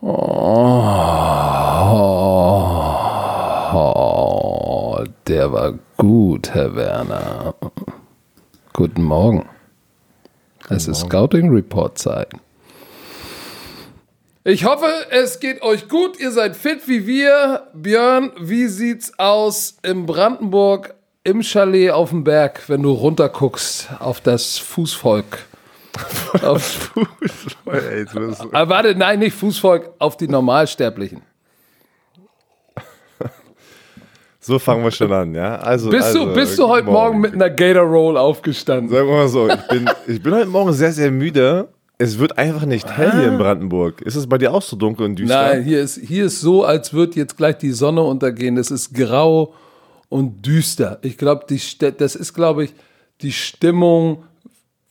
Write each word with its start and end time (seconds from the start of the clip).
Oh, 0.00 0.14
der 5.26 5.52
war 5.52 5.74
gut, 5.96 6.50
Herr 6.54 6.76
Werner. 6.76 7.54
Guten 8.72 9.02
Morgen. 9.02 9.48
es 10.68 10.86
ist 10.86 11.00
Scouting 11.00 11.50
Report 11.50 11.98
Zeit. 11.98 12.28
Ich 14.44 14.64
hoffe, 14.64 14.86
es 15.10 15.40
geht 15.40 15.62
euch 15.62 15.88
gut. 15.88 16.20
Ihr 16.20 16.30
seid 16.30 16.54
fit 16.54 16.86
wie 16.86 17.06
wir. 17.06 17.66
Björn, 17.74 18.30
wie 18.40 18.68
sieht's 18.68 19.18
aus 19.18 19.78
in 19.82 20.06
Brandenburg 20.06 20.94
im 21.24 21.42
Chalet 21.42 21.90
auf 21.90 22.10
dem 22.10 22.22
Berg, 22.22 22.68
wenn 22.68 22.82
du 22.82 22.92
runterguckst 22.92 23.88
auf 23.98 24.20
das 24.20 24.58
Fußvolk? 24.58 25.47
Auf 26.42 26.62
Fußvolk. 26.62 27.82
Ey, 27.90 28.06
Aber 28.14 28.48
ah, 28.52 28.68
warte, 28.68 28.94
nein, 28.94 29.18
nicht 29.18 29.36
Fußvolk, 29.36 29.90
auf 29.98 30.16
die 30.16 30.28
Normalsterblichen. 30.28 31.22
So 34.48 34.58
fangen 34.58 34.82
wir 34.82 34.90
schon 34.90 35.12
an, 35.12 35.34
ja. 35.34 35.56
Also, 35.56 35.90
bist, 35.90 36.04
also, 36.04 36.24
du, 36.24 36.32
bist 36.32 36.58
du 36.58 36.66
heute 36.68 36.86
Morgen. 36.86 36.94
Morgen 36.94 37.20
mit 37.20 37.34
einer 37.34 37.50
Gator 37.50 37.82
Roll 37.82 38.16
aufgestanden? 38.16 38.88
Sagen 38.88 39.06
wir 39.06 39.14
mal 39.14 39.28
so, 39.28 39.46
ich 39.46 39.68
bin, 39.68 39.90
ich 40.06 40.22
bin 40.22 40.34
heute 40.34 40.46
Morgen 40.46 40.72
sehr, 40.72 40.90
sehr 40.90 41.10
müde. 41.10 41.68
Es 41.98 42.18
wird 42.18 42.38
einfach 42.38 42.64
nicht 42.64 42.88
hell 42.88 43.12
hier 43.12 43.28
in 43.28 43.34
ah. 43.34 43.36
Brandenburg. 43.36 44.00
Ist 44.00 44.14
es 44.14 44.26
bei 44.26 44.38
dir 44.38 44.54
auch 44.54 44.62
so 44.62 44.74
dunkel 44.74 45.04
und 45.04 45.16
düster? 45.16 45.48
Nein, 45.48 45.64
hier 45.64 45.82
ist, 45.82 45.98
hier 45.98 46.24
ist 46.24 46.40
so, 46.40 46.64
als 46.64 46.94
würde 46.94 47.16
jetzt 47.16 47.36
gleich 47.36 47.58
die 47.58 47.72
Sonne 47.72 48.00
untergehen. 48.00 48.56
Es 48.56 48.70
ist 48.70 48.94
grau 48.94 49.52
und 50.08 50.46
düster. 50.46 50.98
Ich 51.02 51.18
glaube, 51.18 51.44
das 51.46 52.14
ist, 52.16 52.32
glaube 52.32 52.64
ich, 52.64 52.74
die 53.20 53.32
Stimmung 53.32 54.24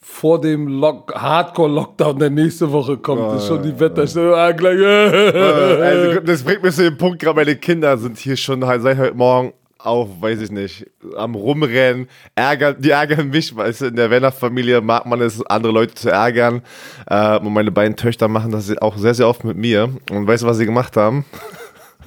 vor 0.09 0.41
dem 0.41 0.81
Hardcore-Lockdown, 0.81 2.17
der 2.17 2.29
nächste 2.31 2.71
Woche 2.71 2.97
kommt. 2.97 3.21
Oh, 3.21 3.35
ist 3.35 3.45
schon 3.45 3.61
die 3.61 3.77
Wetterstellung. 3.79 4.33
Ah, 4.33 4.51
gleich. 4.51 4.79
also, 4.83 6.21
das 6.21 6.41
bringt 6.41 6.63
mich 6.63 6.73
zu 6.73 6.83
dem 6.83 6.97
Punkt, 6.97 7.19
gerade 7.19 7.35
meine 7.35 7.55
Kinder 7.55 7.95
sind 7.97 8.17
hier 8.17 8.35
schon 8.35 8.61
seit 8.61 8.97
heute 8.97 9.13
Morgen 9.13 9.53
auf, 9.77 10.09
weiß 10.19 10.41
ich 10.41 10.49
nicht, 10.49 10.87
am 11.15 11.35
Rumrennen. 11.35 12.07
Ärgern, 12.33 12.77
die 12.79 12.89
ärgern 12.89 13.29
mich, 13.29 13.55
weil 13.55 13.71
in 13.79 13.95
der 13.95 14.09
Werner-Familie 14.09 14.81
mag 14.81 15.05
man 15.05 15.21
es, 15.21 15.45
andere 15.45 15.71
Leute 15.71 15.93
zu 15.93 16.09
ärgern. 16.09 16.63
Äh, 17.05 17.37
und 17.37 17.53
meine 17.53 17.71
beiden 17.71 17.95
Töchter 17.95 18.27
machen 18.27 18.51
das 18.51 18.75
auch 18.79 18.97
sehr, 18.97 19.13
sehr 19.13 19.27
oft 19.27 19.43
mit 19.43 19.57
mir. 19.57 19.89
Und 20.09 20.25
weißt 20.25 20.41
du, 20.41 20.47
was 20.47 20.57
sie 20.57 20.65
gemacht 20.65 20.97
haben? 20.97 21.25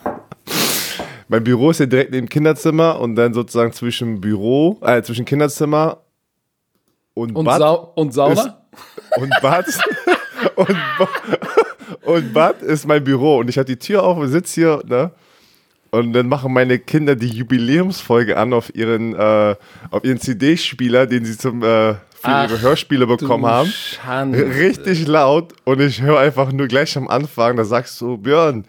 mein 1.28 1.44
Büro 1.44 1.70
ist 1.70 1.76
hier 1.76 1.86
direkt 1.86 2.10
neben 2.10 2.26
dem 2.26 2.30
Kinderzimmer 2.30 2.98
und 2.98 3.14
dann 3.14 3.34
sozusagen 3.34 3.72
zwischen 3.72 4.20
Büro, 4.20 4.80
äh, 4.82 5.02
zwischen 5.02 5.26
Kinderzimmer 5.26 5.98
und, 7.20 7.36
und 7.36 7.44
Bad. 7.44 7.58
Sau 7.58 7.92
und 7.94 8.12
Sauna? 8.14 8.32
Ist, 8.32 8.50
und 9.16 9.30
Bad. 9.42 9.66
und, 10.56 10.76
und 12.04 12.32
Bad 12.32 12.62
ist 12.62 12.86
mein 12.86 13.04
Büro. 13.04 13.38
Und 13.38 13.48
ich 13.48 13.58
habe 13.58 13.66
die 13.66 13.78
Tür 13.78 14.02
auf 14.02 14.16
und 14.18 14.28
sitze 14.28 14.54
hier, 14.60 14.82
ne? 14.86 15.12
Und 15.92 16.12
dann 16.12 16.28
machen 16.28 16.52
meine 16.52 16.78
Kinder 16.78 17.16
die 17.16 17.26
Jubiläumsfolge 17.26 18.36
an 18.36 18.52
auf 18.52 18.72
ihren, 18.74 19.14
äh, 19.14 19.56
auf 19.90 20.04
ihren 20.04 20.20
CD-Spieler, 20.20 21.06
den 21.06 21.24
sie 21.24 21.36
zum, 21.36 21.62
äh, 21.62 21.94
für 21.94 21.98
Ach, 22.22 22.48
ihre 22.48 22.60
Hörspiele 22.60 23.06
bekommen 23.06 23.46
haben. 23.46 23.68
Schande. 23.68 24.38
Richtig 24.54 25.08
laut. 25.08 25.52
Und 25.64 25.80
ich 25.80 26.00
höre 26.00 26.20
einfach 26.20 26.52
nur 26.52 26.68
gleich 26.68 26.96
am 26.96 27.08
Anfang, 27.08 27.56
da 27.56 27.64
sagst 27.64 28.00
du, 28.00 28.16
Björn, 28.18 28.66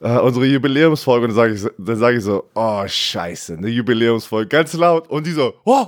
äh, 0.00 0.18
unsere 0.18 0.44
Jubiläumsfolge. 0.44 1.24
Und 1.24 1.30
dann 1.30 1.36
sage 1.36 1.54
ich, 1.54 1.98
sag 1.98 2.14
ich 2.16 2.22
so, 2.22 2.44
oh, 2.54 2.82
scheiße, 2.86 3.54
eine 3.54 3.68
Jubiläumsfolge, 3.68 4.48
ganz 4.48 4.74
laut. 4.74 5.08
Und 5.08 5.26
die 5.26 5.32
so, 5.32 5.54
oh, 5.64 5.86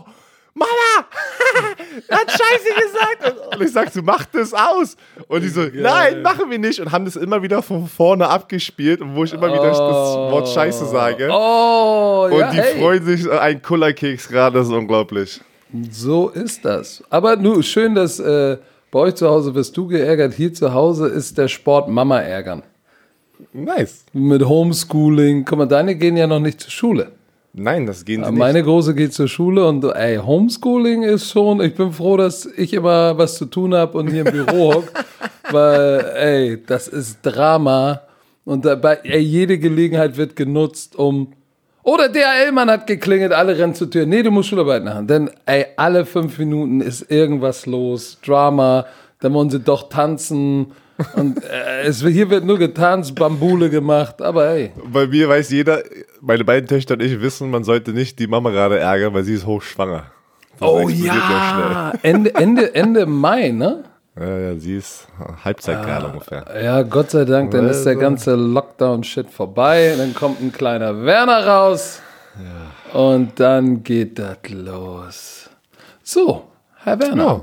hat 2.10 2.30
Scheiße 2.30 2.74
gesagt. 2.82 3.40
Und 3.54 3.62
ich 3.62 3.72
sag 3.72 3.92
so, 3.92 4.02
mach 4.02 4.24
das 4.26 4.52
aus. 4.52 4.96
Und 5.28 5.42
die 5.42 5.48
so, 5.48 5.62
nein, 5.72 6.22
machen 6.22 6.50
wir 6.50 6.58
nicht. 6.58 6.80
Und 6.80 6.92
haben 6.92 7.04
das 7.04 7.16
immer 7.16 7.42
wieder 7.42 7.62
von 7.62 7.86
vorne 7.86 8.28
abgespielt, 8.28 9.00
wo 9.02 9.24
ich 9.24 9.32
immer 9.32 9.48
wieder 9.48 9.68
das 9.68 9.78
Wort 9.78 10.48
Scheiße 10.48 10.86
sage. 10.86 11.28
Oh, 11.30 12.28
Und 12.30 12.38
ja, 12.38 12.50
die 12.50 12.58
hey. 12.58 12.80
freuen 12.80 13.04
sich 13.04 13.30
ein 13.30 13.62
Kullerkeks 13.62 14.28
gerade, 14.28 14.58
das 14.58 14.68
ist 14.68 14.74
unglaublich. 14.74 15.40
So 15.90 16.28
ist 16.28 16.64
das. 16.64 17.02
Aber 17.10 17.36
nur 17.36 17.62
schön, 17.62 17.94
dass 17.94 18.20
äh, 18.20 18.58
bei 18.90 19.00
euch 19.00 19.16
zu 19.16 19.28
Hause 19.28 19.54
wirst 19.54 19.76
du 19.76 19.88
geärgert. 19.88 20.34
Hier 20.34 20.54
zu 20.54 20.72
Hause 20.72 21.08
ist 21.08 21.36
der 21.36 21.48
Sport 21.48 21.88
Mama 21.88 22.20
ärgern. 22.20 22.62
Nice. 23.52 24.04
Mit 24.12 24.44
Homeschooling. 24.44 25.44
Guck 25.44 25.58
mal, 25.58 25.66
deine 25.66 25.96
gehen 25.96 26.16
ja 26.16 26.26
noch 26.26 26.38
nicht 26.38 26.60
zur 26.60 26.70
Schule. 26.70 27.12
Nein, 27.56 27.86
das 27.86 28.04
gehen 28.04 28.24
sie 28.24 28.30
nicht. 28.30 28.38
Meine 28.38 28.62
Große 28.62 28.94
geht 28.94 29.12
zur 29.12 29.28
Schule 29.28 29.66
und 29.66 29.84
ey, 29.84 30.16
Homeschooling 30.16 31.04
ist 31.04 31.30
schon, 31.30 31.60
ich 31.60 31.74
bin 31.74 31.92
froh, 31.92 32.16
dass 32.16 32.46
ich 32.46 32.74
immer 32.74 33.16
was 33.16 33.36
zu 33.36 33.46
tun 33.46 33.74
habe 33.74 33.96
und 33.96 34.08
hier 34.08 34.26
im 34.26 34.32
Büro 34.32 34.74
hock, 34.74 34.92
weil 35.52 36.00
ey, 36.16 36.62
das 36.66 36.88
ist 36.88 37.18
Drama 37.22 38.00
und 38.44 38.64
dabei, 38.64 38.98
ey, 39.04 39.20
jede 39.20 39.58
Gelegenheit 39.58 40.16
wird 40.16 40.34
genutzt, 40.34 40.96
um 40.96 41.32
oder 41.84 42.08
DHL-Mann 42.08 42.70
hat 42.70 42.86
geklingelt, 42.86 43.32
alle 43.32 43.58
rennen 43.58 43.74
zur 43.74 43.90
Tür. 43.90 44.06
Nee, 44.06 44.22
du 44.22 44.30
musst 44.30 44.48
Schularbeit 44.48 44.82
machen. 44.82 45.06
Denn 45.06 45.30
ey, 45.44 45.66
alle 45.76 46.06
fünf 46.06 46.38
Minuten 46.38 46.80
ist 46.80 47.10
irgendwas 47.10 47.66
los, 47.66 48.18
Drama, 48.24 48.86
dann 49.20 49.34
wollen 49.34 49.50
sie 49.50 49.60
doch 49.60 49.90
tanzen 49.90 50.72
und 51.16 51.42
äh, 51.44 51.82
es, 51.82 52.02
hier 52.02 52.30
wird 52.30 52.44
nur 52.44 52.58
getanzt, 52.58 53.14
Bambule 53.14 53.70
gemacht, 53.70 54.22
aber 54.22 54.48
hey. 54.48 54.72
Bei 54.92 55.06
mir 55.06 55.28
weiß 55.28 55.50
jeder, 55.50 55.82
meine 56.20 56.44
beiden 56.44 56.68
Töchter 56.68 56.94
und 56.94 57.02
ich 57.02 57.20
wissen, 57.20 57.50
man 57.50 57.64
sollte 57.64 57.92
nicht 57.92 58.18
die 58.18 58.26
Mama 58.26 58.50
gerade 58.50 58.78
ärgern, 58.78 59.14
weil 59.14 59.24
sie 59.24 59.34
ist 59.34 59.46
hochschwanger. 59.46 60.04
Das 60.58 60.68
oh 60.68 60.88
ja, 60.88 61.92
Ende, 62.02 62.34
Ende, 62.34 62.74
Ende 62.74 63.06
Mai, 63.06 63.50
ne? 63.50 63.84
Ja, 64.16 64.38
ja, 64.38 64.54
sie 64.56 64.76
ist 64.76 65.08
Halbzeit 65.44 65.78
ah, 65.78 65.84
gerade 65.84 66.06
ungefähr. 66.06 66.44
Ja, 66.62 66.82
Gott 66.82 67.10
sei 67.10 67.24
Dank, 67.24 67.50
dann 67.50 67.68
ist 67.68 67.82
der 67.82 67.96
ganze 67.96 68.36
Lockdown-Shit 68.36 69.28
vorbei. 69.28 69.94
Dann 69.98 70.14
kommt 70.14 70.40
ein 70.40 70.52
kleiner 70.52 71.04
Werner 71.04 71.44
raus. 71.44 72.00
Ja. 72.36 73.00
Und 73.00 73.40
dann 73.40 73.82
geht 73.82 74.20
das 74.20 74.38
los. 74.50 75.50
So, 76.04 76.44
Herr 76.84 77.00
Werner. 77.00 77.24
Ja. 77.24 77.40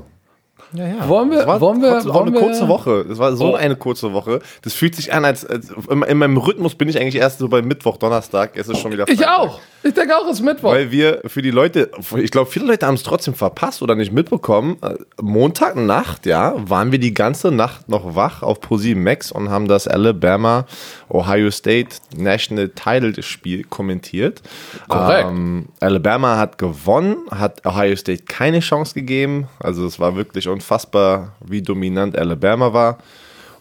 Ja, 0.74 0.86
ja. 0.86 1.08
Wollen 1.08 1.30
wir, 1.30 1.46
war 1.46 1.60
wollen 1.60 1.82
wir, 1.82 2.04
wollen 2.04 2.28
eine 2.28 2.32
wir? 2.32 2.40
kurze 2.40 2.68
Woche. 2.68 3.04
Es 3.10 3.18
war 3.18 3.36
so 3.36 3.52
oh. 3.52 3.54
eine 3.54 3.76
kurze 3.76 4.12
Woche. 4.12 4.40
Das 4.62 4.72
fühlt 4.72 4.94
sich 4.94 5.12
an, 5.12 5.24
als, 5.24 5.44
als 5.44 5.70
in, 5.90 6.02
in, 6.02 6.18
meinem 6.18 6.36
Rhythmus 6.36 6.74
bin 6.74 6.88
ich 6.88 6.98
eigentlich 6.98 7.16
erst 7.16 7.40
so 7.40 7.48
bei 7.48 7.60
Mittwoch, 7.60 7.98
Donnerstag. 7.98 8.52
Es 8.54 8.68
ist 8.68 8.78
schon 8.78 8.92
wieder 8.92 9.06
Freitag. 9.06 9.20
Ich 9.20 9.28
auch. 9.28 9.60
Ich 9.84 9.94
denke 9.94 10.16
auch, 10.16 10.26
es 10.26 10.34
ist 10.38 10.42
Mittwoch. 10.42 10.70
Weil 10.70 10.92
wir 10.92 11.22
für 11.26 11.42
die 11.42 11.50
Leute, 11.50 11.90
ich 12.16 12.30
glaube, 12.30 12.48
viele 12.48 12.66
Leute 12.66 12.86
haben 12.86 12.94
es 12.94 13.02
trotzdem 13.02 13.34
verpasst 13.34 13.82
oder 13.82 13.96
nicht 13.96 14.12
mitbekommen. 14.12 14.76
Äh, 14.80 14.94
Montagnacht, 15.20 16.24
ja, 16.24 16.54
waren 16.56 16.92
wir 16.92 17.00
die 17.00 17.14
ganze 17.14 17.50
Nacht 17.50 17.88
noch 17.88 18.14
wach 18.14 18.42
auf 18.42 18.60
ProSieben 18.60 19.02
Max 19.02 19.32
und 19.32 19.50
haben 19.50 19.66
das 19.66 19.88
Alabama 19.88 20.66
Ohio 21.08 21.50
State 21.50 21.96
National 22.16 22.68
Title 22.68 23.20
Spiel 23.22 23.64
kommentiert. 23.64 24.40
Korrekt. 24.88 25.28
Ähm, 25.28 25.66
Alabama 25.80 26.38
hat 26.38 26.58
gewonnen, 26.58 27.16
hat 27.30 27.66
Ohio 27.66 27.96
State 27.96 28.22
keine 28.24 28.60
Chance 28.60 28.94
gegeben. 28.94 29.48
Also 29.58 29.84
es 29.84 29.98
war 29.98 30.14
wirklich 30.14 30.48
unfassbar, 30.62 31.36
wie 31.44 31.60
dominant 31.60 32.16
Alabama 32.16 32.72
war. 32.72 32.98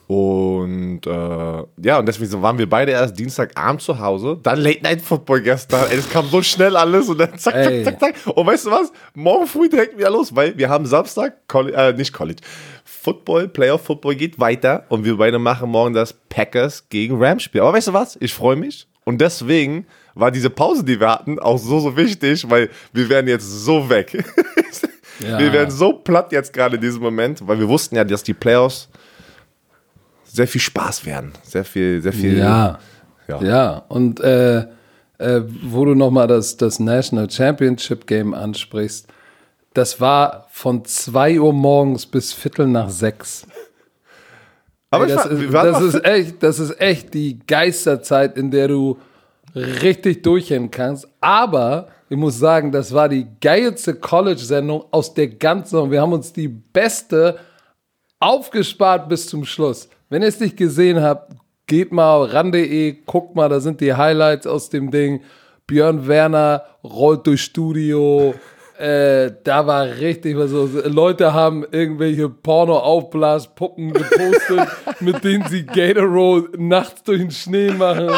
Und 0.08 1.06
äh, 1.06 1.64
ja, 1.84 2.00
und 2.00 2.06
deswegen 2.06 2.42
waren 2.42 2.58
wir 2.58 2.70
beide 2.70 2.92
erst 2.92 3.18
Dienstagabend 3.18 3.82
zu 3.82 3.98
Hause. 3.98 4.38
Dann 4.44 4.60
Late 4.60 4.84
Night 4.84 5.02
Football 5.02 5.42
gestern. 5.42 5.90
Ey, 5.90 5.98
es 5.98 6.10
kam 6.10 6.28
so 6.28 6.42
schnell 6.42 6.76
alles 6.76 7.08
und 7.08 7.18
dann 7.18 7.38
zack, 7.38 7.54
zack, 7.54 7.84
zack, 7.86 8.00
zack. 8.00 8.16
Und 8.36 8.46
weißt 8.46 8.66
du 8.66 8.72
was? 8.72 8.92
Morgen 9.14 9.48
früh 9.48 9.70
direkt 9.70 9.98
wieder 9.98 10.10
los, 10.10 10.36
weil 10.36 10.58
wir 10.58 10.68
haben 10.68 10.86
Samstag, 10.86 11.48
College, 11.48 11.78
äh, 11.78 11.94
nicht 11.94 12.12
College, 12.12 12.42
Football, 12.84 13.48
Playoff 13.48 13.86
Football 13.86 14.16
geht 14.16 14.38
weiter 14.38 14.84
und 14.90 15.06
wir 15.06 15.16
beide 15.16 15.40
machen 15.40 15.70
morgen 15.70 15.94
das 15.94 16.12
Packers 16.28 16.90
gegen 16.90 17.24
Rams 17.24 17.44
Spiel. 17.44 17.62
Aber 17.62 17.72
weißt 17.72 17.88
du 17.88 17.94
was? 17.94 18.18
Ich 18.20 18.34
freue 18.34 18.58
mich. 18.58 18.88
Und 19.06 19.22
deswegen 19.22 19.88
war 20.14 20.30
diese 20.30 20.50
Pause, 20.50 20.84
die 20.84 21.00
wir 21.00 21.10
hatten, 21.10 21.40
auch 21.40 21.58
so, 21.58 21.80
so 21.80 21.96
wichtig, 21.96 22.50
weil 22.50 22.70
wir 22.92 23.08
werden 23.08 23.30
jetzt 23.30 23.50
so 23.50 23.90
weg. 23.90 24.26
ja. 25.20 25.40
Wir 25.40 25.54
werden 25.54 25.72
so 25.72 25.94
platt 25.94 26.32
jetzt 26.32 26.54
gerade 26.54 26.76
in 26.76 26.82
diesem 26.82 27.02
Moment, 27.02 27.46
weil 27.48 27.60
wir 27.60 27.68
wussten 27.68 27.96
ja, 27.96 28.04
dass 28.04 28.24
die 28.24 28.34
Playoffs 28.34 28.90
sehr 30.24 30.48
viel 30.48 30.62
Spaß 30.62 31.06
werden. 31.06 31.34
Sehr 31.44 31.66
viel, 31.66 32.02
sehr 32.02 32.14
viel. 32.14 32.38
Ja. 32.38 32.80
Ja, 33.28 33.44
ja. 33.44 33.86
und 33.88 34.20
äh, 34.20 34.66
äh, 35.18 35.42
wo 35.64 35.86
du 35.86 35.94
nochmal 35.94 36.28
das, 36.28 36.58
das 36.58 36.80
National 36.80 37.30
Championship 37.30 38.08
Game 38.08 38.34
ansprichst, 38.34 39.08
das 39.74 40.02
war 40.02 40.48
von 40.50 40.84
2 40.84 41.40
Uhr 41.40 41.54
morgens 41.54 42.06
bis 42.06 42.34
Viertel 42.34 42.68
nach 42.68 42.90
6. 42.90 43.48
Aber 44.90 45.08
Ey, 45.08 45.16
das, 45.16 45.54
war, 45.54 45.68
ist, 45.68 45.74
das 45.74 45.82
ist 45.82 46.06
echt, 46.06 46.44
das 46.44 46.60
ist 46.60 46.82
echt 46.82 47.14
die 47.14 47.40
Geisterzeit, 47.48 48.36
in 48.36 48.52
der 48.52 48.68
du 48.68 48.98
richtig 49.56 50.24
durchhängen 50.24 50.72
kannst. 50.72 51.08
Aber 51.22 51.88
ich 52.12 52.18
muss 52.18 52.38
sagen, 52.38 52.74
das 52.74 52.94
war 52.94 53.08
die 53.08 53.26
geilste 53.40 53.94
College-Sendung 53.96 54.84
aus 54.92 55.14
der 55.14 55.30
ganzen. 55.30 55.92
Wir 55.92 56.02
haben 56.02 56.12
uns 56.12 56.34
die 56.34 56.50
beste 56.50 57.40
aufgespart 58.20 59.08
bis 59.08 59.28
zum 59.28 59.46
Schluss. 59.46 59.88
Wenn 60.10 60.22
ihr 60.22 60.28
es 60.28 60.42
nicht 60.42 60.58
gesehen 60.58 61.02
habt, 61.02 61.32
geht 61.68 61.94
mal 61.94 62.26
ran.de, 62.26 62.98
guckt 63.06 63.34
mal, 63.34 63.48
da 63.48 63.62
sind 63.62 63.80
die 63.80 63.94
Highlights 63.94 64.46
aus 64.46 64.70
dem 64.70 64.92
Ding. 64.92 65.22
Björn 65.68 66.06
Werner 66.06 66.66
rollt 66.84 67.26
durch 67.28 67.44
Studio. 67.44 68.36
äh, 68.78 69.32
da 69.46 69.66
war 69.66 69.86
richtig 69.86 70.36
was 70.36 70.50
so. 70.50 70.68
Leute 70.84 71.34
haben 71.34 71.64
irgendwelche 71.72 72.28
Porno-Aufblaspuppen 72.28 73.94
gepostet, 73.94 74.68
mit 75.00 75.24
denen 75.24 75.48
sie 75.48 75.66
Gatorade 75.66 76.50
nachts 76.58 77.04
durch 77.04 77.22
den 77.22 77.32
Schnee 77.32 77.72
machen. 77.72 78.10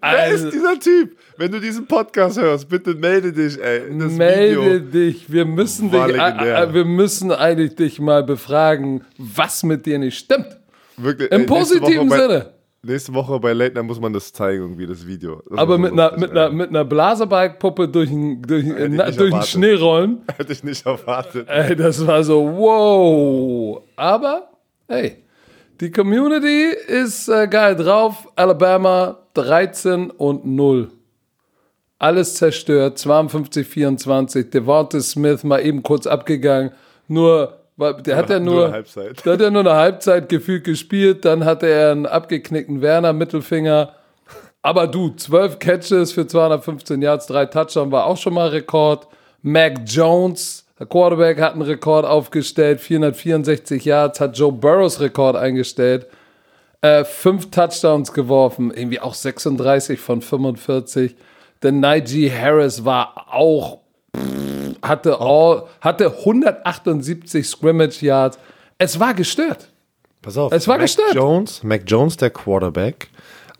Wer 0.00 0.10
Also- 0.10 0.46
ist 0.46 0.54
dieser 0.54 0.78
Typ? 0.78 1.16
Wenn 1.36 1.52
du 1.52 1.60
diesen 1.60 1.86
Podcast 1.86 2.40
hörst, 2.40 2.68
bitte 2.68 2.94
melde 2.94 3.32
dich, 3.32 3.60
ey. 3.62 3.90
Melde 3.90 4.50
Video 4.50 4.78
dich. 4.78 5.30
Wir 5.30 5.44
müssen 5.44 5.90
dich, 5.90 6.00
äh, 6.00 6.62
äh, 6.62 6.72
wir 6.74 6.84
müssen 6.84 7.30
eigentlich 7.30 7.74
dich 7.74 8.00
mal 8.00 8.22
befragen, 8.22 9.04
was 9.18 9.62
mit 9.62 9.84
dir 9.86 9.98
nicht 9.98 10.18
stimmt. 10.18 10.56
wirklich, 10.96 11.30
Im 11.30 11.42
ey, 11.42 11.46
positiven 11.46 12.08
bei, 12.08 12.18
Sinne. 12.18 12.52
Nächste 12.82 13.12
Woche 13.14 13.38
bei 13.40 13.52
Late 13.52 13.74
Night 13.74 13.84
muss 13.84 14.00
man 14.00 14.12
das 14.12 14.32
zeigen, 14.32 14.62
irgendwie, 14.62 14.86
das 14.86 15.04
Video. 15.06 15.42
Das 15.50 15.58
Aber 15.58 15.76
mit 15.76 15.92
einer, 15.92 16.16
mit, 16.16 16.30
einer, 16.30 16.50
mit 16.50 16.68
einer 16.70 16.84
Blasebalgpuppe 16.84 17.88
durch 17.88 18.08
den, 18.08 18.40
durch, 18.42 18.64
na, 18.64 19.10
durch 19.10 19.32
den. 19.32 19.42
Schnee 19.42 19.74
rollen. 19.74 20.18
Hätte 20.36 20.52
ich 20.52 20.62
nicht 20.62 20.86
erwartet. 20.86 21.48
Ey, 21.48 21.74
das 21.74 22.06
war 22.06 22.22
so, 22.22 22.42
wow. 22.56 23.82
Aber, 23.96 24.50
hey, 24.88 25.16
die 25.80 25.90
Community 25.90 26.68
ist 26.86 27.28
äh, 27.28 27.46
geil 27.48 27.74
drauf. 27.76 28.28
Alabama 28.36 29.18
13 29.36 30.10
und 30.10 30.46
0. 30.46 30.90
Alles 31.98 32.34
zerstört. 32.34 32.98
52, 32.98 33.66
24. 33.66 34.50
Devonta 34.50 35.00
Smith 35.00 35.44
mal 35.44 35.64
eben 35.64 35.82
kurz 35.82 36.06
abgegangen. 36.06 36.72
Nur, 37.08 37.58
weil 37.76 37.94
der 38.02 38.16
hat 38.16 38.30
ja 38.30 38.38
Nur 38.38 38.54
nur, 38.54 38.64
eine 38.64 38.72
Halbzeit. 38.74 39.24
der 39.24 39.32
hat 39.34 39.40
ja 39.40 39.50
nur 39.50 39.60
eine 39.60 39.74
Halbzeit 39.74 40.28
gefühlt 40.28 40.64
gespielt. 40.64 41.24
Dann 41.24 41.44
hatte 41.44 41.66
er 41.66 41.92
einen 41.92 42.06
abgeknickten 42.06 42.82
Werner 42.82 43.12
Mittelfinger. 43.12 43.92
Aber 44.62 44.86
du, 44.88 45.10
12 45.10 45.58
Catches 45.58 46.12
für 46.12 46.26
215 46.26 47.00
Yards, 47.00 47.26
drei 47.26 47.46
Touchdowns 47.46 47.92
war 47.92 48.06
auch 48.06 48.16
schon 48.16 48.34
mal 48.34 48.48
Rekord. 48.48 49.06
Mac 49.42 49.82
Jones, 49.86 50.66
der 50.78 50.86
Quarterback, 50.86 51.40
hat 51.40 51.52
einen 51.52 51.62
Rekord 51.62 52.04
aufgestellt, 52.04 52.80
464 52.80 53.84
Yards, 53.84 54.18
hat 54.18 54.36
Joe 54.36 54.50
Burrows 54.50 55.00
Rekord 55.00 55.36
eingestellt. 55.36 56.06
Äh, 56.82 57.04
fünf 57.04 57.50
Touchdowns 57.50 58.12
geworfen, 58.12 58.70
irgendwie 58.74 59.00
auch 59.00 59.14
36 59.14 59.98
von 59.98 60.20
45. 60.20 61.16
Der 61.62 61.72
Najee 61.72 62.30
Harris 62.30 62.84
war 62.84 63.26
auch, 63.32 63.78
pff, 64.14 64.76
hatte, 64.82 65.20
all, 65.20 65.64
hatte 65.80 66.14
178 66.18 67.46
Scrimmage 67.46 68.02
Yards. 68.02 68.38
Es 68.78 69.00
war 69.00 69.14
gestört. 69.14 69.68
Pass 70.22 70.36
auf. 70.36 70.52
Es 70.52 70.68
war 70.68 70.76
Mac 70.76 70.86
gestört. 70.86 71.14
Jones, 71.14 71.62
Mac 71.62 71.82
Jones, 71.86 72.16
der 72.16 72.30
Quarterback. 72.30 73.08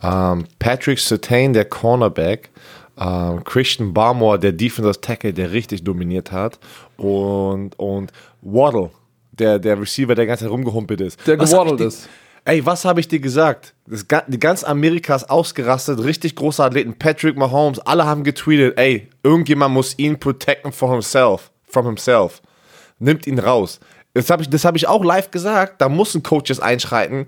Ähm, 0.03 0.45
Patrick 0.59 0.99
Sertain, 0.99 1.53
der 1.53 1.65
Cornerback. 1.65 2.51
Ähm, 2.99 3.45
Christian 3.45 3.93
Barmore, 3.93 4.39
der 4.39 4.53
Defensive 4.53 5.01
Tackle, 5.01 5.33
der 5.33 5.53
richtig 5.53 5.85
dominiert 5.85 6.33
hat. 6.33 6.59
Und, 6.97 7.79
und 7.79 8.13
Waddle, 8.43 8.91
der, 9.33 9.59
der 9.59 9.81
Receiver, 9.81 10.15
der 10.15 10.27
ganz 10.27 10.43
rumgehumpelt 10.43 11.01
ist. 11.01 11.27
Der 11.27 11.37
gewaddelt 11.37 11.81
ist. 11.81 12.09
Ey, 12.49 12.65
was 12.65 12.85
habe 12.85 13.01
ich 13.01 13.09
dir 13.09 13.19
gesagt? 13.19 13.75
Das, 13.89 14.07
die 14.29 14.39
ganz 14.39 14.63
Amerika 14.63 15.17
ist 15.17 15.29
ausgerastet, 15.29 15.99
richtig 16.05 16.37
große 16.37 16.63
Athleten. 16.63 16.97
Patrick 16.97 17.37
Mahomes, 17.37 17.81
alle 17.81 18.07
haben 18.07 18.23
getweetet, 18.23 18.79
ey, 18.79 19.09
irgendjemand 19.25 19.75
muss 19.75 19.99
ihn 19.99 20.21
protecten 20.21 20.71
from 20.71 20.93
himself, 20.93 21.51
from 21.69 21.87
himself. 21.87 22.41
Nimmt 23.01 23.27
ihn 23.27 23.41
raus. 23.41 23.81
Das 24.15 24.31
habe 24.31 24.45
ich, 24.45 24.65
hab 24.65 24.77
ich 24.77 24.87
auch 24.87 25.03
live 25.03 25.33
gesagt. 25.33 25.81
Da 25.81 25.89
müssen 25.89 26.23
Coaches 26.23 26.61
einschreiten 26.61 27.27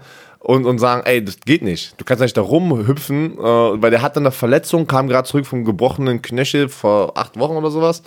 und, 0.48 0.64
und 0.64 0.78
sagen, 0.78 1.02
ey, 1.04 1.22
das 1.22 1.40
geht 1.40 1.60
nicht. 1.60 1.92
Du 2.00 2.06
kannst 2.06 2.22
nicht 2.22 2.34
da 2.34 2.40
rumhüpfen, 2.40 3.34
äh, 3.38 3.42
weil 3.42 3.90
der 3.90 4.00
hatte 4.00 4.18
eine 4.18 4.30
Verletzung, 4.30 4.86
kam 4.86 5.06
gerade 5.06 5.28
zurück 5.28 5.44
vom 5.44 5.62
gebrochenen 5.62 6.22
Knöchel 6.22 6.70
vor 6.70 7.18
acht 7.18 7.38
Wochen 7.38 7.54
oder 7.54 7.70
sowas 7.70 8.02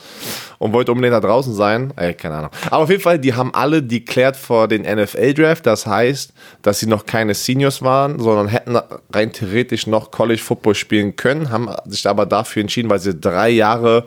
und 0.57 0.73
wollte 0.73 0.91
unbedingt 0.91 1.13
da 1.13 1.19
draußen 1.19 1.53
sein. 1.53 1.93
Ey, 1.97 2.15
keine 2.15 2.37
Ahnung. 2.37 2.49
Aber 2.71 2.79
auf 2.79 2.89
jeden 2.89 3.03
Fall, 3.03 3.19
die 3.19 3.35
haben 3.35 3.53
alle 3.53 3.83
deklärt 3.83 4.35
vor 4.35 4.67
den 4.67 4.81
NFL-Draft. 4.81 5.67
Das 5.67 5.85
heißt, 5.85 6.33
dass 6.63 6.79
sie 6.79 6.87
noch 6.87 7.05
keine 7.05 7.35
Seniors 7.35 7.83
waren, 7.83 8.17
sondern 8.19 8.47
hätten 8.47 8.75
rein 9.13 9.31
theoretisch 9.31 9.85
noch 9.85 10.09
College 10.09 10.41
Football 10.41 10.73
spielen 10.73 11.15
können, 11.15 11.51
haben 11.51 11.69
sich 11.85 12.07
aber 12.07 12.25
dafür 12.25 12.61
entschieden, 12.61 12.89
weil 12.89 12.97
sie 12.97 13.13
drei 13.13 13.51
Jahre 13.51 14.05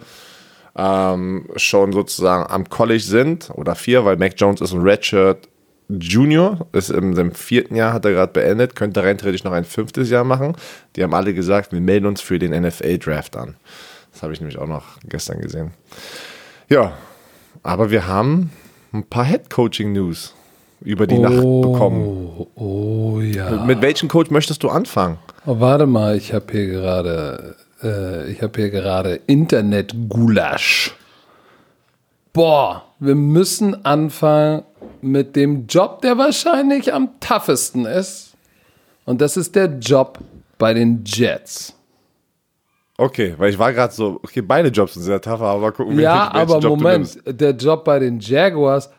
ähm, 0.77 1.47
schon 1.55 1.93
sozusagen 1.93 2.51
am 2.51 2.69
College 2.69 2.99
sind 3.05 3.51
oder 3.55 3.77
vier, 3.77 4.05
weil 4.05 4.17
Mac 4.17 4.33
Jones 4.37 4.61
ist 4.61 4.73
ein 4.73 4.81
Redshirt 4.81 5.47
Junior, 5.89 6.67
ist 6.73 6.91
in 6.91 7.15
seinem 7.15 7.33
vierten 7.33 7.77
Jahr, 7.77 7.93
hat 7.93 8.05
er 8.05 8.13
gerade 8.13 8.33
beendet, 8.33 8.75
könnte 8.75 9.03
rein 9.03 9.19
theoretisch 9.19 9.45
noch 9.45 9.53
ein 9.53 9.65
fünftes 9.65 10.11
Jahr 10.11 10.25
machen. 10.25 10.57
Die 10.97 11.03
haben 11.03 11.15
alle 11.15 11.35
gesagt, 11.35 11.73
wir 11.73 11.81
melden 11.81 12.07
uns 12.07 12.21
für 12.21 12.39
den 12.39 12.59
NFL-Draft 12.59 13.37
an. 13.37 13.57
Das 14.13 14.23
habe 14.23 14.33
ich 14.33 14.41
nämlich 14.41 14.59
auch 14.59 14.67
noch 14.67 14.99
gestern 15.09 15.41
gesehen. 15.41 15.73
Ja, 16.69 16.95
aber 17.63 17.91
wir 17.91 18.07
haben 18.07 18.51
ein 18.93 19.05
paar 19.05 19.25
Head-Coaching-News 19.25 20.35
über 20.81 21.07
die 21.07 21.19
Nacht 21.19 21.37
bekommen. 21.37 22.05
Oh, 22.05 22.49
oh 22.55 23.21
ja. 23.21 23.65
Mit 23.65 23.83
welchem 23.83 24.09
Coach 24.09 24.31
möchtest 24.31 24.63
du 24.63 24.71
anfangen? 24.71 25.19
Oh, 25.47 25.61
warte 25.61 25.87
mal, 25.87 26.17
ich 26.17 26.33
habe 26.33 26.47
hier 26.51 26.67
gerade, 26.67 27.57
äh, 27.83 28.31
ich 28.31 28.43
habe 28.43 28.61
hier 28.61 28.71
gerade 28.71 29.21
Internet-Gulasch. 29.27 30.95
Boah, 32.35 32.83
wir 32.99 33.15
müssen 33.15 33.85
anfangen 33.87 34.65
mit 35.01 35.37
dem 35.37 35.69
Job, 35.69 36.03
der 36.03 36.19
wahrscheinlich 36.19 36.93
am 36.93 37.21
toughesten 37.21 37.87
ist. 37.87 38.35
Und 39.05 39.21
das 39.21 39.37
ist 39.37 39.55
der 39.55 39.67
Job 39.79 40.19
bei 40.59 40.75
den 40.75 41.05
Jets. 41.07 41.79
Okay, 42.99 43.35
weil 43.39 43.51
ich 43.51 43.59
war 43.59 43.73
gerade 43.73 43.95
so, 43.95 44.19
okay, 44.25 44.43
beide 44.43 44.69
Jobs 44.69 44.95
sind 44.95 45.05
sehr 45.05 45.21
tough, 45.21 45.41
aber 45.43 45.61
mal 45.61 45.71
gucken, 45.71 45.97
Ja, 46.01 46.31
welchen 46.35 46.51
aber 46.51 46.59
Job 46.59 46.81
Moment, 46.81 47.19
der 47.25 47.53
Job 47.53 47.85
bei 47.85 48.01
den 48.01 48.19
Jaguars 48.19 48.91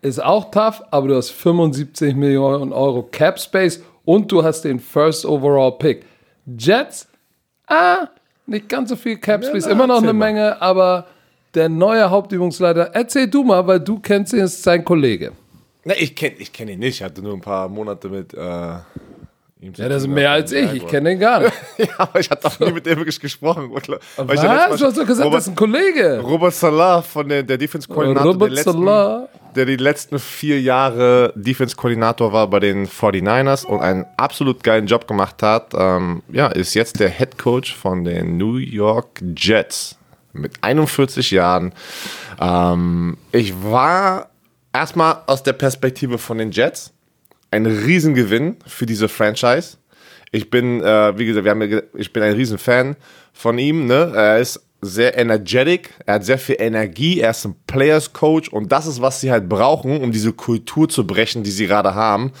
ist 0.00 0.22
auch 0.22 0.52
tough, 0.52 0.80
aber 0.92 1.08
du 1.08 1.16
hast 1.16 1.30
75 1.30 2.14
Millionen 2.14 2.72
Euro 2.72 3.02
Cap 3.02 3.40
Space 3.40 3.82
und 4.04 4.30
du 4.30 4.44
hast 4.44 4.62
den 4.62 4.78
First 4.78 5.26
Overall 5.26 5.72
Pick. 5.72 6.04
Jets, 6.56 7.08
ah, 7.66 8.08
nicht 8.46 8.68
ganz 8.68 8.90
so 8.90 8.96
viel 8.96 9.16
Cap 9.18 9.44
Space, 9.44 9.66
na, 9.66 9.72
immer 9.72 9.88
noch 9.88 9.98
eine 9.98 10.12
mal. 10.12 10.32
Menge, 10.32 10.62
aber 10.62 11.06
der 11.54 11.68
neue 11.68 12.08
Hauptübungsleiter, 12.10 12.90
erzähl 12.92 13.28
du 13.28 13.42
mal, 13.44 13.66
weil 13.66 13.80
du 13.80 13.98
kennst 13.98 14.32
ihn, 14.32 14.40
ist 14.40 14.62
sein 14.62 14.84
Kollege. 14.84 15.32
Ne, 15.84 15.94
ich 15.98 16.14
kenne 16.14 16.34
ich 16.38 16.52
kenn 16.52 16.68
ihn 16.68 16.78
nicht. 16.78 16.96
Ich 16.96 17.02
hatte 17.02 17.22
nur 17.22 17.32
ein 17.34 17.40
paar 17.40 17.68
Monate 17.68 18.08
mit 18.08 18.34
äh, 18.34 18.38
ihm 19.60 19.74
zu 19.74 19.82
Ja, 19.82 19.88
das 19.88 20.02
ist 20.02 20.08
mehr 20.08 20.30
als 20.30 20.52
ich, 20.52 20.72
ich 20.74 20.86
kenne 20.86 21.12
ihn 21.12 21.18
gar 21.18 21.40
nicht. 21.40 21.52
Ja, 21.78 21.86
aber 21.96 22.20
ich 22.20 22.30
hatte 22.30 22.46
auch 22.46 22.60
nie 22.60 22.70
mit 22.72 22.84
dem 22.84 22.98
wirklich 22.98 23.18
gesprochen. 23.18 23.70
Weil 23.72 23.98
Was? 24.28 24.40
Du 24.78 24.86
hast 24.86 24.98
doch 24.98 25.06
gesagt, 25.06 25.24
Robert, 25.26 25.38
das 25.38 25.44
ist 25.46 25.52
ein 25.52 25.56
Kollege. 25.56 26.20
Robert 26.20 26.52
Salah 26.54 27.00
von 27.02 27.28
der, 27.28 27.42
der 27.42 27.56
Defense-Koordinator, 27.56 28.22
der, 28.24 28.32
Robert 28.32 28.50
letzten- 28.52 28.72
Salah. 28.72 29.28
der 29.56 29.64
die 29.64 29.76
letzten 29.76 30.18
vier 30.18 30.60
Jahre 30.60 31.32
Defense-Koordinator 31.34 32.32
war 32.32 32.46
bei 32.48 32.60
den 32.60 32.86
49ers 32.86 33.64
und 33.64 33.80
einen 33.80 34.04
absolut 34.18 34.62
geilen 34.62 34.86
Job 34.86 35.08
gemacht 35.08 35.42
hat. 35.42 35.72
Ähm, 35.74 36.22
ja, 36.30 36.48
ist 36.48 36.74
jetzt 36.74 37.00
der 37.00 37.08
Head 37.08 37.38
Coach 37.38 37.74
von 37.74 38.04
den 38.04 38.36
New 38.36 38.56
York 38.56 39.22
Jets 39.36 39.96
mit 40.32 40.52
41 40.62 41.30
Jahren. 41.30 41.72
Ähm, 42.40 43.16
ich 43.32 43.54
war 43.62 44.30
erstmal 44.72 45.22
aus 45.26 45.42
der 45.42 45.52
Perspektive 45.52 46.18
von 46.18 46.38
den 46.38 46.50
Jets 46.50 46.92
ein 47.50 47.66
Riesengewinn 47.66 48.56
für 48.66 48.86
diese 48.86 49.08
Franchise. 49.08 49.76
Ich 50.32 50.50
bin, 50.50 50.80
äh, 50.80 51.18
wie 51.18 51.26
gesagt, 51.26 51.44
wir 51.44 51.50
haben, 51.50 51.82
ich 51.94 52.12
bin 52.12 52.22
ein 52.22 52.34
Riesenfan 52.34 52.96
von 53.32 53.58
ihm. 53.58 53.86
Ne? 53.86 54.12
Er 54.14 54.38
ist 54.38 54.60
sehr 54.80 55.18
energetic, 55.18 55.90
er 56.06 56.14
hat 56.14 56.24
sehr 56.24 56.38
viel 56.38 56.56
Energie, 56.58 57.20
er 57.20 57.30
ist 57.30 57.44
ein 57.44 57.54
Players 57.66 58.12
Coach 58.12 58.48
und 58.48 58.72
das 58.72 58.86
ist, 58.86 59.02
was 59.02 59.20
sie 59.20 59.30
halt 59.30 59.48
brauchen, 59.48 60.00
um 60.00 60.10
diese 60.10 60.32
Kultur 60.32 60.88
zu 60.88 61.06
brechen, 61.06 61.42
die 61.42 61.50
sie 61.50 61.66
gerade 61.66 61.94
haben 61.94 62.32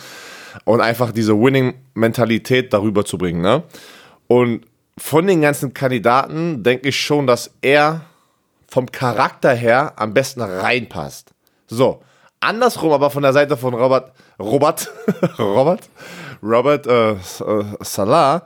und 0.64 0.80
einfach 0.80 1.12
diese 1.12 1.38
Winning-Mentalität 1.38 2.72
darüber 2.72 3.04
zu 3.04 3.18
bringen. 3.18 3.42
Ne? 3.42 3.62
Und 4.26 4.62
von 5.00 5.26
den 5.26 5.40
ganzen 5.40 5.72
Kandidaten 5.72 6.62
denke 6.62 6.88
ich 6.88 7.00
schon, 7.00 7.26
dass 7.26 7.50
er 7.62 8.02
vom 8.68 8.92
Charakter 8.92 9.54
her 9.54 9.94
am 9.96 10.12
besten 10.12 10.42
reinpasst. 10.42 11.30
So, 11.66 12.02
andersrum 12.38 12.92
aber 12.92 13.10
von 13.10 13.22
der 13.22 13.32
Seite 13.32 13.56
von 13.56 13.74
Robert, 13.74 14.12
Robert, 14.38 14.92
Robert, 15.38 15.88
Robert 16.42 16.86
äh, 16.86 17.12
äh, 17.12 17.64
Salah, 17.80 18.42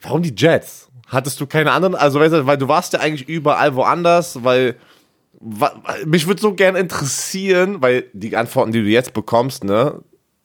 warum 0.00 0.22
die 0.22 0.34
Jets? 0.34 0.88
Hattest 1.08 1.40
du 1.40 1.46
keine 1.46 1.72
anderen, 1.72 1.94
also 1.94 2.20
weißt 2.20 2.34
du, 2.34 2.46
weil 2.46 2.58
du 2.58 2.68
warst 2.68 2.94
ja 2.94 3.00
eigentlich 3.00 3.28
überall 3.28 3.74
woanders, 3.74 4.42
weil 4.42 4.76
mich 6.06 6.26
würde 6.26 6.40
so 6.40 6.54
gern 6.54 6.74
interessieren, 6.74 7.80
weil 7.80 8.06
die 8.12 8.34
Antworten, 8.36 8.72
die 8.72 8.82
du 8.82 8.88
jetzt 8.88 9.12
bekommst, 9.12 9.62
ne, 9.62 10.00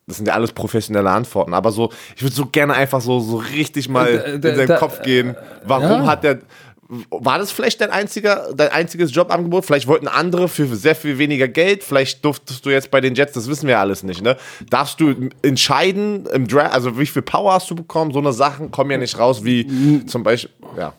das 0.07 0.17
sind 0.17 0.27
ja 0.27 0.33
alles 0.33 0.51
professionelle 0.51 1.09
Antworten, 1.09 1.53
aber 1.53 1.71
so, 1.71 1.91
ich 2.15 2.21
würde 2.23 2.35
so 2.35 2.45
gerne 2.47 2.73
einfach 2.73 3.01
so, 3.01 3.19
so 3.19 3.37
richtig 3.37 3.87
mal 3.89 4.07
Äh, 4.07 4.31
in 4.35 4.41
da- 4.41 4.55
seinen 4.55 4.67
da- 4.67 4.77
Kopf 4.77 5.01
gehen. 5.01 5.35
Warum 5.65 6.01
ja. 6.01 6.05
hat 6.05 6.23
der, 6.23 6.39
war 7.09 7.39
das 7.39 7.51
vielleicht 7.51 7.81
dein 7.81 7.89
einziger, 7.89 8.49
dein 8.53 8.69
einziges 8.69 9.15
Jobangebot? 9.15 9.65
Vielleicht 9.65 9.87
wollten 9.87 10.07
andere 10.07 10.47
für 10.47 10.67
sehr 10.75 10.95
viel 10.95 11.17
weniger 11.17 11.47
Geld. 11.47 11.83
Vielleicht 11.83 12.23
durftest 12.23 12.65
du 12.65 12.69
jetzt 12.69 12.91
bei 12.91 13.01
den 13.01 13.15
Jets, 13.15 13.31
das 13.33 13.47
wissen 13.47 13.67
wir 13.67 13.79
alles 13.79 14.03
nicht, 14.03 14.21
ne? 14.21 14.35
Darfst 14.69 14.99
du 14.99 15.29
entscheiden 15.41 16.25
im 16.33 16.47
Draft, 16.47 16.73
also 16.73 16.99
wie 16.99 17.05
viel 17.05 17.21
Power 17.21 17.53
hast 17.53 17.69
du 17.71 17.75
bekommen? 17.75 18.11
So 18.11 18.19
eine 18.19 18.33
Sachen 18.33 18.69
kommen 18.71 18.91
ja 18.91 18.97
nicht 18.97 19.17
raus, 19.17 19.43
wie 19.43 20.05
zum 20.05 20.23
Beispiel, 20.23 20.51
ja. 20.77 20.93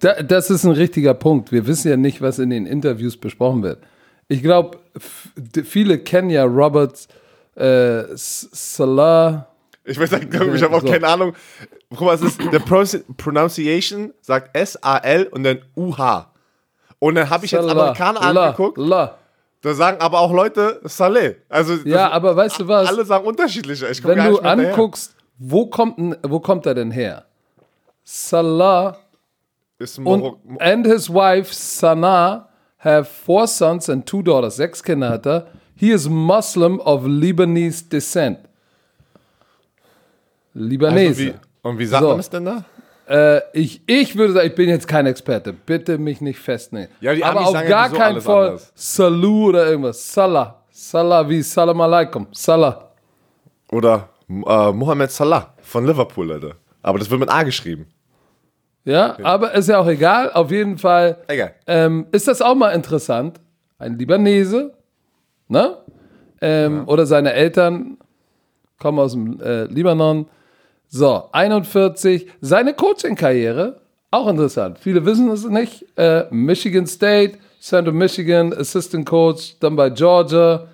Da, 0.00 0.22
das 0.22 0.50
ist 0.50 0.64
ein 0.64 0.72
richtiger 0.72 1.14
Punkt. 1.14 1.50
Wir 1.50 1.66
wissen 1.66 1.88
ja 1.88 1.96
nicht, 1.96 2.20
was 2.20 2.38
in 2.38 2.50
den 2.50 2.66
Interviews 2.66 3.16
besprochen 3.16 3.62
wird. 3.62 3.78
Ich 4.28 4.42
glaube, 4.42 4.78
viele 5.64 5.98
kennen 5.98 6.30
ja 6.30 6.44
Roberts 6.44 7.08
äh, 7.56 8.04
Salah. 8.14 9.48
Ich 9.84 9.98
weiß 9.98 10.12
nicht, 10.12 10.32
ich 10.32 10.62
habe 10.62 10.76
auch 10.76 10.80
so. 10.80 10.90
keine 10.90 11.06
Ahnung. 11.06 11.34
Guck 11.90 12.00
mal, 12.00 12.14
es 12.14 12.22
ist, 12.22 12.40
der 12.52 12.60
Pronunciation 12.60 14.14
sagt 14.20 14.56
S-A-L 14.56 15.26
und 15.26 15.44
dann 15.44 15.60
U-H. 15.76 16.30
Und 16.98 17.16
dann 17.16 17.28
habe 17.28 17.44
ich 17.44 17.52
jetzt 17.52 17.68
Amerikaner 17.68 18.22
angeguckt. 18.22 18.78
La. 18.78 19.18
Da 19.60 19.74
sagen 19.74 19.98
aber 20.00 20.20
auch 20.20 20.32
Leute 20.32 20.80
Saleh. 20.84 21.36
Also 21.48 21.74
ja, 21.84 22.10
aber 22.10 22.36
weißt 22.36 22.60
du 22.60 22.68
was? 22.68 22.88
Alle 22.88 23.04
sagen 23.04 23.26
unterschiedlicher. 23.26 23.86
Wenn 24.02 24.18
du 24.18 24.38
anguckst, 24.38 25.14
wo 25.38 25.66
kommt, 25.66 26.18
wo 26.22 26.40
kommt 26.40 26.66
er 26.66 26.74
denn 26.74 26.90
her? 26.90 27.24
Salah 28.04 28.98
und 30.04 30.36
and 30.60 30.86
his 30.86 31.08
wife 31.08 31.52
Sana 31.52 32.48
have 32.78 33.06
four 33.06 33.46
sons 33.46 33.88
and 33.88 34.06
two 34.06 34.22
daughters. 34.22 34.56
Sechs 34.56 34.82
Kinder 34.82 35.10
hat 35.10 35.26
er. 35.26 35.46
He 35.76 35.90
is 35.90 36.08
Muslim 36.08 36.80
of 36.80 37.06
Lebanese 37.06 37.84
descent. 37.84 38.38
Libanese. 40.54 41.08
Also 41.08 41.22
wie, 41.22 41.68
und 41.68 41.78
wie 41.78 41.86
sagt 41.86 42.02
so. 42.02 42.08
man 42.10 42.20
es 42.20 42.30
denn 42.30 42.44
da? 42.44 42.64
Äh, 43.08 43.40
ich, 43.52 43.82
ich 43.86 44.16
würde 44.16 44.32
sagen, 44.32 44.46
ich 44.46 44.54
bin 44.54 44.68
jetzt 44.68 44.88
kein 44.88 45.06
Experte. 45.06 45.52
Bitte 45.52 45.98
mich 45.98 46.20
nicht 46.20 46.38
festnehmen. 46.38 46.88
Ja, 47.00 47.14
die 47.14 47.24
Aber 47.24 47.46
auf 47.46 47.52
gar 47.52 47.90
so 47.90 47.96
keinen 47.96 48.20
Fall 48.20 48.58
Salu 48.74 49.48
oder 49.48 49.68
irgendwas. 49.68 50.12
Salah. 50.12 50.62
Salah 50.70 51.28
wie 51.28 51.42
Salam 51.42 51.80
alaikum. 51.80 52.26
Salah. 52.32 52.90
Oder 53.70 54.08
äh, 54.28 54.72
Mohammed 54.72 55.10
Salah 55.10 55.54
von 55.62 55.86
Liverpool, 55.86 56.32
Alter. 56.32 56.54
Aber 56.82 56.98
das 56.98 57.10
wird 57.10 57.20
mit 57.20 57.30
A 57.30 57.42
geschrieben. 57.42 57.86
Ja, 58.84 59.14
okay. 59.14 59.22
aber 59.22 59.52
ist 59.54 59.68
ja 59.68 59.78
auch 59.78 59.86
egal. 59.86 60.30
Auf 60.32 60.50
jeden 60.50 60.78
Fall 60.78 61.18
egal. 61.28 61.54
Ähm, 61.66 62.06
ist 62.12 62.28
das 62.28 62.42
auch 62.42 62.54
mal 62.54 62.70
interessant. 62.70 63.40
Ein 63.78 63.98
Libanese, 63.98 64.74
ne? 65.48 65.78
Ähm, 66.40 66.76
ja. 66.78 66.84
Oder 66.86 67.06
seine 67.06 67.32
Eltern 67.32 67.98
kommen 68.78 68.98
aus 68.98 69.12
dem 69.12 69.40
äh, 69.40 69.64
Libanon 69.64 70.26
so, 70.88 71.24
41. 71.32 72.28
Seine 72.40 72.72
Coaching-Karriere, 72.72 73.80
auch 74.12 74.28
interessant. 74.28 74.78
Viele 74.78 75.04
wissen 75.04 75.28
es 75.28 75.44
nicht. 75.44 75.84
Äh, 75.96 76.26
Michigan 76.30 76.86
State, 76.86 77.38
Central 77.60 77.94
Michigan, 77.94 78.52
Assistant 78.52 79.04
Coach, 79.04 79.56
dann 79.58 79.74
bei 79.74 79.90
Georgia, 79.90 80.68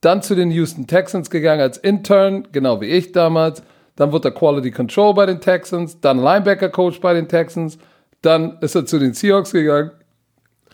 dann 0.00 0.22
zu 0.22 0.34
den 0.34 0.50
Houston 0.50 0.86
Texans 0.86 1.28
gegangen 1.28 1.60
als 1.60 1.76
Intern, 1.76 2.48
genau 2.52 2.80
wie 2.80 2.86
ich 2.86 3.12
damals. 3.12 3.62
Dann 3.96 4.12
wurde 4.12 4.28
er 4.28 4.32
Quality 4.32 4.70
Control 4.70 5.12
bei 5.12 5.26
den 5.26 5.42
Texans, 5.42 6.00
dann 6.00 6.20
Linebacker 6.20 6.70
Coach 6.70 7.00
bei 7.00 7.12
den 7.12 7.28
Texans, 7.28 7.76
dann 8.22 8.56
ist 8.62 8.74
er 8.76 8.86
zu 8.86 8.98
den 8.98 9.12
Seahawks 9.12 9.52
gegangen. 9.52 9.90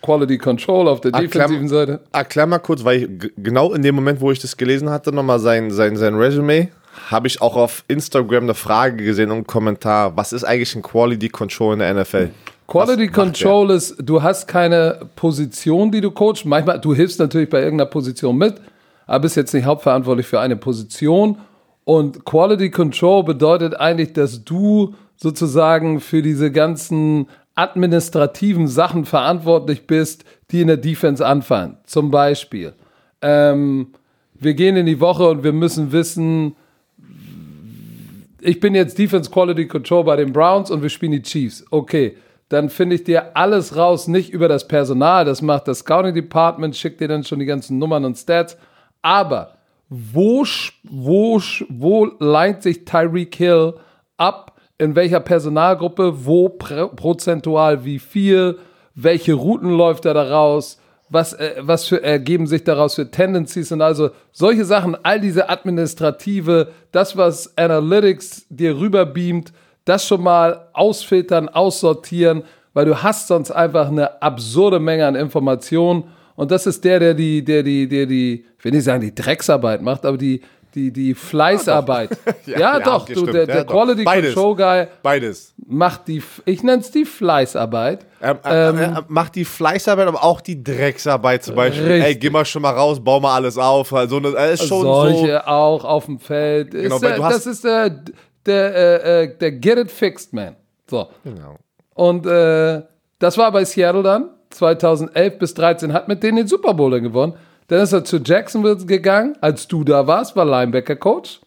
Quality 0.03 0.39
Control 0.39 0.89
auf 0.89 1.01
der 1.01 1.13
defensiven 1.13 1.69
Seite. 1.69 2.01
Erklär 2.13 2.47
mal 2.47 2.59
kurz, 2.59 2.85
weil 2.85 3.03
ich 3.03 3.33
genau 3.37 3.73
in 3.73 3.83
dem 3.83 3.95
Moment, 3.95 4.21
wo 4.21 4.31
ich 4.33 4.41
das 4.41 4.57
gelesen 4.57 4.91
hatte, 4.91 5.13
nochmal 5.13 5.39
sein, 5.39 5.71
sein, 5.71 5.97
sein 5.97 6.15
Resume 6.15 6.69
habe 7.11 7.27
ich 7.27 7.41
auch 7.41 7.57
auf 7.57 7.85
Instagram 7.89 8.45
eine 8.45 8.55
Frage 8.55 9.05
gesehen 9.05 9.31
und 9.31 9.37
einen 9.37 9.47
Kommentar. 9.47 10.17
Was 10.17 10.33
ist 10.33 10.45
eigentlich 10.45 10.75
ein 10.75 10.83
Quality 10.83 11.29
Control 11.29 11.75
in 11.75 11.79
der 11.79 11.95
NFL? 11.95 12.31
Quality 12.69 13.09
Control 13.09 13.71
ist, 13.71 13.97
du 13.99 14.23
hast 14.23 14.47
keine 14.47 15.09
Position, 15.17 15.91
die 15.91 16.01
du 16.01 16.11
coachst. 16.11 16.45
Manchmal, 16.45 16.81
du 16.81 16.95
hilfst 16.95 17.19
natürlich 17.19 17.51
bei 17.51 17.63
irgendeiner 17.63 17.91
Position 17.91 18.37
mit, 18.37 18.55
aber 19.07 19.21
bist 19.21 19.37
jetzt 19.37 19.53
nicht 19.53 19.65
hauptverantwortlich 19.65 20.27
für 20.27 20.41
eine 20.41 20.57
Position. 20.57 21.39
Und 21.85 22.25
Quality 22.25 22.71
Control 22.71 23.25
bedeutet 23.25 23.79
eigentlich, 23.79 24.13
dass 24.13 24.45
du 24.45 24.95
sozusagen 25.17 26.01
für 26.01 26.23
diese 26.23 26.51
ganzen 26.51 27.27
administrativen 27.55 28.67
Sachen 28.67 29.05
verantwortlich 29.05 29.87
bist, 29.87 30.25
die 30.51 30.63
in 30.63 30.69
der 30.69 30.77
Defense 30.77 31.25
anfallen. 31.25 31.77
Zum 31.85 32.11
Beispiel, 32.11 32.75
ähm, 33.21 33.89
wir 34.35 34.55
gehen 34.55 34.77
in 34.77 34.87
die 34.87 35.01
Woche 35.01 35.29
und 35.29 35.45
wir 35.45 35.53
müssen 35.53 35.93
wissen, 35.93 36.57
ich 38.41 38.59
bin 38.59 38.75
jetzt 38.75 38.99
Defense 38.99 39.31
Quality 39.31 39.69
Control 39.69 40.05
bei 40.05 40.17
den 40.17 40.33
Browns 40.33 40.71
und 40.71 40.83
wir 40.83 40.89
spielen 40.89 41.13
die 41.13 41.23
Chiefs. 41.23 41.65
Okay, 41.71 42.17
dann 42.49 42.69
finde 42.69 42.97
ich 42.97 43.05
dir 43.05 43.37
alles 43.37 43.77
raus, 43.77 44.09
nicht 44.09 44.31
über 44.31 44.49
das 44.49 44.67
Personal, 44.69 45.25
das 45.25 45.41
macht 45.41 45.69
das 45.69 45.79
Scouting 45.79 46.15
Department, 46.15 46.77
schickt 46.77 47.01
dir 47.01 47.09
dann 47.09 47.25
schon 47.25 47.39
die 47.39 47.47
ganzen 47.47 47.79
Nummern 47.79 48.05
und 48.05 48.19
Stats. 48.19 48.59
Aber 49.01 49.57
wo, 49.89 50.45
wo, 50.83 51.41
wo 51.69 52.05
leint 52.19 52.63
sich 52.63 52.85
Tyreek 52.85 53.35
Hill 53.35 53.75
ab? 54.17 54.52
In 54.83 54.97
welcher 54.97 55.21
Personalgruppe? 55.21 56.27
Wo 56.27 56.49
prozentual 56.49 57.85
wie 57.85 58.01
viel? 58.01 58.59
Welche 58.95 59.35
Routen 59.35 59.71
läuft 59.71 60.05
er 60.05 60.15
da 60.15 60.25
raus? 60.25 60.79
was, 61.13 61.35
äh, 61.35 61.57
was 61.61 61.87
für, 61.87 62.03
ergeben 62.03 62.47
sich 62.47 62.65
daraus 62.65 62.95
für 62.95 63.11
Tendencies 63.11 63.71
und 63.71 63.83
also 63.83 64.11
solche 64.33 64.65
Sachen, 64.65 64.97
all 65.03 65.21
diese 65.21 65.49
administrative, 65.49 66.69
das, 66.91 67.17
was 67.17 67.57
Analytics 67.59 68.47
dir 68.49 68.79
rüberbeamt, 68.79 69.53
das 69.85 70.07
schon 70.07 70.23
mal 70.23 70.69
ausfiltern, 70.73 71.49
aussortieren, 71.51 72.45
weil 72.73 72.87
du 72.87 73.03
hast 73.03 73.29
sonst 73.29 73.51
einfach 73.51 73.89
eine 73.89 74.23
absurde 74.23 74.81
Menge 74.81 75.07
an 75.07 75.15
Informationen 75.15 76.05
und 76.35 76.51
das 76.51 76.67
ist 76.67 76.83
der, 76.83 76.99
der 76.99 77.15
die, 77.15 77.45
der 77.45 77.63
die, 77.63 77.87
der 77.87 78.07
die, 78.07 78.47
ich 78.59 78.65
will 78.65 78.73
nicht 78.73 78.85
sagen, 78.85 79.03
die 79.03 79.15
Drecksarbeit 79.15 79.83
macht, 79.83 80.07
aber 80.07 80.17
die, 80.17 80.41
die, 80.75 80.93
die 80.93 81.15
Fleißarbeit. 81.15 82.11
ja, 82.47 82.53
ja, 82.53 82.59
ja, 82.59 82.81
doch, 82.81 83.07
du, 83.07 83.27
der, 83.27 83.47
der 83.47 83.65
Quality 83.65 84.05
Beides. 84.05 84.35
Control 84.35 84.57
Guy 84.57 84.87
Beides. 85.03 85.55
macht 85.67 86.09
die, 86.09 86.23
ich 86.45 86.63
nenne 86.63 86.83
es 86.83 86.91
die 86.91 87.05
Fleißarbeit. 87.05 88.07
Ähm, 88.21 88.39
ähm, 88.45 88.79
äh, 88.79 89.03
macht 89.09 89.35
die 89.35 89.45
Fleißarbeit, 89.45 90.09
aber 90.09 90.23
auch 90.23 90.41
die 90.41 90.63
Drecksarbeit 90.63 91.45
zum 91.45 91.57
Beispiel. 91.57 91.87
Richtig. 91.87 92.05
Ey, 92.05 92.15
geh 92.17 92.31
mal 92.31 92.45
schon 92.45 92.63
mal 92.63 92.71
raus, 92.71 93.03
bau 93.03 93.21
mal 93.21 93.35
alles 93.35 93.59
auf. 93.59 93.93
Also, 93.93 94.21
das 94.21 94.61
ist 94.61 94.69
schon 94.69 94.83
Solche 94.83 95.43
so. 95.45 95.51
auch 95.51 95.85
auf 95.85 96.07
dem 96.07 96.19
Feld. 96.19 96.71
Genau, 96.71 96.97
ist, 96.97 97.03
der, 97.03 97.19
das 97.19 97.47
ist 97.47 97.65
der, 97.65 97.91
der, 98.47 98.75
äh, 98.75 99.23
äh, 99.25 99.39
der 99.39 99.53
Get 99.53 99.79
It 99.79 99.91
Fixed 99.91 100.33
Man. 100.33 100.57
So. 100.89 101.09
Genau. 101.25 101.57
Und 101.95 102.27
äh, 102.27 102.83
das 103.19 103.39
war 103.39 103.53
bei 103.53 103.65
Seattle 103.65 104.03
dann. 104.03 104.31
2011 104.51 105.39
bis 105.39 105.55
13 105.55 105.93
hat 105.93 106.09
mit 106.09 106.23
denen 106.23 106.37
den 106.37 106.47
Super 106.47 106.75
Bowl 106.75 107.01
gewonnen. 107.01 107.35
Dann 107.73 107.81
ist 107.81 107.95
er 107.95 108.05
zu 108.05 108.19
Jacksonville 108.19 108.77
gegangen, 108.85 109.35
als 109.41 109.67
du 109.67 109.83
da 109.83 110.07
warst, 110.07 110.37
war 110.37 110.45
Linebacker-Coach. 110.45 111.41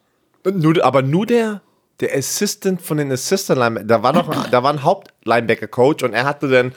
Nur, 0.55 0.83
aber 0.83 1.03
nur 1.03 1.27
der, 1.27 1.61
der 1.99 2.17
Assistant 2.17 2.81
von 2.81 2.97
den 2.97 3.11
Assistant 3.11 3.59
Linebacker, 3.59 3.85
da 3.85 4.01
war 4.01 4.11
noch, 4.11 4.47
da 4.49 4.63
war 4.63 4.73
ein 4.73 4.83
Haupt-Linebacker-Coach 4.83 6.03
und 6.03 6.13
er 6.13 6.25
hatte 6.25 6.47
dann, 6.47 6.71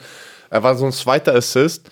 er 0.51 0.61
war 0.61 0.75
so 0.75 0.85
ein 0.85 0.91
zweiter 0.91 1.33
Assist. 1.33 1.89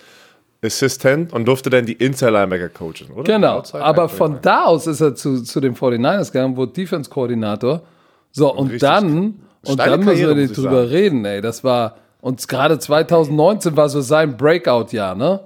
Assistant 0.64 1.34
und 1.34 1.46
durfte 1.46 1.72
dann 1.72 1.88
die 1.88 1.94
Inside-Linebacker 1.94 2.70
coachen, 2.70 3.10
oder? 3.16 3.24
Genau, 3.24 3.64
aber 3.74 4.08
von 4.08 4.38
da 4.40 4.66
aus 4.66 4.86
ist 4.86 5.02
er 5.02 5.16
zu, 5.16 5.42
zu 5.42 5.60
den 5.60 5.76
49ers 5.76 6.32
gegangen, 6.32 6.56
wurde 6.58 6.74
Defense-Koordinator. 6.74 7.82
So, 8.34 8.54
und 8.54 8.68
Richtig. 8.68 8.82
dann, 8.82 9.40
und 9.66 9.80
dann 9.80 10.06
müssen 10.06 10.28
wir 10.28 10.36
nicht 10.36 10.56
drüber 10.56 10.84
sagen. 10.84 10.90
reden, 10.90 11.26
ey. 11.26 11.42
Das 11.42 11.64
war, 11.64 11.98
und 12.22 12.48
gerade 12.48 12.78
2019 12.78 13.76
war 13.76 13.90
so 13.90 14.02
sein 14.02 14.38
Breakout-Jahr, 14.38 15.16
ne? 15.16 15.40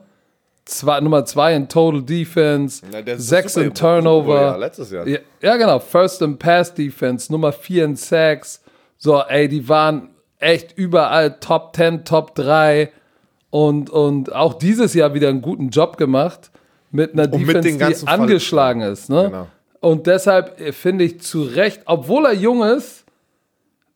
Zwei, 0.65 0.99
Nummer 0.99 1.25
zwei 1.25 1.55
in 1.55 1.67
Total 1.67 2.01
Defense, 2.01 2.83
ja, 2.91 3.17
sechs 3.17 3.55
in 3.57 3.73
Turnover. 3.73 4.41
Ja, 4.41 4.55
letztes 4.55 4.91
Jahr. 4.91 5.07
Ja, 5.07 5.19
ja, 5.41 5.57
genau. 5.57 5.79
First 5.79 6.21
in 6.21 6.37
Pass 6.37 6.73
Defense, 6.73 7.31
Nummer 7.31 7.51
vier 7.51 7.85
in 7.85 7.95
Sacks. 7.95 8.61
So, 8.97 9.21
ey, 9.21 9.47
die 9.47 9.67
waren 9.67 10.09
echt 10.39 10.77
überall 10.77 11.39
Top 11.39 11.75
10, 11.75 12.05
Top 12.05 12.35
3 12.35 12.91
und, 13.49 13.89
und 13.89 14.33
auch 14.33 14.55
dieses 14.55 14.93
Jahr 14.93 15.13
wieder 15.13 15.29
einen 15.29 15.41
guten 15.41 15.69
Job 15.69 15.97
gemacht 15.97 16.51
mit 16.91 17.13
einer 17.13 17.31
und 17.31 17.39
Defense, 17.39 17.77
mit 17.77 18.01
die 18.01 18.07
angeschlagen 18.07 18.81
Fall. 18.81 18.91
ist. 18.91 19.09
Ne? 19.09 19.23
Genau. 19.25 19.47
Und 19.79 20.07
deshalb 20.07 20.59
äh, 20.59 20.71
finde 20.71 21.05
ich 21.05 21.21
zu 21.21 21.43
Recht, 21.43 21.81
obwohl 21.85 22.25
er 22.25 22.33
jung 22.33 22.63
ist, 22.63 23.05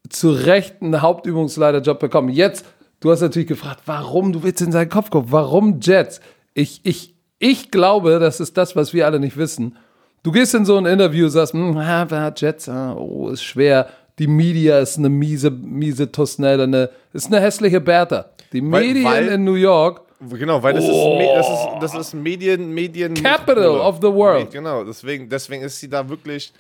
zu 0.10 0.32
Recht 0.32 0.82
einen 0.82 1.02
Hauptübungsleiterjob 1.02 2.00
bekommen. 2.00 2.30
Jetzt, 2.30 2.66
du 3.00 3.12
hast 3.12 3.22
natürlich 3.22 3.48
gefragt, 3.48 3.82
warum, 3.86 4.34
du 4.34 4.44
willst 4.44 4.62
in 4.62 4.72
seinen 4.72 4.90
Kopf 4.90 5.10
gucken, 5.10 5.32
warum 5.32 5.80
Jets? 5.80 6.22
Ich, 6.56 6.80
ich, 6.84 7.14
ich 7.38 7.70
glaube, 7.70 8.18
das 8.20 8.40
ist 8.40 8.58
das, 8.58 8.76
was 8.76 8.94
wir 8.94 9.06
alle 9.06 9.20
nicht 9.20 9.36
wissen. 9.36 9.78
Du 10.24 10.32
gehst 10.32 10.56
in 10.56 10.66
so 10.66 10.78
ein 10.78 10.86
Interview, 10.86 11.28
sagst, 11.28 11.54
hm, 11.54 11.78
ah, 11.78 12.34
Jets, 12.36 12.70
ah, 12.70 12.96
oh, 12.96 13.30
ist 13.30 13.44
schwer. 13.44 13.88
Die 14.18 14.26
Media 14.26 14.80
ist 14.80 14.98
eine 14.98 15.10
miese, 15.10 15.52
miese 15.52 16.10
Tosnelle, 16.10 16.64
eine, 16.64 16.90
ist 17.12 17.28
eine 17.28 17.42
hässliche 17.42 17.82
Bertha. 17.82 18.28
Die 18.54 18.62
Medien 18.62 19.04
weil, 19.04 19.28
in 19.28 19.44
New 19.44 19.56
York. 19.56 20.02
Genau, 20.22 20.64
weil 20.64 20.76
das, 20.76 20.86
oh. 20.86 21.20
ist, 21.20 21.28
das, 21.36 21.50
ist, 21.50 21.68
das 21.82 22.08
ist 22.08 22.14
Medien, 22.14 22.74
Medien. 22.74 23.14
Capital 23.14 23.78
of 23.82 23.98
the 23.98 24.08
world. 24.08 24.50
Genau, 24.50 24.86
deswegen, 24.86 25.28
deswegen 25.28 25.64
ist 25.64 25.78
sie 25.78 25.90
da 25.90 26.08
wirklich. 26.08 26.54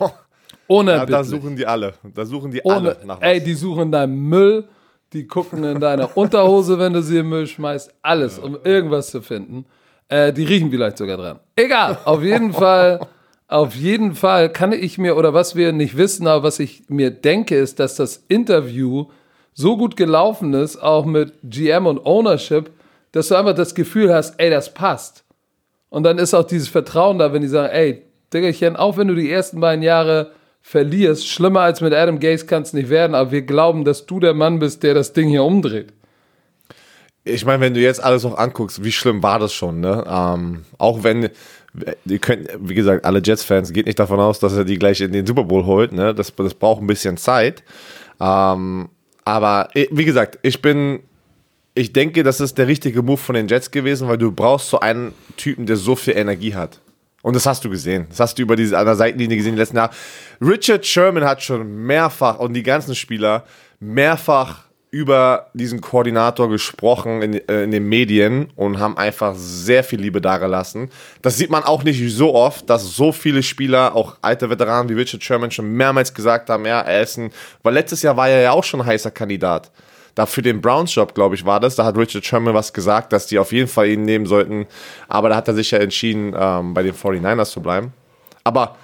Ohne 0.66 0.90
ja, 0.90 1.06
Da 1.06 1.22
suchen 1.22 1.54
die 1.54 1.64
alle. 1.64 1.94
Da 2.02 2.26
suchen 2.26 2.50
die 2.50 2.60
Ohne, 2.62 2.74
alle 2.74 2.96
nach 3.06 3.20
was. 3.20 3.28
Ey, 3.28 3.40
die 3.40 3.54
suchen 3.54 3.92
deinen 3.92 4.18
Müll 4.28 4.68
die 5.12 5.26
gucken 5.26 5.64
in 5.64 5.80
deiner 5.80 6.16
Unterhose, 6.16 6.78
wenn 6.78 6.92
du 6.92 7.02
sie 7.02 7.18
im 7.18 7.28
Müll 7.28 7.46
schmeißt. 7.46 7.94
Alles, 8.02 8.38
um 8.38 8.58
irgendwas 8.62 9.10
zu 9.10 9.22
finden. 9.22 9.64
Äh, 10.08 10.32
die 10.32 10.44
riechen 10.44 10.70
vielleicht 10.70 10.98
sogar 10.98 11.16
dran. 11.16 11.40
Egal, 11.56 11.98
auf 12.04 12.22
jeden 12.22 12.52
Fall, 12.52 13.00
auf 13.46 13.74
jeden 13.74 14.14
Fall 14.14 14.50
kann 14.50 14.72
ich 14.72 14.98
mir, 14.98 15.16
oder 15.16 15.34
was 15.34 15.54
wir 15.54 15.72
nicht 15.72 15.96
wissen, 15.96 16.26
aber 16.26 16.44
was 16.44 16.58
ich 16.58 16.84
mir 16.88 17.10
denke, 17.10 17.56
ist, 17.56 17.78
dass 17.80 17.96
das 17.96 18.24
Interview 18.28 19.06
so 19.52 19.76
gut 19.76 19.96
gelaufen 19.96 20.54
ist, 20.54 20.76
auch 20.76 21.04
mit 21.04 21.32
GM 21.42 21.86
und 21.86 22.04
Ownership, 22.04 22.70
dass 23.12 23.28
du 23.28 23.34
einfach 23.34 23.54
das 23.54 23.74
Gefühl 23.74 24.12
hast, 24.14 24.38
ey, 24.38 24.50
das 24.50 24.72
passt. 24.72 25.24
Und 25.90 26.02
dann 26.02 26.18
ist 26.18 26.34
auch 26.34 26.44
dieses 26.44 26.68
Vertrauen 26.68 27.18
da, 27.18 27.32
wenn 27.32 27.42
die 27.42 27.48
sagen, 27.48 27.72
ey, 27.72 28.02
Diggerchen, 28.32 28.76
auch 28.76 28.96
wenn 28.96 29.08
du 29.08 29.14
die 29.14 29.30
ersten 29.30 29.60
beiden 29.60 29.82
Jahre 29.82 30.32
verlierst, 30.68 31.26
schlimmer 31.26 31.60
als 31.60 31.80
mit 31.80 31.94
Adam 31.94 32.20
Gaze 32.20 32.44
kann 32.44 32.62
es 32.62 32.74
nicht 32.74 32.90
werden, 32.90 33.14
aber 33.14 33.32
wir 33.32 33.40
glauben, 33.40 33.84
dass 33.84 34.04
du 34.04 34.20
der 34.20 34.34
Mann 34.34 34.58
bist, 34.58 34.82
der 34.82 34.92
das 34.92 35.14
Ding 35.14 35.30
hier 35.30 35.42
umdreht. 35.42 35.94
Ich 37.24 37.46
meine, 37.46 37.60
wenn 37.62 37.72
du 37.72 37.80
jetzt 37.80 38.04
alles 38.04 38.22
noch 38.22 38.36
anguckst, 38.36 38.84
wie 38.84 38.92
schlimm 38.92 39.22
war 39.22 39.38
das 39.38 39.54
schon, 39.54 39.80
ne? 39.80 40.04
Ähm, 40.06 40.64
auch 40.76 41.02
wenn, 41.02 41.30
ihr 42.04 42.18
könnt, 42.18 42.50
wie 42.60 42.74
gesagt, 42.74 43.06
alle 43.06 43.22
Jets-Fans, 43.24 43.72
geht 43.72 43.86
nicht 43.86 43.98
davon 43.98 44.20
aus, 44.20 44.40
dass 44.40 44.54
er 44.54 44.66
die 44.66 44.78
gleich 44.78 45.00
in 45.00 45.12
den 45.12 45.26
Super 45.26 45.44
Bowl 45.44 45.64
holt, 45.64 45.92
ne? 45.92 46.14
Das, 46.14 46.34
das 46.36 46.52
braucht 46.52 46.82
ein 46.82 46.86
bisschen 46.86 47.16
Zeit. 47.16 47.62
Ähm, 48.20 48.90
aber 49.24 49.70
wie 49.72 50.04
gesagt, 50.04 50.38
ich 50.42 50.60
bin, 50.60 51.00
ich 51.74 51.94
denke, 51.94 52.22
das 52.22 52.40
ist 52.40 52.58
der 52.58 52.66
richtige 52.66 53.02
Move 53.02 53.16
von 53.16 53.34
den 53.34 53.48
Jets 53.48 53.70
gewesen, 53.70 54.06
weil 54.06 54.18
du 54.18 54.32
brauchst 54.32 54.68
so 54.68 54.80
einen 54.80 55.14
Typen, 55.38 55.64
der 55.64 55.76
so 55.76 55.96
viel 55.96 56.14
Energie 56.14 56.54
hat. 56.54 56.78
Und 57.28 57.34
das 57.34 57.44
hast 57.44 57.62
du 57.62 57.68
gesehen. 57.68 58.06
Das 58.08 58.20
hast 58.20 58.38
du 58.38 58.42
über 58.42 58.56
diese 58.56 58.78
an 58.78 58.86
der 58.86 58.96
Seitenlinie 58.96 59.36
gesehen 59.36 59.52
die 59.52 59.58
letzten 59.58 59.76
Jahre. 59.76 59.90
Richard 60.40 60.86
Sherman 60.86 61.24
hat 61.24 61.42
schon 61.42 61.84
mehrfach 61.84 62.38
und 62.38 62.54
die 62.54 62.62
ganzen 62.62 62.94
Spieler 62.94 63.44
mehrfach 63.80 64.60
über 64.90 65.50
diesen 65.52 65.82
Koordinator 65.82 66.48
gesprochen 66.48 67.20
in, 67.20 67.34
äh, 67.46 67.64
in, 67.64 67.70
den 67.70 67.86
Medien 67.86 68.48
und 68.56 68.78
haben 68.78 68.96
einfach 68.96 69.34
sehr 69.36 69.84
viel 69.84 70.00
Liebe 70.00 70.22
dargelassen. 70.22 70.88
Das 71.20 71.36
sieht 71.36 71.50
man 71.50 71.64
auch 71.64 71.84
nicht 71.84 72.02
so 72.14 72.34
oft, 72.34 72.70
dass 72.70 72.96
so 72.96 73.12
viele 73.12 73.42
Spieler, 73.42 73.94
auch 73.94 74.16
alte 74.22 74.48
Veteranen 74.48 74.88
wie 74.88 74.94
Richard 74.94 75.22
Sherman, 75.22 75.50
schon 75.50 75.70
mehrmals 75.70 76.14
gesagt 76.14 76.48
haben, 76.48 76.64
ja, 76.64 76.80
er 76.80 77.02
ist 77.02 77.18
ein, 77.18 77.30
weil 77.62 77.74
letztes 77.74 78.00
Jahr 78.00 78.16
war 78.16 78.30
er 78.30 78.40
ja 78.40 78.52
auch 78.52 78.64
schon 78.64 78.80
ein 78.80 78.86
heißer 78.86 79.10
Kandidat. 79.10 79.70
Da 80.18 80.26
für 80.26 80.42
den 80.42 80.60
Browns-Job, 80.60 81.14
glaube 81.14 81.36
ich, 81.36 81.44
war 81.44 81.60
das. 81.60 81.76
Da 81.76 81.84
hat 81.84 81.96
Richard 81.96 82.26
Sherman 82.26 82.52
was 82.52 82.72
gesagt, 82.72 83.12
dass 83.12 83.28
die 83.28 83.38
auf 83.38 83.52
jeden 83.52 83.68
Fall 83.68 83.86
ihn 83.86 84.02
nehmen 84.02 84.26
sollten. 84.26 84.66
Aber 85.06 85.28
da 85.28 85.36
hat 85.36 85.46
er 85.46 85.54
sich 85.54 85.70
ja 85.70 85.78
entschieden, 85.78 86.34
ähm, 86.36 86.74
bei 86.74 86.82
den 86.82 86.92
49ers 86.92 87.52
zu 87.52 87.62
bleiben. 87.62 87.92
Aber 88.42 88.74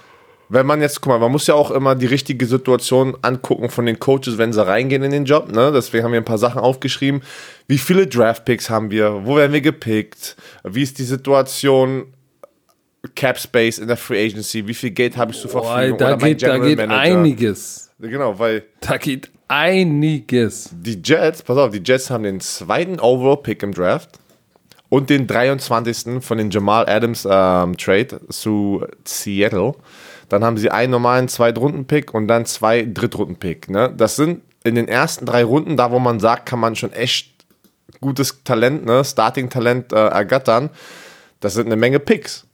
wenn 0.47 0.65
man 0.65 0.79
jetzt, 0.79 1.01
guck 1.01 1.11
mal, 1.11 1.19
man 1.19 1.33
muss 1.33 1.45
ja 1.47 1.53
auch 1.53 1.71
immer 1.71 1.93
die 1.93 2.05
richtige 2.05 2.45
Situation 2.45 3.17
angucken 3.21 3.69
von 3.69 3.85
den 3.85 3.99
Coaches, 3.99 4.37
wenn 4.37 4.53
sie 4.53 4.65
reingehen 4.65 5.03
in 5.03 5.11
den 5.11 5.25
Job. 5.25 5.51
Ne? 5.51 5.73
Deswegen 5.73 6.05
haben 6.05 6.13
wir 6.13 6.21
ein 6.21 6.25
paar 6.25 6.37
Sachen 6.37 6.61
aufgeschrieben. 6.61 7.21
Wie 7.67 7.79
viele 7.79 8.07
Draft-Picks 8.07 8.69
haben 8.69 8.89
wir? 8.89 9.25
Wo 9.25 9.35
werden 9.35 9.51
wir 9.51 9.59
gepickt? 9.59 10.37
Wie 10.63 10.83
ist 10.83 10.99
die 10.99 11.03
Situation? 11.03 12.13
Cap 13.13 13.37
Space 13.37 13.79
in 13.79 13.89
der 13.89 13.97
Free 13.97 14.25
Agency? 14.25 14.65
Wie 14.65 14.73
viel 14.73 14.91
Geld 14.91 15.17
habe 15.17 15.33
ich 15.33 15.41
zur 15.41 15.51
Verfügung? 15.51 15.95
Oh, 15.95 15.97
da 15.97 16.15
geht, 16.15 16.41
da 16.41 16.57
geht 16.59 16.79
einiges. 16.79 17.91
Genau, 17.99 18.39
weil. 18.39 18.63
Da 18.79 18.95
geht 18.95 19.31
einiges. 19.47 20.69
Die 20.71 21.01
Jets, 21.03 21.43
pass 21.43 21.57
auf, 21.57 21.71
die 21.71 21.81
Jets 21.83 22.09
haben 22.09 22.23
den 22.23 22.39
zweiten 22.39 22.99
Overall-Pick 22.99 23.63
im 23.63 23.73
Draft 23.73 24.19
und 24.89 25.09
den 25.09 25.27
23. 25.27 26.23
von 26.23 26.37
den 26.37 26.51
Jamal 26.51 26.87
Adams 26.87 27.27
ähm, 27.29 27.77
Trade 27.77 28.21
zu 28.29 28.85
Seattle. 29.03 29.73
Dann 30.29 30.43
haben 30.43 30.57
sie 30.57 30.71
einen 30.71 30.91
normalen 30.91 31.27
Zweitrunden-Pick 31.27 32.13
und 32.13 32.27
dann 32.27 32.45
zwei 32.45 32.83
Drittrunden-Pick. 32.83 33.69
Ne? 33.69 33.93
Das 33.95 34.15
sind 34.15 34.41
in 34.63 34.75
den 34.75 34.87
ersten 34.87 35.25
drei 35.25 35.43
Runden, 35.43 35.77
da 35.77 35.91
wo 35.91 35.99
man 35.99 36.19
sagt, 36.19 36.47
kann 36.47 36.59
man 36.59 36.75
schon 36.75 36.91
echt 36.91 37.35
gutes 38.01 38.43
Talent, 38.43 38.85
ne? 38.85 39.05
Starting-Talent 39.05 39.93
äh, 39.93 40.07
ergattern. 40.07 40.69
Das 41.39 41.53
sind 41.53 41.67
eine 41.67 41.75
Menge 41.75 41.99
Picks. 41.99 42.47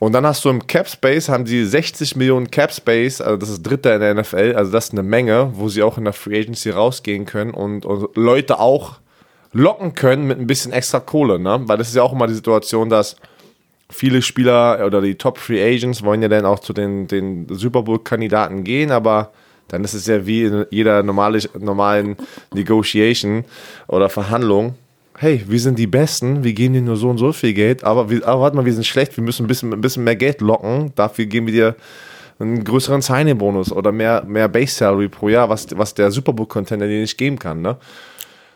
Und 0.00 0.14
dann 0.14 0.26
hast 0.26 0.42
du 0.46 0.48
im 0.48 0.66
Cap 0.66 0.88
Space, 0.88 1.28
haben 1.28 1.44
sie 1.44 1.62
60 1.62 2.16
Millionen 2.16 2.50
Cap 2.50 2.72
Space, 2.72 3.20
also 3.20 3.36
das 3.36 3.50
ist 3.50 3.62
Dritter 3.62 3.94
in 3.94 4.00
der 4.00 4.14
NFL, 4.14 4.54
also 4.56 4.72
das 4.72 4.86
ist 4.86 4.92
eine 4.92 5.02
Menge, 5.02 5.52
wo 5.54 5.68
sie 5.68 5.82
auch 5.82 5.98
in 5.98 6.04
der 6.04 6.14
Free 6.14 6.40
Agency 6.40 6.70
rausgehen 6.70 7.26
können 7.26 7.52
und, 7.52 7.84
und 7.84 8.16
Leute 8.16 8.58
auch 8.58 8.94
locken 9.52 9.94
können 9.94 10.26
mit 10.26 10.38
ein 10.38 10.46
bisschen 10.46 10.72
extra 10.72 11.00
Kohle, 11.00 11.38
ne? 11.38 11.60
Weil 11.64 11.76
das 11.76 11.88
ist 11.88 11.96
ja 11.96 12.02
auch 12.02 12.14
immer 12.14 12.26
die 12.26 12.34
Situation, 12.34 12.88
dass 12.88 13.16
viele 13.90 14.22
Spieler 14.22 14.82
oder 14.86 15.02
die 15.02 15.16
Top 15.16 15.36
Free 15.36 15.62
Agents 15.62 16.02
wollen 16.02 16.22
ja 16.22 16.28
dann 16.28 16.46
auch 16.46 16.60
zu 16.60 16.72
den, 16.72 17.06
den 17.06 17.46
Super 17.50 17.82
Bowl-Kandidaten 17.82 18.64
gehen, 18.64 18.92
aber 18.92 19.32
dann 19.68 19.84
ist 19.84 19.92
es 19.92 20.06
ja 20.06 20.24
wie 20.24 20.44
in 20.44 20.64
jeder 20.70 21.02
normale, 21.02 21.40
normalen 21.58 22.16
Negotiation 22.54 23.44
oder 23.86 24.08
Verhandlung. 24.08 24.76
Hey, 25.22 25.44
wir 25.46 25.60
sind 25.60 25.78
die 25.78 25.86
Besten, 25.86 26.44
wir 26.44 26.54
geben 26.54 26.72
dir 26.72 26.80
nur 26.80 26.96
so 26.96 27.10
und 27.10 27.18
so 27.18 27.30
viel 27.34 27.52
Geld, 27.52 27.84
aber, 27.84 28.08
wir, 28.08 28.26
aber 28.26 28.40
warte 28.40 28.56
mal, 28.56 28.64
wir 28.64 28.72
sind 28.72 28.86
schlecht, 28.86 29.18
wir 29.18 29.22
müssen 29.22 29.44
ein 29.44 29.48
bisschen, 29.48 29.70
ein 29.70 29.82
bisschen 29.82 30.02
mehr 30.02 30.16
Geld 30.16 30.40
locken, 30.40 30.92
dafür 30.94 31.26
geben 31.26 31.46
wir 31.46 31.52
dir 31.52 31.76
einen 32.38 32.64
größeren 32.64 33.02
Signing-Bonus 33.02 33.70
oder 33.70 33.92
mehr, 33.92 34.24
mehr 34.26 34.48
Base-Salary 34.48 35.10
pro 35.10 35.28
Jahr, 35.28 35.50
was, 35.50 35.66
was 35.76 35.92
der 35.92 36.10
Super 36.10 36.32
Bowl-Contender 36.32 36.86
dir 36.86 37.02
nicht 37.02 37.18
geben 37.18 37.38
kann. 37.38 37.60
Ne? 37.60 37.76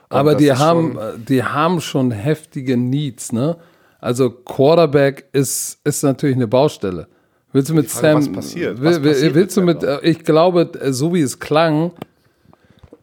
aber 0.09 0.37
die 0.37 0.50
haben, 0.53 0.98
die 1.29 1.44
haben 1.44 1.83
schon 1.83 2.11
heftige 2.12 2.79
Needs, 2.79 3.33
ne? 3.33 3.59
Also 4.00 4.31
Quarterback 4.31 5.27
ist, 5.33 5.81
ist 5.85 6.03
natürlich 6.03 6.37
eine 6.37 6.48
Baustelle. 6.48 7.09
Willst 7.53 7.68
du 7.68 7.74
mit 7.74 7.90
Frage, 7.90 8.22
Sam. 8.22 8.37
Was 8.37 8.44
passiert? 8.44 8.83
Was 8.83 9.03
will, 9.03 9.12
passiert 9.12 9.35
willst 9.35 9.57
du 9.59 9.61
mit, 9.61 9.83
äh, 9.83 10.00
ich 10.00 10.24
glaube, 10.24 10.70
so 10.92 11.12
wie 11.12 11.20
es 11.20 11.38
klang, 11.38 11.92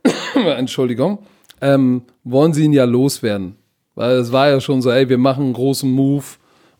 Entschuldigung, 0.34 1.20
ähm, 1.62 2.04
wollen 2.24 2.54
sie 2.54 2.66
ihn 2.66 2.74
ja 2.74 2.86
loswerden. 2.86 3.56
Weil 3.96 4.18
es 4.18 4.32
war 4.32 4.50
ja 4.50 4.60
schon 4.60 4.82
so, 4.82 4.92
ey, 4.92 5.10
wir 5.10 5.18
machen 5.18 5.46
einen 5.46 5.54
großen 5.54 5.90
Move. 5.90 6.24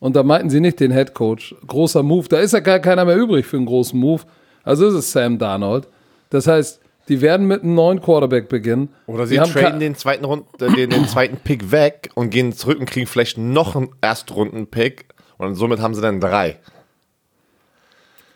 Und 0.00 0.16
da 0.16 0.22
meinten 0.22 0.50
sie 0.50 0.60
nicht 0.60 0.80
den 0.80 0.92
Head 0.92 1.14
Coach. 1.14 1.54
Großer 1.66 2.02
Move. 2.02 2.28
Da 2.28 2.38
ist 2.38 2.52
ja 2.52 2.60
gar 2.60 2.80
keiner 2.80 3.04
mehr 3.04 3.16
übrig 3.16 3.46
für 3.46 3.56
einen 3.56 3.66
großen 3.66 3.98
Move. 3.98 4.22
Also 4.64 4.88
ist 4.88 4.94
es 4.94 5.12
Sam 5.12 5.38
Darnold. 5.38 5.86
Das 6.30 6.46
heißt, 6.46 6.80
die 7.08 7.20
werden 7.20 7.46
mit 7.46 7.62
einem 7.62 7.74
neuen 7.74 8.00
Quarterback 8.00 8.48
beginnen. 8.48 8.88
Oder 9.06 9.26
sie 9.26 9.36
traden 9.36 9.80
den 9.80 9.94
zweiten, 9.94 10.24
Rund, 10.24 10.44
den, 10.60 10.90
den 10.90 11.06
zweiten 11.06 11.36
Pick 11.36 11.70
weg 11.70 12.10
und 12.14 12.30
gehen 12.30 12.52
zurück 12.52 12.80
und 12.80 12.86
kriegen 12.86 13.06
vielleicht 13.06 13.38
noch 13.38 13.76
einen 13.76 13.90
Erstrunden-Pick. 14.00 15.06
Und 15.38 15.54
somit 15.54 15.80
haben 15.80 15.94
sie 15.94 16.00
dann 16.00 16.20
drei. 16.20 16.58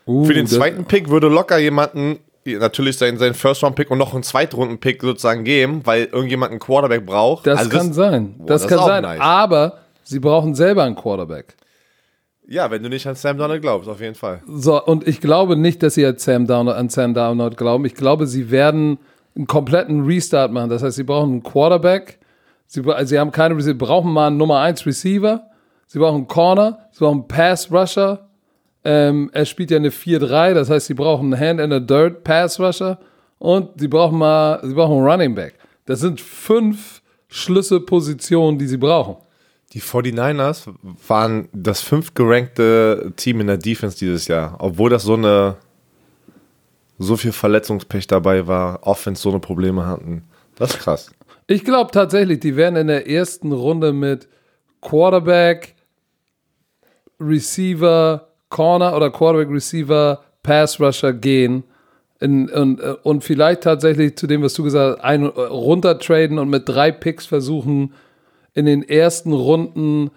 Uh, 0.05 0.25
Für 0.25 0.33
den 0.33 0.47
zweiten 0.47 0.85
Pick 0.85 1.09
würde 1.09 1.27
locker 1.27 1.57
jemanden 1.57 2.19
natürlich 2.55 2.97
seinen, 2.97 3.17
seinen 3.17 3.33
First-Round-Pick 3.33 3.91
und 3.91 3.97
noch 3.97 4.13
einen 4.13 4.23
Zweitrunden-Pick 4.23 5.01
sozusagen 5.01 5.43
geben, 5.43 5.81
weil 5.85 6.05
irgendjemand 6.05 6.51
einen 6.51 6.59
Quarterback 6.59 7.05
braucht. 7.05 7.47
Das 7.47 7.59
also 7.59 7.69
kann 7.69 7.87
das, 7.87 7.95
sein. 7.95 8.35
Boah, 8.37 8.47
das, 8.47 8.61
das, 8.63 8.69
kann 8.71 8.85
sein. 8.85 9.03
Nice. 9.03 9.19
Aber 9.19 9.79
sie 10.03 10.19
brauchen 10.19 10.55
selber 10.55 10.83
einen 10.83 10.95
Quarterback. 10.95 11.55
Ja, 12.47 12.71
wenn 12.71 12.81
du 12.81 12.89
nicht 12.89 13.05
an 13.05 13.15
Sam 13.15 13.37
Donald 13.37 13.61
glaubst, 13.61 13.89
auf 13.89 13.99
jeden 13.99 14.15
Fall. 14.15 14.41
So, 14.47 14.81
und 14.81 15.05
ich 15.05 15.19
glaube 15.19 15.57
nicht, 15.57 15.83
dass 15.83 15.95
sie 15.95 16.05
an 16.05 16.17
Sam 16.17 16.47
Donald, 16.47 16.77
an 16.77 16.89
Sam 16.89 17.13
Donald 17.13 17.57
glauben. 17.57 17.83
Ich 17.85 17.95
glaube, 17.95 18.25
sie 18.25 18.49
werden 18.49 18.99
einen 19.35 19.47
kompletten 19.47 20.05
Restart 20.05 20.51
machen. 20.53 20.69
Das 20.69 20.81
heißt, 20.81 20.95
sie 20.95 21.03
brauchen 21.03 21.31
einen 21.31 21.43
Quarterback. 21.43 22.19
Sie, 22.65 22.81
sie 23.03 23.19
haben 23.19 23.31
keine, 23.31 23.59
sie 23.61 23.73
brauchen 23.73 24.13
mal 24.13 24.27
einen 24.27 24.37
Nummer 24.37 24.61
1 24.61 24.85
Receiver. 24.85 25.43
Sie 25.87 25.99
brauchen 25.99 26.17
einen 26.17 26.27
Corner. 26.27 26.87
Sie 26.91 26.99
brauchen 26.99 27.19
einen 27.19 27.27
Pass 27.27 27.71
Rusher. 27.71 28.26
Ähm, 28.83 29.29
er 29.33 29.45
spielt 29.45 29.71
ja 29.71 29.77
eine 29.77 29.89
4-3. 29.89 30.53
Das 30.53 30.69
heißt, 30.69 30.87
sie 30.87 30.93
brauchen 30.93 31.33
einen 31.33 31.41
Hand 31.41 31.59
in 31.59 31.71
the 31.71 31.85
Dirt 31.85 32.23
Pass 32.23 32.59
Rusher. 32.59 32.99
Und 33.39 33.79
sie 33.79 33.87
brauchen 33.87 34.17
mal, 34.17 34.59
sie 34.63 34.73
brauchen 34.73 34.97
einen 34.97 35.07
Running 35.07 35.35
Back. 35.35 35.55
Das 35.85 35.99
sind 35.99 36.19
fünf 36.19 37.01
Schlüsselpositionen, 37.27 38.57
die 38.57 38.67
sie 38.67 38.77
brauchen. 38.77 39.17
Die 39.73 39.81
49ers 39.81 40.69
waren 41.07 41.49
das 41.51 41.81
fünftgerankte 41.81 43.11
Team 43.17 43.41
in 43.41 43.47
der 43.47 43.57
Defense 43.57 43.97
dieses 43.97 44.27
Jahr, 44.27 44.55
obwohl 44.59 44.89
das 44.89 45.03
so 45.03 45.13
eine 45.13 45.57
so 46.99 47.15
viel 47.15 47.31
Verletzungspech 47.31 48.07
dabei 48.07 48.47
war, 48.47 48.85
Offense 48.87 49.21
so 49.21 49.29
eine 49.29 49.39
Probleme 49.39 49.85
hatten. 49.85 50.23
Das 50.55 50.71
ist 50.71 50.79
krass. 50.79 51.11
Ich 51.45 51.63
glaube 51.63 51.91
tatsächlich, 51.91 52.39
die 52.39 52.55
werden 52.55 52.75
in 52.75 52.87
der 52.87 53.09
ersten 53.09 53.51
Runde 53.51 53.93
mit 53.93 54.27
Quarterback, 54.81 55.75
Receiver, 57.19 58.26
Corner 58.49 58.95
oder 58.95 59.09
Quarterback, 59.09 59.49
Receiver, 59.53 60.23
Pass 60.43 60.79
Rusher 60.79 61.13
gehen. 61.13 61.63
In, 62.19 62.49
und, 62.49 62.79
und 62.79 63.23
vielleicht 63.23 63.61
tatsächlich 63.61 64.17
zu 64.17 64.25
dem, 64.25 64.41
was 64.41 64.53
du 64.55 64.63
gesagt 64.63 64.97
hast, 64.97 65.05
ein, 65.05 65.25
runtertraden 65.25 66.39
und 66.39 66.49
mit 66.49 66.67
drei 66.67 66.91
Picks 66.91 67.27
versuchen, 67.27 67.93
in 68.53 68.65
den 68.65 68.81
ersten 68.81 69.33
Runden, 69.33 70.09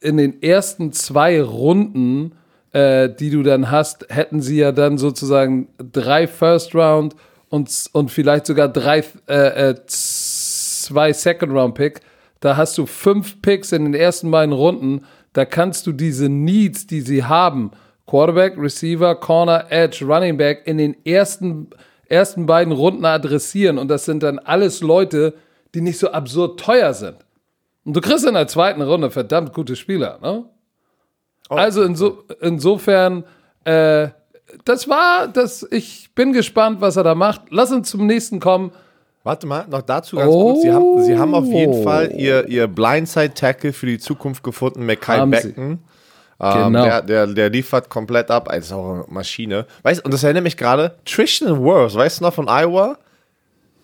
in 0.00 0.18
den 0.18 0.42
ersten 0.42 0.92
zwei 0.92 1.42
Runden, 1.42 2.32
äh, 2.72 3.08
die 3.08 3.30
du 3.30 3.42
dann 3.42 3.70
hast, 3.70 4.06
hätten 4.10 4.42
sie 4.42 4.58
ja 4.58 4.72
dann 4.72 4.98
sozusagen 4.98 5.68
drei 5.78 6.26
First 6.26 6.74
Round 6.74 7.16
und, 7.48 7.70
und 7.92 8.10
vielleicht 8.10 8.46
sogar 8.46 8.68
drei, 8.68 9.02
äh, 9.28 9.70
äh, 9.70 9.74
zwei 9.86 11.12
Second 11.12 11.52
Round 11.52 11.74
Pick. 11.74 12.00
Da 12.40 12.56
hast 12.56 12.78
du 12.78 12.86
fünf 12.86 13.42
Picks 13.42 13.72
in 13.72 13.84
den 13.84 13.94
ersten 13.94 14.30
beiden 14.30 14.52
Runden. 14.52 15.04
Da 15.32 15.44
kannst 15.44 15.86
du 15.86 15.92
diese 15.92 16.28
Needs, 16.28 16.86
die 16.86 17.00
sie 17.00 17.24
haben, 17.24 17.70
Quarterback, 18.06 18.58
Receiver, 18.58 19.14
Corner, 19.14 19.66
Edge, 19.70 20.04
Running 20.04 20.36
Back, 20.36 20.62
in 20.66 20.78
den 20.78 20.96
ersten, 21.06 21.70
ersten 22.06 22.46
beiden 22.46 22.72
Runden 22.72 23.04
adressieren. 23.04 23.78
Und 23.78 23.88
das 23.88 24.04
sind 24.04 24.22
dann 24.22 24.38
alles 24.40 24.80
Leute, 24.80 25.34
die 25.74 25.80
nicht 25.80 25.98
so 25.98 26.10
absurd 26.10 26.58
teuer 26.58 26.92
sind. 26.92 27.16
Und 27.84 27.94
du 27.94 28.00
kriegst 28.00 28.26
in 28.26 28.34
der 28.34 28.48
zweiten 28.48 28.82
Runde 28.82 29.10
verdammt 29.10 29.52
gute 29.52 29.76
Spieler, 29.76 30.18
ne? 30.20 30.44
Oh. 31.48 31.54
Also 31.54 31.82
inso, 31.82 32.24
insofern, 32.40 33.24
äh, 33.64 34.08
das 34.64 34.88
war, 34.88 35.28
das, 35.28 35.66
ich 35.70 36.14
bin 36.14 36.32
gespannt, 36.32 36.80
was 36.80 36.96
er 36.96 37.04
da 37.04 37.14
macht. 37.14 37.42
Lass 37.50 37.72
uns 37.72 37.90
zum 37.90 38.06
nächsten 38.06 38.40
kommen. 38.40 38.72
Warte 39.22 39.46
mal, 39.46 39.66
noch 39.68 39.82
dazu 39.82 40.16
ganz 40.16 40.32
kurz. 40.32 40.62
Sie 40.62 40.72
haben, 40.72 41.02
sie 41.04 41.18
haben 41.18 41.34
auf 41.34 41.44
jeden 41.44 41.74
Oh. 41.74 41.82
Fall 41.82 42.12
ihr, 42.16 42.48
ihr 42.48 42.66
Blindside-Tackle 42.68 43.72
für 43.72 43.86
die 43.86 43.98
Zukunft 43.98 44.42
gefunden, 44.42 44.86
Mackay. 44.86 45.26
Becken. 45.26 45.78
Ähm, 46.42 46.72
Genau. 46.72 46.84
der, 46.84 47.02
der, 47.02 47.26
der 47.26 47.50
liefert 47.50 47.90
komplett 47.90 48.30
ab, 48.30 48.48
als 48.48 48.72
auch 48.72 48.94
eine 48.94 49.04
Maschine. 49.08 49.66
Weißt 49.82 50.02
und 50.02 50.14
das 50.14 50.22
erinnert 50.24 50.44
mich 50.44 50.56
gerade, 50.56 50.94
Tristan 51.04 51.62
Wirfs, 51.62 51.94
weißt 51.94 52.20
du 52.20 52.24
noch 52.24 52.32
von 52.32 52.46
Iowa? 52.48 52.96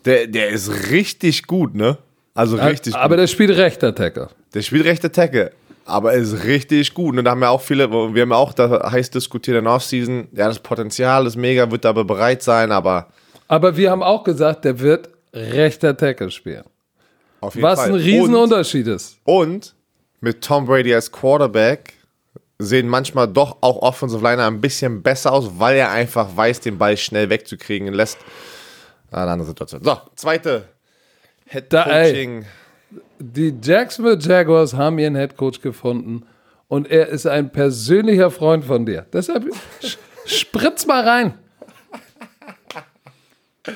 Der, 0.05 0.25
der 0.25 0.49
ist 0.49 0.89
richtig 0.89 1.45
gut, 1.45 1.75
ne? 1.75 1.97
Also 2.33 2.55
richtig 2.57 2.95
Aber 2.95 3.09
gut. 3.15 3.19
der 3.21 3.27
spielt 3.27 3.51
rechter 3.57 3.93
Tackle. 3.93 4.29
Der 4.55 4.61
spielt 4.63 4.85
rechte 4.85 5.11
Tackle, 5.11 5.51
aber 5.85 6.13
er 6.13 6.19
ist 6.19 6.45
richtig 6.45 6.95
gut. 6.95 7.15
Und 7.15 7.25
da 7.25 7.31
haben 7.31 7.41
ja 7.43 7.49
auch 7.49 7.61
viele, 7.61 7.91
wir 7.91 8.21
haben 8.23 8.31
ja 8.31 8.35
auch 8.37 8.53
da 8.53 8.91
heiß 8.91 9.11
diskutiert 9.11 9.57
in 9.57 9.65
der 9.65 9.73
Offseason, 9.73 10.27
ja, 10.31 10.47
das 10.47 10.57
Potenzial 10.59 11.27
ist 11.27 11.35
mega, 11.35 11.69
wird 11.69 11.85
aber 11.85 12.05
bereit 12.05 12.41
sein, 12.41 12.71
aber 12.71 13.07
Aber 13.47 13.77
wir 13.77 13.91
haben 13.91 14.01
auch 14.01 14.23
gesagt, 14.23 14.65
der 14.65 14.79
wird 14.79 15.09
rechter 15.33 15.95
Tackle 15.95 16.31
spielen. 16.31 16.63
auf 17.41 17.55
jeden 17.55 17.67
Was 17.67 17.79
Fall. 17.79 17.89
ein 17.89 17.93
Und- 17.95 17.99
Riesenunterschied 18.01 18.87
ist. 18.87 19.17
Und 19.23 19.75
mit 20.21 20.43
Tom 20.43 20.65
Brady 20.65 20.93
als 20.93 21.11
Quarterback 21.11 21.93
sehen 22.59 22.87
manchmal 22.87 23.27
doch 23.27 23.57
auch 23.61 23.81
Offensive 23.83 24.23
Liner 24.23 24.47
ein 24.47 24.59
bisschen 24.61 25.03
besser 25.03 25.31
aus, 25.31 25.51
weil 25.59 25.77
er 25.77 25.91
einfach 25.91 26.35
weiß, 26.35 26.59
den 26.61 26.77
Ball 26.79 26.97
schnell 26.97 27.29
wegzukriegen 27.29 27.93
lässt. 27.93 28.17
Ah, 29.11 29.21
Eine 29.21 29.31
andere 29.33 29.47
Situation. 29.49 29.83
So, 29.83 29.97
zweite 30.15 30.65
Head 31.45 31.65
Da. 31.71 31.83
Coaching. 31.83 32.45
Die 33.19 33.53
Jacksonville 33.61 34.17
Jaguars 34.19 34.73
haben 34.73 34.97
ihren 34.99 35.15
Headcoach 35.15 35.61
gefunden 35.61 36.23
und 36.67 36.89
er 36.89 37.07
ist 37.09 37.25
ein 37.27 37.51
persönlicher 37.51 38.31
Freund 38.31 38.65
von 38.65 38.85
dir. 38.85 39.05
Deshalb 39.13 39.45
spritz 40.25 40.85
mal 40.87 41.07
rein. 41.07 41.37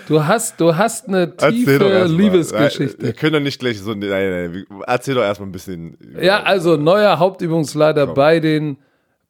Du 0.07 0.25
hast, 0.25 0.59
du 0.59 0.75
hast 0.75 1.07
eine 1.07 1.35
tiefe 1.35 2.05
Liebesgeschichte. 2.05 3.01
Wir 3.01 3.13
können 3.13 3.33
doch 3.33 3.39
nicht 3.39 3.59
gleich 3.59 3.79
so. 3.79 3.93
Nein, 3.93 4.09
nein. 4.09 4.65
Erzähl 4.87 5.15
doch 5.15 5.23
erstmal 5.23 5.49
ein 5.49 5.51
bisschen. 5.51 5.97
Ja, 6.21 6.43
also 6.43 6.77
neuer 6.77 7.19
Hauptübungsleiter 7.19 8.07
bei 8.07 8.39
den, 8.39 8.77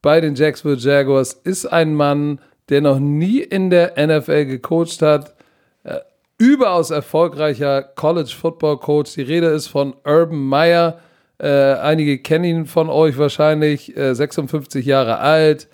bei 0.01 0.21
den 0.21 0.35
Jacksonville 0.35 0.81
Jaguars 0.81 1.33
ist 1.33 1.65
ein 1.65 1.95
Mann, 1.95 2.39
der 2.69 2.81
noch 2.81 2.99
nie 2.99 3.39
in 3.39 3.69
der 3.69 3.93
NFL 3.97 4.45
gecoacht 4.45 5.01
hat. 5.01 5.35
Äh, 5.83 5.99
überaus 6.37 6.89
erfolgreicher 6.91 7.81
College 7.83 8.31
Football 8.39 8.77
Coach. 8.77 9.13
Die 9.13 9.21
Rede 9.21 9.47
ist 9.47 9.67
von 9.67 9.93
Urban 10.05 10.39
Meyer. 10.47 10.99
Äh, 11.37 11.47
einige 11.47 12.19
kennen 12.19 12.45
ihn 12.45 12.65
von 12.65 12.89
euch 12.89 13.17
wahrscheinlich. 13.17 13.95
Äh, 13.97 14.13
56 14.13 14.85
Jahre 14.85 15.19
alt. 15.19 15.67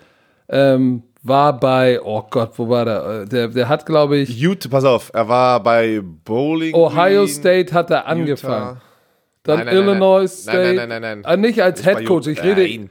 Ähm, 0.48 1.02
war 1.22 1.58
bei, 1.58 2.00
oh 2.02 2.22
Gott, 2.30 2.52
wo 2.56 2.68
war 2.68 2.84
der? 2.84 3.22
Äh, 3.22 3.26
Der, 3.26 3.48
der 3.48 3.68
hat, 3.68 3.86
glaube 3.86 4.18
ich, 4.18 4.30
Utah, 4.38 4.68
pass 4.68 4.84
auf, 4.84 5.10
er 5.12 5.28
war 5.28 5.62
bei 5.62 6.00
Bowling. 6.24 6.74
Ohio 6.74 7.22
Green, 7.22 7.28
State 7.28 7.74
hat 7.74 7.90
er 7.90 8.06
angefangen. 8.06 8.76
Utah. 8.76 8.82
Dann 9.42 9.58
Nein, 9.58 9.66
nein, 9.66 9.76
Illinois 9.76 10.18
nein. 10.20 10.28
State. 10.28 10.74
Nein, 10.74 10.76
nein, 10.76 10.88
nein, 10.88 11.20
nein. 11.22 11.24
Ah, 11.24 11.36
nicht 11.36 11.62
als 11.62 11.82
Head 11.82 12.04
Coach. 12.04 12.26
Ich 12.26 12.42
rede, 12.42 12.88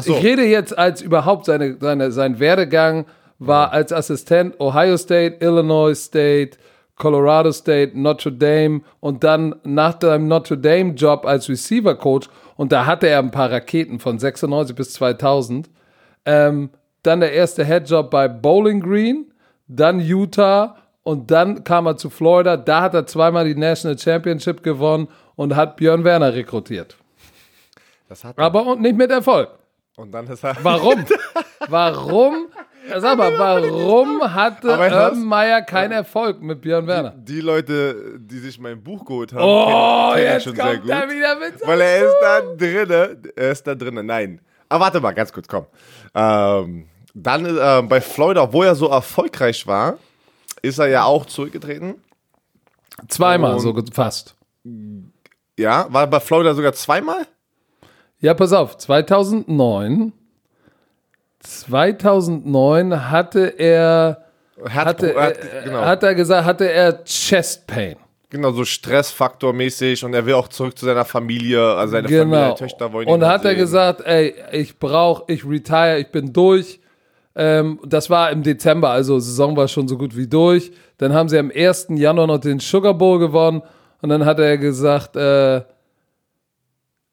so. 0.00 0.12
ich 0.16 0.24
rede 0.24 0.44
jetzt 0.44 0.76
als 0.76 1.02
überhaupt 1.02 1.46
seine, 1.46 1.76
seine, 1.80 2.10
sein 2.10 2.38
Werdegang 2.40 3.06
war 3.38 3.72
als 3.72 3.92
Assistent 3.92 4.60
Ohio 4.60 4.96
State, 4.96 5.36
Illinois 5.40 5.94
State, 5.94 6.58
Colorado 6.96 7.50
State, 7.52 7.92
Notre 7.98 8.32
Dame 8.32 8.82
und 9.00 9.24
dann 9.24 9.54
nach 9.64 9.98
seinem 10.00 10.28
Notre 10.28 10.58
Dame 10.58 10.92
Job 10.92 11.24
als 11.24 11.48
Receiver 11.48 11.94
Coach 11.94 12.28
und 12.56 12.72
da 12.72 12.84
hatte 12.84 13.08
er 13.08 13.20
ein 13.20 13.30
paar 13.30 13.50
Raketen 13.50 13.98
von 13.98 14.18
96 14.18 14.76
bis 14.76 14.92
2000. 14.92 15.70
Ähm, 16.26 16.68
dann 17.02 17.20
der 17.20 17.32
erste 17.32 17.64
Headjob 17.64 18.10
bei 18.10 18.28
Bowling 18.28 18.80
Green, 18.80 19.32
dann 19.68 20.00
Utah 20.00 20.76
und 21.02 21.30
dann 21.30 21.64
kam 21.64 21.86
er 21.86 21.96
zu 21.96 22.10
Florida. 22.10 22.56
Da 22.56 22.82
hat 22.82 22.94
er 22.94 23.06
zweimal 23.06 23.44
die 23.46 23.54
National 23.54 23.98
Championship 23.98 24.62
gewonnen 24.62 25.08
und 25.36 25.56
hat 25.56 25.76
Björn 25.76 26.04
Werner 26.04 26.34
rekrutiert. 26.34 26.96
Aber 28.36 28.66
und 28.66 28.80
nicht 28.82 28.96
mit 28.96 29.10
Erfolg. 29.10 29.48
Und 29.96 30.12
dann 30.12 30.26
ist 30.26 30.44
er. 30.44 30.56
Warum? 30.62 31.04
Warum? 31.68 32.46
Sag 32.98 33.18
mal, 33.18 33.38
warum 33.38 34.22
hatte 34.34 35.14
Meyer 35.14 35.62
keinen 35.62 35.92
Erfolg 35.92 36.40
mit 36.42 36.60
Björn 36.62 36.86
Werner? 36.86 37.10
Die 37.16 37.40
Leute, 37.40 38.18
die 38.18 38.38
sich 38.38 38.58
mein 38.58 38.82
Buch 38.82 39.04
geholt 39.04 39.32
haben, 39.32 39.42
Oh, 39.44 40.12
kennen- 40.14 40.24
jetzt 40.32 40.44
schon 40.44 40.56
sehr 40.56 40.78
gut. 40.78 40.88
er 40.90 41.08
wieder 41.08 41.36
mit. 41.38 41.64
Weil 41.64 41.80
er 41.82 42.06
ist 42.06 42.16
da 42.22 42.40
drinne. 42.56 43.16
Er 43.36 43.50
ist 43.52 43.66
da 43.66 43.74
drinne. 43.74 44.02
Nein. 44.02 44.40
Aber 44.68 44.84
warte 44.86 44.98
mal, 45.00 45.12
ganz 45.12 45.32
kurz, 45.32 45.46
komm. 45.46 45.66
Ähm, 46.14 46.86
dann 47.14 47.44
äh, 47.46 47.82
bei 47.82 48.00
Florida, 48.00 48.42
obwohl 48.42 48.66
er 48.66 48.74
so 48.74 48.88
erfolgreich 48.88 49.66
war, 49.66 49.98
ist 50.62 50.78
er 50.78 50.88
ja 50.88 51.04
auch 51.04 51.26
zurückgetreten. 51.26 51.94
Zweimal 53.08 53.54
Und- 53.54 53.60
so 53.60 53.74
fast. 53.92 54.34
Ja, 55.58 55.86
war 55.90 56.06
bei 56.06 56.20
Florida 56.20 56.54
sogar 56.54 56.72
zweimal? 56.74 57.26
Ja, 58.20 58.34
pass 58.34 58.52
auf, 58.52 58.76
2009. 58.76 60.12
2009 61.40 63.10
hatte 63.10 63.46
er, 63.58 64.24
Hat, 64.68 64.86
hatte, 64.86 65.14
hat, 65.20 65.34
genau, 65.64 65.80
hat 65.80 66.02
er 66.02 66.14
gesagt, 66.14 66.44
hatte 66.44 66.70
er 66.70 67.02
Chest 67.04 67.66
Pain. 67.66 67.96
genau, 68.28 68.52
so 68.52 68.64
Stressfaktormäßig 68.64 70.04
und 70.04 70.12
er 70.14 70.26
will 70.26 70.34
auch 70.34 70.48
zurück 70.48 70.76
zu 70.76 70.84
seiner 70.84 71.04
Familie, 71.06 71.62
also 71.74 71.92
seine 71.92 72.08
Familie, 72.08 72.24
Genau. 72.26 72.40
seine 72.42 72.54
Töchter 72.56 72.92
wollen 72.92 73.08
ihn 73.08 73.14
Und 73.14 73.22
halt 73.24 73.38
hat 73.38 73.44
er 73.46 73.50
sehen. 73.52 73.58
gesagt, 73.60 74.00
ey, 74.04 74.34
ich 74.52 74.78
brauche, 74.78 75.24
ich 75.32 75.44
retire, 75.46 75.98
ich 75.98 76.10
bin 76.12 76.32
durch. 76.32 76.80
Ähm, 77.34 77.78
das 77.84 78.10
war 78.10 78.30
im 78.30 78.42
Dezember, 78.42 78.90
also 78.90 79.18
Saison 79.18 79.56
war 79.56 79.68
schon 79.68 79.88
so 79.88 79.96
gut 79.96 80.16
wie 80.16 80.26
durch. 80.26 80.72
Dann 80.98 81.12
haben 81.12 81.28
sie 81.28 81.38
am 81.38 81.50
1. 81.54 81.88
Januar 81.90 82.26
noch 82.26 82.38
den 82.38 82.58
Sugar 82.58 82.94
Bowl 82.94 83.18
gewonnen 83.18 83.62
und 84.02 84.08
dann 84.08 84.24
hat 84.24 84.38
er 84.38 84.58
gesagt, 84.58 85.16
äh, 85.16 85.62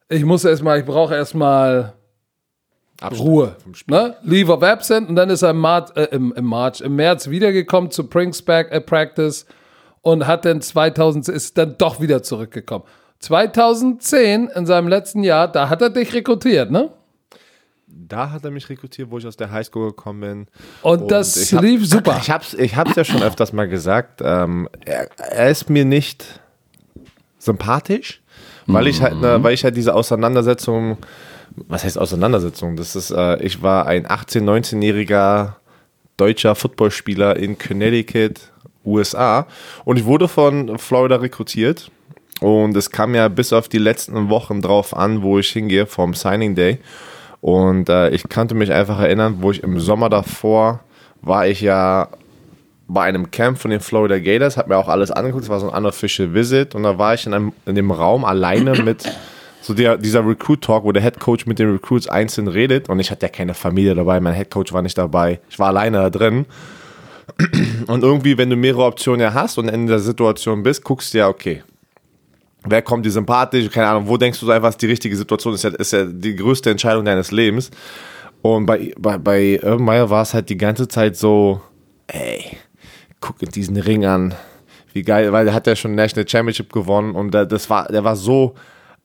ich 0.09 0.23
muss 0.23 0.45
erstmal, 0.45 0.79
ich 0.79 0.85
brauche 0.85 1.13
erstmal 1.13 1.93
Ruhe. 3.19 3.55
Ne? 3.85 4.15
Leave 4.23 4.51
of 4.51 4.63
absent 4.63 5.07
und 5.09 5.15
dann 5.15 5.29
ist 5.29 5.43
er 5.43 5.51
im, 5.51 5.59
Mar 5.59 5.85
äh, 5.95 6.05
im, 6.05 6.33
im 6.35 6.45
March, 6.45 6.81
im 6.81 6.95
März 6.95 7.29
wiedergekommen 7.29 7.91
zu 7.91 8.07
Prince 8.07 8.41
Back 8.43 8.71
äh, 8.71 8.81
Practice 8.81 9.45
und 10.01 10.25
hat 10.25 10.45
dann 10.45 10.61
2000 10.61 11.29
ist 11.29 11.57
dann 11.57 11.75
doch 11.77 12.01
wieder 12.01 12.23
zurückgekommen. 12.23 12.85
2010 13.19 14.47
in 14.47 14.65
seinem 14.65 14.87
letzten 14.87 15.23
Jahr, 15.23 15.47
da 15.47 15.69
hat 15.69 15.81
er 15.81 15.89
dich 15.89 16.13
rekrutiert, 16.13 16.71
ne? 16.71 16.91
Da 17.89 18.31
hat 18.31 18.43
er 18.43 18.51
mich 18.51 18.67
rekrutiert, 18.69 19.09
wo 19.09 19.17
ich 19.17 19.25
aus 19.25 19.37
der 19.37 19.49
Highschool 19.51 19.89
gekommen 19.89 20.19
bin. 20.21 20.47
Und, 20.81 21.09
das 21.09 21.37
ich 21.37 21.53
hab- 21.53 21.63
lief 21.63 21.87
super. 21.87 22.19
Ich 22.21 22.29
hab's, 22.29 22.53
ich 22.53 22.75
hab's 22.75 22.95
ja 22.95 23.03
schon 23.05 23.23
öfters 23.23 23.53
mal 23.53 23.67
gesagt. 23.67 24.21
Ähm, 24.23 24.67
er, 24.85 25.09
er 25.17 25.49
ist 25.49 25.69
mir 25.69 25.85
nicht 25.85 26.41
sympathisch, 27.39 28.21
weil 28.65 28.87
ich 28.87 29.01
halt, 29.01 29.15
Mhm. 29.15 29.21
ne, 29.21 29.43
weil 29.43 29.53
ich 29.53 29.63
halt 29.63 29.75
diese 29.77 29.93
Auseinandersetzung, 29.95 30.97
was 31.55 31.83
heißt 31.83 31.97
Auseinandersetzung? 31.97 32.75
Das 32.75 32.95
ist, 32.95 33.11
äh, 33.11 33.41
ich 33.41 33.61
war 33.61 33.85
ein 33.87 34.05
18-, 34.05 34.41
19-jähriger 34.43 35.55
deutscher 36.17 36.55
Footballspieler 36.55 37.37
in 37.37 37.57
Connecticut, 37.57 38.51
USA, 38.85 39.47
und 39.85 39.97
ich 39.97 40.05
wurde 40.05 40.27
von 40.27 40.77
Florida 40.77 41.17
rekrutiert. 41.17 41.91
Und 42.39 42.77
es 42.77 42.91
kam 42.91 43.15
ja 43.15 43.27
bis 43.29 43.51
auf 43.51 43.67
die 43.67 43.79
letzten 43.79 44.29
Wochen 44.29 44.61
drauf 44.61 44.95
an, 44.95 45.23
wo 45.23 45.39
ich 45.39 45.49
hingehe 45.49 45.87
vom 45.87 46.13
Signing 46.13 46.53
Day. 46.55 46.79
Und 47.47 47.87
äh, 47.87 48.09
ich 48.09 48.27
kannte 48.27 48.55
mich 48.55 48.73
einfach 48.73 48.99
erinnern, 48.99 49.37
wo 49.39 49.51
ich 49.51 49.63
im 49.63 49.79
Sommer 49.79 50.09
davor 50.09 50.81
war 51.21 51.47
ich 51.47 51.61
ja 51.61 52.09
bei 52.89 53.03
einem 53.03 53.31
Camp 53.31 53.57
von 53.57 53.71
den 53.71 53.79
Florida 53.79 54.19
Gators, 54.19 54.57
habe 54.57 54.67
mir 54.67 54.77
auch 54.77 54.89
alles 54.89 55.11
angeguckt, 55.11 55.45
es 55.45 55.49
war 55.49 55.61
so 55.61 55.71
ein 55.71 55.77
unofficial 55.77 56.33
Visit. 56.33 56.75
Und 56.75 56.83
da 56.83 56.97
war 56.97 57.13
ich 57.13 57.25
in, 57.25 57.33
einem, 57.33 57.53
in 57.65 57.75
dem 57.75 57.91
Raum 57.91 58.25
alleine 58.25 58.73
mit 58.83 59.09
so 59.61 59.73
der, 59.73 59.95
dieser 59.95 60.27
Recruit 60.27 60.61
Talk, 60.61 60.83
wo 60.83 60.91
der 60.91 61.01
Head 61.01 61.21
Coach 61.21 61.45
mit 61.45 61.57
den 61.57 61.71
Recruits 61.71 62.09
einzeln 62.09 62.49
redet. 62.49 62.89
Und 62.89 62.99
ich 62.99 63.11
hatte 63.11 63.27
ja 63.27 63.29
keine 63.31 63.53
Familie 63.53 63.95
dabei, 63.95 64.19
mein 64.19 64.33
Head 64.33 64.51
Coach 64.51 64.73
war 64.73 64.81
nicht 64.81 64.97
dabei, 64.97 65.39
ich 65.49 65.57
war 65.57 65.67
alleine 65.67 65.99
da 65.99 66.09
drin. 66.09 66.47
Und 67.87 68.03
irgendwie, 68.03 68.37
wenn 68.37 68.49
du 68.49 68.57
mehrere 68.57 68.83
Optionen 68.83 69.21
ja 69.21 69.33
hast 69.33 69.57
und 69.57 69.69
in 69.69 69.87
der 69.87 69.99
Situation 69.99 70.63
bist, 70.63 70.83
guckst 70.83 71.13
du 71.13 71.19
ja, 71.19 71.29
okay, 71.29 71.63
wer 72.69 72.81
kommt 72.81 73.05
dir 73.05 73.11
sympathisch, 73.11 73.69
keine 73.69 73.87
Ahnung, 73.87 74.07
wo 74.07 74.17
denkst 74.17 74.39
du 74.39 74.49
einfach, 74.51 74.69
ist 74.69 74.81
die 74.81 74.87
richtige 74.87 75.15
Situation, 75.15 75.53
ist 75.53 75.63
ist 75.63 75.93
ja 75.93 76.05
die 76.05 76.35
größte 76.35 76.69
Entscheidung 76.69 77.05
deines 77.05 77.31
Lebens. 77.31 77.71
Und 78.41 78.65
bei, 78.65 78.93
bei, 78.97 79.17
bei 79.17 79.59
Urban 79.63 79.85
Meyer 79.85 80.09
war 80.09 80.21
es 80.21 80.33
halt 80.33 80.49
die 80.49 80.57
ganze 80.57 80.87
Zeit 80.87 81.17
so, 81.17 81.61
ey, 82.07 82.57
guck 83.19 83.39
dir 83.39 83.47
diesen 83.47 83.77
Ring 83.77 84.05
an, 84.05 84.35
wie 84.93 85.03
geil, 85.03 85.31
weil 85.31 85.47
er 85.47 85.53
hat 85.53 85.67
ja 85.67 85.75
schon 85.75 85.95
National 85.95 86.27
Championship 86.27 86.71
gewonnen 86.71 87.15
und 87.15 87.33
der, 87.33 87.45
das 87.45 87.69
war, 87.69 87.87
der 87.87 88.03
war 88.03 88.15
so 88.15 88.55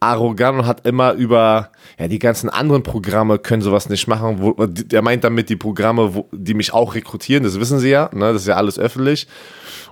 arrogant 0.03 0.59
und 0.59 0.66
hat 0.66 0.87
immer 0.87 1.12
über, 1.12 1.70
ja, 1.98 2.09
die 2.09 2.18
ganzen 2.18 2.51
anderen 2.51 2.83
Programme 2.83 3.38
können 3.38 3.62
sowas 3.62 3.88
nicht 3.88 4.09
machen. 4.09 4.38
Wo, 4.40 4.55
der 4.66 5.01
meint 5.01 5.22
damit 5.22 5.48
die 5.48 5.57
Programme, 5.57 6.14
wo, 6.14 6.29
die 6.33 6.55
mich 6.55 6.75
auch 6.75 6.94
rekrutieren, 6.94 7.44
das 7.44 7.61
wissen 7.61 7.79
sie 7.79 7.90
ja, 7.90 8.11
ne, 8.12 8.33
das 8.33 8.42
ist 8.42 8.48
ja 8.48 8.57
alles 8.57 8.79
öffentlich. 8.79 9.29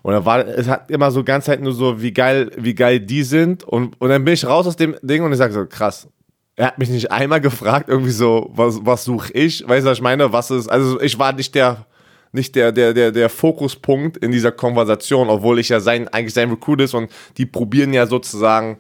Und 0.03 0.15
er 0.15 0.25
war, 0.25 0.47
es 0.47 0.69
hat 0.69 0.91
immer 0.91 1.11
so 1.11 1.25
ganz 1.25 1.45
Zeit 1.45 1.61
nur 1.61 1.73
so, 1.73 2.01
wie 2.01 2.13
geil, 2.13 2.51
wie 2.57 2.75
geil 2.75 3.01
die 3.01 3.23
sind. 3.23 3.65
Und, 3.65 4.01
und 4.01 4.09
dann 4.09 4.25
bin 4.25 4.35
ich 4.35 4.47
raus 4.47 4.67
aus 4.67 4.77
dem 4.77 4.97
Ding 5.03 5.23
und 5.23 5.33
ich 5.33 5.39
sage 5.39 5.53
so, 5.53 5.67
krass. 5.67 6.09
Er 6.57 6.67
hat 6.67 6.79
mich 6.79 6.91
nicht 6.91 7.11
einmal 7.11 7.41
gefragt, 7.41 7.89
irgendwie 7.89 8.11
so, 8.11 8.51
was, 8.53 8.81
was 8.83 9.05
suche 9.05 9.33
ich? 9.33 9.67
Weißt 9.67 9.85
du, 9.85 9.91
was 9.91 9.99
ich 9.99 10.03
meine? 10.03 10.33
Was 10.33 10.51
ist, 10.51 10.69
also 10.69 11.01
ich 11.01 11.19
war 11.19 11.33
nicht 11.33 11.55
der, 11.55 11.87
nicht 12.33 12.55
der, 12.55 12.73
der, 12.73 12.93
der, 12.93 13.13
der 13.13 13.29
Fokuspunkt 13.29 14.17
in 14.19 14.31
dieser 14.31 14.53
Konversation, 14.53 15.29
obwohl 15.29 15.59
ich 15.59 15.69
ja 15.69 15.81
sein, 15.81 16.09
eigentlich 16.09 16.35
sein 16.35 16.51
Recruit 16.51 16.81
ist 16.81 16.95
und 16.95 17.11
die 17.37 17.47
probieren 17.47 17.93
ja 17.93 18.07
sozusagen 18.07 18.79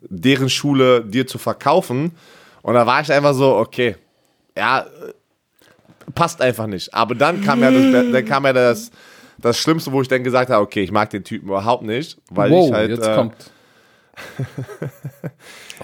deren 0.00 0.48
Schule 0.48 1.04
dir 1.04 1.26
zu 1.26 1.38
verkaufen. 1.38 2.12
Und 2.62 2.74
da 2.74 2.86
war 2.86 3.00
ich 3.00 3.12
einfach 3.12 3.34
so, 3.34 3.56
okay, 3.56 3.96
ja, 4.56 4.86
passt 6.14 6.40
einfach 6.40 6.66
nicht. 6.66 6.92
Aber 6.94 7.14
dann 7.14 7.42
kam 7.42 7.60
ja 7.62 7.70
das, 7.70 8.12
dann 8.12 8.24
kam 8.24 8.44
ja 8.44 8.52
das, 8.52 8.90
das 9.42 9.58
Schlimmste, 9.58 9.92
wo 9.92 10.00
ich 10.00 10.08
dann 10.08 10.24
gesagt 10.24 10.50
habe, 10.50 10.62
okay, 10.62 10.82
ich 10.82 10.92
mag 10.92 11.10
den 11.10 11.24
Typen 11.24 11.48
überhaupt 11.48 11.82
nicht, 11.82 12.18
weil 12.30 12.50
wow, 12.50 12.66
ich 12.66 12.72
halt. 12.72 12.90
jetzt 12.90 13.06
äh, 13.06 13.14
kommt. 13.14 13.34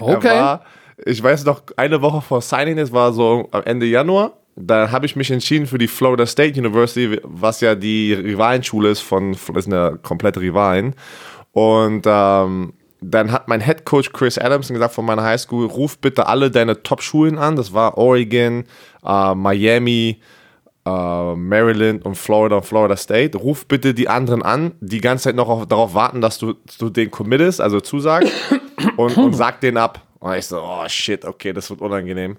Okay. 0.01 0.29
war, 0.29 0.63
ich 1.05 1.21
weiß 1.21 1.43
noch, 1.43 1.61
eine 1.75 2.01
Woche 2.01 2.21
vor 2.21 2.41
Signing, 2.41 2.77
das 2.77 2.93
war 2.93 3.11
so 3.11 3.49
am 3.51 3.63
Ende 3.65 3.85
Januar, 3.85 4.31
da 4.55 4.91
habe 4.91 5.05
ich 5.05 5.15
mich 5.15 5.31
entschieden 5.31 5.65
für 5.65 5.77
die 5.77 5.87
Florida 5.87 6.25
State 6.25 6.59
University, 6.59 7.19
was 7.23 7.61
ja 7.61 7.75
die 7.75 8.13
Rivalenschule 8.13 8.89
ist 8.89 9.01
von, 9.01 9.33
das 9.33 9.65
ist 9.65 9.67
eine 9.67 9.99
komplette 10.01 10.41
Rivalin. 10.41 10.93
Und 11.51 12.03
ähm, 12.05 12.73
dann 13.01 13.31
hat 13.31 13.47
mein 13.47 13.61
Head 13.61 13.85
Coach 13.85 14.11
Chris 14.11 14.37
Adamson 14.37 14.73
gesagt 14.73 14.93
von 14.93 15.05
meiner 15.05 15.23
Highschool, 15.23 15.65
ruf 15.65 15.97
bitte 15.97 16.27
alle 16.27 16.51
deine 16.51 16.83
Top-Schulen 16.83 17.37
an. 17.37 17.55
Das 17.55 17.73
war 17.73 17.97
Oregon, 17.97 18.65
äh, 19.05 19.35
Miami, 19.35 20.19
äh, 20.89 21.35
Maryland 21.35 22.05
und 22.05 22.15
Florida 22.15 22.57
und 22.57 22.65
Florida 22.65 22.95
State. 22.95 23.37
Ruf 23.37 23.65
bitte 23.65 23.93
die 23.93 24.09
anderen 24.09 24.43
an, 24.43 24.73
die 24.79 24.99
die 24.99 25.01
ganze 25.01 25.25
Zeit 25.25 25.35
noch 25.35 25.47
auf, 25.47 25.65
darauf 25.65 25.93
warten, 25.93 26.19
dass 26.19 26.37
du, 26.37 26.55
du 26.77 26.89
den 26.89 27.09
committest, 27.09 27.61
also 27.61 27.79
zusagst, 27.79 28.33
und, 28.97 29.17
und 29.17 29.33
sag 29.33 29.61
den 29.61 29.77
ab. 29.77 30.01
Und 30.19 30.35
ich 30.35 30.45
so, 30.45 30.61
oh 30.61 30.83
shit, 30.87 31.23
okay, 31.23 31.53
das 31.53 31.69
wird 31.69 31.79
unangenehm. 31.81 32.37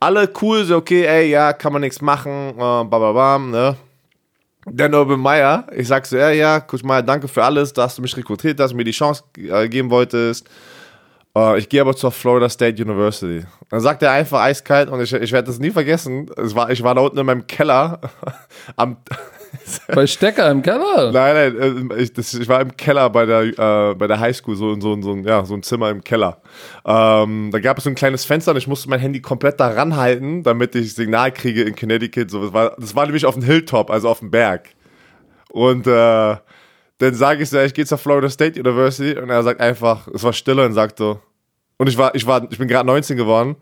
Alle 0.00 0.30
cool, 0.42 0.64
so 0.64 0.76
okay, 0.76 1.06
ey, 1.06 1.30
ja, 1.30 1.52
kann 1.54 1.72
man 1.72 1.80
nichts 1.80 2.02
machen, 2.02 2.50
äh, 2.50 2.84
bababam, 2.84 3.50
ne? 3.50 3.76
Der 4.66 4.90
Norbert 4.90 5.18
Meyer, 5.18 5.66
ich 5.74 5.88
sag 5.88 6.04
so, 6.04 6.18
ja, 6.18 6.28
ja, 6.30 6.60
Coach 6.60 6.82
Meyer, 6.82 7.02
danke 7.02 7.26
für 7.26 7.42
alles, 7.42 7.72
dass 7.72 7.96
du 7.96 8.02
mich 8.02 8.14
rekrutiert 8.14 8.60
hast, 8.60 8.74
mir 8.74 8.84
die 8.84 8.90
Chance 8.90 9.24
äh, 9.36 9.66
geben 9.66 9.88
wolltest. 9.88 10.46
Äh, 11.36 11.58
ich 11.58 11.68
gehe 11.68 11.80
aber 11.80 11.94
zur 11.96 12.10
Florida 12.12 12.48
State 12.48 12.82
University. 12.82 13.44
Dann 13.70 13.80
sagt 13.80 14.02
er 14.02 14.12
einfach 14.12 14.40
eiskalt 14.40 14.88
und 14.90 15.00
ich, 15.00 15.12
ich 15.12 15.32
werde 15.32 15.46
das 15.48 15.58
nie 15.58 15.70
vergessen. 15.70 16.30
Es 16.36 16.54
war, 16.54 16.70
ich 16.70 16.82
war 16.82 16.94
da 16.94 17.02
unten 17.02 17.18
in 17.18 17.26
meinem 17.26 17.46
Keller 17.46 18.00
am, 18.76 18.96
Bei 19.94 20.06
Stecker 20.06 20.50
im 20.50 20.60
Keller? 20.60 21.10
Nein, 21.10 21.54
nein, 21.56 21.90
äh, 21.90 22.02
ich, 22.02 22.12
das, 22.12 22.34
ich 22.34 22.48
war 22.48 22.60
im 22.60 22.76
Keller 22.76 23.08
bei 23.08 23.24
der, 23.24 23.42
äh, 23.42 23.94
bei 23.94 24.06
der 24.06 24.20
Highschool, 24.20 24.56
so 24.56 24.72
in 24.72 24.80
so, 24.82 24.92
in 24.92 25.02
so, 25.02 25.12
ein- 25.12 25.24
ja, 25.24 25.42
so 25.46 25.54
ein 25.54 25.62
Zimmer 25.62 25.88
im 25.90 26.04
Keller. 26.04 26.42
Ähm, 26.84 27.48
da 27.50 27.58
gab 27.58 27.78
es 27.78 27.84
so 27.84 27.90
ein 27.90 27.94
kleines 27.96 28.26
Fenster 28.26 28.50
und 28.50 28.58
ich 28.58 28.66
musste 28.66 28.90
mein 28.90 29.00
Handy 29.00 29.22
komplett 29.22 29.58
da 29.58 29.68
ranhalten, 29.68 30.42
damit 30.42 30.74
ich 30.74 30.94
Signal 30.94 31.32
kriege 31.32 31.62
in 31.62 31.74
Connecticut. 31.74 32.30
So, 32.30 32.42
das, 32.44 32.52
war, 32.52 32.76
das 32.78 32.94
war 32.94 33.06
nämlich 33.06 33.24
auf 33.24 33.34
dem 33.34 33.42
Hilltop, 33.42 33.90
also 33.90 34.08
auf 34.10 34.18
dem 34.18 34.30
Berg. 34.30 34.68
Und 35.50 35.86
äh, 35.86 36.36
dann 36.98 37.14
sage 37.14 37.42
ich 37.42 37.50
so, 37.50 37.58
ich 37.60 37.74
gehe 37.74 37.86
zur 37.86 37.98
Florida 37.98 38.28
State 38.28 38.58
University 38.60 39.18
und 39.18 39.30
er 39.30 39.42
sagt 39.42 39.60
einfach, 39.60 40.08
es 40.08 40.22
war 40.22 40.32
stille 40.32 40.64
und 40.64 40.72
sagt 40.74 40.98
so, 40.98 41.20
und 41.78 41.86
ich 41.88 41.96
war, 41.96 42.14
ich 42.14 42.26
war, 42.26 42.46
ich 42.50 42.58
bin 42.58 42.66
gerade 42.68 42.86
19 42.86 43.16
geworden. 43.16 43.56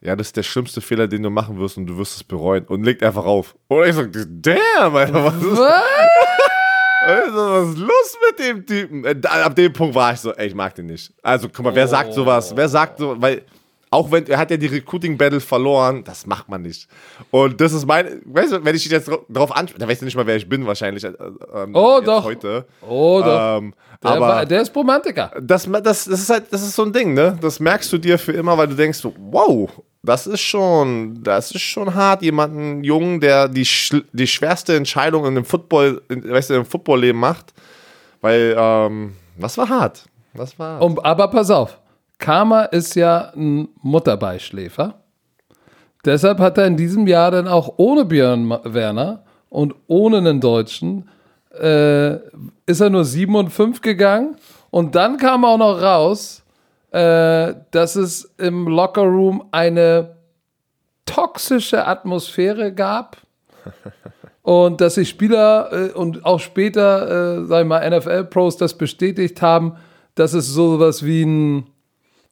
Ja, 0.00 0.14
das 0.16 0.28
ist 0.28 0.36
der 0.36 0.42
schlimmste 0.44 0.80
Fehler, 0.80 1.08
den 1.08 1.22
du 1.22 1.30
machen 1.30 1.58
wirst 1.58 1.76
und 1.76 1.86
du 1.86 1.98
wirst 1.98 2.16
es 2.16 2.24
bereuen. 2.24 2.64
Und 2.66 2.84
legt 2.84 3.02
einfach 3.02 3.24
auf. 3.24 3.56
Und 3.66 3.84
ich 3.84 3.94
so, 3.94 4.04
damn, 4.06 4.94
Alter, 4.94 5.24
was 5.24 5.34
ist, 5.34 5.58
Was? 5.58 7.32
was 7.32 7.68
ist 7.70 7.78
los 7.78 8.18
mit 8.28 8.38
dem 8.38 8.66
Typen? 8.66 9.04
Äh, 9.04 9.16
Ab 9.26 9.54
dem 9.56 9.72
Punkt 9.72 9.94
war 9.94 10.12
ich 10.12 10.20
so, 10.20 10.32
ey, 10.34 10.46
ich 10.48 10.54
mag 10.54 10.74
den 10.74 10.86
nicht. 10.86 11.12
Also, 11.22 11.48
guck 11.48 11.64
mal, 11.64 11.74
wer 11.74 11.88
sagt 11.88 12.12
sowas? 12.12 12.52
Wer 12.54 12.68
sagt 12.68 12.98
so, 12.98 13.20
weil, 13.20 13.42
auch 13.90 14.10
wenn, 14.10 14.26
er 14.26 14.38
hat 14.38 14.50
ja 14.50 14.56
die 14.56 14.66
Recruiting-Battle 14.66 15.40
verloren, 15.40 16.04
das 16.04 16.26
macht 16.26 16.48
man 16.48 16.62
nicht. 16.62 16.88
Und 17.30 17.60
das 17.60 17.72
ist 17.72 17.86
mein, 17.86 18.20
weißt 18.24 18.52
du, 18.52 18.64
wenn 18.64 18.74
ich 18.76 18.82
dich 18.82 18.92
jetzt 18.92 19.10
drauf 19.28 19.54
anspreche, 19.54 19.78
dann 19.78 19.88
weißt 19.88 20.00
du 20.02 20.04
nicht 20.04 20.16
mal, 20.16 20.26
wer 20.26 20.36
ich 20.36 20.48
bin, 20.48 20.66
wahrscheinlich. 20.66 21.04
äh, 21.04 21.12
ähm, 21.54 21.70
Oh, 21.74 22.00
doch. 22.04 22.24
Heute. 22.24 22.66
Oh, 22.86 23.20
doch. 23.24 23.58
Ähm, 23.58 23.74
Der, 24.02 24.10
aber 24.10 24.20
war, 24.20 24.46
der 24.46 24.62
ist 24.62 24.74
Romantiker. 24.76 25.32
das, 25.40 25.64
das, 25.70 25.82
das 25.82 26.06
ist 26.06 26.30
halt, 26.30 26.44
das 26.52 26.62
ist 26.62 26.74
so 26.76 26.82
ein 26.84 26.92
Ding, 26.92 27.14
ne? 27.14 27.38
Das 27.40 27.60
merkst 27.60 27.92
du 27.92 27.98
dir 27.98 28.18
für 28.18 28.32
immer, 28.32 28.56
weil 28.58 28.68
du 28.68 28.74
denkst, 28.76 29.00
wow, 29.18 29.70
das 30.02 30.26
ist 30.26 30.40
schon, 30.40 31.22
das 31.22 31.50
ist 31.50 31.62
schon 31.62 31.94
hart, 31.94 32.22
jemanden 32.22 32.84
Jungen, 32.84 33.20
der 33.20 33.48
die, 33.48 33.66
die 34.12 34.26
schwerste 34.26 34.76
Entscheidung 34.76 35.26
in 35.26 35.34
dem 35.34 35.44
Football, 35.44 36.02
in, 36.08 36.28
weißt 36.30 36.50
du, 36.50 36.54
im 36.54 36.64
Footballleben 36.64 37.20
macht. 37.20 37.52
Weil, 38.20 38.54
ähm, 38.56 39.14
das 39.38 39.56
war 39.58 39.68
hart. 39.68 40.04
Das 40.34 40.58
war 40.58 40.74
hart. 40.74 40.82
Und, 40.82 41.04
aber 41.04 41.28
pass 41.28 41.50
auf, 41.50 41.78
Karma 42.18 42.64
ist 42.64 42.94
ja 42.94 43.32
ein 43.34 43.68
Mutterbeischläfer. 43.82 44.94
Deshalb 46.04 46.38
hat 46.38 46.58
er 46.58 46.66
in 46.66 46.76
diesem 46.76 47.06
Jahr 47.06 47.30
dann 47.30 47.48
auch 47.48 47.74
ohne 47.76 48.04
Björn 48.04 48.50
Werner 48.64 49.24
und 49.48 49.74
ohne 49.86 50.18
einen 50.18 50.40
Deutschen 50.40 51.08
äh, 51.58 52.16
ist 52.66 52.80
er 52.80 52.90
nur 52.90 53.04
7 53.04 53.34
und 53.34 53.50
5 53.50 53.80
gegangen. 53.80 54.36
Und 54.70 54.94
dann 54.94 55.16
kam 55.16 55.44
auch 55.44 55.58
noch 55.58 55.80
raus, 55.80 56.42
äh, 56.90 57.54
dass 57.70 57.96
es 57.96 58.24
im 58.38 58.68
Lockerroom 58.68 59.48
eine 59.50 60.16
toxische 61.04 61.86
Atmosphäre 61.86 62.72
gab. 62.72 63.16
Und 64.42 64.80
dass 64.80 64.94
sich 64.94 65.10
Spieler 65.10 65.68
äh, 65.72 65.90
und 65.90 66.24
auch 66.24 66.40
später, 66.40 67.42
äh, 67.42 67.44
sag 67.44 67.62
ich 67.62 67.68
mal, 67.68 67.86
NFL-Pros 67.90 68.56
das 68.56 68.78
bestätigt 68.78 69.42
haben, 69.42 69.76
dass 70.14 70.32
es 70.32 70.46
sowas 70.46 71.04
wie 71.04 71.22
ein 71.22 71.66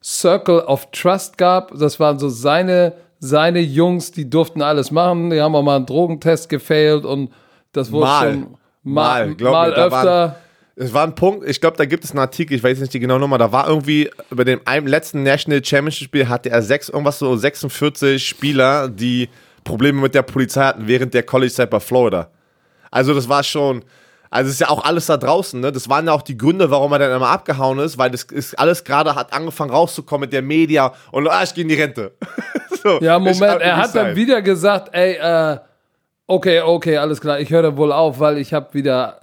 Circle 0.07 0.61
of 0.61 0.89
Trust 0.93 1.37
gab. 1.37 1.77
Das 1.77 1.99
waren 1.99 2.21
so 2.21 2.29
seine, 2.29 2.93
seine 3.19 3.59
Jungs, 3.59 4.13
die 4.13 4.31
durften 4.31 4.63
alles 4.63 4.93
machen. 4.93 5.31
Die 5.31 5.41
haben 5.41 5.57
auch 5.57 5.63
mal 5.63 5.77
einen 5.77 5.87
Drogentest 5.87 6.49
gefailt 6.49 7.05
und 7.05 7.33
das 7.73 7.91
wurde 7.91 8.07
Mal. 8.07 8.33
schon 8.33 8.57
Mal, 8.87 9.27
mal, 9.27 9.35
glaub 9.35 9.53
mal 9.53 9.71
mir, 9.71 9.77
öfter. 9.77 10.37
Es 10.77 10.95
war 10.95 11.05
ein 11.05 11.17
Punkt, 11.17 11.49
ich 11.49 11.61
glaube, 11.61 11.77
da 11.77 11.87
gibt 11.87 12.05
es 12.05 12.13
einen 12.13 12.21
Artikel, 12.21 12.55
ich 12.55 12.63
weiß 12.63 12.79
nicht 12.79 12.95
die 12.95 13.01
genaue 13.01 13.19
Nummer, 13.19 13.37
da 13.37 13.51
war 13.51 13.67
irgendwie 13.67 14.11
bei 14.31 14.45
dem 14.45 14.61
einem 14.65 14.87
letzten 14.87 15.25
National 15.25 15.65
Championship 15.65 16.05
Spiel 16.05 16.29
hatte 16.29 16.51
er 16.51 16.63
sechs, 16.63 16.89
irgendwas 16.89 17.19
so 17.19 17.35
46 17.35 18.25
Spieler, 18.25 18.89
die 18.89 19.29
Probleme 19.65 20.01
mit 20.01 20.15
der 20.15 20.23
Polizei 20.23 20.63
hatten 20.63 20.87
während 20.87 21.15
der 21.15 21.25
College-Zeit 21.25 21.69
bei 21.69 21.81
Florida. 21.81 22.31
Also 22.93 23.13
das 23.13 23.29
war 23.29 23.43
schon, 23.43 23.83
also 24.37 24.49
es 24.49 24.57
ist 24.57 24.61
ja 24.61 24.69
auch 24.69 24.85
alles 24.85 25.07
da 25.07 25.17
draußen, 25.17 25.59
ne? 25.59 25.73
Das 25.73 25.89
waren 25.89 26.07
ja 26.07 26.13
auch 26.13 26.21
die 26.21 26.37
Gründe, 26.37 26.71
warum 26.71 26.93
er 26.93 26.99
dann 26.99 27.11
immer 27.11 27.31
abgehauen 27.31 27.79
ist, 27.79 27.97
weil 27.97 28.11
das 28.11 28.25
ist 28.25 28.59
alles 28.59 28.85
gerade 28.85 29.15
hat 29.15 29.33
angefangen 29.33 29.71
rauszukommen 29.71 30.27
mit 30.27 30.35
der 30.35 30.43
Media 30.43 30.93
und 31.11 31.27
ah, 31.27 31.43
ich 31.43 31.55
gehe 31.55 31.63
in 31.63 31.69
die 31.69 31.75
Rente. 31.75 32.13
so, 32.83 33.01
Ja, 33.01 33.19
Moment, 33.19 33.41
kann 33.41 33.61
er 33.63 33.77
hat 33.79 33.95
dann 33.95 34.09
sein. 34.09 34.17
wieder 34.17 34.43
gesagt, 34.43 34.91
ey, 34.93 35.15
äh, 35.15 35.59
okay, 36.27 36.61
okay, 36.61 36.99
alles 36.99 37.19
klar, 37.23 37.41
ich 37.41 37.49
höre 37.49 37.63
dann 37.63 37.79
wohl 37.79 37.91
auf, 37.93 38.21
weil 38.21 38.37
ich 38.37 38.53
habe 38.53 38.75
wieder, 38.75 39.21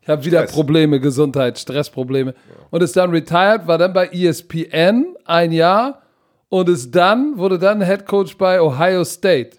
ich 0.00 0.08
habe 0.08 0.24
wieder 0.24 0.42
Stress. 0.42 0.52
Probleme, 0.52 1.00
Gesundheit, 1.00 1.58
Stressprobleme. 1.58 2.34
Und 2.70 2.82
ist 2.84 2.96
dann 2.96 3.10
retired, 3.10 3.66
war 3.66 3.78
dann 3.78 3.92
bei 3.92 4.06
ESPN 4.06 5.16
ein 5.24 5.50
Jahr 5.50 6.02
und 6.48 6.68
ist 6.68 6.92
dann, 6.92 7.38
wurde 7.38 7.58
dann 7.58 7.84
Head 7.84 8.06
Coach 8.06 8.38
bei 8.38 8.60
Ohio 8.60 9.04
State. 9.04 9.56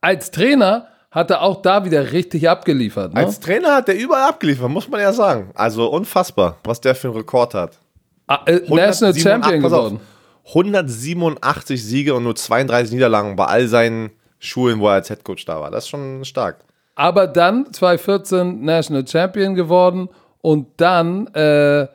Als 0.00 0.30
Trainer 0.30 0.86
hat 1.10 1.30
er 1.30 1.42
auch 1.42 1.62
da 1.62 1.84
wieder 1.84 2.12
richtig 2.12 2.48
abgeliefert. 2.48 3.14
Ne? 3.14 3.20
Als 3.20 3.40
Trainer 3.40 3.74
hat 3.74 3.88
er 3.88 3.96
überall 3.96 4.28
abgeliefert, 4.28 4.68
muss 4.70 4.88
man 4.88 5.00
ja 5.00 5.12
sagen. 5.12 5.50
Also 5.54 5.88
unfassbar, 5.90 6.58
was 6.64 6.80
der 6.80 6.94
für 6.94 7.08
einen 7.08 7.16
Rekord 7.16 7.54
hat. 7.54 7.78
Ah, 8.26 8.40
äh, 8.46 8.60
National 8.60 9.12
187 9.12 9.22
Champion 9.22 9.60
geworden. 9.62 10.00
187 10.48 11.84
Siege 11.84 12.14
und 12.14 12.22
nur 12.22 12.36
32 12.36 12.92
Niederlagen 12.92 13.36
bei 13.36 13.46
all 13.46 13.66
seinen 13.68 14.10
Schulen, 14.38 14.80
wo 14.80 14.88
er 14.88 14.94
als 14.94 15.10
Headcoach 15.10 15.44
da 15.46 15.60
war. 15.60 15.70
Das 15.70 15.84
ist 15.84 15.90
schon 15.90 16.24
stark. 16.24 16.58
aber 16.94 17.26
dann 17.26 17.72
2014 17.72 18.64
National 18.64 19.06
Champion 19.06 19.54
geworden 19.54 20.08
und 20.42 20.68
dann 20.76 21.26
äh, 21.28 21.86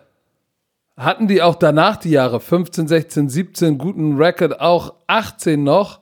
hatten 0.97 1.27
die 1.27 1.41
auch 1.41 1.55
danach 1.55 1.97
die 1.97 2.11
Jahre 2.11 2.39
15, 2.39 2.87
16, 2.87 3.29
17 3.29 3.77
guten 3.77 4.17
Record, 4.17 4.59
auch 4.61 4.93
18 5.07 5.63
noch 5.63 5.99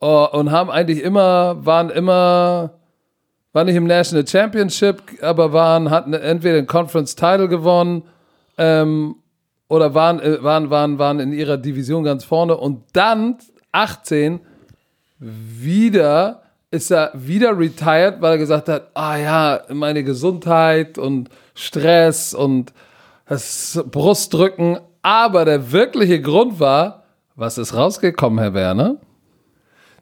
äh, 0.00 0.06
und 0.06 0.50
haben 0.50 0.70
eigentlich 0.70 1.02
immer, 1.02 1.64
waren 1.64 1.90
immer, 1.90 2.74
waren 3.52 3.66
nicht 3.66 3.76
im 3.76 3.86
National 3.86 4.26
Championship, 4.26 5.02
aber 5.22 5.52
waren, 5.52 5.90
hatten 5.90 6.12
entweder 6.12 6.56
den 6.56 6.66
Conference 6.66 7.16
Title 7.16 7.48
gewonnen 7.48 8.02
ähm, 8.56 9.16
oder 9.68 9.94
waren, 9.94 10.20
äh, 10.20 10.42
waren, 10.42 10.70
waren, 10.70 10.98
waren 10.98 11.20
in 11.20 11.32
ihrer 11.32 11.56
Division 11.56 12.04
ganz 12.04 12.24
vorne 12.24 12.56
und 12.56 12.82
dann 12.92 13.36
18 13.72 14.40
wieder 15.18 16.42
ist 16.70 16.90
er 16.90 17.10
wieder 17.14 17.58
retired, 17.58 18.20
weil 18.20 18.32
er 18.32 18.38
gesagt 18.38 18.68
hat, 18.68 18.90
ah 18.94 19.16
ja, 19.16 19.62
meine 19.72 20.04
Gesundheit 20.04 20.98
und 20.98 21.30
Stress 21.54 22.34
und 22.34 22.72
das 23.26 23.82
Brustdrücken. 23.90 24.78
Aber 25.00 25.44
der 25.44 25.72
wirkliche 25.72 26.20
Grund 26.20 26.60
war, 26.60 27.04
was 27.36 27.56
ist 27.56 27.74
rausgekommen, 27.74 28.38
Herr 28.38 28.52
Werner? 28.52 28.96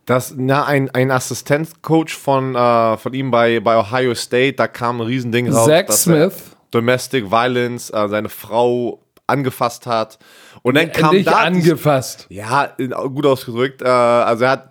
Das, 0.07 0.35
na, 0.37 0.65
ein, 0.65 0.89
ein 0.91 1.11
Assistenzcoach 1.11 2.11
von, 2.15 2.55
äh, 2.55 2.97
von 2.97 3.13
ihm 3.13 3.31
bei, 3.33 3.59
bei 3.61 3.77
Ohio 3.79 4.15
State, 4.15 4.53
da 4.55 4.69
kam 4.69 5.01
ein 5.01 5.07
Riesending 5.07 5.53
raus. 5.53 5.67
Zach 5.67 5.87
dass 5.87 6.05
Smith. 6.05 6.33
Domestic 6.71 7.31
Violence, 7.31 7.91
äh, 7.91 8.09
seine 8.09 8.29
Frau 8.29 9.01
angefasst 9.27 9.87
hat. 9.87 10.19
Und 10.63 10.77
dann 10.77 10.93
kam 10.93 11.15
Nicht 11.15 11.27
da. 11.29 11.39
angefasst. 11.39 12.27
ja, 12.29 12.65
in- 12.79 12.91
gut 12.93 13.27
ausgedrückt. 13.27 13.83
Äh, 13.83 13.87
also 13.89 14.45
er 14.45 14.51
hat 14.51 14.71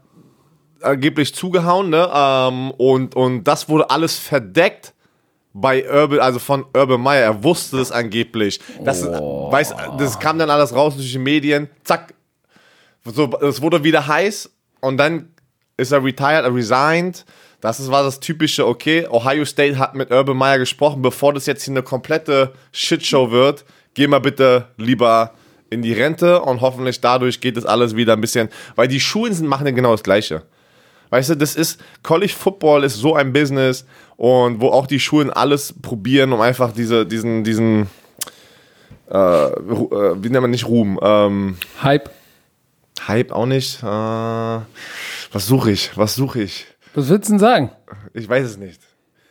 angeblich 0.82 1.36
zugehauen, 1.36 1.90
ne? 1.90 2.10
Ähm, 2.14 2.72
und, 2.72 3.16
und 3.16 3.44
das 3.44 3.68
wurde 3.68 3.90
alles 3.90 4.18
verdeckt 4.18 4.94
bei 5.54 5.86
Urban, 5.90 6.20
also 6.20 6.40
von 6.40 6.66
Urban 6.76 7.02
Meyer. 7.02 7.24
Er 7.24 7.44
wusste 7.44 7.80
es 7.80 7.92
angeblich. 7.92 8.62
Das, 8.84 9.06
Oh. 9.06 9.52
weiß, 9.52 9.74
das 9.98 10.18
kam 10.20 10.40
dann 10.40 10.50
alles 10.50 10.74
raus 10.74 10.96
durch 10.96 11.12
die 11.12 11.18
Medien. 11.18 11.70
Zack. 11.84 12.14
So, 13.04 13.30
es 13.42 13.62
wurde 13.62 13.84
wieder 13.84 14.08
heiß 14.08 14.50
und 14.86 14.98
dann 14.98 15.30
ist 15.78 15.92
er 15.92 16.04
retired, 16.04 16.46
er 16.46 16.54
resigned. 16.54 17.26
Das 17.60 17.90
war 17.90 18.04
das 18.04 18.20
typische, 18.20 18.68
okay, 18.68 19.08
Ohio 19.10 19.44
State 19.44 19.80
hat 19.80 19.96
mit 19.96 20.12
Urban 20.12 20.38
Meyer 20.38 20.60
gesprochen, 20.60 21.02
bevor 21.02 21.34
das 21.34 21.48
jetzt 21.48 21.64
hier 21.64 21.74
eine 21.74 21.82
komplette 21.82 22.54
Shitshow 22.72 23.32
wird, 23.32 23.66
geh 23.96 24.08
mal 24.08 24.20
bitte 24.20 24.68
lieber 24.78 25.32
in 25.72 25.82
die 25.82 25.94
Rente 25.94 26.42
und 26.42 26.62
hoffentlich 26.62 27.02
dadurch 27.02 27.42
geht 27.42 27.58
das 27.58 27.66
alles 27.66 27.96
wieder 27.96 28.14
ein 28.14 28.22
bisschen, 28.22 28.50
weil 28.76 28.88
die 28.88 29.00
Schulen 29.00 29.48
machen 29.48 29.66
ja 29.66 29.74
genau 29.74 29.92
das 29.92 30.04
Gleiche. 30.04 30.44
Weißt 31.10 31.32
du, 31.32 31.36
das 31.36 31.56
ist, 31.56 31.82
College 32.04 32.34
Football 32.34 32.84
ist 32.84 32.96
so 32.96 33.16
ein 33.16 33.34
Business 33.34 33.86
und 34.18 34.62
wo 34.62 34.70
auch 34.70 34.86
die 34.86 35.00
Schulen 35.00 35.32
alles 35.32 35.74
probieren, 35.82 36.32
um 36.34 36.42
einfach 36.42 36.72
diese, 36.72 37.06
diesen, 37.06 37.44
diesen, 37.44 37.88
äh, 39.10 39.18
äh, 39.18 40.16
wie 40.22 40.30
nennt 40.30 40.42
man 40.42 40.52
nicht 40.52 40.68
Ruhm, 40.68 41.00
ähm, 41.02 41.58
Hype. 41.82 42.10
Hype 43.08 43.32
auch 43.32 43.46
nicht. 43.46 43.82
Äh, 43.84 43.86
was 43.86 45.48
suche 45.48 45.72
ich? 45.72 45.96
Was 45.96 46.16
suche 46.16 46.42
ich? 46.42 46.66
Was 46.94 47.10
willst 47.10 47.30
du 47.30 47.34
denn 47.34 47.40
sagen? 47.40 47.72
Ich 48.14 48.28
weiß 48.28 48.46
es 48.46 48.58
nicht. 48.58 48.82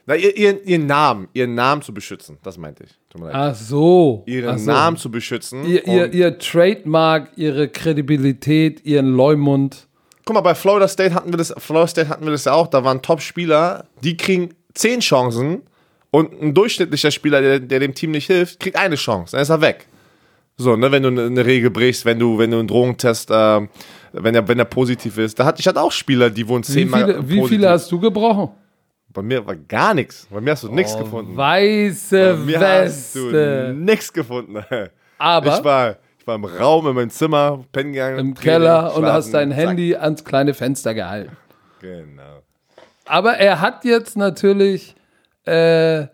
Na, 0.07 0.15
ihr, 0.17 0.37
ihr, 0.37 0.63
ihren 0.67 0.87
Namen, 0.87 1.29
ihren 1.33 1.55
Namen 1.55 1.81
zu 1.81 1.95
beschützen, 1.95 2.37
das 2.43 2.59
meinte 2.59 2.85
ich. 2.85 2.91
Tut 3.09 3.23
mir 3.23 3.29
leid. 3.29 3.37
Ach 3.37 3.55
so. 3.55 4.23
Ihren 4.27 4.55
Ach 4.55 4.59
so. 4.59 4.71
Namen 4.71 4.97
zu 4.99 5.11
beschützen. 5.11 5.65
Ihr, 5.65 5.87
ihr, 5.87 6.13
ihr 6.13 6.39
Trademark, 6.39 7.31
ihre 7.37 7.69
Kredibilität, 7.69 8.85
ihren 8.85 9.15
Leumund. 9.15 9.87
Guck 10.27 10.35
mal, 10.35 10.43
bei 10.43 10.55
Florida 10.55 10.89
State 10.89 11.15
hatten 11.15 11.33
wir 11.33 11.39
das, 11.39 11.55
Florida 11.57 11.87
State 11.87 12.09
hatten 12.11 12.25
wir 12.25 12.33
das 12.33 12.45
ja 12.45 12.53
auch. 12.53 12.67
Da 12.67 12.85
waren 12.85 13.01
Top-Spieler, 13.01 13.87
die 14.03 14.17
kriegen 14.17 14.51
zehn 14.75 15.01
Chancen 15.01 15.63
und 16.11 16.41
ein 16.43 16.53
durchschnittlicher 16.53 17.11
Spieler, 17.11 17.41
der, 17.41 17.61
der 17.61 17.81
dem 17.81 17.95
Team 17.95 18.11
nicht 18.11 18.27
hilft, 18.27 18.61
kriegt 18.61 18.77
eine 18.77 18.97
Chance. 18.97 19.33
Dann 19.33 19.43
ist 19.43 19.49
er 19.49 19.63
weg. 19.63 19.87
So, 20.57 20.77
ne, 20.77 20.91
wenn 20.93 21.03
du 21.03 21.09
eine- 21.09 21.27
eine 21.27 21.45
Regel 21.45 21.71
brichst, 21.71 22.05
wenn 22.05 22.19
du, 22.19 22.39
wenn 22.39 22.51
du 22.51 22.59
einen 22.61 22.69
Drogentest, 22.69 23.31
äh, 23.31 23.61
wenn 24.13 24.35
er, 24.35 24.47
wenn 24.47 24.59
er 24.59 24.65
positiv 24.65 25.19
ist. 25.19 25.39
Da 25.39 25.45
hatte 25.47 25.61
ich 25.61 25.67
hatte 25.67 25.81
auch 25.81 25.91
Spieler, 25.91 26.31
die 26.31 26.47
wurden 26.47 26.63
Wie 26.69 26.73
zehnmal 26.73 27.09
wie 27.29 27.39
positiv. 27.41 27.49
viele 27.49 27.71
hast 27.71 27.91
du 27.91 27.99
gebrochen? 27.99 28.51
Bei 29.13 29.23
mir 29.23 29.45
war 29.47 29.57
gar 29.57 29.95
nichts. 29.95 30.27
Bei 30.31 30.41
mir 30.41 30.53
hast 30.53 30.63
du 30.65 30.73
nichts 30.73 30.95
Oh, 30.97 31.01
gefunden. 31.05 31.37
Weiße 31.37 32.37
Bei 32.39 32.45
mir 32.45 32.61
hast 32.61 33.15
du 33.17 33.27
Weste. 33.33 33.75
nichts 33.77 34.13
gefunden. 34.13 34.65
Aber 35.19 35.59
Ich 35.59 35.65
war, 35.65 35.97
ich 36.19 36.27
war 36.27 36.35
im 36.37 36.45
Raum, 36.45 36.87
in 36.89 36.95
meinem 36.95 37.11
Zimmer, 37.11 37.65
pennen 37.73 37.93
gegangen. 37.93 38.19
im 38.19 38.35
Training, 38.35 38.43
Keller 38.61 38.97
und 38.97 39.07
hast 39.07 39.33
dein 39.35 39.51
zack. 39.51 39.59
Handy 39.59 39.95
ans 39.97 40.25
kleine 40.25 40.55
Fenster 40.55 40.95
gehalten. 40.95 41.37
Genau. 41.81 42.43
Aber 43.07 43.35
er 43.35 43.61
hat 43.61 43.85
jetzt 43.85 44.17
natürlich, 44.17 44.95
äh, 45.47 46.07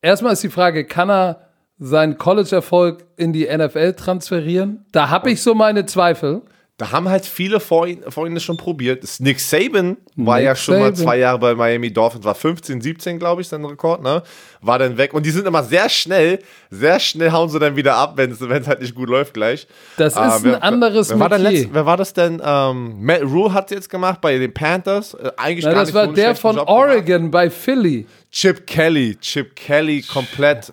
erstmal 0.00 0.32
ist 0.32 0.42
die 0.42 0.48
Frage, 0.48 0.84
kann 0.84 1.10
er 1.10 1.49
seinen 1.80 2.18
College-Erfolg 2.18 3.04
in 3.16 3.32
die 3.32 3.46
NFL 3.46 3.94
transferieren? 3.94 4.84
Da 4.92 5.08
habe 5.08 5.30
ich 5.32 5.42
so 5.42 5.54
meine 5.54 5.86
Zweifel. 5.86 6.42
Da 6.76 6.92
haben 6.92 7.10
halt 7.10 7.26
viele 7.26 7.60
vor 7.60 7.86
ihm, 7.86 8.00
vor 8.08 8.26
schon 8.40 8.56
probiert. 8.56 9.04
Nick 9.18 9.38
Saban 9.38 9.98
war 10.16 10.36
Nick 10.38 10.46
ja 10.46 10.56
schon 10.56 10.76
mal 10.78 10.84
Saban. 10.84 10.96
zwei 10.96 11.18
Jahre 11.18 11.38
bei 11.38 11.54
Miami 11.54 11.92
Dolphins, 11.92 12.24
war 12.24 12.34
15, 12.34 12.80
17, 12.80 13.18
glaube 13.18 13.42
ich, 13.42 13.48
sein 13.48 13.62
Rekord, 13.66 14.02
ne? 14.02 14.22
War 14.62 14.78
dann 14.78 14.96
weg. 14.96 15.12
Und 15.12 15.26
die 15.26 15.30
sind 15.30 15.46
immer 15.46 15.62
sehr 15.62 15.90
schnell, 15.90 16.38
sehr 16.70 16.98
schnell 16.98 17.32
hauen 17.32 17.50
sie 17.50 17.58
dann 17.58 17.76
wieder 17.76 17.96
ab, 17.96 18.14
wenn 18.16 18.30
es 18.30 18.40
halt 18.40 18.80
nicht 18.80 18.94
gut 18.94 19.10
läuft 19.10 19.34
gleich. 19.34 19.66
Das 19.98 20.16
Ah, 20.16 20.36
ist 20.36 20.46
ein 20.46 20.54
anderes 20.54 21.10
wer, 21.10 21.20
war 21.20 21.28
der 21.28 21.38
Metier. 21.40 21.58
letzte, 21.60 21.74
wer 21.74 21.84
war 21.84 21.96
das 21.98 22.14
denn? 22.14 22.40
Ähm, 22.42 22.96
Matt 23.04 23.22
Rule 23.24 23.52
hat 23.52 23.70
jetzt 23.70 23.90
gemacht 23.90 24.22
bei 24.22 24.38
den 24.38 24.54
Panthers. 24.54 25.12
Äh, 25.12 25.32
eigentlich 25.36 25.66
Na, 25.66 25.72
gar 25.72 25.80
das 25.80 25.88
nicht 25.88 25.94
war 25.96 26.06
so 26.06 26.12
der 26.14 26.34
von 26.34 26.56
Job 26.56 26.66
gemacht. 26.66 26.80
Oregon 26.82 27.30
bei 27.30 27.50
Philly. 27.50 28.06
Chip 28.32 28.66
Kelly. 28.66 29.16
Chip 29.20 29.54
Kelly 29.54 30.00
komplett. 30.00 30.72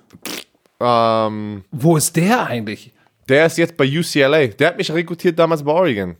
Ähm, 0.79 1.63
Wo 1.71 1.97
ist 1.97 2.15
der 2.15 2.45
eigentlich? 2.47 2.93
der 3.29 3.45
ist 3.45 3.57
jetzt 3.57 3.75
bei 3.75 3.85
UCLA. 3.85 4.47
Der 4.47 4.67
hat 4.69 4.77
mich 4.77 4.91
rekrutiert 4.91 5.37
damals 5.37 5.61
bei 5.63 5.71
Oregon. 5.71 6.15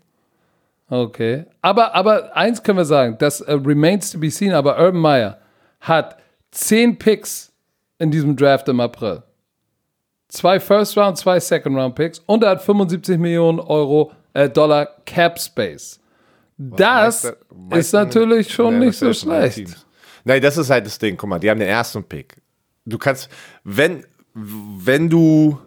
Okay. 0.90 1.46
Aber, 1.62 1.94
aber 1.96 2.36
eins 2.36 2.62
können 2.64 2.78
wir 2.80 2.86
sagen, 2.86 3.16
das 3.20 3.42
äh, 3.42 3.54
remains 3.54 4.12
to 4.12 4.20
be 4.20 4.30
seen, 4.30 4.52
aber 4.54 4.78
Urban 4.78 5.00
Meyer 5.02 5.38
hat 5.82 6.18
zehn 6.52 6.98
Picks 6.98 7.52
in 8.00 8.12
diesem 8.12 8.36
Draft 8.36 8.68
im 8.70 8.80
April. 8.80 9.24
Zwei 10.30 10.60
First 10.60 10.98
Round, 10.98 11.18
zwei 11.18 11.40
Second 11.40 11.78
Round 11.78 11.96
Picks 11.96 12.20
und 12.26 12.44
er 12.44 12.52
hat 12.52 12.62
75 12.62 13.18
Millionen 13.18 13.60
Euro, 13.60 14.12
äh, 14.34 14.50
Dollar 14.50 14.88
Cap 15.06 15.40
Space. 15.40 16.00
Das 16.58 17.24
Meiste- 17.24 17.38
ist 17.78 17.94
natürlich 17.94 18.52
schon 18.54 18.80
nicht 18.80 18.98
so 18.98 19.14
schlecht. 19.14 19.86
Nein, 20.26 20.42
das 20.42 20.58
ist 20.58 20.70
halt 20.70 20.86
das 20.86 20.98
Ding. 21.00 21.16
Guck 21.16 21.30
mal, 21.30 21.40
die 21.40 21.50
haben 21.50 21.60
den 21.60 21.70
ersten 21.70 22.04
Pick. 22.04 22.36
Du 22.86 22.98
kannst, 22.98 23.30
wenn, 23.64 24.04
wenn 24.40 25.10
du 25.10 25.58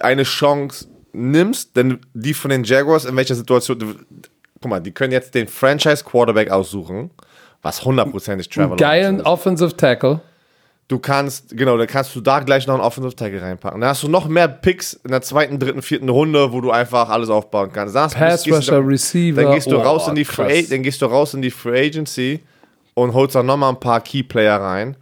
eine 0.00 0.24
Chance 0.24 0.86
nimmst, 1.12 1.76
denn 1.76 2.00
die 2.14 2.34
von 2.34 2.50
den 2.50 2.64
Jaguars, 2.64 3.04
in 3.04 3.16
welcher 3.16 3.34
Situation, 3.34 3.96
guck 4.60 4.70
mal, 4.70 4.80
die 4.80 4.90
können 4.92 5.12
jetzt 5.12 5.34
den 5.34 5.48
Franchise 5.48 6.02
Quarterback 6.04 6.50
aussuchen, 6.50 7.10
was 7.62 7.84
hundertprozentig 7.84 8.48
Trevor 8.48 8.76
Geilen 8.76 9.18
ist. 9.18 9.26
Offensive 9.26 9.76
Tackle. 9.76 10.20
Du 10.88 10.98
kannst, 11.00 11.56
genau, 11.56 11.76
dann 11.76 11.88
kannst 11.88 12.14
du 12.14 12.20
da 12.20 12.38
gleich 12.40 12.66
noch 12.66 12.74
einen 12.74 12.82
Offensive 12.82 13.14
Tackle 13.16 13.42
reinpacken. 13.42 13.80
Dann 13.80 13.90
hast 13.90 14.02
du 14.04 14.08
noch 14.08 14.28
mehr 14.28 14.46
Picks 14.46 14.92
in 14.92 15.10
der 15.10 15.20
zweiten, 15.20 15.58
dritten, 15.58 15.82
vierten 15.82 16.08
Runde, 16.08 16.52
wo 16.52 16.60
du 16.60 16.70
einfach 16.70 17.08
alles 17.08 17.28
aufbauen 17.28 17.70
kannst. 17.72 17.94
Dann 17.96 18.10
Pass 18.10 18.44
gehst 18.44 18.46
du- 18.46 18.54
Rusher, 18.74 18.86
Receiver. 18.86 19.42
dann 19.42 19.52
gehst 19.52 19.70
du 19.70 19.76
Oh, 19.78 19.82
raus 19.82 20.06
in 20.08 20.14
die. 20.14 20.24
Free, 20.24 20.62
dann 20.62 20.82
gehst 20.82 21.02
du 21.02 21.06
raus 21.06 21.34
in 21.34 21.42
die 21.42 21.50
Free 21.50 21.86
Agency 21.88 22.40
und 22.94 23.14
holst 23.14 23.34
dann 23.34 23.46
nochmal 23.46 23.70
ein 23.70 23.80
paar 23.80 24.00
Key 24.00 24.22
Player 24.22 24.60
rein. 24.60 24.96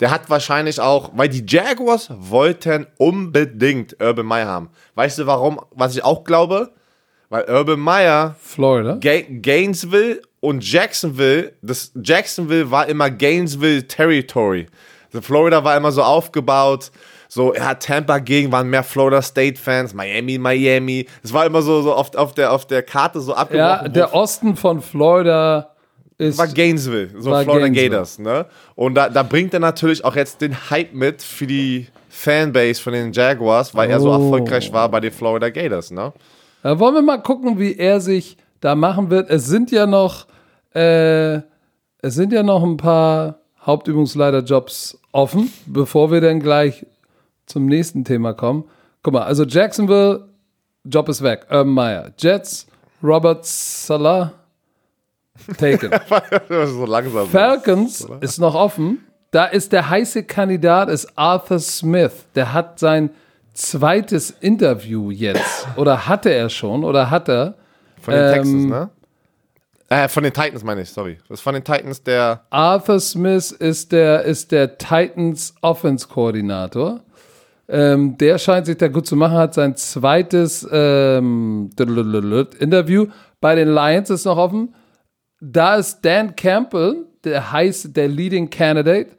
Der 0.00 0.10
hat 0.10 0.30
wahrscheinlich 0.30 0.80
auch, 0.80 1.10
weil 1.14 1.28
die 1.28 1.44
Jaguars 1.46 2.10
wollten 2.10 2.86
unbedingt 2.98 3.96
Urban 4.02 4.26
Meyer 4.26 4.46
haben. 4.46 4.70
Weißt 4.94 5.18
du 5.18 5.26
warum? 5.26 5.60
Was 5.72 5.94
ich 5.94 6.02
auch 6.02 6.24
glaube? 6.24 6.72
Weil 7.28 7.44
Urban 7.44 7.78
Meyer 7.78 8.34
Florida. 8.40 8.96
Ga 9.00 9.20
Gainesville 9.28 10.22
und 10.40 10.68
Jacksonville, 10.68 11.52
das 11.62 11.92
Jacksonville 12.02 12.70
war 12.70 12.88
immer 12.88 13.10
Gainesville 13.10 13.86
Territory. 13.86 14.66
Also 15.06 15.20
Florida 15.20 15.62
war 15.62 15.76
immer 15.76 15.92
so 15.92 16.02
aufgebaut, 16.02 16.90
so, 17.28 17.54
ja, 17.54 17.74
Tampa 17.74 18.18
gegen 18.18 18.50
waren 18.50 18.68
mehr 18.68 18.82
Florida 18.82 19.22
State 19.22 19.60
Fans, 19.60 19.94
Miami, 19.94 20.36
Miami. 20.36 21.06
Es 21.22 21.32
war 21.32 21.46
immer 21.46 21.62
so, 21.62 21.80
so 21.80 21.94
oft 21.94 22.16
auf 22.16 22.34
der, 22.34 22.52
auf 22.52 22.66
der 22.66 22.82
Karte 22.82 23.20
so 23.20 23.34
abgebrochen. 23.34 23.84
Ja, 23.84 23.88
der 23.88 24.14
Osten 24.14 24.56
von 24.56 24.80
Florida 24.80 25.69
ist. 26.20 26.38
war 26.38 26.46
Gainesville, 26.48 27.10
so 27.18 27.30
War 27.30 27.42
Florida 27.44 27.66
Gainesville. 27.68 27.90
Gators, 27.90 28.18
ne? 28.18 28.46
Und 28.74 28.94
da, 28.94 29.08
da 29.08 29.22
bringt 29.22 29.52
er 29.54 29.60
natürlich 29.60 30.04
auch 30.04 30.14
jetzt 30.16 30.40
den 30.40 30.70
Hype 30.70 30.92
mit 30.94 31.22
für 31.22 31.46
die 31.46 31.86
Fanbase 32.08 32.80
von 32.80 32.92
den 32.92 33.12
Jaguars, 33.12 33.74
weil 33.74 33.90
er 33.90 34.00
so 34.00 34.10
Oh. 34.10 34.14
erfolgreich 34.14 34.72
war 34.72 34.88
bei 34.88 35.00
den 35.00 35.12
Florida 35.12 35.48
Gators, 35.50 35.90
ne? 35.90 36.12
Da 36.62 36.78
wollen 36.78 36.94
wir 36.94 37.02
mal 37.02 37.22
gucken, 37.22 37.58
wie 37.58 37.76
er 37.76 38.00
sich 38.00 38.36
da 38.60 38.74
machen 38.74 39.08
wird. 39.10 39.30
Es 39.30 39.46
sind 39.46 39.70
ja 39.70 39.86
noch, 39.86 40.26
äh, 40.74 41.36
es 42.02 42.14
sind 42.14 42.32
ja 42.32 42.42
noch 42.42 42.62
ein 42.62 42.76
paar 42.76 43.38
Hauptübungsleiterjobs 44.04 44.98
offen, 45.12 45.52
bevor 45.66 46.10
wir 46.10 46.20
dann 46.20 46.40
gleich 46.40 46.86
zum 47.46 47.66
nächsten 47.66 48.04
Thema 48.04 48.32
kommen. 48.32 48.64
Guck 49.02 49.14
mal, 49.14 49.22
also 49.22 49.44
Jacksonville, 49.44 50.28
Job 50.84 51.08
ist 51.08 51.22
weg. 51.22 51.46
Urban 51.50 51.68
Meyer. 51.72 52.10
Jets, 52.18 52.66
Robert 53.02 53.44
Salah, 53.44 54.32
taken. 55.58 55.90
so 56.66 56.86
langsam. 56.86 57.28
Falcons 57.28 58.06
ist 58.20 58.38
noch 58.38 58.54
offen. 58.54 58.98
Da 59.30 59.44
ist 59.44 59.72
der 59.72 59.88
heiße 59.88 60.24
Kandidat 60.24 60.88
ist 60.88 61.16
Arthur 61.16 61.60
Smith. 61.60 62.12
Der 62.34 62.52
hat 62.52 62.78
sein 62.78 63.10
zweites 63.54 64.30
Interview 64.40 65.10
jetzt. 65.10 65.68
Oder 65.76 66.06
hatte 66.08 66.30
er 66.30 66.48
schon? 66.48 66.84
Oder 66.84 67.10
hat 67.10 67.28
er? 67.28 67.54
Von 68.00 68.14
den 68.14 68.22
Ähm, 68.24 68.32
Texans, 68.32 68.64
ne? 68.66 68.90
Äh, 69.88 70.08
von 70.08 70.22
den 70.22 70.32
Titans 70.32 70.62
meine 70.64 70.82
ich, 70.82 70.90
sorry. 70.90 71.18
Das 71.28 71.38
ist 71.38 71.42
von 71.42 71.54
den 71.54 71.64
Titans 71.64 72.02
der. 72.02 72.42
Arthur 72.50 73.00
Smith 73.00 73.50
ist 73.52 73.92
der, 73.92 74.22
ist 74.22 74.52
der 74.52 74.78
Titans 74.78 75.54
Offense 75.62 76.06
Koordinator. 76.08 77.00
Ähm, 77.68 78.16
der 78.18 78.38
scheint 78.38 78.66
sich 78.66 78.78
da 78.78 78.88
gut 78.88 79.06
zu 79.06 79.14
machen, 79.14 79.36
hat 79.36 79.54
sein 79.54 79.76
zweites 79.76 80.66
ähm, 80.70 81.70
Interview. 81.78 83.06
Bei 83.40 83.54
den 83.54 83.68
Lions 83.68 84.10
ist 84.10 84.24
noch 84.24 84.36
offen. 84.36 84.74
Da 85.40 85.76
ist 85.76 86.00
Dan 86.02 86.36
Campbell, 86.36 87.06
der 87.24 87.50
heißt 87.52 87.96
der 87.96 88.08
Leading 88.08 88.48
Candidate, 88.50 89.10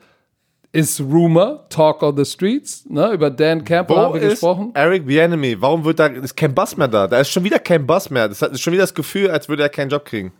ist 0.74 1.02
Rumor, 1.02 1.68
Talk 1.70 2.02
on 2.04 2.16
the 2.16 2.24
Streets. 2.24 2.86
Ne? 2.90 3.12
Über 3.14 3.30
Dan 3.30 3.64
Campbell 3.66 3.98
haben 3.98 4.10
Wo 4.12 4.14
wir 4.16 4.22
ist 4.22 4.32
gesprochen. 4.34 4.72
Eric 4.74 5.06
Bieniemy? 5.06 5.60
Warum 5.60 5.84
wird 5.84 6.00
da 6.00 6.06
ist 6.08 6.36
kein 6.38 6.54
Boss 6.56 6.78
mehr 6.78 6.88
da? 6.88 7.08
Da 7.08 7.20
ist 7.20 7.30
schon 7.30 7.44
wieder 7.44 7.60
kein 7.60 7.86
Boss 7.86 8.10
mehr. 8.10 8.30
Das 8.30 8.42
hat 8.42 8.52
ist 8.52 8.62
schon 8.62 8.72
wieder 8.74 8.84
das 8.84 8.94
Gefühl, 8.94 9.30
als 9.32 9.50
würde 9.50 9.64
er 9.64 9.70
keinen 9.70 9.90
Job 9.90 10.06
kriegen. 10.06 10.32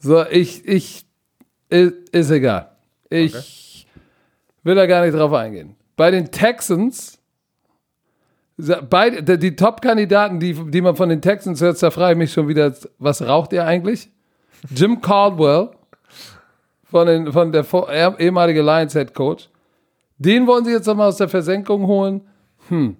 So, 0.00 0.24
ich, 0.26 0.66
ich, 0.66 1.04
i- 1.72 1.92
ist 2.10 2.30
egal. 2.30 2.70
Ich 3.10 3.86
will 4.64 4.74
da 4.74 4.86
gar 4.86 5.04
nicht 5.04 5.14
drauf 5.14 5.32
eingehen. 5.32 5.76
Bei 5.96 6.10
den 6.10 6.30
Texans, 6.32 7.18
die, 8.56 9.38
die 9.38 9.56
Top-Kandidaten, 9.56 10.40
die, 10.40 10.54
die 10.54 10.80
man 10.80 10.96
von 10.96 11.08
den 11.10 11.20
Texans 11.22 11.60
hört, 11.60 11.80
da 11.82 11.90
frage 11.90 12.12
ich 12.12 12.18
mich 12.18 12.32
schon 12.32 12.48
wieder, 12.48 12.74
was 12.98 13.22
raucht 13.22 13.52
ihr 13.52 13.64
eigentlich? 13.66 14.08
Jim 14.74 15.00
Caldwell, 15.00 15.70
von, 16.90 17.06
den, 17.06 17.32
von 17.32 17.52
der 17.52 17.64
eh- 17.64 18.24
ehemalige 18.24 18.62
Lions 18.62 18.92
Head 18.92 19.14
Coach. 19.14 19.48
Den 20.18 20.46
wollen 20.46 20.64
sie 20.64 20.72
jetzt 20.72 20.86
nochmal 20.86 21.08
aus 21.08 21.16
der 21.16 21.28
Versenkung 21.28 21.86
holen. 21.86 22.22
Hm. 22.68 22.96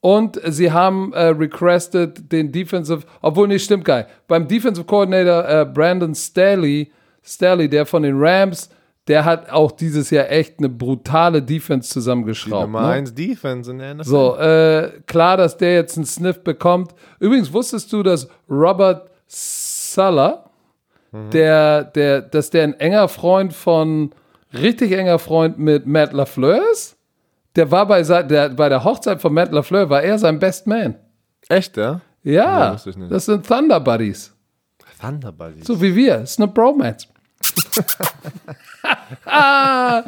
Und 0.00 0.40
sie 0.46 0.70
haben 0.70 1.12
äh, 1.14 1.26
requested 1.26 2.30
den 2.30 2.52
Defensive, 2.52 3.02
obwohl 3.22 3.48
nicht 3.48 3.64
stimmt 3.64 3.84
geil. 3.84 4.06
Beim 4.28 4.46
Defensive 4.46 4.86
Coordinator 4.86 5.48
äh, 5.48 5.64
Brandon 5.64 6.14
Staley, 6.14 6.92
Staley, 7.22 7.68
der 7.68 7.86
von 7.86 8.02
den 8.02 8.14
Rams, 8.18 8.68
der 9.08 9.24
hat 9.24 9.50
auch 9.50 9.72
dieses 9.72 10.10
Jahr 10.10 10.30
echt 10.30 10.58
eine 10.58 10.68
brutale 10.68 11.42
Defense 11.42 11.90
zusammengeschraubt. 11.90 12.66
Nummer 12.66 12.82
ne? 12.82 12.88
1 12.88 13.14
Defense 13.14 13.70
in 13.70 13.78
der 13.78 13.94
NFL. 13.94 14.04
So, 14.08 14.36
äh, 14.36 14.92
klar, 15.06 15.36
dass 15.36 15.56
der 15.56 15.74
jetzt 15.74 15.96
einen 15.96 16.06
Sniff 16.06 16.42
bekommt. 16.42 16.94
Übrigens 17.18 17.52
wusstest 17.52 17.92
du, 17.92 18.02
dass 18.02 18.28
Robert 18.48 19.10
Suller, 21.14 21.30
der, 21.30 21.84
der, 21.84 22.20
dass 22.22 22.50
der 22.50 22.64
ein 22.64 22.74
enger 22.80 23.08
Freund 23.08 23.52
von, 23.52 24.10
richtig 24.52 24.92
enger 24.92 25.18
Freund 25.18 25.58
mit 25.58 25.86
Matt 25.86 26.12
LaFleur 26.12 26.60
ist? 26.72 26.96
Der 27.56 27.70
war 27.70 27.86
bei, 27.86 28.02
der, 28.02 28.48
bei 28.50 28.68
der 28.68 28.82
Hochzeit 28.84 29.20
von 29.20 29.32
Matt 29.32 29.52
LaFleur, 29.52 29.88
war 29.90 30.02
er 30.02 30.18
sein 30.18 30.38
Best 30.38 30.66
Man. 30.66 30.96
Echt, 31.48 31.76
ja? 31.76 32.00
Ja, 32.22 32.72
nicht. 32.72 33.10
das 33.10 33.26
sind 33.26 33.46
Thunder 33.46 33.80
Buddies. 33.80 34.34
Thunderbuddies. 35.00 35.66
So 35.66 35.80
wie 35.80 35.94
wir. 35.94 36.22
Ist 36.22 36.38
eine 36.40 36.48
Bromance. 36.48 37.08
ah, 39.26 40.02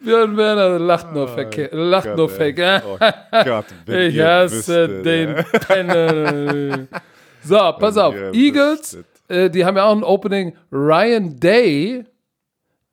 Björn 0.00 0.36
Werner 0.36 0.78
lacht 0.78 1.12
nur, 1.12 1.28
verke- 1.28 1.74
lacht 1.74 2.16
nur 2.16 2.28
fake. 2.28 2.82
Oh 2.86 2.98
Gott, 3.44 3.66
Ich 3.86 4.18
hasse 4.20 4.56
wüsstet, 4.56 5.04
den 5.06 5.36
ja. 5.36 5.42
Penner. 5.58 6.78
So, 7.44 7.56
pass 7.78 7.96
auf. 7.96 8.14
Eagles, 8.32 8.96
wüsstet. 8.96 9.06
Äh, 9.28 9.50
die 9.50 9.64
haben 9.64 9.76
ja 9.76 9.84
auch 9.84 9.96
ein 9.96 10.04
Opening. 10.04 10.54
Ryan 10.72 11.38
Day 11.38 12.04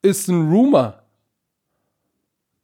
ist 0.02 0.28
ein 0.28 0.50
Rumor. 0.50 1.02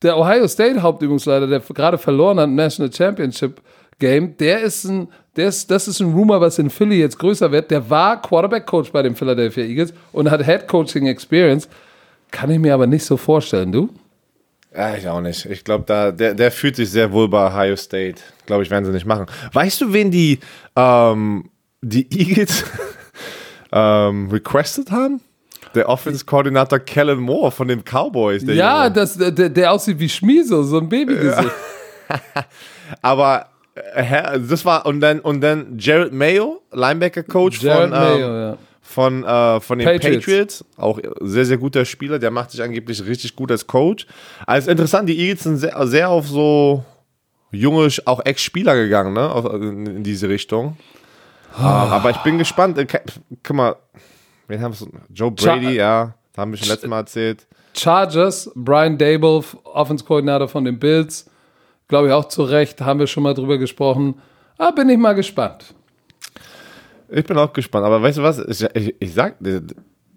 Der 0.04 0.18
Ohio 0.18 0.48
State 0.48 0.82
Hauptübungsleiter, 0.82 1.48
der 1.48 1.60
gerade 1.60 1.98
verloren 1.98 2.40
hat 2.40 2.48
im 2.48 2.56
National 2.56 2.92
Championship 2.92 3.62
Game, 4.00 4.36
der 4.38 4.62
ist 4.62 4.84
ein, 4.86 5.08
der 5.36 5.48
ist, 5.48 5.70
das 5.70 5.88
ist 5.88 6.00
ein 6.00 6.12
Rumor, 6.14 6.42
was 6.42 6.58
in 6.58 6.70
Philly 6.70 7.00
jetzt 7.00 7.20
größer 7.20 7.52
wird. 7.52 7.70
Der 7.70 7.88
war 7.90 8.22
Quarterback 8.22 8.66
Coach 8.66 8.92
bei 8.92 9.04
den 9.04 9.16
Philadelphia 9.16 9.64
Eagles 9.64 9.94
und 10.12 10.30
hat 10.30 10.44
Head 10.44 10.68
Coaching 10.68 11.06
Experience. 11.06 11.70
Kann 12.32 12.50
ich 12.50 12.60
mir 12.60 12.74
aber 12.74 12.88
nicht 12.88 13.06
so 13.06 13.16
vorstellen, 13.16 13.72
du? 13.72 13.90
Ja, 14.76 14.96
ich 14.96 15.08
auch 15.08 15.22
nicht. 15.22 15.46
Ich 15.46 15.64
glaube, 15.64 15.84
da, 15.86 16.12
der, 16.12 16.34
der 16.34 16.52
fühlt 16.52 16.78
sich 16.78 16.90
sehr 16.90 17.12
wohl 17.12 17.28
bei 17.28 17.48
Ohio 17.48 17.76
State. 17.76 18.22
Glaube 18.46 18.64
ich, 18.64 18.72
werden 18.72 18.86
sie 18.86 18.92
nicht 18.92 19.06
machen. 19.06 19.26
Weißt 19.52 19.82
du, 19.82 19.94
wen 19.94 20.10
die, 20.10 20.40
ähm, 20.76 21.50
die 21.82 22.08
Eagles 22.12 22.64
ähm, 23.72 24.30
requested 24.30 24.92
haben? 24.92 25.22
Der 25.76 25.88
Offense-Koordinator 25.88 26.80
Kellen 26.80 27.20
Moore 27.20 27.52
von 27.52 27.68
den 27.68 27.84
Cowboys. 27.84 28.44
Der 28.44 28.56
Ja, 28.56 28.84
Junge. 28.84 28.96
das, 28.96 29.18
der, 29.18 29.50
der 29.50 29.72
aussieht 29.72 30.00
wie 30.00 30.10
Schmieso, 30.10 30.64
so 30.64 30.80
ein 30.80 30.90
Babygesicht. 30.90 31.52
aber 33.02 33.48
äh, 33.76 34.40
das 34.40 34.66
war 34.66 34.86
und 34.86 35.00
dann 35.00 35.20
und 35.20 35.42
dann 35.42 35.78
Jared 35.78 36.12
Mayo, 36.12 36.62
Linebacker-Coach 36.72 37.62
Jared 37.62 37.82
von, 37.82 37.90
Mayo, 37.92 38.28
ähm, 38.28 38.34
ja. 38.34 38.58
von, 38.82 39.24
äh, 39.24 39.60
von 39.62 39.80
den 39.80 39.88
Patriots. 39.88 40.26
Patriots. 40.26 40.66
Auch 40.78 41.00
sehr, 41.22 41.46
sehr 41.46 41.58
guter 41.58 41.86
Spieler. 41.86 42.20
Der 42.20 42.32
macht 42.32 42.52
sich 42.52 42.62
angeblich 42.62 43.06
richtig 43.06 43.36
gut 43.36 43.52
als 43.52 43.66
Coach. 43.66 44.06
Also 44.46 44.72
interessant, 44.72 45.08
die 45.08 45.18
Eagles 45.18 45.44
sind 45.44 45.58
sehr, 45.58 45.88
sehr 45.88 46.10
auf 46.10 46.28
so 46.28 46.84
junge, 47.52 47.88
auch 48.06 48.26
Ex-Spieler 48.26 48.76
gegangen, 48.76 49.14
ne? 49.14 49.30
Auf, 49.30 49.46
in 49.54 50.04
diese 50.04 50.28
Richtung. 50.28 50.78
Ähm, 51.58 51.66
aber 51.66 52.10
ich 52.12 52.18
bin 52.18 52.38
gespannt. 52.38 52.78
Äh, 52.78 52.86
Guck 53.44 53.56
mal, 53.56 53.76
wen 54.48 54.62
haben 54.62 54.74
wir? 54.80 54.88
Joe 55.14 55.32
Brady, 55.32 55.66
Cha- 55.66 55.72
ja. 55.72 56.14
Da 56.34 56.42
haben 56.42 56.52
wir 56.52 56.58
schon 56.58 56.70
letztes 56.70 56.90
Mal 56.90 57.00
erzählt. 57.00 57.46
Chargers, 57.76 58.50
Brian 58.56 58.98
Dable, 58.98 59.44
Offense-Koordinator 59.64 60.48
von 60.48 60.64
den 60.66 60.80
Bills. 60.80 61.30
Glaube 61.88 62.08
ich 62.08 62.14
auch 62.14 62.26
zu 62.30 62.44
Recht, 62.44 62.80
haben 62.82 63.00
wir 63.00 63.08
schon 63.08 63.24
mal 63.24 63.34
drüber 63.34 63.58
gesprochen. 63.58 64.16
Ah, 64.58 64.72
bin 64.72 64.88
ich 64.90 64.98
mal 64.98 65.14
gespannt. 65.14 65.74
Ich 67.10 67.26
bin 67.26 67.38
auch 67.38 67.52
gespannt. 67.52 67.86
Aber 67.86 68.02
weißt 68.02 68.18
du 68.20 68.24
was? 68.24 68.40
Ich, 68.40 68.64
ich, 68.74 68.96
ich 69.00 69.14
sag, 69.14 69.36
dir, 69.40 69.62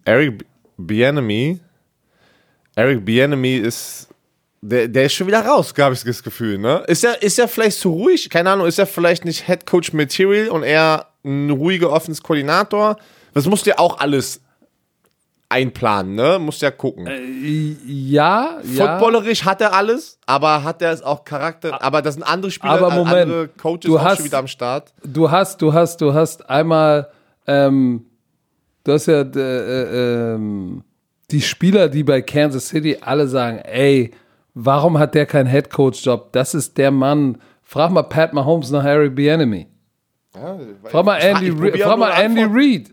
Eric 0.05 0.45
Bienemy, 0.77 1.59
Eric 2.77 3.05
Bienemy 3.05 3.57
ist, 3.57 4.09
der, 4.61 4.87
der 4.89 5.07
ist 5.07 5.15
schon 5.15 5.27
wieder 5.27 5.45
raus, 5.45 5.75
habe 5.79 5.95
ich 5.95 6.03
das 6.05 6.23
Gefühl, 6.23 6.59
ne? 6.59 6.85
Ist 6.87 7.05
er, 7.05 7.21
ist 7.23 7.39
er 7.39 7.49
vielleicht 7.49 7.79
zu 7.81 7.91
ruhig? 7.91 8.31
Keine 8.31 8.51
Ahnung, 8.51 8.67
ist 8.67 8.79
er 8.79 8.87
vielleicht 8.87 9.25
nicht 9.25 9.47
Head 9.47 9.67
Coach 9.67 9.93
Material 9.93 10.49
und 10.49 10.63
eher 10.63 11.07
ein 11.25 11.51
ruhiger 11.51 11.91
Offense-Koordinator? 11.91 12.97
Das 13.33 13.47
musst 13.47 13.67
du 13.67 13.71
ja 13.71 13.79
auch 13.79 13.99
alles 13.99 14.41
einplanen, 15.49 16.15
ne? 16.15 16.39
Musst 16.41 16.63
ja 16.63 16.71
gucken. 16.71 17.07
Ja, 17.87 18.59
ja. 18.65 18.99
Footballerisch 18.99 19.45
hat 19.45 19.61
er 19.61 19.73
alles, 19.75 20.19
aber 20.27 20.65
hat 20.65 20.83
er 20.83 20.93
es 20.93 21.03
auch 21.03 21.25
Charakter, 21.25 21.81
aber 21.83 22.03
das 22.03 22.15
sind 22.15 22.23
andere 22.25 22.51
Spieler, 22.51 22.73
Aber 22.73 22.93
äh, 22.93 22.97
Moment, 22.97 23.17
andere 23.17 23.49
Coaches 23.49 23.81
du 23.83 23.99
auch 23.99 24.03
hast- 24.05 24.17
schon 24.17 24.25
wieder 24.27 24.39
am 24.39 24.47
Start. 24.49 24.93
Du 25.05 25.31
hast, 25.31 25.61
du 25.63 25.73
hast, 25.73 26.01
du 26.01 26.13
hast 26.15 26.49
einmal, 26.49 27.09
ähm, 27.47 28.07
du 28.85 28.93
hast 28.93 29.07
ja 29.07 29.21
äh, 29.21 30.35
äh, 30.35 30.39
die 31.31 31.41
Spieler, 31.41 31.89
die 31.89 32.03
bei 32.05 32.21
Kansas 32.23 32.69
City 32.69 32.99
alle 33.01 33.29
sagen, 33.29 33.59
ey, 33.59 34.11
warum 34.55 34.99
hat 34.99 35.15
der 35.15 35.27
keinen 35.27 35.47
Headcoach-Job? 35.47 36.33
Das 36.33 36.55
ist 36.55 36.77
der 36.79 36.91
Mann. 36.91 37.39
Frag 37.63 37.91
mal 37.91 38.03
Pat 38.03 38.33
Mahomes 38.33 38.71
nach 38.71 38.83
Harry 38.83 39.09
Bienemy. 39.11 39.67
Frag 40.35 41.05
mal 41.05 41.19
Andy, 41.19 41.47
ich 41.47 41.53
Reid. 41.53 41.61
probier 41.61 41.85
frag 41.85 41.99
mal 41.99 42.11
Andy. 42.11 42.45
Reid. 42.45 42.91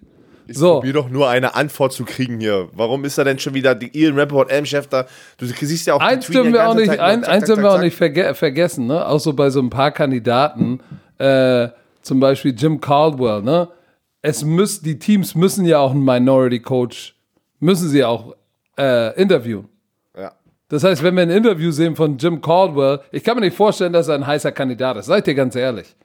So, 0.53 0.75
Probier 0.75 0.93
doch 0.93 1.09
nur 1.09 1.29
eine 1.29 1.55
Antwort 1.55 1.93
zu 1.93 2.03
kriegen 2.03 2.39
hier. 2.39 2.69
Warum 2.73 3.05
ist 3.05 3.17
er 3.17 3.23
denn 3.23 3.39
schon 3.39 3.53
wieder 3.53 3.73
die 3.73 3.97
Ian 3.97 4.17
Rappaport 4.17 4.51
M-Chef 4.51 4.87
da? 4.87 5.05
Du 5.37 5.45
siehst 5.45 5.87
ja 5.87 5.93
auch 5.93 6.01
eins 6.01 6.27
dürfen 6.27 6.53
wir 6.53 6.67
auch 6.67 6.75
nicht, 6.75 6.89
ein, 6.89 7.23
eins 7.23 7.45
dürfen 7.45 7.63
wir 7.63 7.71
auch 7.71 7.79
nicht 7.79 7.95
verge 7.95 8.33
vergessen, 8.33 8.87
ne? 8.87 9.07
Auch 9.07 9.19
so 9.19 9.33
bei 9.33 9.49
so 9.49 9.59
ein 9.59 9.69
paar 9.69 9.91
Kandidaten, 9.91 10.81
äh, 11.17 11.69
zum 12.01 12.19
Beispiel 12.19 12.53
Jim 12.57 12.81
Caldwell, 12.81 13.41
ne? 13.41 13.69
Es 14.21 14.43
müssen, 14.43 14.83
die 14.83 14.99
Teams 14.99 15.35
müssen 15.35 15.65
ja 15.65 15.79
auch 15.79 15.91
einen 15.91 16.03
Minority 16.03 16.59
Coach, 16.59 17.15
müssen 17.59 17.89
sie 17.89 18.03
auch 18.03 18.35
äh, 18.77 19.19
interviewen. 19.19 19.67
Ja. 20.17 20.33
Das 20.67 20.83
heißt, 20.83 21.01
wenn 21.01 21.15
wir 21.15 21.23
ein 21.23 21.31
Interview 21.31 21.71
sehen 21.71 21.95
von 21.95 22.17
Jim 22.17 22.41
Caldwell, 22.41 22.99
ich 23.11 23.23
kann 23.23 23.35
mir 23.35 23.41
nicht 23.41 23.57
vorstellen, 23.57 23.93
dass 23.93 24.09
er 24.09 24.15
ein 24.15 24.27
heißer 24.27 24.51
Kandidat 24.51 24.97
ist. 24.97 25.09
Ich 25.09 25.23
dir 25.23 25.35
ganz 25.35 25.55
ehrlich. 25.55 25.95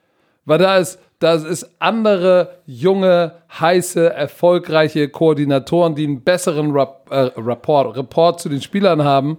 Weil 0.46 0.58
da 0.58 0.78
ist, 0.78 0.98
da 1.18 1.34
ist 1.34 1.68
andere, 1.78 2.60
junge, 2.66 3.32
heiße, 3.60 4.12
erfolgreiche 4.14 5.08
Koordinatoren, 5.08 5.94
die 5.94 6.04
einen 6.04 6.22
besseren 6.22 6.70
Rap, 6.70 7.08
äh, 7.10 7.30
Rapport, 7.36 7.96
Report 7.96 8.40
zu 8.40 8.48
den 8.48 8.62
Spielern 8.62 9.04
haben, 9.04 9.38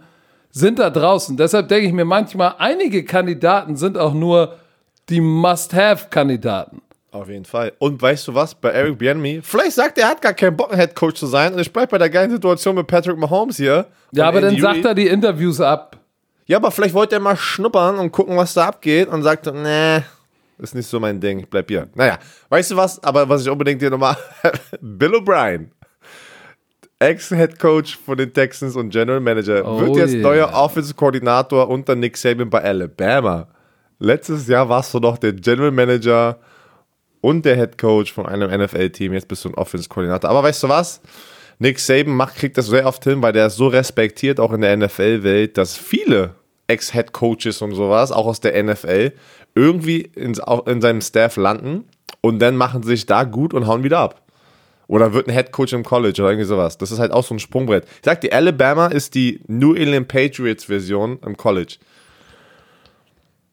sind 0.51 0.80
da 0.80 0.89
draußen. 0.89 1.38
Deshalb 1.38 1.70
denke 1.70 1.88
ich 1.88 1.93
mir 1.93 2.05
manchmal, 2.05 2.55
einige 2.58 3.03
Kandidaten 3.05 3.76
sind 3.76 3.97
auch 3.97 4.14
nur 4.14 4.55
die 5.10 5.22
Must-Have-Kandidaten. 5.22 6.82
Auf 7.12 7.30
jeden 7.30 7.45
Fall. 7.45 7.72
Und 7.80 8.01
weißt 8.01 8.28
du 8.28 8.36
was? 8.36 8.53
Bei 8.53 8.70
Eric 8.70 8.97
Bienemy, 8.97 9.39
vielleicht 9.41 9.74
sagt 9.74 9.97
er, 9.97 10.05
er 10.05 10.10
hat 10.12 10.22
gar 10.22 10.34
keinen 10.34 10.58
Bock, 10.58 10.76
Head 10.76 10.93
Coach 10.93 11.16
zu 11.16 11.26
sein 11.26 11.53
und 11.53 11.60
ich 11.60 11.72
bleibe 11.72 11.91
bei 11.91 11.97
der 11.97 12.10
geilen 12.10 12.32
Situation 12.32 12.76
mit 12.76 12.86
Patrick 12.86 13.18
Mahomes 13.18 13.58
hier. 13.58 13.88
Ja, 14.12 14.28
aber 14.28 14.41
dann 14.41 14.49
Andy 14.49 14.62
sagt 14.62 14.78
Reid. 14.78 14.86
er 14.86 14.95
die 14.95 15.08
Interviews 15.08 15.62
ab. 15.62 15.97
Ja, 16.45 16.58
aber 16.58 16.70
vielleicht 16.70 16.93
wollte 16.93 17.16
er 17.16 17.22
mal 17.22 17.38
schnuppern 17.38 17.97
und 17.97 18.12
gucken, 18.12 18.36
was 18.36 18.53
da 18.53 18.68
abgeht 18.68 19.08
und 19.08 19.24
sagt, 19.24 19.45
nee, 19.53 20.01
ist 20.60 20.76
nicht 20.76 20.88
so 20.88 20.99
mein 20.99 21.20
Ding, 21.20 21.39
ich 21.39 21.49
bleib 21.49 21.70
hier. 21.70 21.88
Naja, 21.95 22.18
weißt 22.49 22.72
du 22.72 22.76
was? 22.78 23.03
Aber 23.03 23.28
was 23.30 23.43
ich 23.43 23.49
unbedingt 23.49 23.82
hier 23.82 23.89
nochmal, 23.89 24.18
Bill 24.82 25.16
O'Brien, 25.16 25.70
Ex-Head 26.99 27.60
Coach 27.60 27.97
von 27.97 28.18
den 28.18 28.34
Texans 28.34 28.76
und 28.76 28.89
General 28.89 29.20
Manager, 29.20 29.64
Oh 29.66 29.80
wird 29.80 29.97
jetzt 29.97 30.14
yeah. 30.14 30.24
neuer 30.24 30.53
Offense-Koordinator 30.53 31.70
unter 31.70 31.95
Nick 31.95 32.18
Saban 32.18 32.49
bei 32.49 32.64
Alabama. 32.64 33.47
Letztes 33.99 34.47
Jahr 34.47 34.68
warst 34.68 34.93
du 34.93 34.99
doch 34.99 35.18
der 35.18 35.34
General 35.34 35.72
Manager 35.72 36.39
und 37.22 37.45
der 37.45 37.55
Head 37.55 37.78
Coach 37.78 38.14
von 38.14 38.26
einem 38.26 38.49
NFL-Team. 38.49 39.14
Jetzt 39.14 39.28
bist 39.28 39.45
du 39.45 39.49
ein 39.49 39.55
Offense-Koordinator. 39.55 40.30
Aber 40.30 40.43
weißt 40.43 40.64
du 40.64 40.70
was? 40.70 41.01
Nick 41.60 41.80
Saban 41.80 42.14
macht, 42.14 42.36
kriegt 42.36 42.58
das 42.58 42.68
sehr 42.68 42.86
oft 42.86 43.03
hin, 43.03 43.22
weil 43.22 43.34
der 43.34 43.47
ist 43.47 43.58
so 43.58 43.68
respektiert, 43.68 44.39
auch 44.39 44.53
in 44.53 44.62
der 44.62 44.78
NFL-Welt, 44.78 45.58
dass 45.58 45.76
viele 45.76 46.36
Ex-Head 46.68 47.14
Coaches 47.14 47.62
und 47.62 47.74
sowas, 47.74 48.12
auch 48.12 48.26
aus 48.26 48.39
der 48.39 48.62
NFL, 48.64 49.14
irgendwie 49.58 50.01
in, 50.01 50.39
auch 50.39 50.68
in 50.68 50.82
seinem 50.82 51.01
Staff 51.01 51.36
landen 51.36 51.86
und 52.22 52.39
dann 52.39 52.55
machen 52.55 52.84
sie 52.84 52.89
sich 52.89 53.05
da 53.05 53.24
gut 53.24 53.53
und 53.53 53.68
hauen 53.68 53.84
wieder 53.84 53.99
ab. 53.99 54.22
Oder 54.88 55.14
wird 55.14 55.28
ein 55.28 55.34
Head 55.34 55.51
Coach 55.51 55.74
im 55.74 55.84
College 55.84 56.22
oder 56.22 56.32
irgendwie 56.32 56.47
sowas. 56.47 56.78
Das 56.78 56.91
ist 56.91 56.99
halt 56.99 57.12
auch 57.12 57.24
so 57.24 57.36
ein 57.36 57.39
Sprungbrett. 57.39 57.84
Ich 57.86 58.05
sag 58.05 58.22
dir, 58.22 58.34
Alabama 58.34 58.88
ist 58.88 59.16
die 59.16 59.41
New 59.47 59.74
England 59.74 60.08
Patriots 60.08 60.66
Version 60.66 61.20
im 61.26 61.36
College. 61.36 61.78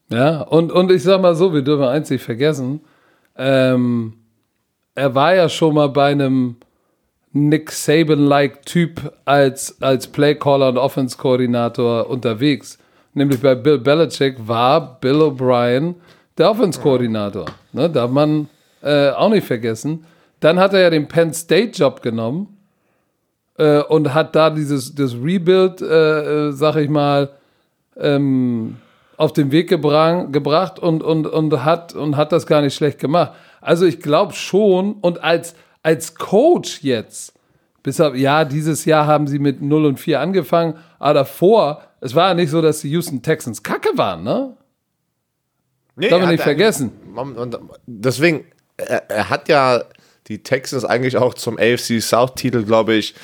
Ja, 0.09 0.41
und, 0.41 0.71
und 0.71 0.91
ich 0.91 1.03
sag 1.03 1.21
mal 1.21 1.35
so, 1.35 1.53
wir 1.53 1.61
dürfen 1.61 1.83
eins 1.83 2.09
nicht 2.09 2.23
vergessen, 2.23 2.81
ähm, 3.37 4.13
er 4.93 5.13
war 5.13 5.35
ja 5.35 5.49
schon 5.49 5.73
mal 5.73 5.89
bei 5.89 6.11
einem 6.11 6.55
Nick 7.33 7.71
Saban-like 7.71 8.65
Typ 8.65 9.13
als, 9.25 9.81
als 9.81 10.07
Playcaller 10.07 10.69
und 10.69 10.77
Offense-Koordinator 10.77 12.09
unterwegs. 12.09 12.77
Nämlich 13.15 13.41
bei 13.41 13.55
Bill 13.55 13.79
Belichick 13.79 14.35
war 14.45 14.99
Bill 14.99 15.21
O'Brien 15.21 15.95
der 16.37 16.51
Offense-Koordinator. 16.51 17.45
Ne, 17.71 17.89
darf 17.89 18.11
man 18.11 18.49
äh, 18.83 19.09
auch 19.09 19.29
nicht 19.29 19.47
vergessen. 19.47 20.05
Dann 20.41 20.59
hat 20.59 20.73
er 20.73 20.81
ja 20.81 20.89
den 20.89 21.07
Penn 21.07 21.33
State-Job 21.33 22.01
genommen 22.01 22.57
äh, 23.57 23.79
und 23.79 24.13
hat 24.13 24.35
da 24.35 24.49
dieses 24.49 24.93
das 24.93 25.13
Rebuild, 25.13 25.81
äh, 25.81 26.49
äh, 26.49 26.51
sag 26.51 26.75
ich 26.75 26.89
mal, 26.89 27.29
ähm, 27.97 28.77
auf 29.15 29.31
den 29.31 29.49
Weg 29.49 29.69
gebrang, 29.69 30.33
gebracht 30.33 30.77
und, 30.77 31.01
und, 31.01 31.25
und, 31.25 31.63
hat, 31.63 31.95
und 31.95 32.17
hat 32.17 32.33
das 32.33 32.45
gar 32.45 32.61
nicht 32.61 32.75
schlecht 32.75 32.99
gemacht. 32.99 33.31
Also 33.61 33.85
ich 33.85 34.01
glaube 34.01 34.33
schon, 34.33 34.95
und 34.95 35.23
als, 35.23 35.55
als 35.83 36.15
Coach 36.15 36.83
jetzt, 36.83 37.33
bis 37.81 38.01
auf, 38.01 38.13
ja, 38.13 38.43
dieses 38.43 38.83
Jahr 38.83 39.07
haben 39.07 39.27
sie 39.27 39.39
mit 39.39 39.61
0 39.61 39.85
und 39.85 39.99
4 40.01 40.19
angefangen, 40.19 40.73
aber 40.99 41.13
davor, 41.13 41.81
es 42.05 42.13
war 42.15 42.29
ja 42.29 42.33
nicht 42.35 42.51
so, 42.51 42.61
dass 42.61 42.81
die 42.81 42.89
Houston 42.91 43.21
Texans 43.21 43.63
kacke 43.63 43.89
waren, 43.97 44.23
ne? 44.23 44.55
Nee, 45.95 46.09
Darf 46.09 46.19
man 46.21 46.29
nicht 46.29 46.39
er- 46.41 46.43
vergessen. 46.43 46.91
Deswegen, 47.87 48.45
er, 48.77 49.09
er 49.09 49.29
hat 49.29 49.49
ja 49.49 49.83
die 50.27 50.43
Texans 50.43 50.85
eigentlich 50.85 51.17
auch 51.17 51.33
zum 51.33 51.57
AFC 51.57 52.01
South-Titel, 52.01 52.63
glaube 52.63 52.93
ich, 52.95 53.15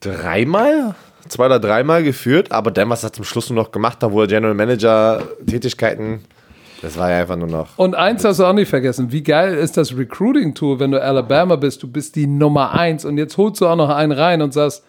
dreimal, 0.00 0.94
zwei 1.28 1.46
oder 1.46 1.60
dreimal 1.60 2.02
geführt, 2.02 2.52
aber 2.52 2.70
dann, 2.70 2.88
was 2.90 3.04
er 3.04 3.12
zum 3.12 3.24
Schluss 3.24 3.50
nur 3.50 3.62
noch 3.62 3.72
gemacht 3.72 4.02
hat, 4.02 4.10
wo 4.12 4.20
er 4.22 4.26
General 4.26 4.54
Manager 4.54 5.22
Tätigkeiten, 5.46 6.24
das 6.80 6.96
war 6.96 7.10
ja 7.10 7.20
einfach 7.20 7.36
nur 7.36 7.48
noch. 7.48 7.76
Und 7.76 7.94
eins 7.94 8.24
hast 8.24 8.38
du 8.38 8.44
auch 8.44 8.52
nicht 8.52 8.68
vergessen. 8.68 9.10
Wie 9.12 9.22
geil 9.22 9.54
ist 9.54 9.76
das 9.76 9.96
Recruiting-Tool, 9.96 10.78
wenn 10.80 10.92
du 10.92 11.02
Alabama 11.02 11.56
bist? 11.56 11.82
Du 11.82 11.88
bist 11.90 12.14
die 12.16 12.26
Nummer 12.28 12.72
eins 12.72 13.04
und 13.04 13.18
jetzt 13.18 13.36
holst 13.36 13.60
du 13.60 13.66
auch 13.66 13.76
noch 13.76 13.90
einen 13.90 14.12
rein 14.12 14.40
und 14.42 14.52
sagst, 14.54 14.84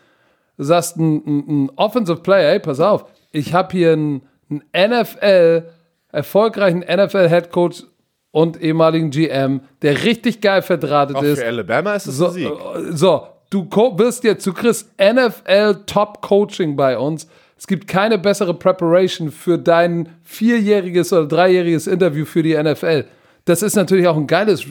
sagst 0.58 0.98
ein, 0.98 1.16
ein, 1.26 1.66
ein 1.66 1.72
Offensive 1.76 2.22
Player, 2.22 2.52
hey, 2.52 2.60
pass 2.60 2.80
auf, 2.80 3.06
ich 3.32 3.54
habe 3.54 3.72
hier 3.72 3.94
einen, 3.94 4.22
einen 4.50 5.02
NFL, 5.02 5.64
erfolgreichen 6.12 6.80
NFL-Headcoach 6.80 7.84
und 8.32 8.62
ehemaligen 8.62 9.10
GM, 9.10 9.62
der 9.82 10.04
richtig 10.04 10.42
geil 10.42 10.62
verdrahtet 10.62 11.16
Auch 11.16 11.24
ist. 11.24 11.40
für 11.40 11.46
Alabama 11.46 11.94
ist 11.96 12.08
es 12.08 12.18
So, 12.18 12.28
ein 12.28 12.34
Sieg. 12.34 12.50
äh, 12.50 12.92
so 12.92 13.28
du 13.50 13.68
wirst 13.98 14.24
jetzt, 14.24 14.46
du 14.46 14.54
kriegst 14.54 14.90
NFL 15.02 15.84
Top 15.86 16.22
Coaching 16.22 16.76
bei 16.76 16.98
uns. 16.98 17.28
Es 17.58 17.68
gibt 17.68 17.88
keine 17.88 18.18
bessere 18.18 18.54
Preparation 18.54 19.32
für 19.32 19.58
dein 19.58 20.10
vierjähriges 20.24 21.12
oder 21.12 21.28
dreijähriges 21.28 21.88
Interview 21.88 22.26
für 22.26 22.42
die 22.44 22.56
NFL. 22.56 23.06
Das 23.46 23.62
ist 23.62 23.76
natürlich 23.76 24.08
auch 24.08 24.18
ein 24.18 24.28
geiles 24.28 24.66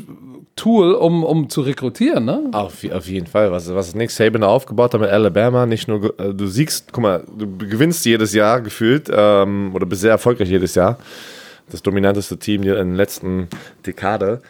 Tool, 0.58 0.92
um, 0.94 1.24
um 1.24 1.48
zu 1.48 1.60
rekrutieren, 1.60 2.24
ne? 2.24 2.50
Auf, 2.52 2.84
auf 2.92 3.06
jeden 3.06 3.26
Fall. 3.26 3.52
Was, 3.52 3.72
was 3.72 3.94
Nick 3.94 4.10
Saban 4.10 4.42
aufgebaut 4.42 4.92
hat 4.92 5.00
mit 5.00 5.10
Alabama, 5.10 5.66
nicht 5.66 5.88
nur, 5.88 6.18
äh, 6.18 6.34
du 6.34 6.46
siegst, 6.46 6.92
guck 6.92 7.02
mal, 7.02 7.24
du 7.36 7.46
gewinnst 7.58 8.04
jedes 8.04 8.34
Jahr 8.34 8.60
gefühlt 8.60 9.08
ähm, 9.10 9.70
oder 9.74 9.86
bist 9.86 10.02
sehr 10.02 10.10
erfolgreich 10.10 10.48
jedes 10.48 10.74
Jahr. 10.74 10.98
Das 11.70 11.82
dominanteste 11.82 12.38
Team 12.38 12.62
in 12.62 12.68
der 12.68 12.84
letzten 12.84 13.48
Dekade. 13.86 14.42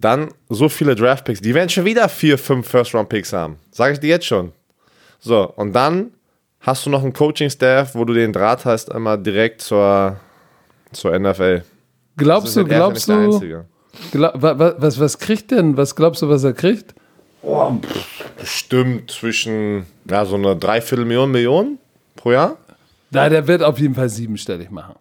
Dann 0.00 0.28
so 0.48 0.68
viele 0.68 0.94
Draftpicks, 0.94 1.40
die 1.40 1.54
werden 1.54 1.70
schon 1.70 1.84
wieder 1.84 2.08
vier, 2.08 2.36
fünf 2.36 2.68
First-Round-Picks 2.68 3.32
haben. 3.32 3.56
Sage 3.70 3.94
ich 3.94 4.00
dir 4.00 4.08
jetzt 4.08 4.26
schon. 4.26 4.52
So, 5.20 5.50
und 5.56 5.72
dann 5.72 6.10
hast 6.60 6.84
du 6.84 6.90
noch 6.90 7.02
einen 7.02 7.12
Coaching-Staff, 7.14 7.94
wo 7.94 8.04
du 8.04 8.12
den 8.12 8.32
Draht 8.32 8.64
hast, 8.66 8.90
immer 8.90 9.16
direkt 9.16 9.62
zur, 9.62 10.16
zur 10.92 11.18
NFL. 11.18 11.62
Glaubst 12.16 12.56
du, 12.56 12.60
wird 12.60 12.72
er 12.72 12.78
glaubst 12.78 13.08
du, 13.08 13.64
glaub, 14.12 14.40
wa, 14.40 14.58
wa, 14.58 14.74
was, 14.78 15.00
was 15.00 15.18
kriegt 15.18 15.50
denn, 15.50 15.76
was 15.76 15.94
glaubst 15.96 16.22
du, 16.22 16.28
was 16.28 16.44
er 16.44 16.52
kriegt? 16.52 16.94
Bestimmt 18.38 19.10
zwischen, 19.10 19.86
ja, 20.08 20.24
so 20.24 20.36
eine 20.36 20.56
Dreiviertelmillion, 20.56 21.30
Million 21.30 21.78
pro 22.16 22.32
Jahr. 22.32 22.56
Na, 23.10 23.28
der 23.28 23.46
wird 23.46 23.62
auf 23.62 23.78
jeden 23.78 23.94
Fall 23.94 24.08
siebenstellig 24.08 24.70
machen. 24.70 24.94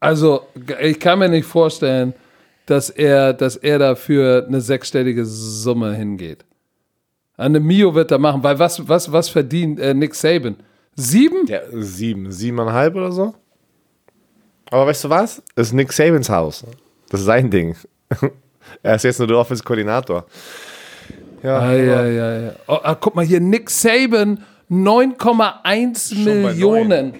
Also, 0.00 0.42
ich 0.80 1.00
kann 1.00 1.18
mir 1.18 1.28
nicht 1.28 1.46
vorstellen, 1.46 2.12
dass 2.66 2.90
er, 2.90 3.32
dass 3.32 3.56
er 3.56 3.78
dafür 3.78 4.44
eine 4.46 4.60
sechsstellige 4.60 5.24
Summe 5.24 5.94
hingeht. 5.94 6.44
Eine 7.36 7.58
Mio 7.60 7.94
wird 7.94 8.10
er 8.10 8.18
machen, 8.18 8.42
weil 8.42 8.58
was, 8.58 8.86
was, 8.86 9.10
was 9.10 9.28
verdient 9.28 9.80
äh, 9.80 9.94
Nick 9.94 10.14
Saban? 10.14 10.56
Sieben? 10.94 11.46
Ja, 11.46 11.60
sieben, 11.72 12.30
siebeneinhalb 12.30 12.94
oder 12.94 13.12
so. 13.12 13.34
Aber 14.74 14.88
weißt 14.88 15.04
du 15.04 15.08
was? 15.08 15.40
Das 15.54 15.68
ist 15.68 15.72
Nick 15.72 15.92
Sabans 15.92 16.28
Haus. 16.28 16.64
Das 17.08 17.20
ist 17.20 17.26
sein 17.26 17.48
Ding. 17.48 17.76
er 18.82 18.96
ist 18.96 19.04
jetzt 19.04 19.20
nur 19.20 19.28
der 19.28 19.38
Offense-Koordinator. 19.38 20.26
Ja, 21.44 21.60
Ah, 21.60 21.72
ja, 21.74 22.04
ja, 22.04 22.40
ja. 22.40 22.52
Oh, 22.66 22.78
ah, 22.82 22.96
guck 22.96 23.14
mal 23.14 23.24
hier, 23.24 23.38
Nick 23.38 23.70
Saban, 23.70 24.42
9,1 24.68 26.24
bei 26.24 26.34
Millionen. 26.34 27.14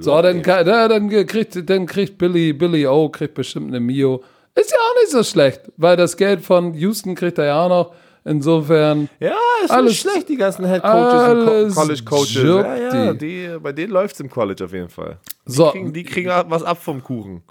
so, 0.00 0.20
dann, 0.20 0.42
ja, 0.42 0.88
dann 0.88 1.08
kriegt, 1.08 1.70
dann 1.70 1.86
kriegt 1.86 2.18
Billy, 2.18 2.52
Billy 2.52 2.84
O 2.84 3.10
kriegt 3.10 3.34
bestimmt 3.34 3.68
eine 3.68 3.78
Mio. 3.78 4.24
Ist 4.56 4.72
ja 4.72 4.76
auch 4.76 5.00
nicht 5.00 5.12
so 5.12 5.22
schlecht, 5.22 5.60
weil 5.76 5.96
das 5.96 6.16
Geld 6.16 6.40
von 6.40 6.74
Houston 6.74 7.14
kriegt 7.14 7.38
er 7.38 7.44
ja 7.44 7.64
auch 7.64 7.68
noch. 7.68 7.94
Insofern, 8.28 9.08
ja 9.20 9.34
ist 9.64 9.70
Alles- 9.70 9.90
nicht 9.92 10.00
schlecht, 10.00 10.28
die 10.28 10.36
ganzen 10.36 10.66
Head 10.66 10.82
Coaches 10.82 11.28
und 11.30 11.74
Co 11.74 11.80
College 11.80 12.02
Coaches. 12.04 12.34
Ja, 12.42 12.76
ja, 13.04 13.12
die, 13.14 13.48
bei 13.62 13.70
denen 13.72 13.92
läuft 13.92 14.14
es 14.16 14.20
im 14.20 14.28
College 14.28 14.64
auf 14.64 14.72
jeden 14.72 14.88
Fall. 14.88 15.18
Die, 15.46 15.52
So. 15.52 15.70
kriegen, 15.70 15.92
die 15.92 16.02
kriegen 16.02 16.28
was 16.48 16.62
ab 16.64 16.78
vom 16.82 17.02
Kuchen. 17.04 17.42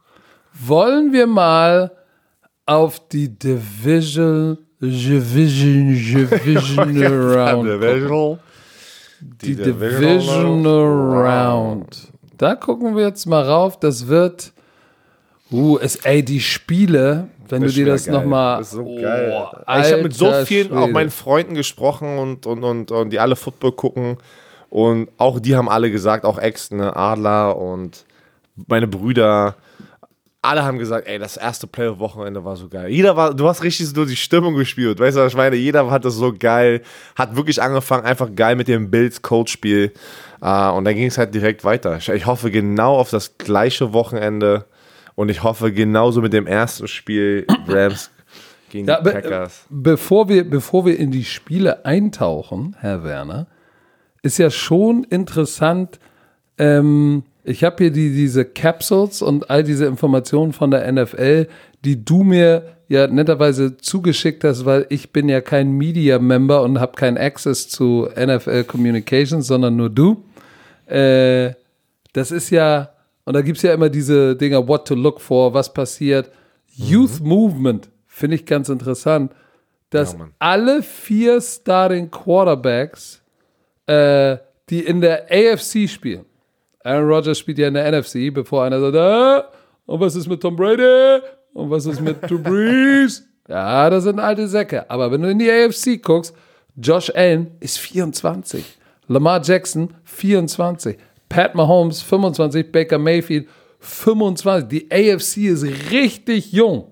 wollen 0.53 1.13
wir 1.13 1.27
mal 1.27 1.91
auf 2.65 3.07
die 3.07 3.29
Division, 3.29 4.57
Division, 4.81 5.93
Division 5.93 7.03
Round 7.33 7.67
Divisional. 7.69 8.39
die 9.21 9.55
Divisional 9.55 10.83
Round. 11.25 12.07
Da 12.37 12.55
gucken 12.55 12.95
wir 12.97 13.05
jetzt 13.07 13.25
mal 13.27 13.43
rauf. 13.43 13.79
Das 13.79 14.07
wird. 14.07 14.51
Uh, 15.51 15.77
es, 15.79 15.97
ey, 15.97 16.23
die 16.23 16.39
Spiele, 16.39 17.27
wenn 17.49 17.61
du 17.61 17.67
ist 17.67 17.77
dir 17.77 17.85
das 17.85 18.07
nochmal. 18.07 18.59
Das 18.59 18.71
so 18.71 18.83
geil. 18.83 19.47
ich 19.67 19.91
habe 19.91 20.03
mit 20.03 20.15
so 20.15 20.31
vielen 20.45 20.73
auch 20.73 20.87
meinen 20.87 21.11
Freunden 21.11 21.53
gesprochen 21.53 22.17
und, 22.17 22.45
und, 22.45 22.63
und, 22.63 22.91
und 22.91 23.09
die 23.11 23.19
alle 23.19 23.35
Football 23.35 23.73
gucken. 23.73 24.17
Und 24.69 25.09
auch 25.17 25.39
die 25.39 25.55
haben 25.55 25.69
alle 25.69 25.91
gesagt, 25.91 26.25
auch 26.25 26.39
Ex, 26.39 26.71
ne, 26.71 26.95
Adler 26.95 27.57
und 27.57 28.05
meine 28.67 28.87
Brüder, 28.87 29.55
alle 30.41 30.63
haben 30.63 30.77
gesagt, 30.77 31.07
ey, 31.07 31.19
das 31.19 31.37
erste 31.37 31.67
Playoff-Wochenende 31.67 32.43
war 32.43 32.55
so 32.55 32.67
geil. 32.67 32.89
Jeder 32.89 33.15
war, 33.15 33.33
du 33.33 33.47
hast 33.47 33.63
richtig 33.63 33.87
so 33.87 34.05
die 34.05 34.15
Stimmung 34.15 34.55
gespielt. 34.55 34.99
Weißt 34.99 35.17
du, 35.17 35.21
was 35.21 35.33
ich 35.33 35.37
meine? 35.37 35.55
Jeder 35.55 35.89
hat 35.89 36.05
das 36.05 36.15
so 36.15 36.33
geil, 36.37 36.81
hat 37.15 37.35
wirklich 37.35 37.61
angefangen, 37.61 38.05
einfach 38.05 38.29
geil 38.35 38.55
mit 38.55 38.67
dem 38.67 38.91
Bills-Coach-Spiel. 38.91 39.91
Äh, 40.41 40.69
und 40.69 40.85
dann 40.85 40.95
ging 40.95 41.07
es 41.07 41.17
halt 41.17 41.33
direkt 41.33 41.63
weiter. 41.63 41.97
Ich 41.97 42.25
hoffe 42.25 42.51
genau 42.51 42.95
auf 42.95 43.09
das 43.09 43.37
gleiche 43.37 43.93
Wochenende 43.93 44.65
und 45.15 45.29
ich 45.29 45.43
hoffe 45.43 45.71
genauso 45.71 46.21
mit 46.21 46.33
dem 46.33 46.47
ersten 46.47 46.87
Spiel 46.87 47.45
Rams 47.67 48.11
gegen 48.69 48.87
Ja, 48.87 48.97
die 48.97 49.03
be 49.05 49.11
Packers. 49.11 49.65
bevor, 49.69 50.29
wir, 50.29 50.49
bevor 50.49 50.85
wir 50.85 50.99
in 50.99 51.11
die 51.11 51.23
Spiele 51.23 51.85
eintauchen, 51.85 52.75
Herr 52.79 53.03
Werner, 53.03 53.47
ist 54.21 54.37
ja 54.37 54.49
schon 54.49 55.03
interessant. 55.05 55.99
Ähm, 56.57 57.23
ich 57.43 57.63
habe 57.63 57.75
hier 57.83 57.91
die, 57.91 58.09
diese 58.13 58.43
Capsules 58.43 59.21
und 59.21 59.49
all 59.49 59.63
diese 59.63 59.85
Informationen 59.85 60.51
von 60.51 60.71
der 60.71 60.91
NFL, 60.91 61.47
die 61.83 62.03
du 62.03 62.23
mir 62.23 62.75
ja 62.87 63.07
netterweise 63.07 63.77
zugeschickt 63.77 64.43
hast, 64.43 64.65
weil 64.65 64.85
ich 64.89 65.11
bin 65.11 65.29
ja 65.29 65.41
kein 65.41 65.71
Media-Member 65.71 66.61
und 66.63 66.79
habe 66.79 66.93
keinen 66.93 67.17
Access 67.17 67.67
zu 67.69 68.07
NFL 68.15 68.63
Communications, 68.65 69.45
sondern 69.47 69.75
nur 69.75 69.89
du. 69.89 70.23
Äh, 70.87 71.53
das 72.13 72.31
ist 72.31 72.49
ja, 72.49 72.89
und 73.25 73.33
da 73.33 73.41
gibt 73.41 73.57
es 73.57 73.63
ja 73.63 73.73
immer 73.73 73.89
diese 73.89 74.35
Dinger, 74.35 74.67
what 74.67 74.87
to 74.87 74.95
look 74.95 75.19
for, 75.19 75.53
was 75.53 75.73
passiert. 75.73 76.31
Youth 76.67 77.19
Movement 77.21 77.89
finde 78.07 78.35
ich 78.35 78.45
ganz 78.45 78.69
interessant, 78.69 79.33
dass 79.89 80.13
Ja, 80.13 80.27
alle 80.39 80.83
vier 80.83 81.41
Starting 81.41 82.09
Quarterbacks, 82.11 83.21
äh, 83.87 84.37
die 84.69 84.81
in 84.81 85.01
der 85.01 85.25
AFC 85.29 85.87
spielen, 85.89 86.25
Aaron 86.83 87.07
Rodgers 87.07 87.39
spielt 87.39 87.57
ja 87.57 87.67
in 87.67 87.73
der 87.73 87.91
NFC, 87.91 88.31
bevor 88.31 88.63
einer 88.63 88.79
sagt, 88.79 88.95
ah, 88.95 89.49
und 89.87 89.99
was 89.99 90.15
ist 90.15 90.27
mit 90.27 90.41
Tom 90.41 90.55
Brady? 90.55 91.21
Und 91.53 91.69
was 91.71 91.85
ist 91.85 92.01
mit 92.01 92.29
Drew 92.29 92.39
Brees? 92.39 93.23
Ja, 93.47 93.91
das 93.91 94.05
sind 94.05 94.19
alte 94.19 94.47
Säcke. 94.47 94.89
Aber 94.89 95.11
wenn 95.11 95.21
du 95.21 95.29
in 95.29 95.37
die 95.37 95.51
AFC 95.51 96.01
guckst, 96.01 96.33
Josh 96.75 97.11
Allen 97.13 97.51
ist 97.59 97.77
24. 97.77 98.65
Lamar 99.07 99.39
Jackson 99.43 99.93
24. 100.03 100.97
Pat 101.35 101.55
Mahomes 101.55 102.01
25. 102.01 102.71
Baker 102.71 102.97
Mayfield 102.97 103.47
25. 103.79 104.67
Die 104.69 104.91
AFC 104.91 105.37
ist 105.49 105.63
richtig 105.91 106.51
jung. 106.51 106.91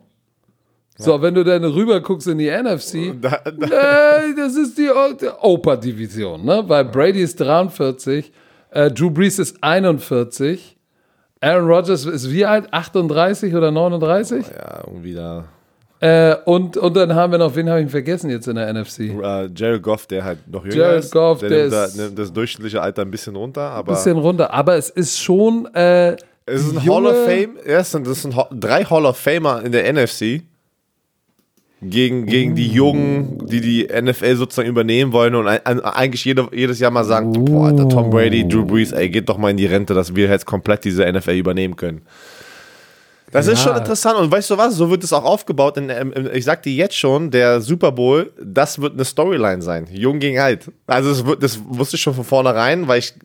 So, 0.97 1.19
wenn 1.21 1.33
du 1.33 1.43
dann 1.43 1.63
rüber 1.63 2.01
guckst 2.01 2.27
in 2.27 2.37
die 2.37 2.49
NFC, 2.51 3.13
Da, 3.21 3.39
da, 3.45 4.25
äh, 4.27 4.35
das 4.35 4.55
ist 4.55 4.77
die 4.77 4.89
O- 4.89 5.13
die 5.19 5.27
Oper-Division, 5.27 6.45
ne? 6.45 6.63
Weil 6.67 6.85
Brady 6.85 7.21
ist 7.21 7.39
43, 7.39 8.31
äh, 8.69 8.91
Drew 8.91 9.09
Brees 9.09 9.39
ist 9.39 9.57
41, 9.63 10.77
Aaron 11.41 11.67
Rodgers 11.67 12.05
ist 12.05 12.29
wie 12.31 12.45
alt? 12.45 12.71
38 12.71 13.53
oder 13.55 13.71
39? 13.71 14.45
ja, 14.47 14.83
irgendwie 14.85 15.13
da. 15.15 15.45
Äh, 16.04 16.36
und, 16.43 16.76
und 16.76 16.97
dann 16.97 17.16
haben 17.16 17.32
wir 17.32 17.39
noch, 17.39 17.56
wen 17.56 17.70
habe 17.70 17.82
ich 17.82 17.89
vergessen 17.89 18.30
jetzt 18.30 18.45
in 18.49 18.56
der 18.58 18.74
NFC? 18.74 18.99
Äh, 18.99 19.49
Jared 19.56 19.82
Goff, 19.82 20.06
der 20.06 20.26
halt 20.26 20.39
noch 20.51 20.66
jünger 20.66 20.76
Jared 20.76 21.04
ist. 21.06 21.12
Goff, 21.14 21.39
der, 21.39 21.47
der 21.49 21.60
nimmt, 21.62 21.74
da, 21.74 21.86
ist- 21.86 21.95
nimmt 21.97 22.20
das 22.20 22.34
durchschnittliche 22.34 22.82
Alter 22.82 23.04
ein 23.04 23.12
bisschen 23.12 23.38
runter, 23.38 23.62
aber 23.62 23.93
Bisschen 23.93 24.18
runter, 24.18 24.54
aber 24.54 24.76
es 24.76 24.89
ist 24.89 25.18
schon. 25.22 25.66
Äh, 25.74 26.18
es 26.45 26.62
ist 26.66 26.76
ein 26.76 26.86
Hall 26.86 27.06
of 27.06 27.24
Fame. 27.24 27.51
Ja, 27.66 27.80
es 27.80 27.91
sind, 27.91 28.06
das 28.06 28.22
sind 28.22 28.36
drei 28.51 28.84
Hall 28.84 29.06
of 29.06 29.16
Famer 29.18 29.64
in 29.64 29.72
der 29.72 29.93
NFC. 29.93 30.41
gegen, 31.82 32.26
gegen 32.26 32.54
die 32.56 32.68
Jungen, 32.68 33.45
die 33.47 33.62
die 33.62 33.88
NFL 34.01 34.36
sozusagen 34.36 34.68
übernehmen 34.68 35.14
wollen 35.14 35.36
und 35.36 35.47
ein, 35.47 35.80
eigentlich 35.80 36.26
jede, 36.26 36.49
jedes 36.51 36.80
Jahr 36.80 36.91
mal 36.91 37.06
sagen, 37.06 37.34
oh. 37.38 37.45
boah, 37.45 37.68
Alter, 37.68 37.88
Tom 37.88 38.10
Brady, 38.10 38.45
Drew 38.45 38.66
Brees, 38.66 38.91
ey, 38.91 39.08
geht 39.10 39.30
doch 39.30 39.38
mal 39.38 39.51
in 39.51 39.58
die 39.58 39.68
Rente, 39.68 39.93
dass 39.93 40.16
wir 40.16 40.28
jetzt 40.30 40.45
komplett 40.45 40.84
diese 40.84 41.10
NFL 41.10 41.32
übernehmen 41.32 41.78
können. 41.78 42.01
Das 43.34 43.47
ja. 43.47 43.53
ist 43.53 43.63
schon 43.63 43.75
interessant 43.75 44.19
und 44.19 44.31
weißt 44.31 44.51
du 44.51 44.57
was, 44.57 44.75
so 44.75 44.91
wird 44.91 45.03
es 45.03 45.11
auch 45.11 45.25
aufgebaut. 45.25 45.77
In, 45.77 45.89
in, 45.89 46.29
ich 46.34 46.45
sag 46.45 46.61
dir 46.61 46.71
jetzt 46.71 46.95
schon, 46.95 47.31
der 47.31 47.61
Super 47.61 47.91
Bowl, 47.91 48.31
das 48.39 48.79
wird 48.79 48.93
eine 48.93 49.03
Storyline 49.03 49.63
sein, 49.63 49.88
jung 49.91 50.19
gegen 50.19 50.39
alt. 50.39 50.71
Also 50.86 51.09
das, 51.09 51.25
wird, 51.25 51.41
das 51.41 51.59
wusste 51.67 51.95
ich 51.95 52.01
schon 52.03 52.13
von 52.13 52.23
vornherein, 52.23 52.88
weil 52.88 52.99
ich 52.99 53.15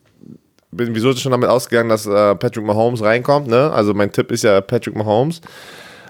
bin 0.71 0.95
wieso 0.95 1.15
schon 1.15 1.33
damit 1.33 1.51
ausgegangen, 1.51 1.91
dass 1.91 2.07
äh, 2.07 2.35
Patrick 2.37 2.65
Mahomes 2.65 3.03
reinkommt. 3.03 3.49
Ne? 3.49 3.71
Also 3.71 3.93
mein 3.93 4.11
Tipp 4.11 4.33
ist 4.33 4.45
ja 4.45 4.63
Patrick 4.63 4.97
Mahomes 4.97 5.43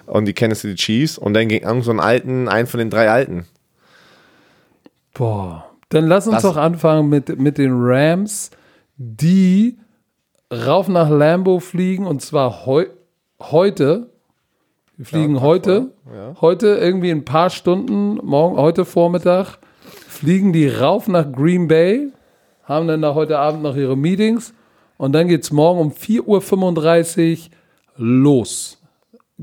und 0.06 0.26
die 0.26 0.32
Kansas 0.32 0.60
City 0.60 0.76
Chiefs 0.76 1.18
und 1.18 1.34
dann 1.34 1.48
gegen 1.48 1.66
irgend 1.66 1.84
so 1.84 1.90
einen 1.90 2.00
alten, 2.00 2.48
einen 2.48 2.68
von 2.68 2.78
den 2.78 2.90
drei 2.90 3.10
alten. 3.10 3.46
Boah, 5.12 5.66
dann 5.88 6.06
lass 6.06 6.28
uns 6.28 6.36
das 6.36 6.42
doch 6.44 6.56
anfangen 6.56 7.08
mit, 7.08 7.36
mit 7.36 7.58
den 7.58 7.72
Rams, 7.74 8.52
die 8.96 9.76
rauf 10.52 10.86
nach 10.86 11.10
Lambo 11.10 11.58
fliegen 11.58 12.06
und 12.06 12.22
zwar 12.22 12.64
heu 12.64 12.86
heute. 13.40 14.10
Wir 14.96 15.06
fliegen 15.06 15.36
ja, 15.36 15.40
heute, 15.42 15.92
ja. 16.12 16.34
heute 16.40 16.66
irgendwie 16.76 17.10
in 17.10 17.18
ein 17.18 17.24
paar 17.24 17.50
Stunden, 17.50 18.16
morgen, 18.24 18.56
heute 18.56 18.84
Vormittag, 18.84 19.58
fliegen 20.08 20.52
die 20.52 20.68
rauf 20.68 21.06
nach 21.06 21.30
Green 21.30 21.68
Bay, 21.68 22.08
haben 22.64 22.88
dann 22.88 23.02
da 23.02 23.14
heute 23.14 23.38
Abend 23.38 23.62
noch 23.62 23.76
ihre 23.76 23.96
Meetings 23.96 24.52
und 24.96 25.12
dann 25.12 25.28
geht 25.28 25.44
es 25.44 25.52
morgen 25.52 25.80
um 25.80 25.92
4.35 25.92 27.46
Uhr 27.46 27.56
los. 27.96 28.78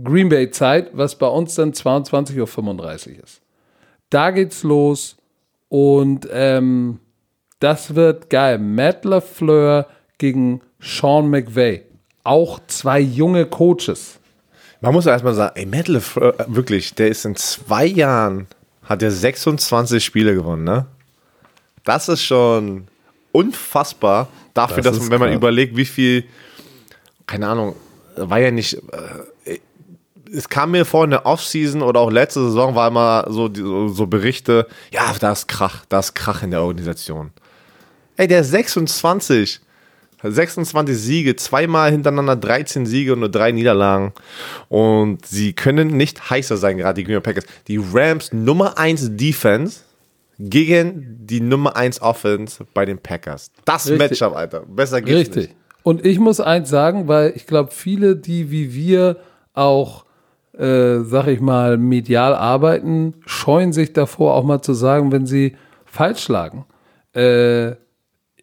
Green 0.03 0.27
Bay 0.27 0.51
Zeit, 0.51 0.89
was 0.91 1.15
bei 1.15 1.27
uns 1.27 1.55
dann 1.55 1.71
22.35 1.71 3.17
Uhr 3.17 3.23
ist. 3.23 3.41
Da 4.09 4.31
geht's 4.31 4.63
los 4.63 5.15
und 5.69 6.27
ähm, 6.31 6.99
das 7.59 7.95
wird 7.95 8.29
geil. 8.29 8.59
Matt 8.59 9.05
LaFleur 9.05 9.87
gegen 10.17 10.61
Sean 10.79 11.29
McVay. 11.29 11.83
Auch 12.25 12.59
zwei 12.67 12.99
junge 12.99 13.45
Coaches. 13.45 14.19
Man 14.81 14.93
muss 14.93 15.05
erstmal 15.05 15.33
sagen, 15.33 15.53
ey, 15.55 15.83
LaFleur, 15.85 16.39
äh, 16.39 16.45
wirklich, 16.47 16.93
der 16.93 17.07
ist 17.07 17.23
in 17.23 17.35
zwei 17.35 17.85
Jahren, 17.85 18.47
hat 18.83 19.01
er 19.01 19.11
26 19.11 20.03
Spiele 20.03 20.35
gewonnen, 20.35 20.63
ne? 20.63 20.85
Das 21.83 22.09
ist 22.09 22.23
schon 22.23 22.87
unfassbar 23.31 24.27
dafür, 24.53 24.83
das 24.83 24.97
dass, 24.97 25.09
wenn 25.11 25.19
man 25.19 25.33
überlegt, 25.33 25.77
wie 25.77 25.85
viel, 25.85 26.25
keine 27.27 27.47
Ahnung, 27.47 27.75
war 28.15 28.39
ja 28.39 28.51
nicht, 28.51 28.73
äh, 29.45 29.59
es 30.33 30.49
kam 30.49 30.71
mir 30.71 30.85
vor 30.85 31.03
in 31.03 31.11
der 31.11 31.25
Offseason 31.25 31.81
oder 31.81 31.99
auch 31.99 32.11
letzte 32.11 32.41
Saison 32.41 32.75
war 32.75 32.87
immer 32.87 33.25
so, 33.29 33.53
so, 33.53 33.87
so 33.87 34.07
Berichte, 34.07 34.67
ja, 34.91 35.13
da 35.19 35.31
ist 35.31 35.47
Krach, 35.47 35.85
da 35.89 35.99
ist 35.99 36.15
Krach 36.15 36.43
in 36.43 36.51
der 36.51 36.61
Organisation. 36.61 37.31
Ey, 38.17 38.27
der 38.27 38.41
ist 38.41 38.51
26. 38.51 39.61
26 40.23 40.97
Siege, 40.97 41.35
zweimal 41.35 41.91
hintereinander 41.91 42.35
13 42.35 42.85
Siege 42.85 43.13
und 43.13 43.19
nur 43.19 43.29
drei 43.29 43.51
Niederlagen. 43.51 44.13
Und 44.69 45.25
sie 45.25 45.53
können 45.53 45.95
nicht 45.97 46.29
heißer 46.29 46.57
sein, 46.57 46.77
gerade 46.77 46.95
die 46.95 47.03
Green 47.03 47.21
Bay 47.21 47.33
Packers. 47.33 47.45
Die 47.67 47.77
Rams 47.77 48.33
Nummer 48.33 48.77
1 48.77 49.15
Defense 49.15 49.81
gegen 50.39 51.19
die 51.21 51.41
Nummer 51.41 51.75
1 51.75 52.01
Offense 52.01 52.65
bei 52.73 52.85
den 52.85 52.97
Packers. 52.97 53.51
Das 53.65 53.89
Richtig. 53.89 54.19
Matchup, 54.19 54.35
Alter. 54.35 54.61
Besser 54.67 55.01
geht's 55.01 55.19
Richtig. 55.29 55.49
nicht. 55.49 55.55
Und 55.83 56.03
ich 56.03 56.19
muss 56.19 56.39
eins 56.39 56.69
sagen, 56.69 57.07
weil 57.07 57.33
ich 57.35 57.45
glaube, 57.45 57.71
viele, 57.71 58.15
die 58.15 58.49
wie 58.49 58.73
wir 58.73 59.17
auch 59.53 60.05
äh, 60.57 61.01
sag 61.03 61.27
ich 61.27 61.41
mal, 61.41 61.77
medial 61.77 62.33
arbeiten, 62.33 63.15
scheuen 63.25 63.73
sich 63.73 63.93
davor 63.93 64.35
auch 64.35 64.43
mal 64.43 64.61
zu 64.61 64.73
sagen, 64.73 65.11
wenn 65.11 65.25
sie 65.25 65.55
falsch 65.85 66.23
schlagen. 66.23 66.65
Äh, 67.13 67.75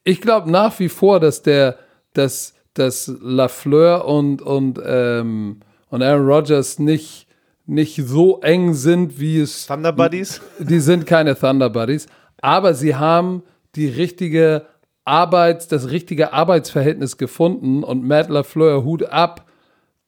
ich 0.05 0.21
glaube 0.21 0.51
nach 0.51 0.79
wie 0.79 0.89
vor, 0.89 1.21
dass 1.21 1.43
der, 1.43 1.79
dass, 2.15 2.55
dass 2.75 3.13
Lafleur 3.21 4.05
und, 4.05 4.43
und, 4.43 4.81
ähm, 4.85 5.61
und 5.91 6.03
Aaron 6.03 6.27
Rodgers 6.27 6.79
nicht, 6.79 7.27
nicht 7.67 7.97
so 7.97 8.41
eng 8.41 8.75
sind, 8.75 9.19
wie 9.21 9.41
es. 9.41 9.67
Thunder 9.67 9.93
Buddies? 9.93 10.41
Die 10.59 10.81
sind 10.81 11.07
keine 11.07 11.39
Thunder 11.39 11.71
Buddies, 11.71 12.07
aber 12.41 12.75
sie 12.75 12.97
haben 12.97 13.43
die 13.75 13.89
richtige 13.89 14.67
Arbeits, 15.05 15.69
das 15.69 15.91
richtige 15.91 16.33
Arbeitsverhältnis 16.33 17.17
gefunden 17.17 17.83
und 17.83 18.05
Matt 18.05 18.29
LaFleur, 18.29 18.85
Hut 18.85 19.05
ab, 19.05 19.47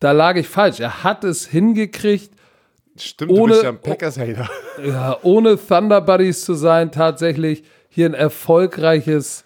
da 0.00 0.12
lag 0.12 0.36
ich 0.36 0.48
falsch. 0.48 0.80
Er 0.80 1.02
hat 1.02 1.24
es 1.24 1.46
hingekriegt, 1.46 2.30
Stimmt, 2.96 3.32
ohne, 3.32 3.40
du 3.40 3.48
bist 3.48 3.62
ja 3.64 3.68
ein 3.70 3.80
Packers-Hater. 3.80 4.48
Ja, 4.86 5.18
ohne 5.22 5.56
Thunder 5.56 6.00
Buddies 6.00 6.44
zu 6.44 6.54
sein, 6.54 6.90
tatsächlich 6.90 7.62
hier 7.88 8.06
ein 8.06 8.14
erfolgreiches 8.14 9.44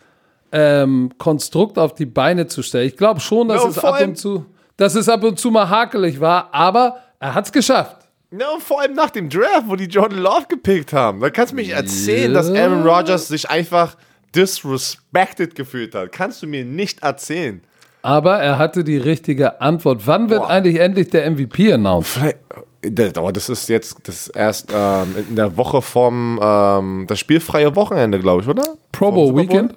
ähm, 0.52 1.10
Konstrukt 1.18 1.78
auf 1.78 1.94
die 1.94 2.06
Beine 2.06 2.46
zu 2.46 2.62
stellen. 2.62 2.88
Ich 2.88 2.96
glaube 2.96 3.20
schon, 3.20 3.48
dass 3.48 3.62
ja, 3.62 3.70
es 3.70 3.78
ab 3.78 4.00
und 4.00 4.16
zu, 4.16 4.46
dass 4.76 4.94
es 4.94 5.08
ab 5.08 5.22
und 5.24 5.38
zu 5.38 5.50
mal 5.50 5.68
hakelig 5.68 6.20
war, 6.20 6.48
aber 6.52 6.98
er 7.18 7.34
hat 7.34 7.46
es 7.46 7.52
geschafft. 7.52 7.96
Ja, 8.30 8.50
und 8.52 8.62
vor 8.62 8.82
allem 8.82 8.92
nach 8.92 9.10
dem 9.10 9.30
Draft, 9.30 9.64
wo 9.66 9.76
die 9.76 9.86
Jordan 9.86 10.18
Love 10.18 10.46
gepickt 10.48 10.92
haben. 10.92 11.20
Da 11.20 11.30
kannst 11.30 11.52
du 11.52 11.56
mich 11.56 11.70
erzählen, 11.70 12.32
yeah. 12.32 12.42
dass 12.42 12.50
Aaron 12.50 12.86
Rodgers 12.86 13.28
sich 13.28 13.48
einfach 13.48 13.96
disrespected 14.34 15.54
gefühlt 15.54 15.94
hat. 15.94 16.12
Kannst 16.12 16.42
du 16.42 16.46
mir 16.46 16.64
nicht 16.64 17.02
erzählen. 17.02 17.62
Aber 18.02 18.38
er 18.38 18.58
hatte 18.58 18.84
die 18.84 18.98
richtige 18.98 19.60
Antwort. 19.60 20.06
Wann 20.06 20.30
wird 20.30 20.42
Boah. 20.42 20.50
eigentlich 20.50 20.78
endlich 20.78 21.08
der 21.10 21.30
MVP 21.30 21.72
announced? 21.72 22.36
Das 22.82 23.48
ist 23.48 23.68
jetzt 23.68 23.96
das 24.04 24.28
erst 24.28 24.72
ähm, 24.72 25.14
in 25.28 25.34
der 25.34 25.56
Woche 25.56 25.82
vom 25.82 26.38
ähm, 26.40 27.06
das 27.08 27.18
spielfreie 27.18 27.74
Wochenende, 27.74 28.20
glaube 28.20 28.42
ich, 28.42 28.48
oder? 28.48 28.62
Pro 28.92 29.10
Bowl 29.10 29.34
Weekend? 29.36 29.74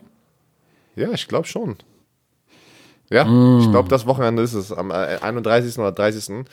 Ja, 0.95 1.11
ich 1.11 1.27
glaube 1.27 1.47
schon. 1.47 1.77
Ja, 3.09 3.25
mm. 3.25 3.59
ich 3.61 3.71
glaube, 3.71 3.89
das 3.89 4.05
Wochenende 4.05 4.41
ist 4.41 4.53
es 4.53 4.71
am 4.71 4.91
31. 4.91 5.77
Äh, 5.77 5.81
oder 5.81 5.91
30. 5.91 6.45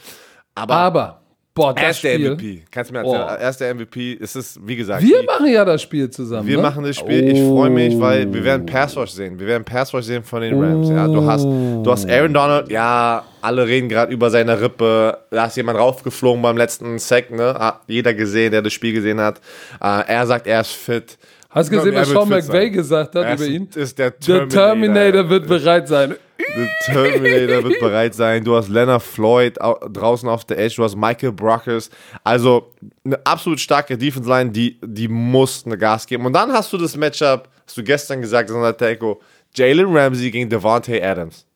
Aber, 0.54 0.74
Aber 0.74 1.20
Boah, 1.58 1.74
das 1.74 1.82
er 1.82 1.90
ist 1.90 2.04
der 2.04 2.18
MVP. 2.20 2.62
Kannst 2.70 2.90
du 2.90 2.94
mir 2.94 3.00
erzählen? 3.00 3.26
Oh. 3.28 3.42
Er 3.42 3.50
ist 3.50 3.60
der 3.60 3.74
MVP. 3.74 4.18
Es 4.20 4.36
ist, 4.36 4.60
wie 4.64 4.76
gesagt. 4.76 5.02
Wir 5.02 5.20
die, 5.20 5.26
machen 5.26 5.46
ja 5.48 5.64
das 5.64 5.82
Spiel 5.82 6.08
zusammen. 6.08 6.46
Wir 6.46 6.56
ne? 6.56 6.62
machen 6.62 6.84
das 6.84 6.96
Spiel. 6.96 7.24
Oh. 7.24 7.32
Ich 7.32 7.40
freue 7.40 7.70
mich, 7.70 7.98
weil 7.98 8.32
wir 8.32 8.44
werden 8.44 8.64
Pass 8.64 8.96
Rush 8.96 9.10
sehen. 9.10 9.40
Wir 9.40 9.48
werden 9.48 9.64
Pass 9.64 9.92
Rush 9.92 10.04
sehen 10.04 10.22
von 10.22 10.40
den 10.40 10.60
Rams. 10.62 10.88
Ja, 10.88 11.08
du 11.08 11.26
hast, 11.26 11.44
du 11.44 11.84
hast 11.90 12.08
Aaron 12.08 12.32
Donald. 12.32 12.70
Ja, 12.70 13.24
alle 13.40 13.66
reden 13.66 13.88
gerade 13.88 14.12
über 14.12 14.30
seine 14.30 14.60
Rippe. 14.60 15.18
Da 15.30 15.46
ist 15.46 15.56
jemand 15.56 15.80
raufgeflogen 15.80 16.40
beim 16.42 16.56
letzten 16.56 16.96
Sack. 17.00 17.32
Ne? 17.32 17.54
Hat 17.58 17.80
jeder 17.88 18.14
gesehen, 18.14 18.52
der 18.52 18.62
das 18.62 18.72
Spiel 18.72 18.92
gesehen 18.92 19.20
hat. 19.20 19.40
Uh, 19.80 20.02
er 20.06 20.26
sagt, 20.28 20.46
er 20.46 20.60
ist 20.60 20.70
fit. 20.70 21.18
Hast 21.50 21.72
du 21.72 21.76
gesehen, 21.76 21.94
was 21.94 22.08
Sean 22.10 22.28
McVay 22.28 22.70
gesagt 22.70 23.14
hat 23.14 23.24
er 23.24 23.34
über 23.34 23.46
ihn? 23.46 23.68
Ist 23.74 23.98
der 23.98 24.18
Terminator. 24.18 24.46
Der 24.46 24.66
Terminator 24.66 25.30
wird 25.30 25.46
bereit 25.48 25.88
sein. 25.88 26.14
Der 26.38 26.68
Terminator 26.84 27.64
wird 27.64 27.80
bereit 27.80 28.14
sein. 28.14 28.44
Du 28.44 28.54
hast 28.54 28.68
Leonard 28.68 29.02
Floyd 29.02 29.56
draußen 29.56 30.28
auf 30.28 30.44
der 30.44 30.58
Edge. 30.58 30.74
Du 30.76 30.84
hast 30.84 30.94
Michael 30.94 31.32
Brockers. 31.32 31.88
Also 32.22 32.74
eine 33.02 33.18
absolut 33.24 33.60
starke 33.60 33.96
Defense 33.96 34.28
Line, 34.28 34.50
die, 34.50 34.78
die 34.84 35.08
muss 35.08 35.64
eine 35.64 35.78
Gas 35.78 36.06
geben. 36.06 36.26
Und 36.26 36.34
dann 36.34 36.52
hast 36.52 36.70
du 36.72 36.76
das 36.76 36.96
Matchup, 36.96 37.48
hast 37.66 37.76
du 37.78 37.82
gestern 37.82 38.20
gesagt, 38.20 38.50
Sanateko, 38.50 39.20
Jalen 39.54 39.96
Ramsey 39.96 40.30
gegen 40.30 40.50
Devontae 40.50 41.02
Adams. 41.02 41.46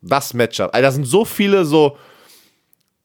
Das 0.00 0.32
Matchup. 0.34 0.70
Also, 0.72 0.82
da 0.82 0.90
sind 0.92 1.04
so 1.04 1.24
viele 1.24 1.64
so 1.64 1.96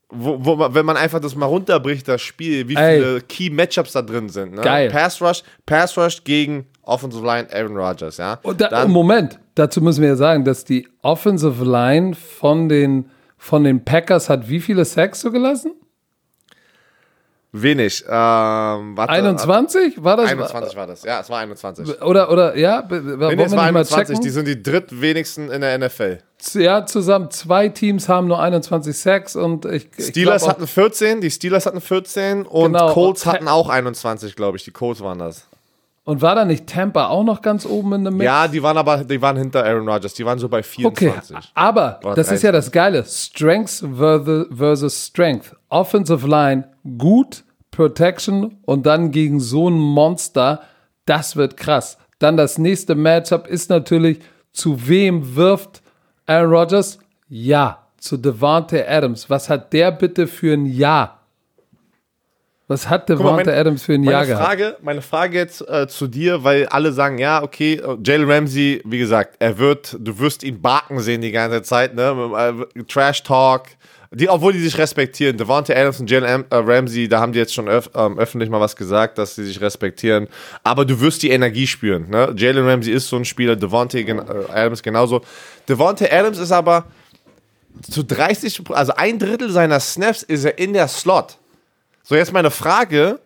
wo, 0.10 0.38
wo, 0.44 0.74
wenn 0.74 0.86
man 0.86 0.98
einfach 0.98 1.20
das 1.20 1.36
mal 1.36 1.46
runterbricht, 1.46 2.08
das 2.08 2.22
Spiel, 2.22 2.68
wie 2.68 2.76
Ey. 2.76 2.98
viele 2.98 3.22
Key 3.22 3.50
Matchups 3.50 3.94
da 3.94 4.02
drin 4.02 4.30
sind. 4.30 4.56
Ne? 4.56 4.62
Geil. 4.62 4.90
Pass 4.90 5.22
Rush, 5.22 5.44
Pass 5.66 5.98
Rush 5.98 6.24
gegen 6.24 6.66
Offensive 6.82 7.26
Line 7.26 7.48
Aaron 7.54 7.78
Rodgers, 7.78 8.18
ja. 8.18 8.40
Und 8.42 8.60
da, 8.60 8.70
Dann, 8.70 8.92
Moment, 8.92 9.40
dazu 9.56 9.82
müssen 9.82 10.02
wir 10.02 10.10
ja 10.10 10.16
sagen, 10.16 10.44
dass 10.44 10.66
die 10.66 10.88
Offensive 11.04 11.64
Line 11.64 12.16
von 12.16 12.68
den, 12.70 13.10
von 13.38 13.64
den 13.64 13.86
Packers 13.86 14.30
hat 14.30 14.50
wie 14.50 14.60
viele 14.60 14.84
Sacks 14.86 15.20
zugelassen? 15.20 15.74
Wenig. 17.52 18.04
Ähm, 18.08 18.12
warte, 18.96 19.10
21? 19.12 20.04
War 20.04 20.18
das? 20.18 20.30
21 20.30 20.76
war 20.76 20.86
das. 20.86 21.04
Ja, 21.04 21.20
es 21.20 21.30
war 21.32 21.40
21. 21.40 22.00
Oder, 22.02 22.32
oder 22.32 22.56
ja, 22.56 22.88
nee, 22.88 23.36
nee, 23.36 23.44
es 23.44 23.56
war 23.56 23.64
21. 23.64 24.20
Die 24.20 24.30
sind 24.30 24.48
die 24.48 24.62
drittwenigsten 24.62 25.50
in 25.50 25.62
der 25.62 25.80
NFL. 25.80 26.20
Ja, 26.54 26.86
zusammen 26.86 27.32
zwei 27.32 27.70
Teams 27.70 28.08
haben 28.08 28.28
nur 28.28 28.40
21 28.40 28.96
Sacks 28.96 29.36
und 29.36 29.66
ich. 29.66 29.90
Steelers 30.00 30.44
ich 30.44 30.50
hatten 30.50 30.68
14, 30.68 31.22
die 31.22 31.32
Steelers 31.32 31.66
hatten 31.66 31.82
14 31.82 32.46
und 32.46 32.74
genau, 32.74 32.94
Colts 32.94 33.26
hatten 33.26 33.48
auch 33.48 33.68
21, 33.68 34.36
glaube 34.36 34.58
ich. 34.58 34.64
Die 34.64 34.72
Colts 34.72 35.02
waren 35.02 35.18
das. 35.18 35.49
Und 36.10 36.24
war 36.24 36.34
da 36.34 36.44
nicht 36.44 36.66
Tampa 36.66 37.10
auch 37.10 37.24
noch 37.24 37.44
ganz 37.44 37.68
oben 37.68 37.94
in 37.94 38.04
der 38.04 38.12
Mix? 38.12 38.26
Ja, 38.26 38.48
die 38.48 38.64
waren 38.64 38.76
aber, 38.78 39.04
die 39.04 39.22
waren 39.22 39.38
hinter 39.38 39.64
Aaron 39.64 39.88
Rodgers. 39.88 40.16
Die 40.16 40.26
waren 40.26 40.40
so 40.40 40.50
bei 40.50 40.64
24. 40.64 41.36
Okay, 41.36 41.48
aber 41.54 42.00
das 42.16 42.32
ist 42.32 42.42
ja 42.42 42.52
das 42.52 42.72
Geile. 42.72 43.06
Strength 43.06 43.86
versus 43.96 45.06
Strength. 45.06 45.56
Offensive 45.70 46.28
Line 46.28 46.68
gut, 46.98 47.44
Protection 47.70 48.58
und 48.66 48.88
dann 48.88 49.12
gegen 49.12 49.40
so 49.40 49.70
ein 49.70 49.78
Monster, 49.78 50.64
das 51.06 51.36
wird 51.36 51.58
krass. 51.58 52.00
Dann 52.18 52.38
das 52.38 52.58
nächste 52.58 52.96
Matchup 52.96 53.46
ist 53.46 53.70
natürlich, 53.70 54.18
zu 54.52 54.88
wem 54.88 55.36
wirft 55.36 55.84
Aaron 56.26 56.50
Rodgers? 56.50 56.98
Ja, 57.28 57.86
zu 58.00 58.18
Devante 58.18 58.90
Adams. 58.90 59.30
Was 59.30 59.48
hat 59.48 59.74
der 59.74 59.92
bitte 59.92 60.26
für 60.26 60.54
ein 60.54 60.66
Ja? 60.66 61.19
Was 62.70 62.88
hat 62.88 63.10
Devonta 63.10 63.52
Adams 63.52 63.82
für 63.82 63.94
ein 63.94 64.04
Jahr 64.04 64.28
meine 64.28 64.38
Frage, 64.38 64.78
Meine 64.84 65.02
Frage 65.02 65.38
jetzt 65.40 65.68
äh, 65.68 65.88
zu 65.88 66.06
dir, 66.06 66.44
weil 66.44 66.68
alle 66.68 66.94
sagen, 66.94 67.18
ja, 67.18 67.42
okay, 67.42 67.74
äh, 67.74 67.98
Jalen 68.04 68.30
Ramsey, 68.30 68.84
wie 68.86 69.00
gesagt, 69.00 69.38
er 69.40 69.58
wird, 69.58 69.98
du 70.00 70.20
wirst 70.20 70.44
ihn 70.44 70.62
barken 70.62 71.00
sehen 71.00 71.22
die 71.22 71.32
ganze 71.32 71.64
Zeit, 71.64 71.96
ne? 71.96 72.64
Äh, 72.76 72.84
Trash 72.84 73.24
Talk, 73.24 73.64
die, 74.12 74.30
obwohl 74.30 74.54
die 74.54 74.60
sich 74.60 74.78
respektieren. 74.78 75.36
Devonta 75.36 75.74
Adams 75.74 76.00
und 76.00 76.12
Jalen 76.12 76.46
äh, 76.48 76.56
Ramsey, 76.56 77.10
da 77.10 77.22
haben 77.22 77.34
die 77.34 77.40
jetzt 77.40 77.56
schon 77.56 77.68
öf 77.68 77.90
ähm, 77.96 78.20
öffentlich 78.20 78.52
mal 78.52 78.62
was 78.62 78.76
gesagt, 78.76 79.18
dass 79.18 79.34
sie 79.34 79.46
sich 79.46 79.60
respektieren. 79.60 80.28
Aber 80.64 80.86
du 80.86 81.02
wirst 81.02 81.24
die 81.24 81.32
Energie 81.32 81.66
spüren. 81.66 82.08
Ne? 82.08 82.36
Jalen 82.38 82.68
Ramsey 82.68 82.94
ist 82.94 83.08
so 83.08 83.16
ein 83.16 83.26
Spieler, 83.26 83.56
Devonta 83.56 84.00
gen 84.00 84.20
Adams 84.20 84.84
genauso. 84.84 85.22
Devonta 85.68 86.06
Adams 86.06 86.38
ist 86.38 86.52
aber 86.52 86.86
zu 87.90 88.02
30%, 88.02 88.72
also 88.74 88.94
ein 88.96 89.18
Drittel 89.18 89.50
seiner 89.50 89.80
Snaps 89.80 90.22
ist 90.22 90.46
er 90.46 90.60
in 90.60 90.74
der 90.74 90.88
Slot. 90.88 91.39
So, 92.10 92.16
jetzt 92.16 92.34
meine 92.34 92.50
Frage: 92.50 93.20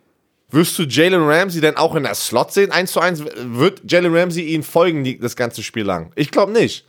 Wirst 0.52 0.78
du 0.78 0.84
Jalen 0.84 1.24
Ramsey 1.24 1.62
denn 1.62 1.78
auch 1.78 1.96
in 1.96 2.04
der 2.04 2.16
Slot 2.16 2.52
sehen, 2.52 2.70
1 2.70 2.92
zu 2.92 3.00
1? 3.00 3.24
Wird 3.54 3.90
Jalen 3.90 4.14
Ramsey 4.14 4.44
ihn 4.44 4.62
folgen 4.62 5.22
das 5.22 5.38
ganze 5.38 5.64
Spiel 5.64 5.86
lang? 5.86 6.12
Ich 6.16 6.32
glaube 6.32 6.52
nicht. 6.52 6.86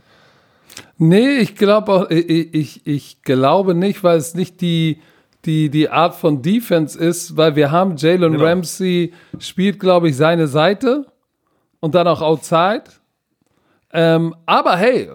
Nee, 0.99 1.37
ich 1.37 1.55
glaube 1.55 1.93
auch, 1.93 2.11
ich, 2.11 2.53
ich, 2.53 2.85
ich 2.85 3.23
glaube 3.23 3.77
nicht, 3.77 4.03
weil 4.03 4.17
es 4.17 4.35
nicht 4.35 4.61
die, 4.61 5.03
die, 5.45 5.71
die 5.71 5.89
Art 5.89 6.17
von 6.17 6.43
Defense 6.43 6.99
ist, 6.99 7.37
weil 7.37 7.55
wir 7.55 7.71
haben 7.71 7.97
Jalen 7.97 8.33
genau. 8.33 8.45
Ramsey 8.45 9.13
spielt, 9.39 9.79
glaube 9.79 10.09
ich, 10.09 10.17
seine 10.17 10.49
Seite 10.49 11.07
und 11.79 11.95
dann 11.95 12.09
auch 12.09 12.23
outside. 12.23 12.83
Ähm, 13.93 14.35
aber 14.47 14.77
hey, 14.77 15.09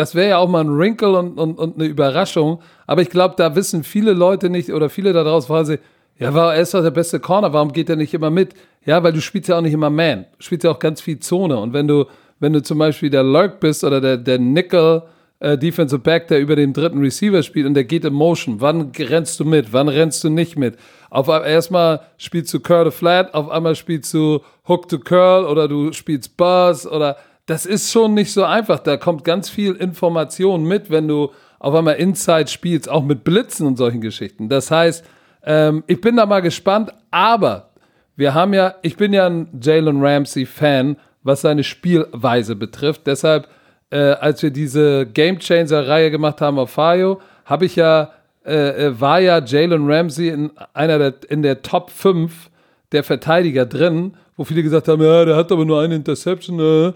das 0.00 0.14
wäre 0.14 0.30
ja 0.30 0.38
auch 0.38 0.48
mal 0.48 0.64
ein 0.64 0.76
Wrinkle 0.76 1.18
und, 1.18 1.38
und, 1.38 1.58
und 1.58 1.76
eine 1.76 1.84
Überraschung. 1.84 2.60
Aber 2.86 3.02
ich 3.02 3.10
glaube, 3.10 3.34
da 3.36 3.54
wissen 3.54 3.84
viele 3.84 4.12
Leute 4.12 4.48
nicht 4.48 4.72
oder 4.72 4.88
viele 4.88 5.12
da 5.12 5.22
draußen 5.22 5.46
fragen 5.46 5.66
sich, 5.66 5.80
ja, 6.18 6.34
war, 6.34 6.54
er 6.54 6.62
ist 6.62 6.74
doch 6.74 6.82
der 6.82 6.90
beste 6.90 7.20
Corner, 7.20 7.52
warum 7.52 7.72
geht 7.72 7.88
er 7.88 7.96
nicht 7.96 8.12
immer 8.12 8.30
mit? 8.30 8.54
Ja, 8.84 9.02
weil 9.02 9.12
du 9.12 9.20
spielst 9.20 9.48
ja 9.48 9.58
auch 9.58 9.62
nicht 9.62 9.72
immer 9.72 9.90
Man, 9.90 10.26
du 10.38 10.42
spielst 10.42 10.64
ja 10.64 10.70
auch 10.70 10.78
ganz 10.78 11.00
viel 11.00 11.18
Zone. 11.20 11.58
Und 11.58 11.72
wenn 11.72 11.86
du, 11.86 12.06
wenn 12.38 12.52
du 12.52 12.62
zum 12.62 12.78
Beispiel 12.78 13.10
der 13.10 13.22
Lurk 13.22 13.60
bist 13.60 13.84
oder 13.84 14.00
der, 14.00 14.16
der 14.16 14.38
Nickel, 14.38 15.02
äh, 15.40 15.56
Defensive 15.56 16.00
Back, 16.00 16.28
der 16.28 16.40
über 16.40 16.56
den 16.56 16.72
dritten 16.72 17.00
Receiver 17.00 17.42
spielt 17.42 17.66
und 17.66 17.74
der 17.74 17.84
geht 17.84 18.04
in 18.04 18.12
Motion. 18.12 18.60
Wann 18.60 18.92
rennst 18.96 19.40
du 19.40 19.44
mit? 19.44 19.72
Wann 19.72 19.88
rennst 19.88 20.22
du 20.22 20.28
nicht 20.28 20.56
mit? 20.56 20.76
Auf 21.08 21.28
erstmal 21.28 22.00
spielst 22.18 22.54
du 22.54 22.60
Curl 22.60 22.84
to 22.84 22.90
Flat, 22.90 23.34
auf 23.34 23.50
einmal 23.50 23.74
spielst 23.74 24.14
du 24.14 24.40
Hook 24.68 24.88
to 24.88 24.98
Curl 24.98 25.44
oder 25.44 25.66
du 25.66 25.92
spielst 25.92 26.36
Buzz 26.36 26.86
oder 26.86 27.16
das 27.50 27.66
ist 27.66 27.90
schon 27.90 28.14
nicht 28.14 28.32
so 28.32 28.44
einfach. 28.44 28.78
Da 28.78 28.96
kommt 28.96 29.24
ganz 29.24 29.50
viel 29.50 29.72
Information 29.72 30.62
mit, 30.62 30.88
wenn 30.88 31.08
du 31.08 31.32
auf 31.58 31.74
einmal 31.74 31.96
Inside 31.96 32.46
spielst, 32.46 32.88
auch 32.88 33.02
mit 33.02 33.24
Blitzen 33.24 33.66
und 33.66 33.76
solchen 33.76 34.00
Geschichten. 34.00 34.48
Das 34.48 34.70
heißt, 34.70 35.04
ähm, 35.44 35.82
ich 35.88 36.00
bin 36.00 36.16
da 36.16 36.26
mal 36.26 36.42
gespannt, 36.42 36.92
aber 37.10 37.70
wir 38.14 38.34
haben 38.34 38.54
ja, 38.54 38.76
ich 38.82 38.96
bin 38.96 39.12
ja 39.12 39.26
ein 39.26 39.48
Jalen 39.60 40.00
Ramsey-Fan, 40.00 40.96
was 41.24 41.40
seine 41.40 41.64
Spielweise 41.64 42.54
betrifft. 42.54 43.08
Deshalb, 43.08 43.48
äh, 43.90 43.98
als 43.98 44.44
wir 44.44 44.52
diese 44.52 45.06
Game 45.06 45.40
Changer-Reihe 45.40 46.12
gemacht 46.12 46.40
haben 46.40 46.56
auf 46.56 46.70
Fayo, 46.70 47.20
habe 47.46 47.64
ich 47.64 47.74
ja, 47.74 48.12
äh, 48.46 48.86
äh 48.86 49.00
war 49.00 49.18
ja 49.18 49.44
Jalen 49.44 49.90
Ramsey 49.90 50.28
in 50.28 50.52
einer 50.72 50.98
der, 51.00 51.14
in 51.28 51.42
der 51.42 51.62
Top 51.62 51.90
5 51.90 52.48
der 52.92 53.02
Verteidiger 53.02 53.66
drin, 53.66 54.14
wo 54.36 54.44
viele 54.44 54.62
gesagt 54.62 54.86
haben, 54.86 55.02
ja, 55.02 55.24
der 55.24 55.34
hat 55.34 55.50
aber 55.50 55.64
nur 55.64 55.80
eine 55.80 55.96
Interception. 55.96 56.60
Äh 56.60 56.92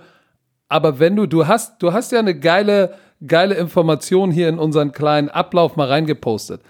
aber 0.69 0.99
wenn 0.99 1.17
du, 1.17 1.27
du 1.27 1.47
hast, 1.47 1.83
du 1.83 1.93
hast 1.93 2.13
ja 2.13 2.19
eine 2.19 2.39
geile, 2.39 2.95
geile 3.27 3.55
Information 3.55 4.31
hier 4.31 4.49
in 4.49 4.59
unseren 4.59 4.93
kleinen 4.93 5.29
Ablauf 5.29 5.77
mal 5.77 5.89
reingepostet. 5.89 6.63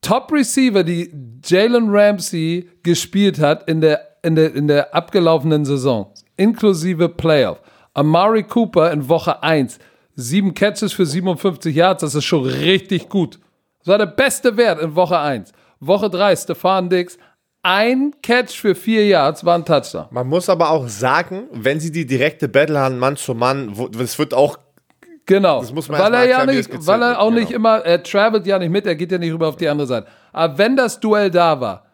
Top 0.00 0.32
Receiver, 0.32 0.82
die 0.82 1.12
Jalen 1.44 1.88
Ramsey 1.90 2.70
gespielt 2.82 3.38
hat 3.38 3.68
in 3.68 3.80
der, 3.80 4.16
in 4.22 4.34
der, 4.34 4.54
in 4.54 4.66
der 4.66 4.94
abgelaufenen 4.94 5.64
Saison, 5.64 6.12
inklusive 6.36 7.08
Playoff. 7.08 7.60
Amari 7.92 8.44
Cooper 8.44 8.92
in 8.92 9.08
Woche 9.08 9.42
1, 9.42 9.78
sieben 10.14 10.54
Catches 10.54 10.92
für 10.92 11.04
57 11.04 11.74
Yards, 11.74 12.00
das 12.00 12.14
ist 12.14 12.24
schon 12.24 12.46
richtig 12.46 13.08
gut. 13.08 13.38
Das 13.80 13.88
war 13.88 13.98
der 13.98 14.06
beste 14.06 14.56
Wert 14.56 14.80
in 14.80 14.94
Woche 14.94 15.18
1. 15.18 15.52
Woche 15.80 16.08
3, 16.08 16.36
Stefan 16.36 16.88
Dix, 16.88 17.18
ein 17.62 18.14
Catch 18.22 18.58
für 18.58 18.74
vier 18.74 19.06
Yards 19.06 19.44
war 19.44 19.54
ein 19.54 19.64
Touchdown. 19.64 20.06
Man 20.10 20.26
muss 20.26 20.48
aber 20.48 20.70
auch 20.70 20.88
sagen, 20.88 21.44
wenn 21.52 21.78
sie 21.80 21.92
die 21.92 22.06
direkte 22.06 22.48
Battle 22.48 22.78
haben, 22.78 22.98
Mann 22.98 23.16
zu 23.16 23.34
Mann, 23.34 23.74
es 23.98 24.18
wird 24.18 24.34
auch 24.34 24.58
Genau. 25.26 25.60
Das 25.60 25.72
muss 25.72 25.88
man 25.88 26.00
weil 26.00 26.14
er 26.14 26.28
ja 26.28 26.44
nicht, 26.44 26.68
weil 26.86 27.02
er 27.02 27.20
auch 27.20 27.28
genau. 27.28 27.40
nicht 27.40 27.52
immer, 27.52 27.84
er 27.84 28.02
travelt 28.02 28.46
ja 28.46 28.58
nicht 28.58 28.70
mit, 28.70 28.84
er 28.84 28.96
geht 28.96 29.12
ja 29.12 29.18
nicht 29.18 29.32
rüber 29.32 29.46
auf 29.46 29.56
die 29.56 29.68
andere 29.68 29.86
Seite. 29.86 30.08
Aber 30.32 30.58
wenn 30.58 30.74
das 30.74 30.98
Duell 30.98 31.30
da 31.30 31.60
war, 31.60 31.86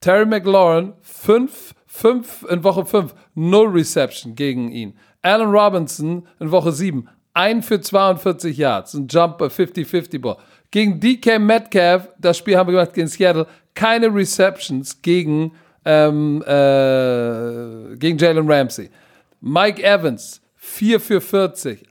Terry 0.00 0.24
McLaurin, 0.24 0.92
5, 1.00 1.74
5 1.86 2.46
in 2.48 2.62
Woche 2.62 2.84
5, 2.84 3.12
0 3.34 3.68
Reception 3.70 4.36
gegen 4.36 4.70
ihn. 4.70 4.96
Allen 5.22 5.50
Robinson 5.50 6.28
in 6.38 6.52
Woche 6.52 6.70
7, 6.70 7.08
1 7.34 7.66
für 7.66 7.80
42 7.80 8.56
Yards, 8.56 8.94
ein 8.94 9.08
Jumper 9.08 9.46
50-50 9.46 10.20
Ball. 10.20 10.36
Gegen 10.70 11.00
DK 11.00 11.40
Metcalf, 11.40 12.08
das 12.18 12.38
Spiel 12.38 12.56
haben 12.56 12.68
wir 12.68 12.78
gemacht 12.78 12.94
gegen 12.94 13.08
Seattle, 13.08 13.48
keine 13.76 14.12
Receptions 14.12 15.00
gegen, 15.02 15.52
ähm, 15.84 16.42
äh, 16.42 17.96
gegen 17.96 18.18
Jalen 18.18 18.50
Ramsey. 18.50 18.90
Mike 19.40 19.80
Evans, 19.84 20.40
4 20.56 20.98
für 20.98 21.20
40. 21.20 21.86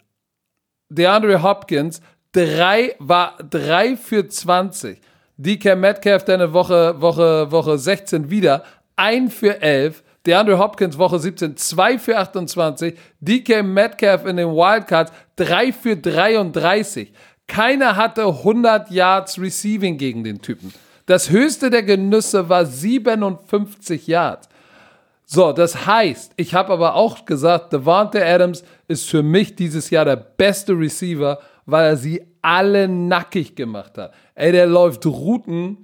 DeAndre 0.89 1.41
Hopkins, 1.41 2.01
3 2.33 2.95
war 2.99 3.37
3 3.49 3.95
für 3.95 4.27
20. 4.27 4.99
DK 5.37 5.75
Metcalf 5.75 6.25
dann 6.25 6.41
eine 6.41 6.53
Woche, 6.53 6.99
Woche, 6.99 7.51
Woche 7.51 7.77
16 7.77 8.29
wieder, 8.29 8.63
1 8.97 9.33
für 9.33 9.61
11. 9.61 10.03
DeAndre 10.25 10.57
Hopkins 10.57 10.97
Woche 10.97 11.19
17, 11.19 11.55
2 11.55 11.99
für 11.99 12.17
28. 12.17 12.95
DK 13.19 13.63
Metcalf 13.63 14.25
in 14.25 14.37
den 14.37 14.49
Wildcards, 14.49 15.11
3 15.35 15.71
für 15.71 15.95
33. 15.95 17.13
Keiner 17.47 17.95
hatte 17.95 18.23
100 18.23 18.89
Yards 18.89 19.39
Receiving 19.39 19.97
gegen 19.97 20.23
den 20.23 20.41
Typen. 20.41 20.73
Das 21.05 21.29
höchste 21.29 21.69
der 21.69 21.83
Genüsse 21.83 22.49
war 22.49 22.65
57 22.65 24.07
Yards. 24.07 24.49
So, 25.27 25.53
das 25.53 25.85
heißt, 25.87 26.33
ich 26.35 26.53
habe 26.53 26.73
aber 26.73 26.95
auch 26.95 27.25
gesagt, 27.25 27.73
Devante 27.73 28.23
Adams 28.25 28.63
ist 28.87 29.09
für 29.09 29.23
mich 29.23 29.55
dieses 29.55 29.89
Jahr 29.89 30.05
der 30.05 30.17
beste 30.17 30.73
Receiver, 30.73 31.39
weil 31.65 31.85
er 31.85 31.97
sie 31.97 32.21
alle 32.41 32.87
nackig 32.87 33.55
gemacht 33.55 33.97
hat. 33.97 34.13
Ey, 34.35 34.51
der 34.51 34.67
läuft 34.67 35.05
Routen, 35.05 35.77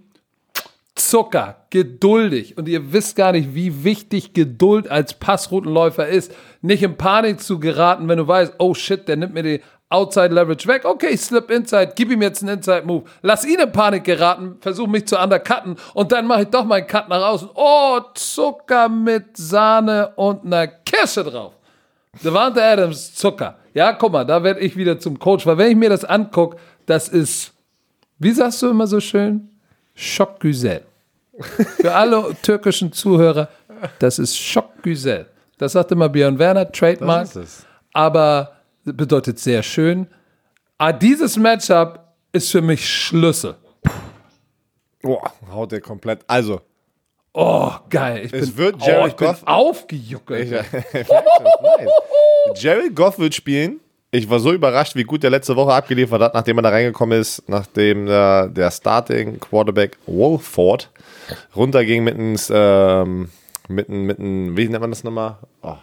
Zucker, 0.94 1.66
geduldig. 1.72 2.58
Und 2.58 2.68
ihr 2.68 2.94
wisst 2.94 3.16
gar 3.16 3.32
nicht, 3.32 3.56
wie 3.56 3.84
wichtig 3.84 4.34
Geduld 4.34 4.90
als 4.90 5.16
Passroutenläufer 5.16 6.08
ist. 6.08 6.36
Nicht 6.62 6.84
in 6.84 6.98
Panik 6.98 7.40
zu 7.40 7.60
geraten, 7.60 8.08
wenn 8.08 8.18
du 8.18 8.28
weißt, 8.28 8.56
oh 8.60 8.74
shit, 8.74 9.08
der 9.08 9.16
nimmt 9.16 9.34
mir 9.34 9.44
die 9.44 9.62
Outside 9.92 10.34
Leverage 10.34 10.66
weg. 10.68 10.86
Okay, 10.86 11.18
slip 11.18 11.52
inside, 11.52 11.92
gib 11.96 12.12
ihm 12.12 12.22
jetzt 12.22 12.42
einen 12.42 12.58
Inside 12.58 12.84
Move. 12.86 13.04
Lass 13.22 13.46
ihn 13.46 13.60
in 13.60 13.72
Panik 13.74 14.06
geraten, 14.06 14.56
versuch 14.62 14.88
mich 14.88 15.06
zu 15.06 15.20
undercutten 15.20 15.76
und 15.94 16.12
dann 16.14 16.26
mache 16.26 16.44
ich 16.44 16.48
doch 16.48 16.64
meinen 16.64 16.88
Cut 16.88 17.10
nach 17.10 17.22
außen. 17.22 17.50
Oh, 17.54 18.00
Zucker 18.14 18.88
mit 18.88 19.36
Sahne 19.36 20.14
und 20.16 20.46
einer 20.46 20.68
Kirsche 20.68 21.26
drauf. 21.26 21.54
Devante 22.24 22.64
Adams, 22.64 23.14
Zucker. 23.16 23.58
Ja, 23.74 23.92
guck 23.92 24.14
mal, 24.14 24.24
da 24.24 24.42
werde 24.42 24.62
ich 24.62 24.78
wieder 24.78 24.98
zum 24.98 25.20
Coach, 25.20 25.46
weil 25.46 25.58
wenn 25.58 25.72
ich 25.72 25.78
mir 25.78 25.90
das 25.90 26.06
angucke, 26.06 26.56
das 26.86 27.10
ist, 27.10 27.52
wie 28.18 28.32
sagst 28.32 28.62
du 28.62 28.70
immer 28.70 28.88
so 28.88 29.02
schön? 29.02 29.50
Schockgüsel. 29.94 30.84
Für 31.82 31.94
alle 31.94 32.34
türkischen 32.42 32.94
Zuhörer, 32.94 33.50
das 34.00 34.20
ist 34.20 34.38
Schockgüsel. 34.38 35.26
Das 35.58 35.74
sagt 35.74 35.92
immer 35.92 36.08
Björn 36.08 36.40
Werner, 36.40 36.72
Trademark. 36.72 37.28
Aber 37.94 38.54
bedeutet 38.84 39.40
sehr 39.40 39.64
schön. 39.64 40.08
Aber 40.78 40.90
ah, 40.90 40.94
dieses 40.94 41.38
Matchup 41.38 42.00
ist 42.32 42.52
für 42.52 42.62
mich 42.62 42.88
Schlüssel. 42.88 43.56
Boah, 45.02 45.32
haut 45.52 45.72
der 45.72 45.82
komplett. 45.82 46.22
Also. 46.28 46.62
Oh, 47.34 47.72
geil. 47.90 48.26
Ich 48.26 48.34
es 48.34 48.52
bin, 48.52 48.58
wird 48.58 48.86
Jared 48.86 49.14
oh, 49.14 49.26
Goff. 49.26 49.44
aufgejuckelt. 49.46 50.66
Ich, 50.94 51.08
Jared 52.64 52.96
Goff 52.96 53.20
wird 53.20 53.36
spielen. 53.36 53.80
Ich 54.10 54.30
war 54.30 54.40
so 54.40 54.52
überrascht, 54.52 54.96
wie 54.96 55.04
gut 55.04 55.24
der 55.24 55.30
letzte 55.30 55.56
Woche 55.56 55.74
abgeliefert 55.74 56.22
hat, 56.22 56.34
nachdem 56.34 56.58
er 56.58 56.64
da 56.64 56.70
reingekommen 56.70 57.22
ist, 57.22 57.48
nachdem 57.48 58.08
der, 58.08 58.50
der 58.50 58.70
Starting 58.70 59.40
Quarterback 59.40 59.98
Wolford 60.06 60.90
runterging 61.56 62.04
mit 62.04 62.16
einem, 62.16 62.36
ähm, 62.50 63.30
mit 63.70 63.88
einem, 63.88 64.06
mit 64.06 64.20
einem, 64.20 64.58
wie 64.58 64.68
nennt 64.68 64.82
man 64.82 64.90
das 64.90 65.06
nochmal? 65.06 65.38
Oh. 65.62 65.78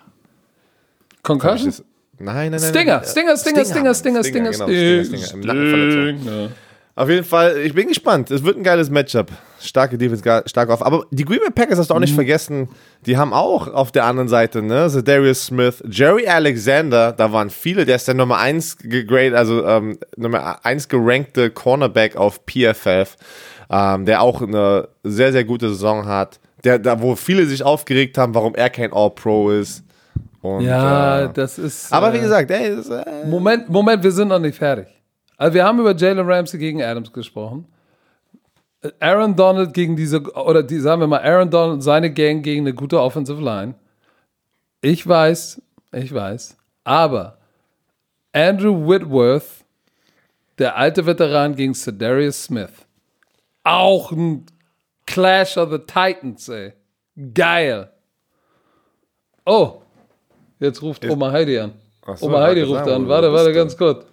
Concussion? 1.22 1.72
Nein, 2.18 2.50
nein, 2.50 2.60
nein. 2.60 2.60
Stinger, 2.60 3.04
Stinger, 3.04 3.36
Stinger, 3.36 3.64
Stinger, 3.64 3.94
Stinger, 3.94 4.24
Stinger, 4.24 4.52
Stinger, 4.52 5.12
Stinger. 5.14 6.50
Auf 6.98 7.08
jeden 7.08 7.24
Fall, 7.24 7.58
ich 7.58 7.72
bin 7.74 7.86
gespannt. 7.86 8.28
Es 8.32 8.42
wird 8.42 8.56
ein 8.56 8.64
geiles 8.64 8.90
Matchup. 8.90 9.30
Starke 9.60 9.96
Defense, 9.96 10.42
stark 10.46 10.68
auf. 10.68 10.84
Aber 10.84 11.04
die 11.12 11.24
Green 11.24 11.38
Bay 11.38 11.50
Packers 11.50 11.78
hast 11.78 11.90
du 11.90 11.94
auch 11.94 12.00
nicht 12.00 12.10
mhm. 12.10 12.16
vergessen. 12.16 12.68
Die 13.06 13.16
haben 13.16 13.32
auch 13.32 13.68
auf 13.68 13.92
der 13.92 14.04
anderen 14.04 14.28
Seite, 14.28 14.62
ne, 14.62 14.90
so 14.90 15.00
Darius 15.00 15.46
Smith, 15.46 15.80
Jerry 15.88 16.26
Alexander, 16.26 17.12
da 17.12 17.32
waren 17.32 17.50
viele. 17.50 17.84
Der 17.84 17.94
ist 17.94 18.08
der 18.08 18.16
Nummer 18.16 18.38
1 18.38 18.78
gegradet, 18.78 19.34
also 19.34 19.64
ähm, 19.64 19.98
Nummer 20.16 20.64
1 20.64 20.88
gerankte 20.88 21.50
Cornerback 21.50 22.16
auf 22.16 22.40
PFF. 22.46 23.16
ähm, 23.70 24.04
der 24.04 24.20
auch 24.20 24.42
eine 24.42 24.88
sehr, 25.04 25.30
sehr 25.30 25.44
gute 25.44 25.68
Saison 25.68 26.06
hat. 26.06 26.40
Der, 26.64 26.80
da, 26.80 27.00
wo 27.00 27.14
viele 27.14 27.46
sich 27.46 27.62
aufgeregt 27.62 28.18
haben, 28.18 28.34
warum 28.34 28.56
er 28.56 28.70
kein 28.70 28.92
All-Pro 28.92 29.50
ist. 29.50 29.84
Und, 30.40 30.62
Ja, 30.64 31.24
äh, 31.24 31.32
das 31.32 31.58
ist. 31.58 31.92
aber 31.92 32.12
wie 32.12 32.18
äh, 32.18 32.22
gesagt, 32.22 32.50
ey, 32.50 32.76
das, 32.76 32.88
äh, 32.88 33.26
Moment, 33.26 33.68
Moment, 33.68 34.02
wir 34.02 34.12
sind 34.12 34.28
noch 34.28 34.38
nicht 34.38 34.56
fertig. 34.56 34.86
Also 35.36 35.54
wir 35.54 35.64
haben 35.64 35.78
über 35.80 35.94
Jalen 35.94 36.28
Ramsey 36.28 36.58
gegen 36.58 36.82
Adams 36.82 37.12
gesprochen. 37.12 37.66
Aaron 39.00 39.34
Donald 39.34 39.74
gegen 39.74 39.96
diese, 39.96 40.20
oder 40.20 40.62
die, 40.62 40.78
sagen 40.78 41.00
wir 41.00 41.08
mal, 41.08 41.20
Aaron 41.20 41.50
Donald 41.50 41.74
und 41.74 41.80
seine 41.80 42.12
Gang 42.12 42.44
gegen 42.44 42.62
eine 42.62 42.74
gute 42.74 43.00
Offensive 43.00 43.42
Line. 43.42 43.74
Ich 44.80 45.06
weiß, 45.06 45.60
ich 45.92 46.14
weiß. 46.14 46.56
Aber 46.84 47.38
Andrew 48.32 48.88
Whitworth, 48.88 49.64
der 50.58 50.76
alte 50.76 51.06
Veteran 51.06 51.56
gegen 51.56 51.74
Cedarius 51.74 52.44
Smith. 52.44 52.70
Auch 53.64 54.12
ein 54.12 54.46
Clash 55.06 55.56
of 55.56 55.70
the 55.72 55.78
Titans, 55.78 56.48
ey. 56.48 56.72
Geil. 57.34 57.90
Oh, 59.44 59.82
jetzt 60.60 60.82
ruft 60.82 61.08
Oma 61.08 61.32
Heidi 61.32 61.58
an. 61.58 61.72
So, 62.16 62.26
Oma 62.26 62.42
Heidi 62.42 62.62
ruft 62.62 62.84
sagen, 62.84 63.04
an. 63.04 63.08
Warte, 63.08 63.32
warte, 63.32 63.52
ganz 63.52 63.76
kurz. 63.76 64.04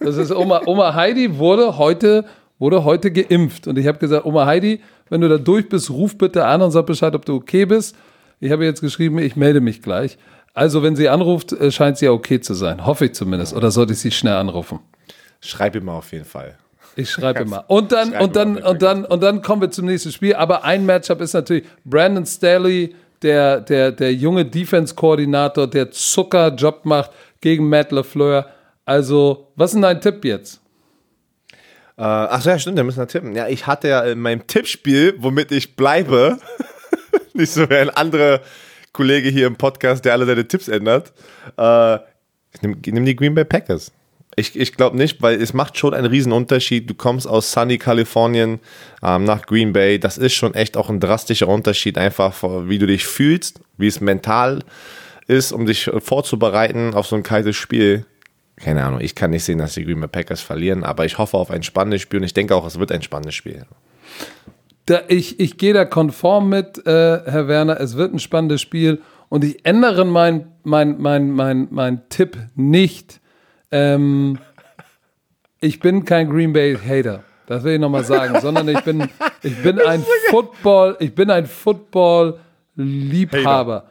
Das 0.00 0.16
ist 0.16 0.30
Oma, 0.30 0.62
Oma 0.66 0.94
Heidi 0.94 1.38
wurde 1.38 1.76
heute, 1.76 2.24
wurde 2.58 2.84
heute 2.84 3.10
geimpft. 3.10 3.66
Und 3.66 3.78
ich 3.78 3.86
habe 3.86 3.98
gesagt, 3.98 4.24
Oma 4.24 4.46
Heidi, 4.46 4.80
wenn 5.08 5.20
du 5.20 5.28
da 5.28 5.38
durch 5.38 5.68
bist, 5.68 5.90
ruf 5.90 6.16
bitte 6.16 6.44
an 6.44 6.62
und 6.62 6.70
sag 6.70 6.86
Bescheid, 6.86 7.14
ob 7.14 7.24
du 7.24 7.34
okay 7.34 7.66
bist. 7.66 7.96
Ich 8.40 8.50
habe 8.50 8.64
jetzt 8.64 8.80
geschrieben, 8.80 9.18
ich 9.18 9.36
melde 9.36 9.60
mich 9.60 9.82
gleich. 9.82 10.18
Also, 10.54 10.82
wenn 10.82 10.96
sie 10.96 11.08
anruft, 11.08 11.52
äh, 11.52 11.70
scheint 11.70 11.98
sie 11.98 12.06
ja 12.06 12.10
okay 12.12 12.40
zu 12.40 12.54
sein. 12.54 12.84
Hoffe 12.84 13.06
ich 13.06 13.14
zumindest. 13.14 13.54
Oder 13.54 13.70
sollte 13.70 13.92
ich 13.94 14.00
sie 14.00 14.10
schnell 14.10 14.34
anrufen? 14.34 14.80
schreib 15.42 15.74
ihm 15.74 15.84
mal 15.84 15.96
auf 15.96 16.12
jeden 16.12 16.24
Fall. 16.24 16.56
Ich 16.94 17.10
schreibe 17.10 17.44
mal. 17.44 17.58
Und 17.68 17.92
dann, 17.92 18.10
Schreib 18.10 18.22
und 18.22 18.36
dann, 18.36 18.56
und 18.58 18.82
dann, 18.82 19.04
und 19.04 19.22
dann 19.22 19.42
kommen 19.42 19.62
wir 19.62 19.70
zum 19.70 19.86
nächsten 19.86 20.12
Spiel. 20.12 20.34
Aber 20.34 20.64
ein 20.64 20.84
Matchup 20.84 21.20
ist 21.20 21.32
natürlich 21.32 21.64
Brandon 21.84 22.26
Staley, 22.26 22.94
der, 23.22 23.60
der, 23.60 23.92
der 23.92 24.12
junge 24.14 24.44
Defense-Koordinator, 24.44 25.66
der 25.66 25.90
Zuckerjob 25.90 26.84
macht 26.84 27.10
gegen 27.40 27.68
Matt 27.68 27.92
LaFleur. 27.92 28.46
Also, 28.84 29.52
was 29.56 29.70
ist 29.70 29.74
denn 29.74 29.82
dein 29.82 30.00
Tipp 30.00 30.24
jetzt? 30.24 30.60
Äh, 31.96 32.02
ach 32.02 32.40
so, 32.40 32.50
ja, 32.50 32.58
stimmt, 32.58 32.78
da 32.78 32.82
müssen 32.82 32.98
wir 32.98 33.06
tippen. 33.06 33.34
Ja, 33.34 33.48
ich 33.48 33.66
hatte 33.66 33.88
ja 33.88 34.00
in 34.00 34.18
meinem 34.18 34.46
Tippspiel, 34.46 35.14
womit 35.18 35.52
ich 35.52 35.76
bleibe, 35.76 36.38
nicht 37.34 37.52
so 37.52 37.68
wie 37.68 37.76
ein 37.76 37.90
anderer 37.90 38.40
Kollege 38.92 39.28
hier 39.28 39.46
im 39.46 39.56
Podcast, 39.56 40.04
der 40.04 40.12
alle 40.12 40.26
seine 40.26 40.46
Tipps 40.46 40.68
ändert. 40.68 41.12
Äh, 41.56 41.96
ich 42.54 42.62
nimm, 42.62 42.80
nimm 42.84 43.04
die 43.04 43.16
Green 43.16 43.34
Bay 43.34 43.44
Packers. 43.44 43.92
Ich, 44.34 44.58
ich 44.58 44.74
glaube 44.74 44.96
nicht, 44.96 45.20
weil 45.20 45.40
es 45.40 45.52
macht 45.52 45.76
schon 45.76 45.92
einen 45.92 46.06
riesen 46.06 46.32
Unterschied. 46.32 46.88
Du 46.88 46.94
kommst 46.94 47.28
aus 47.28 47.52
sunny 47.52 47.76
Kalifornien 47.76 48.60
ähm, 49.02 49.24
nach 49.24 49.44
Green 49.44 49.72
Bay. 49.74 49.98
Das 49.98 50.16
ist 50.16 50.32
schon 50.32 50.54
echt 50.54 50.76
auch 50.76 50.88
ein 50.88 51.00
drastischer 51.00 51.48
Unterschied, 51.48 51.98
einfach 51.98 52.34
wie 52.66 52.78
du 52.78 52.86
dich 52.86 53.04
fühlst, 53.04 53.60
wie 53.76 53.88
es 53.88 54.00
mental 54.00 54.60
ist, 55.26 55.52
um 55.52 55.66
dich 55.66 55.90
vorzubereiten 55.98 56.94
auf 56.94 57.06
so 57.06 57.16
ein 57.16 57.22
kaltes 57.22 57.56
Spiel. 57.56 58.06
Keine 58.56 58.84
Ahnung, 58.84 59.00
ich 59.00 59.14
kann 59.14 59.30
nicht 59.30 59.44
sehen, 59.44 59.58
dass 59.58 59.74
die 59.74 59.84
Green 59.84 60.00
Bay 60.00 60.08
Packers 60.08 60.40
verlieren, 60.40 60.84
aber 60.84 61.04
ich 61.04 61.18
hoffe 61.18 61.36
auf 61.36 61.50
ein 61.50 61.62
spannendes 61.62 62.00
Spiel 62.02 62.20
und 62.20 62.24
ich 62.24 62.34
denke 62.34 62.54
auch, 62.54 62.66
es 62.66 62.78
wird 62.78 62.92
ein 62.92 63.02
spannendes 63.02 63.34
Spiel. 63.34 63.66
Da, 64.86 65.02
ich 65.08 65.38
ich 65.40 65.58
gehe 65.58 65.74
da 65.74 65.84
konform 65.84 66.48
mit, 66.48 66.78
äh, 66.86 66.90
Herr 66.90 67.48
Werner. 67.48 67.80
Es 67.80 67.96
wird 67.96 68.14
ein 68.14 68.18
spannendes 68.18 68.60
Spiel. 68.60 69.00
Und 69.28 69.44
ich 69.44 69.64
ändere 69.64 70.04
meinen 70.04 70.52
mein, 70.64 71.00
mein, 71.00 71.30
mein, 71.30 71.68
mein 71.70 72.02
Tipp 72.08 72.36
nicht. 72.54 73.21
Ähm, 73.72 74.38
ich 75.60 75.80
bin 75.80 76.04
kein 76.04 76.30
Green 76.30 76.52
Bay 76.52 76.76
Hater. 76.76 77.24
Das 77.46 77.64
will 77.64 77.72
ich 77.74 77.80
nochmal 77.80 78.04
sagen. 78.04 78.40
sondern 78.40 78.68
ich 78.68 78.80
bin, 78.82 79.08
ich 79.42 79.60
bin 79.62 79.80
ein 79.80 80.04
Football, 80.30 80.96
ich 81.00 81.12
bin 81.14 81.30
ein 81.30 81.46
Football-Liebhaber. 81.46 83.84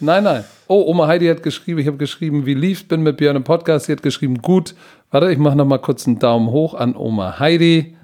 Nein, 0.00 0.24
nein. 0.24 0.44
Oh, 0.68 0.84
Oma 0.86 1.06
Heidi 1.06 1.28
hat 1.28 1.42
geschrieben, 1.42 1.78
ich 1.78 1.86
habe 1.86 1.96
geschrieben, 1.96 2.44
wie 2.44 2.52
lief's, 2.54 2.82
bin 2.82 3.02
mit 3.02 3.16
Björn 3.16 3.36
im 3.36 3.44
Podcast. 3.44 3.86
Sie 3.86 3.92
hat 3.92 4.02
geschrieben, 4.02 4.42
gut. 4.42 4.74
Warte, 5.10 5.32
ich 5.32 5.38
mache 5.38 5.56
nochmal 5.56 5.78
kurz 5.78 6.06
einen 6.06 6.18
Daumen 6.18 6.50
hoch 6.50 6.74
an 6.74 6.94
Oma 6.96 7.38
Heidi. 7.38 7.96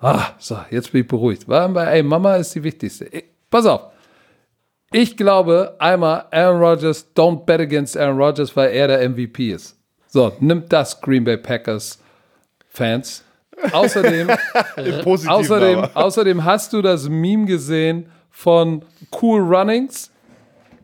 Ah, 0.00 0.26
so, 0.38 0.58
jetzt 0.70 0.92
bin 0.92 1.00
ich 1.02 1.08
beruhigt. 1.08 1.48
War 1.48 1.68
bei, 1.70 1.86
ey, 1.86 2.02
Mama 2.02 2.36
ist 2.36 2.54
die 2.54 2.62
wichtigste. 2.62 3.06
Ich, 3.06 3.24
pass 3.50 3.64
auf. 3.64 3.80
Ich 4.92 5.16
glaube 5.16 5.76
einmal, 5.78 6.26
Aaron 6.30 6.60
Rodgers, 6.60 7.06
don't 7.14 7.44
bet 7.44 7.60
against 7.60 7.96
Aaron 7.96 8.18
Rodgers, 8.18 8.54
weil 8.56 8.70
er 8.70 8.88
der 8.88 9.08
MVP 9.08 9.52
ist. 9.52 9.77
So, 10.08 10.32
nimmt 10.40 10.72
das 10.72 11.00
Green 11.00 11.24
Bay 11.24 11.36
Packers 11.36 11.98
Fans. 12.68 13.24
Außerdem, 13.72 14.28
außerdem, 15.26 15.84
außerdem 15.94 16.44
hast 16.44 16.72
du 16.72 16.82
das 16.82 17.08
Meme 17.08 17.44
gesehen 17.46 18.06
von 18.30 18.82
Cool 19.20 19.40
Runnings. 19.42 20.10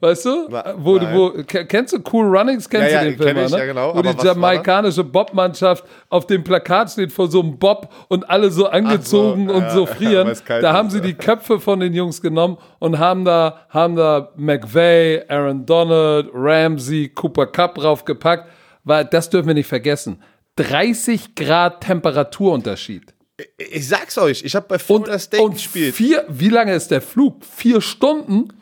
Weißt 0.01 0.27
du? 0.27 0.49
Wo, 0.77 1.01
wo, 1.01 1.31
ke- 1.45 1.65
kennst 1.65 1.95
du 1.95 1.99
Cool 2.13 2.37
Runnings? 2.37 2.69
Kennst 2.69 2.93
Ja, 2.93 3.01
du 3.01 3.07
ja, 3.07 3.11
den 3.13 3.23
Film? 3.23 3.39
ich, 3.47 3.53
ne? 3.53 3.59
ja, 3.59 3.65
genau. 3.65 3.95
Wo 3.97 4.03
die 4.03 4.27
jamaikanische 4.27 5.03
Bobmannschaft 5.05 5.85
auf 6.11 6.27
dem 6.27 6.45
Plakat 6.45 6.91
steht 6.91 7.11
vor 7.13 7.29
so 7.31 7.41
einem 7.41 7.57
Bob 7.59 7.89
und 8.09 8.29
alle 8.29 8.51
so 8.51 8.67
angezogen 8.67 9.49
und 9.49 9.63
ja, 9.63 9.71
so 9.71 9.87
frieren. 9.87 10.31
da 10.61 10.73
haben 10.75 10.91
sie 10.91 11.01
die 11.01 11.15
Köpfe 11.15 11.59
von 11.59 11.81
den 11.81 11.95
Jungs 11.95 12.21
genommen 12.21 12.59
und 12.81 12.99
haben 12.99 13.25
da, 13.25 13.61
haben 13.71 13.97
da 13.97 14.29
McVay, 14.37 15.23
Aaron 15.29 15.65
Donald, 15.65 16.29
Ramsey, 16.35 17.09
Cooper 17.09 17.47
Cup 17.47 17.77
draufgepackt. 17.77 18.47
Weil 18.85 19.05
das 19.05 19.31
dürfen 19.31 19.49
wir 19.49 19.55
nicht 19.55 19.67
vergessen. 19.67 20.23
30 20.57 21.35
Grad 21.35 21.83
Temperaturunterschied. 21.83 23.15
Ich 23.59 23.89
sag's 23.89 24.17
euch, 24.17 24.45
ich 24.45 24.55
habe 24.55 24.67
bei 24.69 24.79
Florida 24.79 25.19
State 25.19 25.43
und 25.43 25.55
gespielt. 25.55 25.95
vier, 25.95 26.25
wie 26.29 26.51
lange 26.51 26.75
ist 26.75 26.93
der 26.93 27.01
Flug? 27.01 27.45
Vier 27.45 27.81
Stunden? 27.81 28.53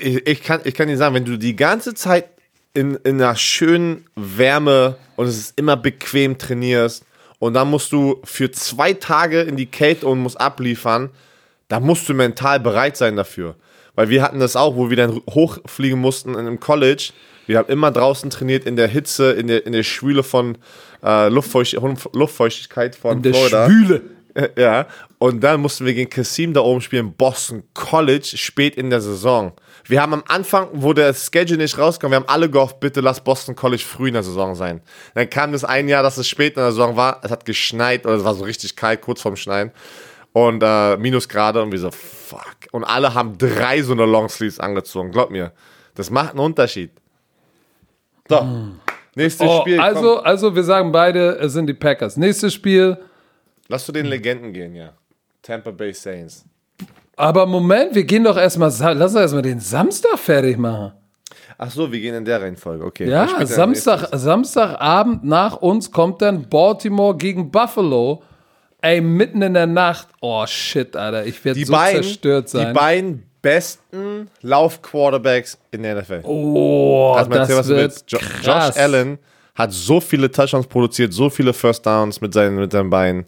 Ich, 0.00 0.26
ich, 0.28 0.42
kann, 0.42 0.60
ich 0.62 0.74
kann 0.74 0.86
dir 0.86 0.96
sagen, 0.96 1.16
wenn 1.16 1.24
du 1.24 1.36
die 1.36 1.56
ganze 1.56 1.94
Zeit 1.94 2.28
in, 2.72 2.94
in 2.96 3.20
einer 3.20 3.34
schönen 3.34 4.06
Wärme 4.14 4.96
und 5.16 5.26
es 5.26 5.38
ist 5.38 5.58
immer 5.58 5.76
bequem 5.76 6.38
trainierst 6.38 7.04
und 7.40 7.54
dann 7.54 7.68
musst 7.68 7.90
du 7.90 8.20
für 8.22 8.52
zwei 8.52 8.92
Tage 8.92 9.40
in 9.40 9.56
die 9.56 9.66
Kälte 9.66 10.06
und 10.06 10.20
musst 10.20 10.40
abliefern, 10.40 11.10
da 11.66 11.80
musst 11.80 12.08
du 12.08 12.14
mental 12.14 12.60
bereit 12.60 12.96
sein 12.96 13.16
dafür. 13.16 13.56
Weil 13.96 14.08
wir 14.08 14.22
hatten 14.22 14.38
das 14.38 14.54
auch, 14.54 14.76
wo 14.76 14.88
wir 14.88 14.96
dann 14.96 15.20
hochfliegen 15.30 15.98
mussten 15.98 16.34
in 16.34 16.40
einem 16.40 16.60
College. 16.60 17.12
Wir 17.50 17.58
haben 17.58 17.68
immer 17.68 17.90
draußen 17.90 18.30
trainiert 18.30 18.64
in 18.64 18.76
der 18.76 18.86
Hitze, 18.86 19.32
in 19.32 19.48
der, 19.48 19.66
in 19.66 19.72
der 19.72 19.82
Schwüle 19.82 20.22
von 20.22 20.56
äh, 21.02 21.28
Luftfeucht, 21.28 21.76
Luftfeuchtigkeit 22.12 22.94
von 22.94 23.22
Der 23.22 23.34
Florida. 23.34 23.66
Schwüle. 23.66 24.02
Ja, 24.56 24.86
und 25.18 25.42
dann 25.42 25.60
mussten 25.60 25.84
wir 25.84 25.92
gegen 25.92 26.08
Kassim 26.08 26.54
da 26.54 26.60
oben 26.60 26.80
spielen, 26.80 27.12
Boston 27.14 27.64
College, 27.74 28.34
spät 28.36 28.76
in 28.76 28.88
der 28.88 29.00
Saison. 29.00 29.52
Wir 29.86 30.00
haben 30.00 30.14
am 30.14 30.22
Anfang, 30.28 30.68
wo 30.74 30.92
der 30.92 31.12
Schedule 31.12 31.58
nicht 31.58 31.76
rauskam, 31.76 32.10
wir 32.10 32.16
haben 32.16 32.28
alle 32.28 32.48
gehofft, 32.48 32.78
bitte 32.78 33.00
lass 33.00 33.20
Boston 33.24 33.56
College 33.56 33.82
früh 33.84 34.06
in 34.06 34.14
der 34.14 34.22
Saison 34.22 34.54
sein. 34.54 34.80
Dann 35.16 35.28
kam 35.28 35.50
das 35.50 35.64
ein 35.64 35.88
Jahr, 35.88 36.04
dass 36.04 36.16
es 36.16 36.28
spät 36.28 36.54
in 36.56 36.62
der 36.62 36.70
Saison 36.70 36.94
war, 36.94 37.20
es 37.24 37.32
hat 37.32 37.44
geschneit 37.44 38.06
oder 38.06 38.14
es 38.14 38.24
war 38.24 38.36
so 38.36 38.44
richtig 38.44 38.76
kalt, 38.76 39.00
kurz 39.00 39.20
vorm 39.20 39.34
Schneien. 39.34 39.72
Und 40.32 40.62
äh, 40.62 40.96
Minusgrade 40.96 41.60
und 41.60 41.72
wir 41.72 41.80
so, 41.80 41.90
fuck. 41.90 42.56
Und 42.70 42.84
alle 42.84 43.12
haben 43.12 43.36
drei 43.36 43.82
so 43.82 43.92
eine 43.92 44.06
Longsleeves 44.06 44.60
angezogen, 44.60 45.10
glaub 45.10 45.32
mir. 45.32 45.50
Das 45.96 46.08
macht 46.08 46.30
einen 46.30 46.38
Unterschied. 46.38 46.92
So, 48.30 48.46
nächstes 49.16 49.46
Oh, 49.46 49.60
Spiel. 49.62 49.80
also, 49.80 50.16
komm. 50.16 50.24
also, 50.26 50.54
wir 50.56 50.62
sagen 50.64 50.92
beide, 50.92 51.32
es 51.38 51.52
sind 51.52 51.66
die 51.66 51.74
Packers. 51.74 52.16
Nächstes 52.16 52.54
Spiel. 52.54 52.96
Lass 53.68 53.84
zu 53.86 53.92
den 53.92 54.06
Legenden 54.06 54.52
gehen, 54.52 54.74
ja. 54.74 54.90
Tampa 55.42 55.70
Bay 55.70 55.92
Saints. 55.92 56.44
Aber 57.16 57.44
Moment, 57.46 57.94
wir 57.94 58.04
gehen 58.04 58.24
doch 58.24 58.36
erstmal, 58.36 58.70
lass 58.70 59.12
uns 59.12 59.14
erstmal 59.20 59.42
den 59.42 59.60
Samstag 59.60 60.18
fertig 60.18 60.56
machen. 60.58 60.92
Ach 61.58 61.70
so, 61.70 61.92
wir 61.92 62.00
gehen 62.00 62.14
in 62.14 62.24
der 62.24 62.40
Reihenfolge, 62.40 62.84
okay. 62.84 63.08
Ja, 63.08 63.44
Samstag? 63.46 64.08
Samstagabend 64.12 65.24
nach 65.24 65.56
uns 65.56 65.90
kommt 65.90 66.22
dann 66.22 66.48
Baltimore 66.48 67.16
gegen 67.16 67.50
Buffalo. 67.50 68.22
Ey, 68.80 69.02
mitten 69.02 69.42
in 69.42 69.52
der 69.52 69.66
Nacht. 69.66 70.08
Oh 70.22 70.46
shit, 70.46 70.96
Alter, 70.96 71.26
ich 71.26 71.44
werde 71.44 71.58
Die 71.58 71.66
so 71.66 71.72
beiden, 71.74 72.02
zerstört 72.02 72.46
die 72.46 72.50
sein. 72.56 72.72
beiden 72.74 73.29
besten 73.42 74.30
Lauf-Quarterbacks 74.42 75.58
in 75.70 75.82
der 75.82 76.00
NFL. 76.00 76.20
oh, 76.24 77.16
mir 77.28 77.38
das 77.38 77.50
erzählt, 77.50 77.76
wird? 77.76 78.04
Jo 78.08 78.18
krass. 78.18 78.74
Josh 78.76 78.82
Allen 78.82 79.18
hat 79.54 79.72
so 79.72 80.00
viele 80.00 80.30
Touchdowns 80.30 80.66
produziert, 80.66 81.12
so 81.12 81.30
viele 81.30 81.52
First 81.52 81.84
Downs 81.84 82.20
mit 82.20 82.32
seinen, 82.32 82.56
mit 82.56 82.72
seinen 82.72 82.90
Beinen. 82.90 83.26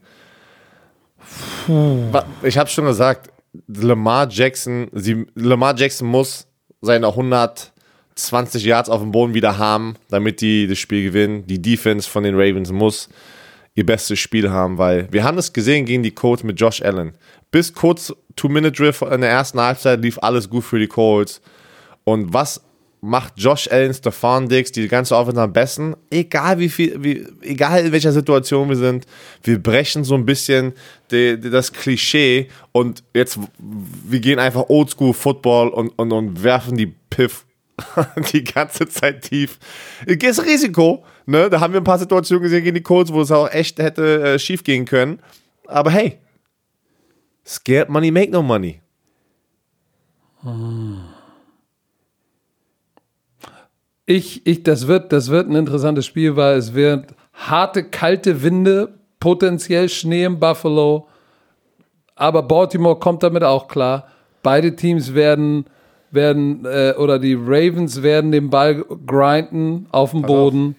Ich 2.42 2.58
habe 2.58 2.68
schon 2.68 2.86
gesagt, 2.86 3.30
Lamar 3.68 4.28
Jackson, 4.30 4.88
sie, 4.92 5.26
Lamar 5.34 5.76
Jackson 5.76 6.08
muss 6.08 6.46
seine 6.80 7.08
120 7.08 8.64
Yards 8.64 8.88
auf 8.88 9.00
dem 9.00 9.12
Boden 9.12 9.34
wieder 9.34 9.58
haben, 9.58 9.94
damit 10.08 10.40
die 10.40 10.66
das 10.66 10.78
Spiel 10.78 11.04
gewinnen. 11.04 11.46
Die 11.46 11.60
Defense 11.60 12.08
von 12.08 12.24
den 12.24 12.34
Ravens 12.34 12.72
muss 12.72 13.08
ihr 13.74 13.86
bestes 13.86 14.18
Spiel 14.18 14.50
haben, 14.50 14.78
weil 14.78 15.08
wir 15.12 15.24
haben 15.24 15.36
das 15.36 15.52
gesehen 15.52 15.86
gegen 15.86 16.02
die 16.02 16.10
Colts 16.10 16.42
mit 16.42 16.60
Josh 16.60 16.82
Allen. 16.82 17.12
Bis 17.50 17.72
kurz 17.72 18.12
Two-Minute-Drill 18.36 18.94
in 19.12 19.20
der 19.20 19.30
ersten 19.30 19.60
Halbzeit 19.60 20.00
lief 20.00 20.18
alles 20.20 20.48
gut 20.48 20.64
für 20.64 20.78
die 20.78 20.88
Colts. 20.88 21.40
Und 22.04 22.32
was 22.32 22.62
macht 23.02 23.32
Josh 23.36 23.68
Allen, 23.70 23.92
Stefan 23.92 24.48
Diggs, 24.48 24.70
die 24.70 24.86
ganze 24.86 25.16
Offense 25.16 25.42
am 25.42 25.52
besten. 25.52 25.96
Egal 26.08 26.60
wie 26.60 26.68
viel, 26.68 27.02
wie, 27.02 27.26
egal 27.42 27.84
in 27.84 27.92
welcher 27.92 28.12
Situation 28.12 28.68
wir 28.68 28.76
sind, 28.76 29.06
wir 29.42 29.60
brechen 29.60 30.04
so 30.04 30.14
ein 30.14 30.24
bisschen 30.24 30.72
die, 31.10 31.38
die, 31.38 31.50
das 31.50 31.72
Klischee 31.72 32.48
und 32.70 33.02
jetzt, 33.12 33.40
wir 33.58 34.20
gehen 34.20 34.38
einfach 34.38 34.68
Oldschool 34.68 35.12
Football 35.12 35.70
und, 35.70 35.88
und, 35.98 36.12
und 36.12 36.44
werfen 36.44 36.76
die 36.76 36.94
Piff 37.10 37.44
die 38.32 38.44
ganze 38.44 38.88
Zeit 38.88 39.22
tief. 39.22 39.58
Das 40.06 40.44
Risiko, 40.44 41.04
ne? 41.26 41.50
Da 41.50 41.58
haben 41.58 41.72
wir 41.72 41.80
ein 41.80 41.84
paar 41.84 41.98
Situationen 41.98 42.44
gesehen 42.44 42.62
gegen 42.62 42.76
die 42.76 42.82
Colts, 42.82 43.12
wo 43.12 43.20
es 43.20 43.32
auch 43.32 43.50
echt 43.50 43.80
hätte 43.80 44.34
äh, 44.34 44.38
schief 44.38 44.62
gehen 44.62 44.84
können. 44.84 45.18
Aber 45.66 45.90
hey, 45.90 46.18
scared 47.44 47.88
money 47.88 48.10
make 48.10 48.30
no 48.30 48.42
money. 48.42 48.80
Ich, 54.06 54.46
ich, 54.46 54.62
das 54.62 54.88
wird, 54.88 55.12
das 55.12 55.28
wird 55.28 55.48
ein 55.48 55.54
interessantes 55.54 56.06
Spiel, 56.06 56.36
weil 56.36 56.56
es 56.56 56.74
wird 56.74 57.14
harte, 57.32 57.84
kalte 57.84 58.42
Winde, 58.42 58.94
potenziell 59.20 59.88
Schnee 59.88 60.24
im 60.24 60.40
Buffalo. 60.40 61.06
Aber 62.16 62.42
Baltimore 62.42 62.98
kommt 62.98 63.22
damit 63.22 63.44
auch 63.44 63.68
klar. 63.68 64.08
Beide 64.42 64.74
Teams 64.74 65.14
werden, 65.14 65.66
werden 66.10 66.64
äh, 66.64 66.94
oder 66.98 67.18
die 67.18 67.34
Ravens 67.34 68.02
werden 68.02 68.32
den 68.32 68.50
Ball 68.50 68.84
grinden 69.06 69.86
auf 69.92 70.10
dem 70.10 70.22
Boden. 70.22 70.76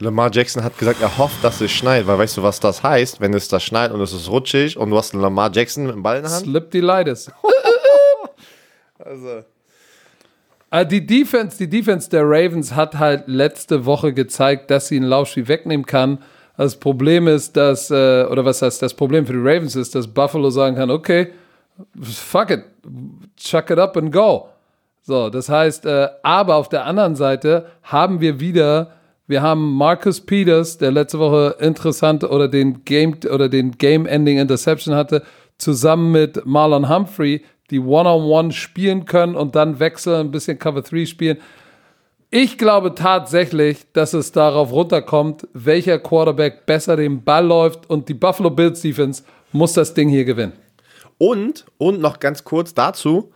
Lamar 0.00 0.30
Jackson 0.32 0.64
hat 0.64 0.78
gesagt, 0.78 1.02
er 1.02 1.18
hofft, 1.18 1.44
dass 1.44 1.60
es 1.60 1.70
schneit, 1.70 2.06
weil 2.06 2.18
weißt 2.18 2.38
du, 2.38 2.42
was 2.42 2.58
das 2.58 2.82
heißt, 2.82 3.20
wenn 3.20 3.34
es 3.34 3.48
da 3.48 3.60
schneit 3.60 3.92
und 3.92 4.00
es 4.00 4.12
ist 4.12 4.30
rutschig 4.30 4.76
und 4.78 4.90
du 4.90 4.96
hast 4.96 5.12
einen 5.12 5.22
Lamar 5.22 5.50
Jackson 5.52 5.84
mit 5.84 5.94
dem 5.94 6.02
Ball 6.02 6.16
in 6.16 6.22
der 6.22 6.32
Hand? 6.32 6.44
Slip 6.44 6.70
die 6.70 6.80
Leides. 6.80 7.30
Also. 9.02 9.44
Ah, 10.68 10.84
Die 10.84 11.06
Defense, 11.06 11.56
die 11.56 11.68
Defense 11.68 12.10
der 12.10 12.22
Ravens 12.24 12.74
hat 12.74 12.98
halt 12.98 13.24
letzte 13.28 13.86
Woche 13.86 14.12
gezeigt, 14.12 14.70
dass 14.70 14.88
sie 14.88 15.00
ein 15.00 15.04
Laufspiel 15.04 15.48
wegnehmen 15.48 15.86
kann. 15.86 16.18
Das 16.56 16.76
Problem 16.76 17.26
ist, 17.26 17.56
dass, 17.56 17.90
äh, 17.90 18.24
oder 18.24 18.44
was 18.44 18.60
heißt, 18.60 18.82
das 18.82 18.92
Problem 18.92 19.26
für 19.26 19.32
die 19.32 19.38
Ravens 19.38 19.74
ist, 19.74 19.94
dass 19.94 20.06
Buffalo 20.06 20.50
sagen 20.50 20.76
kann, 20.76 20.90
okay, 20.90 21.32
fuck 22.02 22.50
it, 22.50 22.64
chuck 23.38 23.70
it 23.70 23.78
up 23.78 23.96
and 23.96 24.12
go. 24.12 24.50
So, 25.02 25.30
das 25.30 25.48
heißt, 25.48 25.86
äh, 25.86 26.08
aber 26.22 26.56
auf 26.56 26.68
der 26.68 26.84
anderen 26.84 27.16
Seite 27.16 27.66
haben 27.82 28.20
wir 28.20 28.38
wieder, 28.38 28.92
wir 29.30 29.42
haben 29.42 29.74
Marcus 29.74 30.20
Peters, 30.20 30.76
der 30.76 30.90
letzte 30.90 31.20
Woche 31.20 31.54
interessante 31.60 32.30
oder 32.30 32.48
den 32.48 32.84
Game 32.84 33.16
oder 33.32 33.48
den 33.48 33.70
Game-Ending 33.78 34.38
Interception 34.38 34.96
hatte, 34.96 35.22
zusammen 35.56 36.10
mit 36.10 36.44
Marlon 36.44 36.88
Humphrey, 36.88 37.44
die 37.70 37.78
One-on-One 37.78 38.50
spielen 38.50 39.04
können 39.04 39.36
und 39.36 39.54
dann 39.54 39.78
wechseln, 39.78 40.26
ein 40.26 40.30
bisschen 40.32 40.58
Cover 40.58 40.82
3 40.82 41.06
spielen. 41.06 41.38
Ich 42.32 42.58
glaube 42.58 42.96
tatsächlich, 42.96 43.86
dass 43.92 44.14
es 44.14 44.32
darauf 44.32 44.72
runterkommt, 44.72 45.46
welcher 45.52 46.00
Quarterback 46.00 46.66
besser 46.66 46.96
den 46.96 47.22
Ball 47.22 47.46
läuft 47.46 47.88
und 47.88 48.08
die 48.08 48.14
Buffalo 48.14 48.50
Bills 48.50 48.80
Defense 48.80 49.22
muss 49.52 49.74
das 49.74 49.94
Ding 49.94 50.08
hier 50.08 50.24
gewinnen. 50.24 50.54
Und, 51.18 51.66
und 51.78 52.00
noch 52.00 52.18
ganz 52.18 52.42
kurz 52.42 52.74
dazu, 52.74 53.30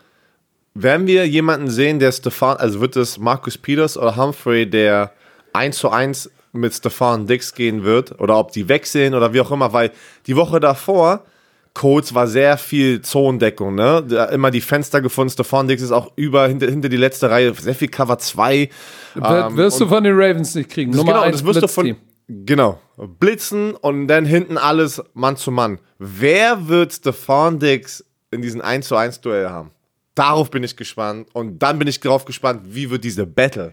werden 0.75 1.07
wir 1.07 1.29
jemanden 1.29 1.71
sehen, 1.71 2.01
der 2.01 2.11
Stefan, 2.11 2.57
also 2.57 2.81
wird 2.81 2.97
es 2.97 3.17
Marcus 3.17 3.57
Peters 3.57 3.97
oder 3.97 4.17
Humphrey, 4.17 4.69
der 4.69 5.13
1 5.55 5.79
zu 5.79 5.91
1 5.91 6.31
mit 6.53 6.73
Stefan 6.75 7.27
Dix 7.27 7.55
gehen 7.55 7.83
wird, 7.85 8.21
oder 8.21 8.39
ob 8.39 8.53
die 8.53 8.69
wechseln 8.69 9.15
oder 9.15 9.33
wie 9.33 9.41
auch 9.41 9.51
immer, 9.51 9.73
weil 9.73 9.91
die 10.27 10.37
Woche 10.37 10.61
davor, 10.61 11.25
Colts 11.73 12.15
war 12.15 12.29
sehr 12.29 12.57
viel 12.57 13.01
Zonendeckung, 13.03 13.75
ne? 13.75 14.05
Da 14.09 14.27
immer 14.27 14.53
die 14.53 14.61
Fenster 14.61 15.01
gefunden, 15.01 15.31
Stefan 15.31 15.67
Dix 15.67 15.83
ist 15.83 15.91
auch 15.91 16.13
über, 16.15 16.47
hinter, 16.47 16.67
hinter 16.71 16.89
die 16.89 16.97
letzte 16.97 17.29
Reihe, 17.31 17.53
sehr 17.55 17.75
viel 17.75 17.89
Cover 17.89 18.17
2. 18.19 18.69
Wir- 19.15 19.23
Ähm, 19.49 19.57
wirst 19.57 19.81
du 19.81 19.87
von 19.89 20.05
den 20.05 20.15
Ravens 20.15 20.55
nicht 20.55 20.71
kriegen. 20.71 20.93
Nummer 20.93 21.13
genau, 21.15 21.23
eins 21.25 21.39
das 21.39 21.45
wirst 21.47 21.63
du 21.63 21.69
von. 21.69 21.97
Genau. 22.29 22.79
Blitzen 23.19 23.73
und 23.75 24.07
dann 24.07 24.25
hinten 24.25 24.57
alles 24.57 25.03
Mann 25.15 25.37
zu 25.37 25.51
Mann. 25.51 25.79
Wer 25.99 26.69
wird 26.69 26.93
Stefan 26.93 27.59
Dix 27.59 28.05
in 28.31 28.41
diesen 28.41 28.61
1 28.61 28.87
zu 28.87 28.95
1 28.97 29.21
Duell 29.21 29.49
haben? 29.51 29.73
Darauf 30.15 30.51
bin 30.51 30.63
ich 30.63 30.77
gespannt. 30.77 31.27
Und 31.33 31.59
dann 31.59 31.79
bin 31.79 31.89
ich 31.89 31.99
darauf 32.01 32.25
gespannt, 32.25 32.63
wie 32.67 32.89
wird 32.89 33.03
diese 33.05 33.27
Battle. 33.27 33.73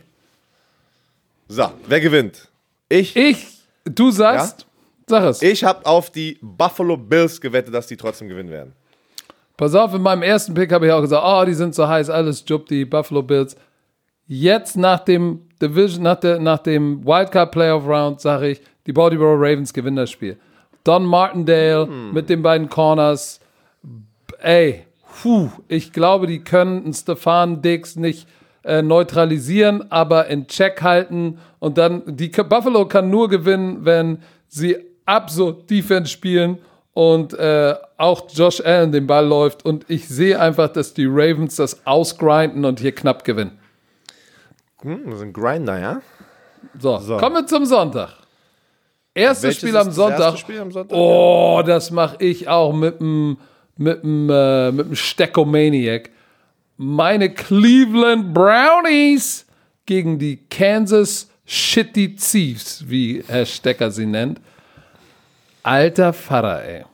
So, 1.52 1.70
wer 1.86 2.00
gewinnt? 2.00 2.48
Ich. 2.88 3.14
Ich, 3.14 3.46
du 3.84 4.10
sagst, 4.10 4.66
sag 5.06 5.26
es. 5.26 5.42
Ich 5.42 5.66
habe 5.66 5.86
auf 5.86 6.10
die 6.10 6.38
Buffalo 6.42 6.96
Bills 6.96 7.42
gewettet, 7.42 7.74
dass 7.74 7.88
die 7.88 7.98
trotzdem 7.98 8.30
gewinnen 8.30 8.50
werden. 8.50 8.72
Pass 9.58 9.76
auf, 9.76 9.94
in 9.94 10.02
meinem 10.02 10.24
ersten 10.24 10.54
Pick 10.54 10.72
habe 10.72 10.86
ich 10.86 10.94
auch 10.94 11.02
gesagt, 11.02 11.22
oh, 11.26 11.44
die 11.44 11.54
sind 11.54 11.76
so 11.76 11.86
heiß, 11.86 12.10
alles 12.10 12.46
Jupp, 12.48 12.68
die 12.68 12.86
Buffalo 12.86 13.22
Bills. 13.22 13.58
Jetzt 14.28 14.78
nach 14.78 15.00
dem 15.00 15.42
Division, 15.62 16.04
nach, 16.04 16.22
der, 16.22 16.40
nach 16.40 16.60
dem 16.60 17.06
Wildcard 17.06 17.52
Playoff 17.52 17.86
Round 17.86 18.22
sage 18.22 18.52
ich, 18.52 18.62
die 18.88 18.94
Baltimore 18.94 19.36
Ravens 19.36 19.74
gewinnen 19.74 19.98
das 19.98 20.10
Spiel. 20.10 20.38
Don 20.86 21.06
Martindale 21.06 21.86
mit 21.86 22.30
den 22.30 22.42
beiden 22.42 22.70
Corners. 22.70 23.42
Ey, 24.40 24.86
puh, 25.22 25.50
ich 25.68 25.92
glaube, 25.92 26.28
die 26.28 26.46
können 26.46 26.94
Stefan 26.94 27.62
Diggs 27.62 27.98
nicht 27.98 28.26
äh, 28.64 28.82
neutralisieren, 28.82 29.92
aber 29.92 30.28
in 30.28 30.48
Check 30.48 30.82
halten. 30.82 31.40
Und 31.60 31.78
dann, 31.78 32.04
die 32.06 32.30
Buffalo 32.30 32.88
kann 32.88 33.10
nur 33.10 33.30
gewinnen, 33.30 33.86
wenn 33.86 34.20
sie 34.48 34.78
absurd 35.06 35.70
Defense 35.70 36.12
spielen 36.12 36.58
und 36.94 37.34
äh, 37.34 37.76
auch 37.98 38.28
Josh 38.32 38.62
Allen 38.62 38.92
den 38.92 39.08
Ball 39.08 39.26
läuft. 39.26 39.66
Und 39.66 39.90
ich 39.90 40.08
sehe 40.08 40.40
einfach, 40.40 40.70
dass 40.70 40.94
die 40.94 41.06
Ravens 41.06 41.56
das 41.56 41.86
ausgrinden 41.86 42.66
und 42.66 42.80
hier 42.80 42.94
knapp 42.94 43.24
gewinnen. 43.24 43.58
Hm, 44.82 45.02
das 45.06 45.16
ist 45.16 45.22
ein 45.22 45.34
Grinder, 45.34 45.80
ja? 45.80 46.02
So, 46.80 46.98
So. 46.98 47.18
kommen 47.18 47.36
wir 47.36 47.48
zum 47.48 47.66
Sonntag. 47.66 48.10
Erstes 49.14 49.58
Spiel 49.58 49.76
am 49.76 49.92
Sonntag. 49.92 50.38
Spiel 50.38 50.60
am 50.60 50.72
Sonntag? 50.72 50.98
Oh, 50.98 51.62
das 51.66 51.92
mache 51.92 52.16
ich 52.20 52.48
auch 52.48 52.74
mit 52.74 53.00
dem 53.00 53.38
mit 53.78 54.04
dem 54.04 54.30
äh, 54.30 54.72
mit 54.72 54.88
dem 54.88 54.96
Steckomaniac. 54.96 56.10
Meine 56.84 57.32
Cleveland 57.32 58.34
Brownies 58.34 59.46
gegen 59.86 60.18
die 60.18 60.38
Kansas 60.50 61.30
Shitty 61.46 62.16
Chiefs, 62.16 62.84
wie 62.90 63.24
Herr 63.28 63.46
Stecker 63.46 63.92
sie 63.92 64.08
nennt. 64.08 64.42
Alter 65.62 66.12
Vater, 66.12 66.64
ey. 66.64 66.86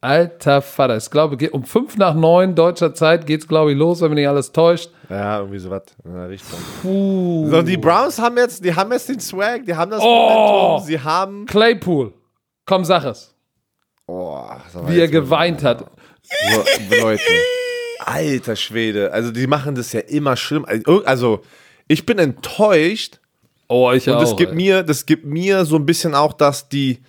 Alter 0.00 0.62
Vater. 0.62 0.96
Ich 0.96 1.10
glaube, 1.10 1.36
geht 1.36 1.52
um 1.52 1.64
fünf 1.64 1.96
nach 1.96 2.14
neun 2.14 2.54
deutscher 2.54 2.94
Zeit 2.94 3.26
geht's, 3.26 3.48
glaube 3.48 3.72
ich, 3.72 3.76
los, 3.78 4.00
wenn 4.00 4.10
mich 4.10 4.18
nicht 4.20 4.28
alles 4.28 4.52
täuscht. 4.52 4.90
Ja, 5.10 5.40
irgendwie 5.40 5.58
sowas 5.58 5.82
in 6.04 6.14
der 6.14 6.28
Richtung. 6.28 6.60
Puh. 6.80 7.48
So, 7.50 7.62
die 7.62 7.76
Browns 7.76 8.20
haben 8.20 8.36
jetzt, 8.36 8.64
die 8.64 8.72
haben 8.72 8.92
jetzt 8.92 9.08
den 9.08 9.18
Swag, 9.18 9.64
die 9.66 9.74
haben 9.74 9.90
das 9.90 10.02
Oh. 10.04 10.68
Momentum, 10.68 10.86
sie 10.86 11.00
haben. 11.00 11.46
Claypool. 11.46 12.12
Komm, 12.64 12.84
sag 12.84 13.02
es. 13.06 13.34
Oh, 14.06 14.40
Wie 14.86 15.00
er 15.00 15.08
geweint 15.08 15.64
hat. 15.64 15.80
So, 16.22 16.64
Leute. 17.00 17.20
Alter 18.06 18.56
Schwede. 18.56 19.12
Also, 19.12 19.30
die 19.30 19.46
machen 19.46 19.74
das 19.74 19.92
ja 19.92 20.00
immer 20.00 20.36
schlimm. 20.36 20.66
Also, 21.04 21.42
ich 21.88 22.06
bin 22.06 22.18
enttäuscht. 22.18 23.20
Oh, 23.68 23.90
ich 23.92 24.08
Und 24.08 24.16
auch. 24.16 24.20
das 24.20 24.36
gibt 24.36 24.50
ey. 24.50 24.56
mir, 24.56 24.82
das 24.82 25.06
gibt 25.06 25.24
mir 25.24 25.64
so 25.64 25.76
ein 25.76 25.86
bisschen 25.86 26.14
auch, 26.14 26.32
dass 26.34 26.68
die, 26.68 27.00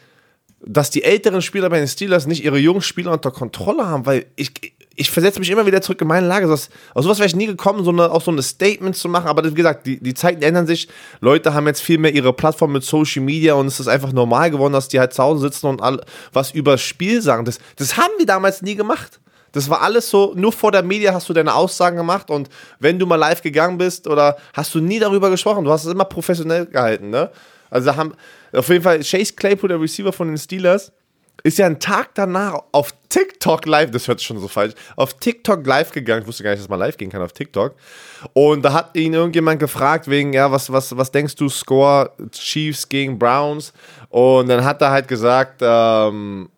dass 0.66 0.90
die 0.90 1.04
älteren 1.04 1.42
Spieler 1.42 1.70
bei 1.70 1.80
den 1.80 1.88
Steelers 1.88 2.28
nicht 2.28 2.44
ihre 2.44 2.58
jungen 2.58 2.82
Spieler 2.82 3.12
unter 3.12 3.32
Kontrolle 3.32 3.86
haben, 3.88 4.06
weil 4.06 4.26
ich, 4.38 4.52
ich 4.96 5.12
versetze 5.12 5.40
mich 5.40 5.50
immer 5.50 5.66
wieder 5.66 5.82
zurück 5.82 6.00
in 6.02 6.08
meine 6.08 6.28
Lage. 6.28 6.48
Das, 6.48 6.70
aus 6.94 7.04
sowas 7.04 7.20
wäre 7.20 7.28
ich 7.28 7.36
nie 7.36 7.46
gekommen, 7.48 7.84
so 7.84 7.92
eine, 7.92 8.10
auch 8.10 8.22
so 8.22 8.32
eine 8.32 8.42
Statement 8.42 8.96
zu 8.96 9.10
machen. 9.10 9.28
Aber 9.28 9.44
wie 9.44 9.54
gesagt, 9.54 9.86
die, 9.86 10.02
die 10.02 10.14
Zeiten 10.14 10.42
ändern 10.42 10.66
sich. 10.66 10.88
Leute 11.20 11.54
haben 11.54 11.68
jetzt 11.68 11.82
viel 11.82 11.98
mehr 11.98 12.14
ihre 12.14 12.32
Plattform 12.32 12.72
mit 12.72 12.84
Social 12.84 13.22
Media 13.22 13.54
und 13.56 13.68
es 13.68 13.80
ist 13.80 13.88
einfach 13.88 14.14
normal 14.14 14.50
geworden, 14.52 14.74
dass 14.74 14.88
die 14.88 15.00
halt 15.00 15.14
zu 15.14 15.22
Hause 15.22 15.42
sitzen 15.42 15.68
und 15.68 15.82
all, 15.82 16.02
was 16.32 16.52
über 16.52 16.74
das 16.74 16.82
Spiel 16.82 17.22
sagen. 17.22 17.44
Das, 17.44 17.60
das 17.76 17.98
haben 17.98 18.14
die 18.20 18.26
damals 18.26 18.62
nie 18.62 18.76
gemacht. 18.76 19.20
Das 19.56 19.70
war 19.70 19.82
alles 19.82 20.10
so, 20.10 20.34
nur 20.36 20.52
vor 20.52 20.72
der 20.74 20.84
Media 20.84 21.14
hast 21.14 21.30
du 21.30 21.34
deine 21.34 21.54
Aussagen 21.54 21.96
gemacht 21.96 22.30
und 22.30 22.50
wenn 22.80 23.00
du 23.00 23.06
mal 23.06 23.16
live 23.16 23.42
gegangen 23.42 23.78
bist 23.78 24.06
oder 24.06 24.36
hast 24.54 24.76
du 24.76 24.82
nie 24.82 25.00
darüber 25.00 25.30
gesprochen, 25.30 25.64
du 25.64 25.72
hast 25.72 25.86
es 25.86 25.94
immer 25.94 26.04
professionell 26.04 26.66
gehalten, 26.66 27.10
ne? 27.10 27.32
Also 27.70 27.96
haben, 27.96 28.14
auf 28.52 28.68
jeden 28.68 28.84
Fall, 28.84 29.00
Chase 29.00 29.34
Claypool, 29.34 29.70
der 29.70 29.80
Receiver 29.80 30.12
von 30.12 30.28
den 30.28 30.38
Steelers, 30.38 30.92
ist 31.44 31.58
ja 31.58 31.68
einen 31.68 31.80
Tag 31.80 32.10
danach 32.16 32.64
auf 32.74 32.94
TikTok 33.08 33.66
live, 33.66 33.92
das 33.92 34.10
hört 34.10 34.20
sich 34.20 34.28
schon 34.28 34.40
so 34.40 34.50
falsch, 34.50 34.74
auf 34.98 35.14
TikTok 35.14 35.66
live 35.66 35.92
gegangen. 35.92 36.24
Ich 36.24 36.28
wusste 36.28 36.44
gar 36.44 36.52
nicht, 36.52 36.62
dass 36.62 36.70
man 36.70 36.80
live 36.80 36.98
gehen 36.98 37.10
kann 37.10 37.22
auf 37.22 37.32
TikTok. 37.32 37.76
Und 38.34 38.64
da 38.64 38.74
hat 38.74 38.96
ihn 38.96 39.14
irgendjemand 39.14 39.60
gefragt, 39.60 40.10
wegen, 40.10 40.34
ja, 40.34 40.52
was, 40.52 40.70
was, 40.72 40.98
was 40.98 41.12
denkst 41.12 41.36
du, 41.36 41.48
Score 41.48 42.12
Chiefs 42.32 42.90
gegen 42.90 43.18
Browns? 43.18 43.72
Und 44.10 44.50
dann 44.50 44.66
hat 44.66 44.82
er 44.82 44.92
halt 44.92 45.08
gesagt, 45.08 45.62
ähm, 45.62 46.50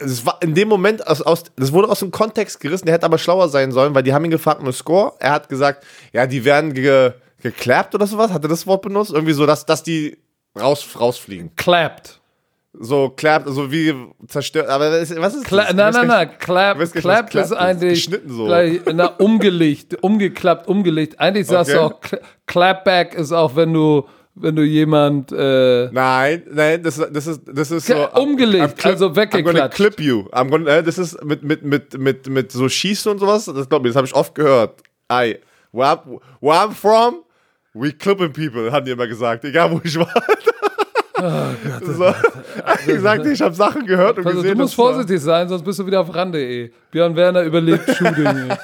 es 0.00 0.26
war 0.26 0.38
in 0.42 0.54
dem 0.54 0.68
Moment, 0.68 1.06
aus, 1.06 1.22
aus, 1.22 1.44
das 1.56 1.72
wurde 1.72 1.88
aus 1.88 2.00
dem 2.00 2.10
Kontext 2.10 2.60
gerissen, 2.60 2.86
der 2.86 2.94
hätte 2.94 3.06
aber 3.06 3.18
schlauer 3.18 3.48
sein 3.48 3.72
sollen, 3.72 3.94
weil 3.94 4.02
die 4.02 4.12
haben 4.12 4.24
ihn 4.24 4.30
gefragt, 4.30 4.62
nur 4.62 4.72
Score. 4.72 5.14
Er 5.20 5.32
hat 5.32 5.48
gesagt, 5.48 5.84
ja, 6.12 6.26
die 6.26 6.44
werden 6.44 6.74
ge, 6.74 7.12
geklappt 7.42 7.94
oder 7.94 8.06
sowas, 8.06 8.30
hat 8.32 8.42
er 8.44 8.48
das 8.48 8.66
Wort 8.66 8.82
benutzt? 8.82 9.12
Irgendwie 9.12 9.32
so, 9.32 9.46
dass, 9.46 9.64
dass 9.64 9.82
die 9.82 10.18
raus, 10.58 10.86
rausfliegen. 11.00 11.52
Clapped. 11.56 12.20
so 12.74 13.08
clapped, 13.08 13.48
so 13.48 13.72
wie 13.72 13.94
zerstört. 14.26 14.68
Aber 14.68 14.90
was 14.90 15.10
ist, 15.10 15.12
ist 15.12 15.44
Cla 15.46 15.64
das? 15.64 15.74
nein, 15.74 15.92
nein, 15.94 16.06
nein, 16.06 16.30
clap, 16.38 16.78
clapped 16.92 17.34
ist 17.34 17.52
eigentlich 17.52 17.94
Geschnitten 18.04 18.30
so. 18.30 18.44
gleich, 18.44 18.80
na, 18.92 19.06
umgelegt, 19.06 19.96
umgeklappt, 20.02 20.68
umgelegt. 20.68 21.18
Eigentlich 21.18 21.46
sagst 21.46 21.72
du 21.72 21.80
auch, 21.80 22.00
Cla- 22.02 22.20
Clapback 22.46 23.14
ist 23.14 23.32
auch, 23.32 23.56
wenn 23.56 23.72
du, 23.72 24.04
wenn 24.42 24.56
du 24.56 24.62
jemand, 24.62 25.32
äh, 25.32 25.88
Nein, 25.92 26.42
nein, 26.50 26.82
das, 26.82 26.96
das 27.12 27.26
ist, 27.26 27.40
das 27.46 27.70
ist 27.70 27.86
so. 27.86 27.94
Ge- 27.94 28.08
umgelegt, 28.20 28.84
also 28.86 29.06
I'm 29.06 29.08
gonna 29.08 29.16
weggeklatscht. 29.16 29.74
clip 29.76 30.00
you. 30.00 30.24
I'm 30.32 30.48
gonna, 30.50 30.70
äh, 30.78 30.82
das 30.82 30.98
ist 30.98 31.22
mit, 31.24 31.42
mit, 31.42 31.62
mit, 31.64 31.98
mit, 31.98 32.28
mit 32.28 32.52
so 32.52 32.68
Schießen 32.68 33.10
und 33.12 33.18
sowas. 33.18 33.44
Das 33.46 33.68
glaube 33.68 33.86
ich, 33.88 33.92
das 33.92 33.96
habe 33.96 34.06
ich 34.06 34.14
oft 34.14 34.34
gehört. 34.34 34.82
Ey, 35.08 35.38
where, 35.72 35.88
I'm- 35.92 36.20
where 36.40 36.58
I'm 36.58 36.72
from, 36.72 37.22
we 37.74 37.92
clipping 37.92 38.32
people, 38.32 38.70
haben 38.72 38.84
die 38.84 38.92
immer 38.92 39.06
gesagt. 39.06 39.44
Egal 39.44 39.70
wo 39.70 39.80
ich 39.84 39.98
war. 39.98 40.08
so. 41.82 42.14
Ich 42.86 43.00
sagte, 43.00 43.30
ich 43.32 43.40
habe 43.40 43.54
Sachen 43.54 43.86
gehört 43.86 44.18
und 44.18 44.26
also 44.26 44.38
gesehen. 44.40 44.56
du 44.56 44.62
musst 44.62 44.74
vorsichtig 44.74 45.20
sein, 45.20 45.48
sonst 45.48 45.62
bist 45.64 45.78
du 45.78 45.86
wieder 45.86 46.00
auf 46.00 46.14
ran.de. 46.14 46.70
Björn 46.90 47.16
Werner 47.16 47.42
überlebt 47.42 47.90
Shooting. 47.96 48.48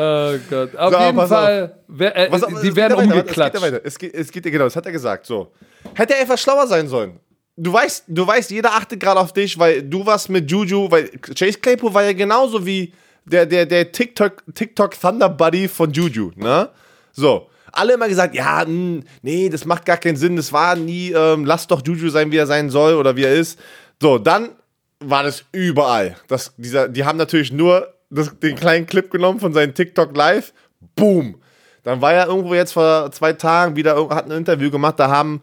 oh 0.00 0.38
Gott. 0.48 0.76
Auf 0.76 0.92
So, 0.92 1.00
jeden 1.00 1.28
Fall, 1.28 1.78
wer, 1.88 2.16
äh, 2.16 2.30
es 2.32 2.62
die 2.62 2.76
werden 2.76 2.98
umgeklatscht. 2.98 3.54
Es 3.54 3.60
geht, 3.60 3.62
weiter. 3.62 3.80
Es 3.84 3.98
geht, 3.98 4.14
es 4.14 4.32
geht 4.32 4.44
genau, 4.44 4.64
das 4.64 4.76
hat 4.76 4.86
er 4.86 4.92
gesagt. 4.92 5.26
So. 5.26 5.52
Hätte 5.94 6.14
er 6.14 6.22
etwas 6.22 6.40
schlauer 6.40 6.66
sein 6.66 6.88
sollen. 6.88 7.20
Du 7.56 7.72
weißt, 7.72 8.04
du 8.08 8.26
weißt, 8.26 8.50
jeder 8.50 8.72
achtet 8.72 9.00
gerade 9.00 9.20
auf 9.20 9.32
dich, 9.32 9.58
weil 9.58 9.82
du 9.82 10.06
warst 10.06 10.30
mit 10.30 10.50
Juju, 10.50 10.90
weil 10.90 11.08
Chase 11.34 11.58
Claypool 11.58 11.92
war 11.92 12.04
ja 12.04 12.12
genauso 12.12 12.64
wie 12.64 12.92
der, 13.24 13.44
der, 13.44 13.66
der 13.66 13.92
TikTok, 13.92 14.42
TikTok 14.54 14.98
Thunder 14.98 15.28
Buddy 15.28 15.68
von 15.68 15.92
Juju, 15.92 16.32
ne? 16.36 16.70
So. 17.12 17.48
Alle 17.72 17.92
immer 17.94 18.08
gesagt, 18.08 18.34
ja, 18.34 18.64
mh, 18.66 19.02
nee, 19.22 19.48
das 19.48 19.64
macht 19.64 19.84
gar 19.84 19.96
keinen 19.98 20.16
Sinn, 20.16 20.36
das 20.36 20.52
war 20.52 20.74
nie, 20.74 21.12
ähm, 21.12 21.44
lass 21.44 21.66
doch 21.66 21.86
Juju 21.86 22.08
sein, 22.08 22.32
wie 22.32 22.36
er 22.36 22.46
sein 22.46 22.68
soll 22.70 22.94
oder 22.94 23.14
wie 23.14 23.24
er 23.24 23.34
ist. 23.34 23.60
So, 24.00 24.18
dann 24.18 24.50
war 24.98 25.22
das 25.22 25.44
überall. 25.52 26.16
Das, 26.28 26.52
dieser, 26.56 26.88
die 26.88 27.04
haben 27.04 27.18
natürlich 27.18 27.52
nur 27.52 27.94
das, 28.10 28.38
den 28.38 28.56
kleinen 28.56 28.86
Clip 28.86 29.10
genommen 29.10 29.40
von 29.40 29.52
seinem 29.52 29.74
TikTok 29.74 30.16
Live. 30.16 30.52
Boom. 30.94 31.40
Dann 31.82 32.00
war 32.02 32.12
er 32.12 32.26
irgendwo 32.26 32.54
jetzt 32.54 32.72
vor 32.72 33.10
zwei 33.12 33.32
Tagen 33.32 33.76
wieder, 33.76 33.96
hat 34.10 34.26
ein 34.26 34.32
Interview 34.32 34.70
gemacht, 34.70 34.98
da 34.98 35.08
haben, 35.08 35.40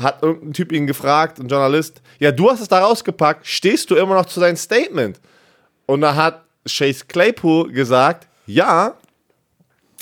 hat 0.00 0.22
irgendein 0.22 0.52
Typ 0.52 0.72
ihn 0.72 0.86
gefragt, 0.86 1.38
ein 1.38 1.48
Journalist, 1.48 2.02
ja, 2.18 2.30
du 2.30 2.50
hast 2.50 2.60
es 2.60 2.68
da 2.68 2.80
rausgepackt, 2.80 3.46
stehst 3.46 3.90
du 3.90 3.96
immer 3.96 4.14
noch 4.14 4.26
zu 4.26 4.40
deinem 4.40 4.56
Statement? 4.56 5.18
Und 5.86 6.02
da 6.02 6.14
hat 6.14 6.44
Chase 6.66 7.04
Claypool 7.06 7.72
gesagt, 7.72 8.28
ja, 8.46 8.94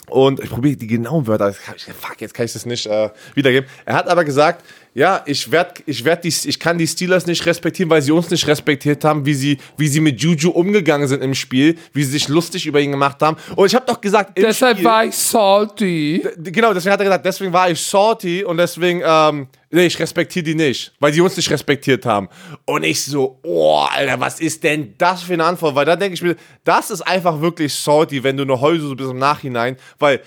und 0.08 0.40
ich 0.40 0.50
probiere 0.50 0.76
die 0.76 0.86
genauen 0.86 1.26
Wörter. 1.26 1.52
Fuck, 1.52 2.20
jetzt 2.20 2.32
kann 2.32 2.46
ich 2.46 2.52
das 2.52 2.64
nicht 2.64 2.86
äh, 2.86 3.10
wiedergeben. 3.34 3.68
Er 3.84 3.94
hat 3.94 4.08
aber 4.08 4.24
gesagt, 4.24 4.64
ja, 4.96 5.22
ich 5.26 5.52
werd, 5.52 5.82
ich 5.84 6.02
werd 6.06 6.24
die, 6.24 6.28
ich 6.28 6.58
kann 6.58 6.78
die 6.78 6.86
Steelers 6.86 7.26
nicht 7.26 7.44
respektieren, 7.44 7.90
weil 7.90 8.00
sie 8.00 8.12
uns 8.12 8.30
nicht 8.30 8.46
respektiert 8.46 9.04
haben, 9.04 9.26
wie 9.26 9.34
sie, 9.34 9.58
wie 9.76 9.88
sie 9.88 10.00
mit 10.00 10.22
Juju 10.22 10.48
umgegangen 10.48 11.06
sind 11.06 11.22
im 11.22 11.34
Spiel, 11.34 11.76
wie 11.92 12.02
sie 12.02 12.12
sich 12.12 12.28
lustig 12.28 12.64
über 12.64 12.80
ihn 12.80 12.92
gemacht 12.92 13.20
haben. 13.20 13.36
Und 13.56 13.66
ich 13.66 13.74
habe 13.74 13.84
doch 13.86 14.00
gesagt, 14.00 14.38
Deshalb 14.38 14.78
Spiel, 14.78 14.88
war 14.88 15.04
ich 15.04 15.14
salty. 15.14 16.26
genau, 16.38 16.72
deswegen 16.72 16.94
hat 16.94 17.00
er 17.00 17.04
gesagt, 17.04 17.26
deswegen 17.26 17.52
war 17.52 17.68
ich 17.70 17.78
salty 17.78 18.42
und 18.42 18.56
deswegen, 18.56 19.02
ähm, 19.04 19.48
nee, 19.70 19.84
ich 19.84 19.98
respektiere 19.98 20.44
die 20.44 20.54
nicht, 20.54 20.94
weil 20.98 21.12
die 21.12 21.20
uns 21.20 21.36
nicht 21.36 21.50
respektiert 21.50 22.06
haben. 22.06 22.30
Und 22.64 22.82
ich 22.82 23.04
so, 23.04 23.38
oh, 23.42 23.84
Alter, 23.94 24.18
was 24.18 24.40
ist 24.40 24.64
denn 24.64 24.94
das 24.96 25.24
für 25.24 25.34
eine 25.34 25.44
Antwort? 25.44 25.74
Weil 25.74 25.84
da 25.84 25.96
denke 25.96 26.14
ich 26.14 26.22
mir, 26.22 26.36
das 26.64 26.90
ist 26.90 27.02
einfach 27.02 27.38
wirklich 27.42 27.74
salty, 27.74 28.24
wenn 28.24 28.38
du 28.38 28.44
eine 28.44 28.80
so 28.80 28.96
bis 28.96 29.10
im 29.10 29.18
Nachhinein, 29.18 29.76
weil, 29.98 30.22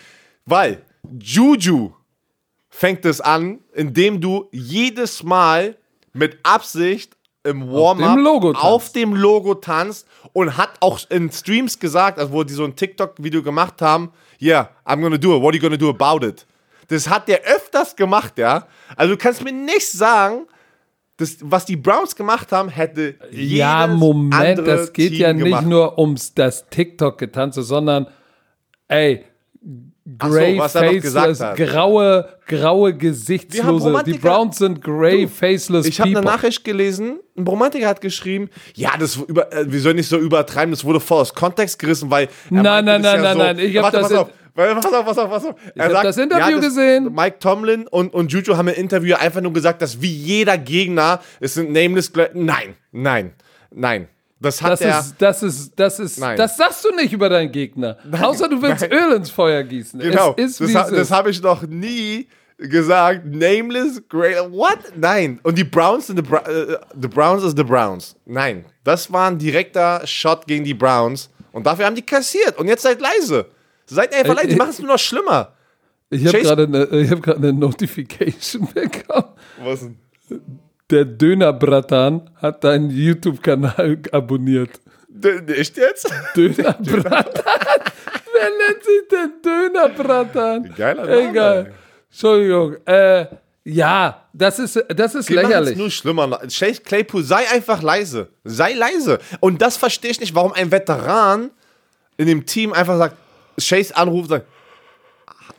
weil 0.45 0.83
Juju 1.19 1.93
fängt 2.69 3.05
es 3.05 3.19
an, 3.21 3.59
indem 3.73 4.21
du 4.21 4.47
jedes 4.51 5.23
Mal 5.23 5.75
mit 6.13 6.37
Absicht 6.43 7.15
im 7.43 7.71
Warm-up 7.71 8.17
tanzt. 8.53 8.63
auf 8.63 8.91
dem 8.91 9.15
Logo 9.15 9.53
tanzt 9.55 10.07
und 10.33 10.57
hat 10.57 10.71
auch 10.81 10.99
in 11.09 11.31
Streams 11.31 11.79
gesagt, 11.79 12.19
also 12.19 12.33
wo 12.33 12.43
die 12.43 12.53
so 12.53 12.65
ein 12.65 12.75
TikTok-Video 12.75 13.41
gemacht 13.41 13.81
haben, 13.81 14.11
yeah, 14.41 14.69
I'm 14.85 15.01
gonna 15.01 15.17
do 15.17 15.35
it, 15.35 15.41
what 15.41 15.53
are 15.53 15.55
you 15.55 15.61
gonna 15.61 15.77
do 15.77 15.89
about 15.89 16.25
it? 16.25 16.45
Das 16.89 17.07
hat 17.07 17.27
der 17.27 17.41
öfters 17.43 17.95
gemacht, 17.95 18.37
ja. 18.37 18.67
Also 18.95 19.13
du 19.13 19.17
kannst 19.17 19.43
mir 19.43 19.51
nicht 19.53 19.89
sagen, 19.89 20.47
das, 21.17 21.37
was 21.41 21.65
die 21.65 21.75
Browns 21.75 22.15
gemacht 22.15 22.51
haben, 22.51 22.69
hätte 22.69 23.15
Ja, 23.31 23.85
jedes 23.85 23.97
Moment, 23.99 24.33
andere 24.33 24.65
das 24.65 24.93
geht 24.93 25.11
Team 25.11 25.21
ja 25.21 25.33
nicht 25.33 25.43
gemacht. 25.45 25.65
nur 25.67 25.97
ums 25.99 26.33
das 26.33 26.67
TikTok-Getanze, 26.69 27.63
sondern 27.63 28.07
ey, 28.87 29.25
Ach 30.17 30.29
so, 30.29 30.35
er 30.35 30.69
faceless, 30.69 31.39
hat. 31.39 31.57
graue, 31.57 32.27
graue 32.47 32.93
gesichtslose. 32.95 34.03
Die 34.05 34.13
Browns 34.13 34.57
sind 34.57 34.81
gray 34.81 35.27
faceless 35.27 35.85
Ich 35.85 35.99
habe 35.99 36.09
eine. 36.09 36.21
Nachricht 36.21 36.63
gelesen, 36.63 37.19
ein 37.37 37.45
Romantiker 37.45 37.87
hat 37.87 38.01
geschrieben, 38.01 38.49
ja, 38.75 38.91
das 38.97 39.17
über, 39.17 39.51
äh, 39.53 39.71
wir 39.71 39.79
sollen 39.79 39.97
nicht 39.97 40.09
so 40.09 40.17
übertreiben, 40.17 40.71
das 40.71 40.83
wurde 40.83 40.99
voll 40.99 41.21
aus 41.21 41.33
Kontext 41.33 41.77
gerissen, 41.77 42.09
weil. 42.09 42.27
Nein, 42.49 42.85
nein, 42.85 43.03
das 43.03 43.13
nein, 43.13 43.21
nein, 43.21 43.37
nein, 43.37 43.59
ich 43.59 43.77
hab 43.77 43.83
Warte, 43.83 43.97
das 43.97 44.11
auf, 44.13 44.29
pass 44.55 44.93
auf, 44.93 45.05
pass 45.05 45.17
auf, 45.17 45.29
pass 45.29 45.45
auf. 45.45 45.55
Er 45.75 45.93
hab 45.93 46.03
das 46.03 46.17
Interview 46.17 46.59
gesehen. 46.59 47.13
Mike 47.13 47.39
Tomlin 47.39 47.87
und, 47.87 48.13
und 48.13 48.31
Juju 48.31 48.57
haben 48.57 48.67
im 48.67 48.75
Interview 48.75 49.15
einfach 49.15 49.41
nur 49.41 49.53
gesagt, 49.53 49.81
dass 49.81 50.01
wie 50.01 50.11
jeder 50.11 50.57
Gegner, 50.57 51.19
es 51.39 51.53
sind 51.53 51.71
nameless, 51.71 52.11
nein, 52.33 52.75
nein, 52.91 53.33
nein. 53.71 54.07
Das 54.41 54.61
hat 54.61 54.71
Das 54.73 54.81
er. 54.81 54.99
ist, 54.99 55.15
das 55.19 55.43
ist, 55.43 55.73
das 55.79 55.99
ist, 55.99 56.17
Nein. 56.19 56.37
das 56.37 56.55
sagst 56.55 56.85
du 56.85 56.95
nicht 56.95 57.11
über 57.11 57.27
deinen 57.29 57.51
Gegner. 57.51 57.97
Außer 58.21 58.47
du 58.47 58.61
willst 58.61 58.81
nein. 58.81 58.91
Öl 58.93 59.13
ins 59.17 59.29
Feuer 59.29 59.63
gießen. 59.63 59.99
Genau, 59.99 60.33
Es 60.37 60.61
ist, 60.61 60.73
das, 60.73 60.89
das 60.91 61.11
habe 61.11 61.29
ich 61.31 61.41
noch 61.41 61.63
nie 61.63 62.27
gesagt. 62.57 63.25
Nameless, 63.25 64.01
great, 64.07 64.37
what? 64.51 64.79
Nein. 64.95 65.39
Und 65.43 65.57
die 65.57 65.63
Browns 65.65 66.07
sind 66.07 66.17
the, 66.17 66.21
Bra 66.21 66.39
äh, 66.47 66.77
the 67.01 67.07
Browns 67.07 67.43
is 67.43 67.53
the 67.55 67.63
Browns. 67.63 68.15
Nein. 68.25 68.63
Das 68.85 69.11
war 69.11 69.29
ein 69.29 69.37
direkter 69.37 70.01
Shot 70.05 70.45
gegen 70.47 70.63
die 70.63 70.73
Browns. 70.73 71.29
Und 71.51 71.65
dafür 71.65 71.85
haben 71.85 71.95
die 71.95 72.01
kassiert. 72.05 72.57
Und 72.57 72.67
jetzt 72.67 72.83
seid 72.83 73.01
leise. 73.01 73.45
Seid 73.87 74.13
einfach 74.13 74.33
Äh, 74.33 74.35
leise. 74.37 74.47
Die 74.47 74.53
äh, 74.53 74.57
machen 74.57 74.69
es 74.69 74.79
nur 74.79 74.87
noch 74.89 74.99
schlimmer. 74.99 75.53
Ich 76.11 76.25
habe 76.25 76.41
gerade 76.41 76.63
eine, 76.63 76.85
ich 76.85 77.11
hab 77.11 77.27
eine 77.27 77.51
Notification 77.53 78.67
bekommen. 78.73 79.27
Was 79.63 79.81
denn? 79.81 79.97
Der 80.89 81.05
Dönerbratan 81.05 82.29
hat 82.37 82.63
deinen 82.63 82.89
YouTube-Kanal 82.89 83.99
abonniert. 84.11 84.79
D- 85.07 85.39
Echt 85.53 85.77
jetzt? 85.77 86.11
Dönerbratan? 86.35 87.25
Wer 88.33 88.49
nennt 88.49 88.83
sich 88.83 89.07
denn 89.11 89.33
Dönerbratan? 89.43 90.73
Geiler 90.75 91.05
Name. 91.05 91.29
Egal. 91.29 91.73
Entschuldigung. 92.09 92.75
Äh, 92.85 93.25
ja, 93.65 94.25
das 94.33 94.57
ist, 94.57 94.83
das 94.95 95.13
ist 95.15 95.29
Die 95.29 95.33
lächerlich. 95.33 95.77
nur 95.77 95.91
schlimmer. 95.91 96.39
Chase 96.47 96.81
Claypool, 96.81 97.21
sei 97.23 97.47
einfach 97.49 97.81
leise. 97.83 98.29
Sei 98.43 98.73
leise. 98.73 99.19
Und 99.41 99.61
das 99.61 99.77
verstehe 99.77 100.09
ich 100.11 100.19
nicht, 100.19 100.33
warum 100.33 100.53
ein 100.53 100.71
Veteran 100.71 101.51
in 102.17 102.27
dem 102.27 102.45
Team 102.45 102.73
einfach 102.73 102.97
sagt, 102.97 103.15
Chase 103.59 103.95
anruft 103.95 104.23
und 104.31 104.37
sagt, 104.39 104.47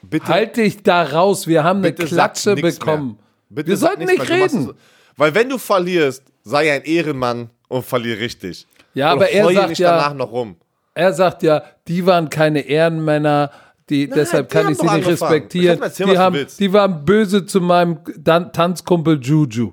bitte 0.02 0.26
Halt 0.28 0.56
dich 0.56 0.82
da 0.82 1.02
raus. 1.04 1.46
Wir 1.46 1.62
haben 1.62 1.78
eine 1.84 1.92
Klatsche 1.92 2.56
bekommen. 2.56 3.18
Wir 3.48 3.76
sollten 3.76 4.04
nicht 4.04 4.28
reden. 4.28 4.72
Weil 5.20 5.34
wenn 5.34 5.50
du 5.50 5.58
verlierst, 5.58 6.22
sei 6.44 6.72
ein 6.72 6.82
Ehrenmann 6.84 7.50
und 7.68 7.84
verlier 7.84 8.18
richtig. 8.18 8.66
Ja, 8.94 9.12
und 9.12 9.18
aber 9.18 9.28
er 9.28 9.52
sagt 9.52 9.78
ja- 9.78 9.90
danach 9.98 10.14
noch 10.14 10.32
rum. 10.32 10.56
Er 10.94 11.12
sagt 11.12 11.42
ja, 11.42 11.62
die 11.88 12.06
waren 12.06 12.30
keine 12.30 12.60
Ehrenmänner, 12.62 13.50
die, 13.90 14.08
deshalb 14.08 14.48
die 14.48 14.52
kann 14.54 14.72
ich 14.72 14.78
sie 14.78 14.84
nicht 14.84 14.92
angefangen. 14.92 15.32
respektieren. 15.32 15.82
Erzählen, 15.82 16.10
Die, 16.10 16.18
haben, 16.18 16.46
die 16.58 16.72
waren 16.72 17.04
böse 17.04 17.44
zu 17.44 17.60
meinem 17.60 17.98
Dan 18.16 18.50
Tanzkumpel 18.50 19.20
Juju. 19.20 19.72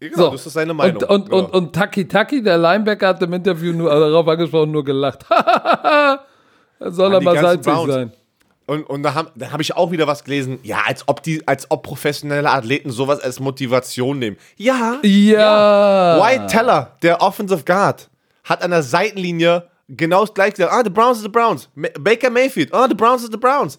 Genau, 0.00 0.16
So. 0.16 0.30
das 0.30 0.46
ist 0.46 0.54
seine 0.54 0.72
Meinung. 0.72 0.96
Und, 1.02 1.10
und, 1.10 1.24
genau. 1.30 1.38
und, 1.44 1.52
und 1.52 1.72
Taki 1.74 2.08
Taki, 2.08 2.42
der 2.42 2.56
Linebacker, 2.56 3.08
hat 3.08 3.22
im 3.22 3.34
Interview 3.34 3.74
nur 3.74 3.92
also 3.92 4.08
darauf 4.08 4.26
angesprochen, 4.26 4.70
nur 4.70 4.84
gelacht. 4.86 5.26
Soll 6.80 7.12
er 7.12 7.20
mal 7.20 7.36
salzig 7.38 7.70
Browns. 7.72 7.92
sein. 7.92 8.12
Und, 8.70 8.84
und 8.84 9.02
da 9.02 9.14
habe 9.14 9.50
hab 9.50 9.60
ich 9.60 9.74
auch 9.74 9.90
wieder 9.90 10.06
was 10.06 10.22
gelesen. 10.22 10.60
Ja, 10.62 10.82
als 10.86 11.02
ob 11.08 11.24
die, 11.24 11.42
als 11.48 11.68
ob 11.72 11.82
professionelle 11.82 12.48
Athleten 12.48 12.92
sowas 12.92 13.18
als 13.18 13.40
Motivation 13.40 14.20
nehmen. 14.20 14.36
Ja. 14.58 15.00
Ja. 15.02 16.20
Wyatt 16.20 16.48
Teller, 16.48 16.96
der 17.02 17.20
Offensive 17.20 17.64
Guard, 17.64 18.08
hat 18.44 18.62
an 18.62 18.70
der 18.70 18.84
Seitenlinie 18.84 19.66
genau 19.88 20.24
das 20.24 20.34
gleiche 20.34 20.52
gesagt. 20.52 20.72
Ah, 20.72 20.82
the 20.84 20.90
Browns 20.90 21.16
is 21.16 21.24
the 21.24 21.28
Browns. 21.28 21.68
Baker 21.98 22.30
Mayfield. 22.30 22.72
Ah, 22.72 22.86
the 22.88 22.94
Browns 22.94 23.24
is 23.24 23.30
the 23.32 23.36
Browns. 23.36 23.76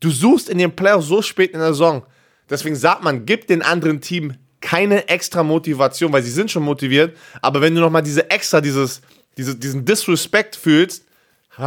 Du 0.00 0.08
suchst 0.10 0.48
in 0.48 0.56
den 0.56 0.74
Playoffs 0.74 1.08
so 1.08 1.20
spät 1.20 1.50
in 1.50 1.58
der 1.58 1.74
Saison. 1.74 2.02
Deswegen 2.48 2.76
sagt 2.76 3.04
man, 3.04 3.26
gib 3.26 3.46
den 3.46 3.60
anderen 3.60 4.00
Team 4.00 4.32
keine 4.62 5.06
extra 5.06 5.42
Motivation, 5.42 6.14
weil 6.14 6.22
sie 6.22 6.30
sind 6.30 6.50
schon 6.50 6.62
motiviert. 6.62 7.14
Aber 7.42 7.60
wenn 7.60 7.74
du 7.74 7.82
nochmal 7.82 8.02
diese 8.02 8.30
extra, 8.30 8.62
dieses, 8.62 9.02
diese, 9.36 9.54
diesen 9.54 9.84
Disrespect 9.84 10.56
fühlst, 10.56 11.04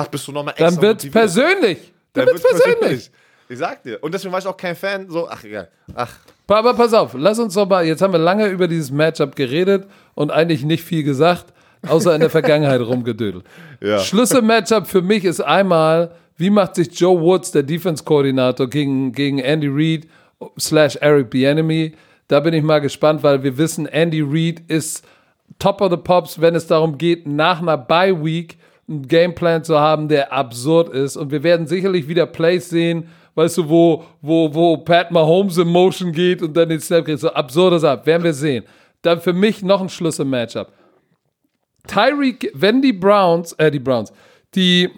bist 0.10 0.28
du 0.28 0.32
nochmal 0.32 0.56
extra 0.58 0.72
Dann 0.72 0.82
wird's 0.82 1.04
motiviert. 1.04 1.14
persönlich. 1.14 1.93
Dann 2.14 2.28
wird's 2.28 2.44
persönlich. 2.44 3.12
Ich 3.50 3.58
sag 3.60 3.84
dir. 3.84 4.02
Und 4.02 4.14
deswegen 4.14 4.32
war 4.32 4.40
ich 4.40 4.48
auch 4.48 4.58
kein 4.58 4.76
Fan. 4.76 5.10
So, 5.10 5.28
ach, 5.28 5.44
egal. 5.44 5.70
Ach, 5.94 6.12
Aber 6.48 6.74
pass 6.74 6.94
auf, 6.94 7.14
lass 7.16 7.40
uns 7.40 7.54
doch 7.56 7.68
mal, 7.68 7.86
jetzt 7.86 8.02
haben 8.02 8.14
wir 8.14 8.20
lange 8.20 8.48
über 8.48 8.68
dieses 8.68 8.92
Matchup 8.92 9.36
geredet 9.36 9.88
und 10.16 10.32
eigentlich 10.32 10.64
nicht 10.64 10.84
viel 10.84 11.04
gesagt, 11.04 11.48
außer 11.88 12.14
in 12.16 12.22
der 12.22 12.30
Vergangenheit 12.32 12.82
rumgedödelt. 12.82 13.44
Ja. 13.82 14.00
Schlüssel-Matchup 14.00 14.88
für 14.88 15.02
mich 15.02 15.26
ist 15.26 15.42
einmal, 15.42 16.16
wie 16.38 16.50
macht 16.50 16.76
sich 16.76 16.98
Joe 17.00 17.20
Woods, 17.20 17.52
der 17.52 17.64
Defense-Koordinator, 17.64 18.70
gegen, 18.70 19.12
gegen 19.12 19.40
Andy 19.40 19.68
Reid 19.70 20.08
slash 20.60 20.96
Eric 20.98 21.30
Bieniemy. 21.30 21.94
Da 22.28 22.40
bin 22.40 22.54
ich 22.54 22.64
mal 22.64 22.80
gespannt, 22.80 23.24
weil 23.24 23.44
wir 23.44 23.58
wissen, 23.58 23.86
Andy 23.86 24.22
Reid 24.22 24.62
ist 24.68 25.06
top 25.60 25.82
of 25.82 25.92
the 25.92 25.98
pops, 25.98 26.40
wenn 26.42 26.56
es 26.56 26.68
darum 26.68 26.98
geht, 26.98 27.28
nach 27.28 27.62
einer 27.62 27.78
Bye 27.78 28.24
Week 28.24 28.58
einen 28.94 29.08
Gameplan 29.08 29.64
zu 29.64 29.80
haben, 29.80 30.08
der 30.08 30.32
absurd 30.32 30.90
ist. 30.94 31.18
Und 31.18 31.32
wir 31.32 31.44
werden 31.44 31.68
sicherlich 31.68 32.08
wieder 32.08 32.26
Plays 32.26 32.70
sehen, 32.70 33.10
weißt 33.36 33.58
du, 33.58 33.70
wo, 33.70 34.04
wo, 34.22 34.54
wo 34.54 34.78
Pat 34.78 35.12
Mahomes 35.12 35.58
in 35.58 35.68
Motion 35.68 36.12
geht 36.12 36.42
und 36.42 36.56
dann 36.56 36.70
den 36.70 36.80
Snap 36.80 37.06
kriegt. 37.06 37.20
So 37.20 37.30
absurdes 37.30 37.84
ab. 37.84 38.06
Werden 38.06 38.24
wir 38.24 38.34
sehen. 38.34 38.64
Dann 39.02 39.20
für 39.20 39.34
mich 39.34 39.62
noch 39.62 39.82
ein 39.82 39.90
Schlüssel-Matchup. 39.90 40.72
Tyreek, 41.88 42.52
wenn 42.54 42.82
die 42.82 42.94
Browns, 42.94 43.54
äh, 43.54 43.70
die 43.70 43.80
Browns, 43.80 44.14
die 44.56 44.90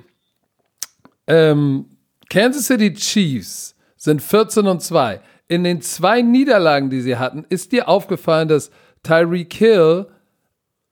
ähm, 1.28 1.86
Kansas 2.30 2.68
City 2.68 2.94
Chiefs 2.94 3.76
sind 3.98 4.22
14 4.22 4.68
und 4.68 4.82
2. 4.82 5.20
In 5.48 5.64
den 5.64 5.82
zwei 5.82 6.22
Niederlagen, 6.22 6.90
die 6.90 7.02
sie 7.02 7.18
hatten, 7.18 7.46
ist 7.50 7.72
dir 7.72 7.88
aufgefallen, 7.88 8.48
dass 8.48 8.72
Tyreek 9.04 9.54
Hill 9.54 10.08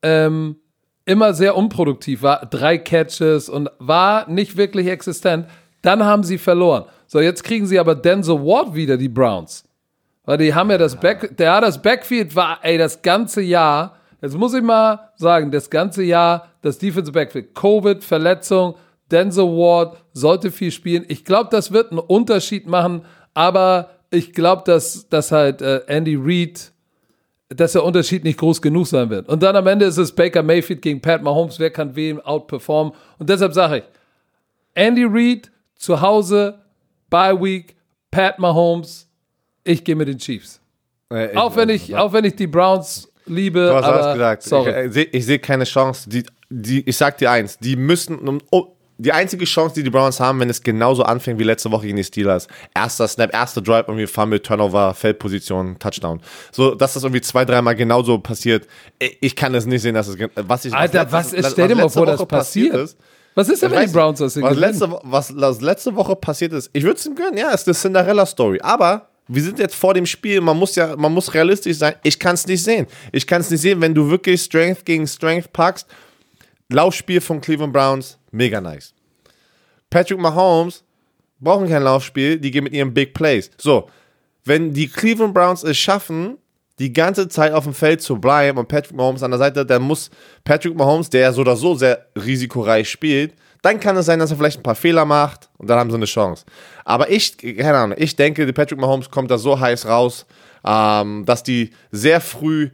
ähm, 0.01 0.57
immer 1.05 1.33
sehr 1.33 1.55
unproduktiv 1.55 2.21
war. 2.21 2.45
Drei 2.45 2.77
Catches 2.77 3.49
und 3.49 3.69
war 3.79 4.29
nicht 4.29 4.57
wirklich 4.57 4.87
existent. 4.87 5.47
Dann 5.81 6.03
haben 6.03 6.23
sie 6.23 6.37
verloren. 6.37 6.85
So, 7.07 7.19
jetzt 7.19 7.43
kriegen 7.43 7.65
sie 7.65 7.79
aber 7.79 7.95
Denzel 7.95 8.39
Ward 8.39 8.73
wieder, 8.73 8.97
die 8.97 9.09
Browns. 9.09 9.65
Weil 10.25 10.37
die 10.37 10.53
haben 10.53 10.71
ja 10.71 10.77
das 10.77 10.99
Back, 10.99 11.35
der, 11.37 11.59
das 11.59 11.81
Backfield 11.81 12.35
war, 12.35 12.59
ey, 12.61 12.77
das 12.77 13.01
ganze 13.01 13.41
Jahr, 13.41 13.97
jetzt 14.21 14.37
muss 14.37 14.53
ich 14.53 14.63
mal 14.63 15.11
sagen, 15.15 15.51
das 15.51 15.69
ganze 15.69 16.03
Jahr, 16.03 16.49
das 16.61 16.77
Defensive 16.77 17.11
Backfield, 17.11 17.53
Covid, 17.53 18.03
Verletzung, 18.03 18.75
Denzel 19.11 19.45
Ward 19.45 19.97
sollte 20.13 20.49
viel 20.49 20.71
spielen. 20.71 21.03
Ich 21.09 21.25
glaube, 21.25 21.49
das 21.51 21.71
wird 21.73 21.91
einen 21.91 21.99
Unterschied 21.99 22.67
machen, 22.67 23.05
aber 23.33 23.89
ich 24.09 24.33
glaube, 24.33 24.63
dass, 24.65 25.09
dass 25.09 25.31
halt 25.31 25.61
äh, 25.61 25.81
Andy 25.87 26.17
Reid, 26.19 26.72
dass 27.49 27.73
der 27.73 27.83
Unterschied 27.83 28.23
nicht 28.23 28.39
groß 28.39 28.61
genug 28.61 28.87
sein 28.87 29.09
wird. 29.09 29.27
Und 29.29 29.43
dann 29.43 29.55
am 29.55 29.67
Ende 29.67 29.85
ist 29.85 29.97
es 29.97 30.11
Baker 30.13 30.41
Mayfield 30.43 30.81
gegen 30.81 31.01
Pat 31.01 31.21
Mahomes, 31.21 31.59
wer 31.59 31.69
kann 31.69 31.95
wem 31.95 32.19
outperformen. 32.21 32.93
Und 33.19 33.29
deshalb 33.29 33.53
sage 33.53 33.77
ich, 33.79 33.83
Andy 34.73 35.05
Reid 35.05 35.51
zu 35.75 36.01
Hause, 36.01 36.59
Bye 37.09 37.39
Week, 37.41 37.75
Pat 38.09 38.39
Mahomes, 38.39 39.07
ich 39.63 39.83
gehe 39.83 39.95
mit 39.95 40.07
den 40.07 40.17
Chiefs. 40.17 40.59
Äh, 41.09 41.35
auch, 41.35 41.55
wenn 41.55 41.69
ich, 41.69 41.95
auch 41.95 42.11
wenn 42.11 42.25
ich 42.25 42.35
die 42.35 42.47
Browns 42.47 43.07
liebe, 43.27 43.67
Du 43.67 43.75
hast 43.75 43.83
aber 43.85 44.01
alles 44.03 44.13
gesagt. 44.13 44.43
sorry. 44.43 44.87
Ich, 44.87 44.95
äh, 44.97 45.01
ich 45.11 45.25
sehe 45.25 45.39
keine 45.39 45.63
Chance. 45.65 46.09
Die, 46.09 46.23
die, 46.49 46.87
ich 46.89 46.97
sag 46.97 47.17
dir 47.19 47.29
eins, 47.31 47.59
die 47.59 47.75
müssen. 47.75 48.17
um- 48.17 48.41
Oh, 48.51 48.75
die 49.03 49.11
einzige 49.11 49.45
Chance, 49.45 49.75
die 49.75 49.83
die 49.83 49.89
Browns 49.89 50.19
haben, 50.19 50.39
wenn 50.39 50.49
es 50.49 50.61
genauso 50.63 51.03
anfängt 51.03 51.37
wie 51.39 51.43
letzte 51.43 51.69
Woche 51.71 51.85
gegen 51.85 51.97
die 51.97 52.03
Steelers. 52.03 52.47
Erster 52.73 53.07
Snap, 53.07 53.33
erster 53.33 53.61
Drive, 53.61 53.87
irgendwie 53.87 54.07
Fumble, 54.07 54.41
Turnover, 54.41 54.93
Feldposition, 54.93 55.77
Touchdown. 55.79 56.21
So, 56.51 56.73
dass 56.75 56.93
das 56.93 57.03
irgendwie 57.03 57.21
zwei, 57.21 57.45
dreimal 57.45 57.75
genauso 57.75 58.17
passiert. 58.17 58.67
Ich, 59.19 59.35
kann 59.35 59.53
es 59.55 59.65
nicht 59.65 59.81
sehen, 59.81 59.95
dass 59.95 60.07
es. 60.07 60.17
Was 60.35 60.65
ich, 60.65 60.73
Alter, 60.73 61.11
was 61.11 61.33
ist- 61.33 61.51
stell 61.51 61.67
dir 61.67 61.75
mal 61.75 61.89
vor, 61.89 62.05
das 62.05 62.19
Woche 62.19 62.27
passiert. 62.27 62.75
ist, 62.75 62.97
Was 63.35 63.49
ist 63.49 63.61
denn, 63.61 63.71
wenn 63.71 63.85
die 63.87 63.91
Browns 63.91 64.19
Ding 64.19 64.43
was 64.43 64.57
letzte, 64.57 64.99
was, 65.03 65.35
was 65.35 65.61
letzte 65.61 65.95
Woche 65.95 66.15
passiert 66.15 66.53
ist, 66.53 66.69
ich 66.73 66.83
würde 66.83 66.97
es 66.97 67.05
ihm 67.05 67.15
gönnen, 67.15 67.37
ja, 67.37 67.51
ist 67.51 67.67
eine 67.67 67.75
Cinderella-Story. 67.75 68.59
Aber 68.61 69.09
wir 69.27 69.41
sind 69.41 69.59
jetzt 69.59 69.75
vor 69.75 69.93
dem 69.93 70.05
Spiel, 70.05 70.41
man 70.41 70.57
muss 70.57 70.75
ja, 70.75 70.95
man 70.95 71.13
muss 71.13 71.33
realistisch 71.33 71.77
sein. 71.77 71.95
Ich 72.03 72.19
kann 72.19 72.35
es 72.35 72.45
nicht 72.45 72.63
sehen. 72.63 72.87
Ich 73.11 73.25
kann 73.25 73.41
es 73.41 73.49
nicht 73.49 73.61
sehen, 73.61 73.81
wenn 73.81 73.93
du 73.93 74.09
wirklich 74.09 74.41
Strength 74.41 74.85
gegen 74.85 75.07
Strength 75.07 75.51
packst. 75.53 75.87
Laufspiel 76.69 77.21
von 77.21 77.39
Cleveland 77.41 77.73
Browns, 77.73 78.17
mega 78.33 78.59
nice. 78.59 78.93
Patrick 79.89 80.19
Mahomes 80.19 80.83
brauchen 81.39 81.69
kein 81.69 81.83
Laufspiel, 81.83 82.39
die 82.39 82.51
gehen 82.51 82.63
mit 82.63 82.73
ihren 82.73 82.93
Big 82.93 83.13
Plays. 83.13 83.51
So, 83.57 83.89
wenn 84.45 84.73
die 84.73 84.87
Cleveland 84.87 85.33
Browns 85.33 85.63
es 85.63 85.77
schaffen, 85.77 86.37
die 86.79 86.91
ganze 86.91 87.27
Zeit 87.27 87.53
auf 87.53 87.65
dem 87.65 87.73
Feld 87.73 88.01
zu 88.01 88.17
bleiben 88.17 88.57
und 88.57 88.67
Patrick 88.67 88.95
Mahomes 88.95 89.23
an 89.23 89.31
der 89.31 89.37
Seite, 89.37 89.65
dann 89.65 89.83
muss 89.83 90.09
Patrick 90.43 90.75
Mahomes, 90.75 91.09
der 91.09 91.31
so 91.31 91.41
oder 91.41 91.55
so 91.55 91.75
sehr 91.75 92.07
risikoreich 92.15 92.89
spielt, 92.89 93.33
dann 93.61 93.79
kann 93.79 93.95
es 93.95 94.07
sein, 94.07 94.19
dass 94.19 94.31
er 94.31 94.37
vielleicht 94.37 94.59
ein 94.59 94.63
paar 94.63 94.75
Fehler 94.75 95.05
macht 95.05 95.49
und 95.57 95.69
dann 95.69 95.79
haben 95.79 95.89
sie 95.89 95.95
eine 95.95 96.05
Chance. 96.05 96.45
Aber 96.83 97.09
ich, 97.09 97.37
keine 97.37 97.77
Ahnung, 97.77 97.97
ich 97.97 98.15
denke, 98.15 98.51
Patrick 98.51 98.79
Mahomes 98.79 99.09
kommt 99.09 99.31
da 99.31 99.37
so 99.37 99.59
heiß 99.59 99.85
raus, 99.85 100.25
ähm, 100.65 101.23
dass 101.25 101.43
die 101.43 101.71
sehr 101.91 102.19
früh 102.19 102.69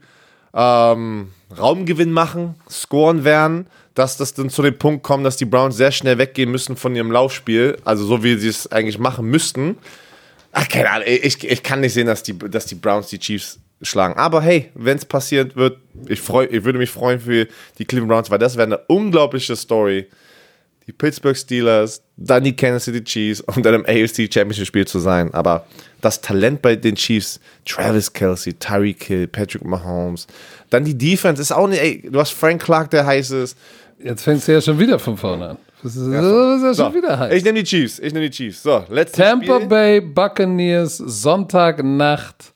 ähm, 0.53 1.31
Raumgewinn 1.57 2.11
machen, 2.11 2.55
scoren 2.69 3.23
werden, 3.23 3.67
dass 3.95 4.17
das 4.17 4.33
dann 4.33 4.49
zu 4.49 4.61
dem 4.61 4.77
Punkt 4.77 5.03
kommt, 5.03 5.25
dass 5.25 5.37
die 5.37 5.45
Browns 5.45 5.75
sehr 5.75 5.91
schnell 5.91 6.17
weggehen 6.17 6.51
müssen 6.51 6.75
von 6.75 6.95
ihrem 6.95 7.11
Laufspiel, 7.11 7.77
also 7.83 8.05
so 8.05 8.23
wie 8.23 8.37
sie 8.37 8.49
es 8.49 8.71
eigentlich 8.71 8.99
machen 8.99 9.25
müssten. 9.25 9.77
Ach, 10.51 10.67
keine 10.67 10.89
Ahnung, 10.91 11.07
ich, 11.07 11.43
ich 11.43 11.63
kann 11.63 11.81
nicht 11.81 11.93
sehen, 11.93 12.07
dass 12.07 12.23
die, 12.23 12.37
dass 12.37 12.65
die 12.65 12.75
Browns 12.75 13.07
die 13.07 13.19
Chiefs 13.19 13.59
schlagen. 13.81 14.15
Aber 14.15 14.41
hey, 14.41 14.69
wenn 14.73 14.97
es 14.97 15.05
passiert 15.05 15.55
wird, 15.55 15.77
ich, 16.07 16.21
freu, 16.21 16.47
ich 16.49 16.63
würde 16.63 16.79
mich 16.79 16.89
freuen 16.89 17.19
für 17.19 17.47
die 17.77 17.85
Cleveland 17.85 18.09
Browns, 18.09 18.31
weil 18.31 18.39
das 18.39 18.55
wäre 18.55 18.65
eine 18.65 18.77
unglaubliche 18.87 19.55
Story. 19.55 20.07
Die 20.89 20.93
Pittsburgh 20.93 21.37
Steelers, 21.37 22.01
dann 22.17 22.43
die 22.43 22.55
Kansas 22.55 22.85
City 22.85 23.03
Chiefs 23.03 23.41
und 23.41 23.63
dann 23.63 23.75
im 23.75 23.85
AFC 23.85 24.27
Championship 24.27 24.65
Spiel 24.65 24.87
zu 24.87 24.97
sein. 24.97 25.31
Aber 25.35 25.67
das 26.01 26.19
Talent 26.19 26.63
bei 26.63 26.75
den 26.75 26.95
Chiefs, 26.95 27.39
Travis 27.63 28.11
Kelsey, 28.11 28.55
Tyreek 28.55 29.03
Hill, 29.03 29.27
Patrick 29.27 29.63
Mahomes, 29.63 30.25
dann 30.71 30.85
die 30.85 30.97
Defense 30.97 31.39
ist 31.39 31.51
auch 31.51 31.67
nicht, 31.67 31.79
ey, 31.79 32.09
du 32.09 32.19
hast 32.19 32.31
Frank 32.31 32.63
Clark, 32.63 32.89
der 32.89 33.05
heiß 33.05 33.29
ist. 33.29 33.55
Jetzt 34.03 34.23
fängst 34.23 34.47
du 34.47 34.53
ja 34.53 34.61
schon 34.61 34.79
wieder 34.79 34.97
von 34.97 35.15
vorne 35.15 35.49
an. 35.49 35.57
Das 35.83 35.95
ist, 35.95 36.11
das 36.11 36.57
ist 36.57 36.79
ja 36.79 36.85
schon 36.85 36.95
wieder 36.95 37.19
heiß. 37.19 37.35
Ich 37.35 37.43
nehme 37.43 37.59
die 37.59 37.65
Chiefs, 37.65 37.99
ich 37.99 38.11
nehme 38.11 38.27
die 38.27 38.35
Chiefs. 38.35 38.63
So, 38.63 38.83
letztes 38.89 39.23
Tampa 39.23 39.57
Spiel. 39.57 39.67
Bay 39.67 40.01
Buccaneers, 40.01 40.97
Sonntagnacht. 40.97 42.51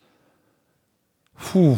Puh. 1.38 1.78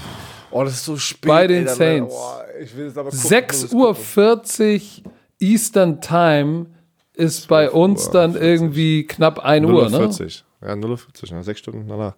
Oh, 0.51 0.63
das 0.63 0.75
ist 0.75 0.85
so 0.85 0.95
spät. 0.95 1.27
Bei 1.27 1.47
den 1.47 1.67
ey, 1.67 1.75
Saints. 1.75 2.15
Oh, 2.17 2.37
ich 2.63 2.77
will 2.77 2.85
es 2.85 2.97
aber 2.97 3.09
gucken, 3.09 3.27
6 3.27 3.57
muss 3.57 3.65
es 3.65 3.73
Uhr 3.73 3.87
gucken. 3.89 4.05
40 4.05 5.03
Eastern 5.39 6.01
Time 6.01 6.67
ist 7.13 7.47
bei 7.47 7.71
uns 7.71 8.09
dann 8.09 8.35
irgendwie 8.35 9.05
knapp 9.05 9.39
1 9.39 9.65
Uhr, 9.65 9.89
ne? 9.89 9.97
0.40. 9.97 10.43
Ja, 10.61 10.73
0.40, 10.73 11.31
ja, 11.31 11.43
sechs 11.43 11.59
Stunden 11.59 11.87
danach. 11.87 12.13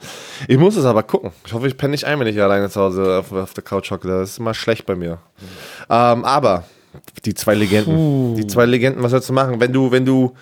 Ich 0.48 0.58
muss 0.58 0.78
es 0.78 0.86
aber 0.86 1.04
gucken. 1.04 1.32
Ich 1.46 1.54
hoffe, 1.54 1.68
ich 1.68 1.76
penne 1.76 1.92
nicht 1.92 2.06
ein, 2.06 2.20
wenn 2.20 2.28
ich 2.28 2.42
alleine 2.42 2.70
zu 2.70 2.80
Hause 2.80 3.20
auf, 3.20 3.32
auf 3.32 3.54
der 3.54 3.64
Couch 3.64 3.92
hocke. 3.92 4.08
Das 4.08 4.32
ist 4.32 4.40
immer 4.40 4.54
schlecht 4.54 4.86
bei 4.86 4.96
mir. 4.96 5.20
Ähm, 5.90 6.24
aber 6.24 6.64
die 7.26 7.34
zwei 7.34 7.56
Legenden, 7.56 8.36
die 8.36 8.48
zwei 8.48 8.66
Legenden, 8.66 9.04
was 9.04 9.12
sollst 9.12 9.30
du 9.30 9.34
machen? 9.34 9.60
Wenn 9.60 9.74
du, 9.74 9.92
wenn 9.92 10.06
du, 10.06 10.34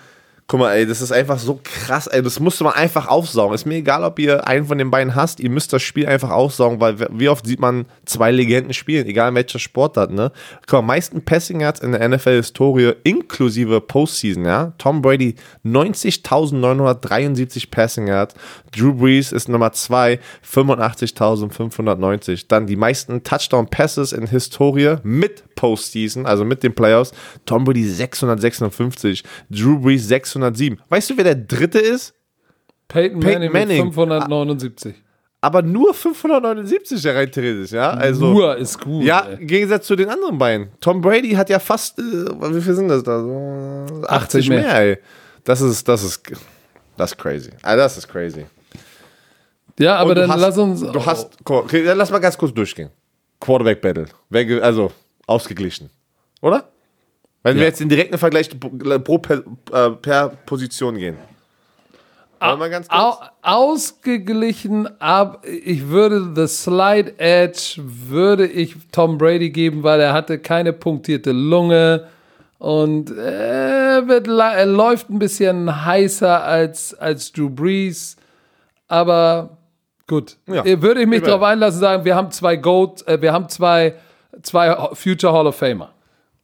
guck 0.48 0.60
mal, 0.60 0.74
ey, 0.74 0.86
das 0.86 1.00
ist 1.00 1.10
einfach 1.10 1.40
so 1.40 1.58
krass, 1.62 2.06
ey, 2.06 2.22
das 2.22 2.38
musste 2.38 2.62
man 2.62 2.74
einfach 2.74 3.08
aufsaugen. 3.08 3.54
Ist 3.54 3.64
mir 3.66 3.74
egal, 3.76 4.04
ob 4.04 4.20
ihr 4.20 4.46
einen 4.46 4.66
von 4.66 4.78
den 4.78 4.92
beiden 4.92 5.16
hasst, 5.16 5.40
ihr 5.40 5.50
müsst 5.50 5.72
das 5.72 5.82
Spiel 5.82 6.06
einfach 6.06 6.30
aufsaugen, 6.30 6.80
weil 6.80 6.94
wie 7.10 7.28
oft 7.28 7.44
sieht 7.46 7.58
man 7.58 7.86
zwei 8.04 8.30
Legenden 8.30 8.72
spielen, 8.72 9.06
egal 9.06 9.34
welcher 9.34 9.58
Sportart, 9.58 10.12
ne? 10.12 10.30
Guck 10.66 10.82
mal, 10.82 10.82
meisten 10.82 11.24
Passing 11.24 11.60
Yards 11.60 11.80
in 11.80 11.90
der 11.92 12.08
NFL-Historie, 12.08 12.92
inklusive 13.02 13.80
Postseason, 13.80 14.44
ja? 14.44 14.72
Tom 14.78 15.02
Brady 15.02 15.34
90.973 15.64 17.68
Passing 17.70 18.06
Yards, 18.06 18.36
Drew 18.70 18.92
Brees 18.92 19.32
ist 19.32 19.48
Nummer 19.48 19.72
2, 19.72 20.20
85.590. 20.44 22.44
Dann 22.48 22.68
die 22.68 22.76
meisten 22.76 23.24
Touchdown-Passes 23.24 24.12
in 24.12 24.28
Historie 24.28 24.98
mit 25.02 25.55
Postseason, 25.56 26.24
also 26.26 26.44
mit 26.44 26.62
den 26.62 26.74
Playoffs, 26.74 27.12
Tom 27.44 27.64
Brady 27.64 27.84
656, 27.84 29.24
Drew 29.50 29.78
Brees 29.80 30.06
607. 30.06 30.78
Weißt 30.88 31.10
du, 31.10 31.16
wer 31.16 31.24
der 31.24 31.34
dritte 31.34 31.80
ist? 31.80 32.14
Peyton, 32.86 33.18
Peyton 33.18 33.40
Manning, 33.40 33.52
Manning. 33.52 33.84
mit 33.86 33.94
579. 33.94 34.94
Aber 35.40 35.62
nur 35.62 35.92
579 35.94 37.02
ja 37.02 37.12
rein 37.12 37.30
theoretisch, 37.30 37.72
ja? 37.72 37.90
Also, 37.90 38.32
Nur 38.32 38.56
ist 38.56 38.80
gut. 38.80 39.04
ja, 39.04 39.20
ey. 39.20 39.36
im 39.40 39.46
Gegensatz 39.46 39.86
zu 39.86 39.94
den 39.94 40.08
anderen 40.08 40.38
beiden. 40.38 40.68
Tom 40.80 41.00
Brady 41.00 41.32
hat 41.32 41.50
ja 41.50 41.58
fast, 41.58 41.98
äh, 41.98 42.02
wie 42.02 42.60
viel 42.60 42.74
sind 42.74 42.88
das 42.88 43.02
da? 43.02 43.20
So 43.20 44.02
80, 44.06 44.08
80 44.08 44.48
mehr. 44.48 44.60
mehr. 44.62 44.80
ey. 44.80 44.98
Das 45.44 45.60
ist, 45.60 45.86
das 45.86 46.02
ist, 46.02 46.22
das 46.96 47.12
ist 47.12 47.18
crazy. 47.18 47.50
Also 47.62 47.76
das 47.78 47.98
ist 47.98 48.08
crazy. 48.08 48.46
Ja, 49.78 49.96
aber 49.96 50.14
dann 50.14 50.30
hast, 50.30 50.40
lass 50.40 50.58
uns. 50.58 50.80
Du 50.80 51.04
hast, 51.04 51.28
okay, 51.44 51.84
dann 51.84 51.98
lass 51.98 52.10
mal 52.10 52.18
ganz 52.18 52.36
kurz 52.36 52.52
durchgehen. 52.52 52.90
Quarterback 53.38 53.80
Battle. 53.80 54.06
Also, 54.62 54.90
ausgeglichen. 55.26 55.90
Oder? 56.40 56.68
Wenn 57.42 57.56
wir 57.56 57.62
Ja. 57.62 57.68
jetzt 57.68 57.80
den 57.80 57.88
direkten 57.88 58.18
Vergleich 58.18 58.48
pro, 58.58 59.18
per, 59.18 59.42
äh, 59.72 59.90
per 59.90 60.28
Position 60.28 60.96
gehen. 60.96 61.16
Wollen 62.40 62.58
wir 62.60 62.68
ganz 62.68 62.88
kurz? 62.88 63.00
Au, 63.00 63.14
ausgeglichen, 63.42 64.88
aber 65.00 65.40
ich 65.44 65.88
würde 65.88 66.32
The 66.34 66.46
Slide 66.46 67.18
Edge 67.18 67.76
würde 67.78 68.46
ich 68.46 68.76
Tom 68.92 69.16
Brady 69.16 69.50
geben, 69.50 69.82
weil 69.82 70.00
er 70.00 70.12
hatte 70.12 70.38
keine 70.38 70.72
punktierte 70.72 71.32
Lunge 71.32 72.06
und 72.58 73.10
er, 73.16 74.06
wird, 74.06 74.28
er 74.28 74.66
läuft 74.66 75.08
ein 75.08 75.18
bisschen 75.18 75.84
heißer 75.86 76.42
als, 76.44 76.94
als 76.94 77.32
Drew 77.32 77.48
Brees, 77.48 78.16
aber 78.88 79.56
gut. 80.06 80.36
Ja. 80.46 80.64
Äh, 80.64 80.80
Würde 80.82 81.00
ich 81.02 81.06
mich 81.06 81.20
Wir 81.22 81.28
darauf 81.28 81.42
einlassen, 81.42 81.80
sagen, 81.80 82.04
wir 82.04 82.14
haben 82.16 82.30
zwei 82.30 82.56
Goat, 82.56 83.06
äh, 83.06 83.20
wir 83.20 83.32
haben 83.32 83.48
zwei, 83.48 83.94
zwei 84.42 84.74
Future 84.94 85.32
Hall 85.32 85.46
of 85.46 85.56
Famer. 85.56 85.92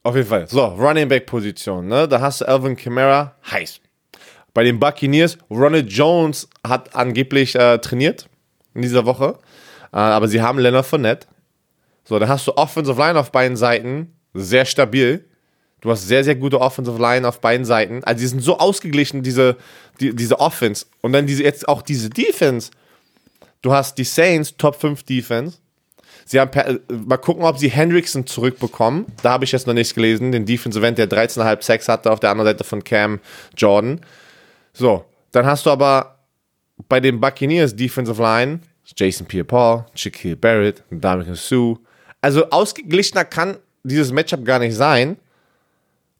Auf 0.02 0.16
jeden 0.16 0.28
Fall. 0.28 0.48
So, 0.48 0.64
Running 0.64 1.09
Back 1.09 1.27
Position, 1.27 1.86
ne? 1.86 2.09
Da 2.09 2.20
hast 2.20 2.40
du 2.40 2.48
Alvin 2.48 2.77
Kamara, 2.77 3.36
heiß. 3.51 3.81
Bei 4.55 4.64
den 4.64 4.78
Buccaneers, 4.78 5.39
Ronald 5.51 5.90
Jones 5.90 6.48
hat 6.66 6.94
angeblich 6.94 7.55
äh, 7.55 7.78
trainiert 7.78 8.28
in 8.74 8.82
dieser 8.82 9.06
Woche. 9.06 9.39
Äh, 9.93 9.97
aber 9.97 10.28
sie 10.28 10.43
haben 10.43 10.59
Leonard 10.59 10.86
Fournette. 10.86 11.27
So, 12.05 12.19
dann 12.19 12.28
hast 12.28 12.47
du 12.47 12.56
Offensive 12.56 13.01
Line 13.01 13.19
auf 13.19 13.31
beiden 13.31 13.56
Seiten. 13.56 14.12
Sehr 14.35 14.64
stabil. 14.64 15.24
Du 15.81 15.90
hast 15.90 16.06
sehr, 16.06 16.24
sehr 16.24 16.35
gute 16.35 16.60
Offensive 16.60 17.01
Line 17.01 17.27
auf 17.27 17.40
beiden 17.40 17.64
Seiten. 17.64 18.02
Also, 18.05 18.20
die 18.20 18.27
sind 18.27 18.40
so 18.40 18.59
ausgeglichen, 18.59 19.23
diese, 19.23 19.56
die, 20.01 20.14
diese 20.14 20.39
Offense. 20.40 20.86
Und 21.01 21.12
dann 21.12 21.27
diese, 21.27 21.44
jetzt 21.44 21.69
auch 21.69 21.81
diese 21.81 22.10
Defense. 22.10 22.70
Du 23.62 23.73
hast 23.73 23.97
die 23.98 24.05
Saints, 24.05 24.56
Top 24.56 24.74
5 24.74 25.05
Defense. 25.05 25.59
Sie 26.24 26.40
haben 26.40 26.50
per, 26.50 26.78
mal 26.88 27.16
gucken, 27.16 27.44
ob 27.44 27.58
sie 27.58 27.68
Hendrickson 27.68 28.26
zurückbekommen. 28.26 29.06
Da 29.22 29.30
habe 29.30 29.44
ich 29.44 29.52
jetzt 29.52 29.66
noch 29.66 29.74
nichts 29.74 29.94
gelesen. 29.94 30.32
Den 30.32 30.46
Defensive 30.46 30.86
End, 30.86 30.98
der 30.98 31.08
13,5 31.08 31.62
Sex 31.62 31.88
hatte 31.88 32.10
auf 32.10 32.20
der 32.20 32.30
anderen 32.30 32.48
Seite 32.48 32.64
von 32.64 32.82
Cam 32.82 33.20
Jordan. 33.56 34.00
So, 34.72 35.04
dann 35.32 35.46
hast 35.46 35.66
du 35.66 35.70
aber 35.70 36.18
bei 36.88 37.00
den 37.00 37.20
Buccaneers 37.20 37.74
Defensive 37.74 38.20
Line 38.20 38.60
Jason 38.96 39.26
Pierre-Paul, 39.26 39.86
Shaquille 39.94 40.36
Barrett, 40.36 40.82
Dominican 40.90 41.34
Sue. 41.34 41.78
Also 42.20 42.48
ausgeglichener 42.50 43.24
kann 43.24 43.56
dieses 43.82 44.12
Matchup 44.12 44.44
gar 44.44 44.58
nicht 44.58 44.74
sein. 44.74 45.16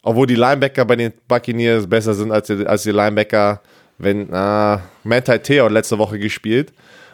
Obwohl 0.03 0.27
die 0.27 0.35
Linebacker 0.35 0.85
bei 0.85 0.97
den 0.97 1.13
Buccaneers 1.29 1.87
besser 1.87 2.15
sind 2.15 2.33
als 2.33 2.49
die, 2.49 2.67
als 2.67 2.83
die 2.83 2.91
Linebacker, 2.91 3.63
wenn 3.99 4.29
äh, 4.33 4.79
Manti 5.05 5.39
Theo 5.39 5.69
letzte 5.69 5.97
Woche 5.97 6.19
gespielt. 6.19 6.73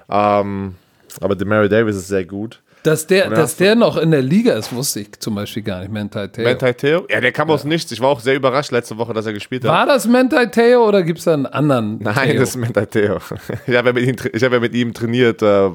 Ähm, 0.08 0.74
aber 1.20 1.36
Demario 1.36 1.68
Davis 1.68 1.96
ist 1.96 2.08
sehr 2.08 2.24
gut. 2.24 2.62
Dass 2.82 3.06
der, 3.06 3.30
dass 3.30 3.56
der 3.56 3.74
noch 3.74 3.96
in 3.96 4.10
der 4.10 4.22
Liga 4.22 4.54
ist, 4.54 4.72
wusste 4.72 5.00
ich 5.00 5.18
zum 5.18 5.34
Beispiel 5.34 5.62
gar 5.62 5.80
nicht. 5.80 5.92
Mentai 5.92 6.28
Theo. 6.28 6.44
Mentai 6.44 6.72
Theo? 6.72 7.06
Ja, 7.10 7.20
der 7.20 7.32
kam 7.32 7.48
ja. 7.48 7.54
aus 7.54 7.64
nichts. 7.64 7.90
Ich 7.90 8.00
war 8.00 8.08
auch 8.08 8.20
sehr 8.20 8.36
überrascht 8.36 8.70
letzte 8.70 8.96
Woche, 8.98 9.12
dass 9.12 9.26
er 9.26 9.32
gespielt 9.32 9.64
hat. 9.64 9.70
War 9.70 9.86
das 9.86 10.06
Mentai 10.06 10.46
Theo 10.46 10.86
oder 10.86 11.02
gibt 11.02 11.18
es 11.18 11.24
da 11.24 11.34
einen 11.34 11.46
anderen? 11.46 11.98
Nein, 11.98 12.30
Theo? 12.30 12.40
das 12.40 12.50
ist 12.50 12.56
Mentai 12.56 12.86
Theo. 12.86 13.18
Ich 13.66 13.76
habe 13.76 13.88
ja, 13.88 13.92
mit 13.92 14.04
ihm, 14.04 14.16
hab 14.16 14.52
ja 14.52 14.60
mit 14.60 14.74
ihm 14.74 14.94
trainiert 14.94 15.42
äh, 15.42 15.70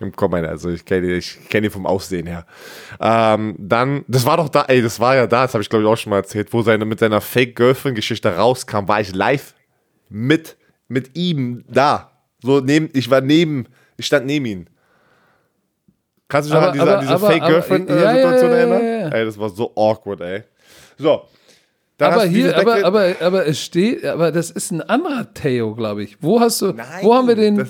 im 0.00 0.14
Combine. 0.14 0.48
Also 0.48 0.70
ich 0.70 0.84
kenne 0.84 1.12
ich 1.12 1.38
kenn 1.48 1.64
ihn 1.64 1.70
vom 1.70 1.86
Aussehen 1.86 2.26
her. 2.26 2.44
Ähm, 3.00 3.54
dann, 3.58 4.04
das 4.08 4.26
war 4.26 4.36
doch 4.36 4.48
da, 4.48 4.64
ey, 4.68 4.82
das 4.82 5.00
war 5.00 5.16
ja 5.16 5.26
da, 5.26 5.42
das 5.42 5.54
habe 5.54 5.62
ich 5.62 5.70
glaube 5.70 5.84
ich 5.84 5.90
auch 5.90 5.96
schon 5.96 6.10
mal 6.10 6.16
erzählt, 6.16 6.52
wo 6.52 6.62
seine 6.62 6.84
mit 6.84 6.98
seiner 6.98 7.20
Fake-Girlfriend-Geschichte 7.20 8.36
rauskam, 8.36 8.88
war 8.88 9.00
ich 9.00 9.14
live 9.14 9.54
mit, 10.08 10.56
mit 10.88 11.16
ihm 11.16 11.64
da. 11.68 12.10
So 12.42 12.60
neben, 12.60 12.90
ich 12.92 13.10
war 13.10 13.20
neben, 13.20 13.66
ich 13.96 14.06
stand 14.06 14.26
neben 14.26 14.46
ihm. 14.46 14.66
Kannst 16.30 16.48
du 16.48 16.54
dich 16.54 16.62
aber, 16.62 16.68
an 16.68 17.00
diese, 17.00 17.12
diese 17.12 17.18
Fake-Girlfriend-Situation 17.18 18.50
ja, 18.50 18.56
ja, 18.56 18.62
erinnern? 18.62 18.82
Ja, 18.82 19.18
ey, 19.18 19.24
das 19.24 19.36
war 19.36 19.50
so 19.50 19.72
awkward, 19.74 20.20
ey. 20.20 20.44
So. 20.96 21.22
aber 21.98 22.24
hier, 22.24 22.56
aber, 22.56 22.84
aber, 22.84 23.14
aber 23.20 23.46
es 23.46 23.60
steht, 23.60 24.04
aber 24.04 24.30
das 24.30 24.50
ist 24.50 24.70
ein 24.70 24.80
anderer 24.80 25.34
Theo, 25.34 25.74
glaube 25.74 26.04
ich. 26.04 26.16
Wo 26.22 26.40
hast 26.40 26.62
du, 26.62 26.72
Nein, 26.72 26.86
wo 27.02 27.14
haben 27.14 27.26
wir 27.26 27.34
den? 27.34 27.56
Das, 27.56 27.68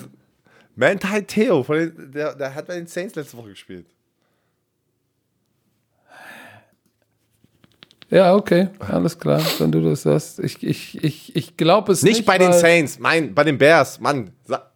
Manti 0.75 1.23
Theo, 1.23 1.63
von 1.63 1.75
den, 1.75 2.11
der, 2.11 2.35
der 2.35 2.53
hat 2.53 2.67
bei 2.67 2.75
den 2.75 2.87
Saints 2.87 3.15
letzte 3.15 3.35
Woche 3.35 3.49
gespielt. 3.49 3.87
Ja, 8.11 8.35
okay, 8.35 8.67
alles 8.79 9.17
klar, 9.17 9.41
wenn 9.57 9.71
du 9.71 9.81
das 9.81 10.03
sagst. 10.03 10.39
Ich, 10.39 10.61
ich, 10.61 11.03
ich, 11.03 11.35
ich 11.35 11.57
glaube 11.57 11.93
es 11.93 12.03
nicht. 12.03 12.17
Nicht 12.17 12.25
bei 12.25 12.37
den 12.37 12.53
Saints, 12.53 12.99
mein, 12.99 13.33
bei 13.33 13.43
den 13.43 13.57
Bears, 13.57 13.99
Mann, 13.99 14.31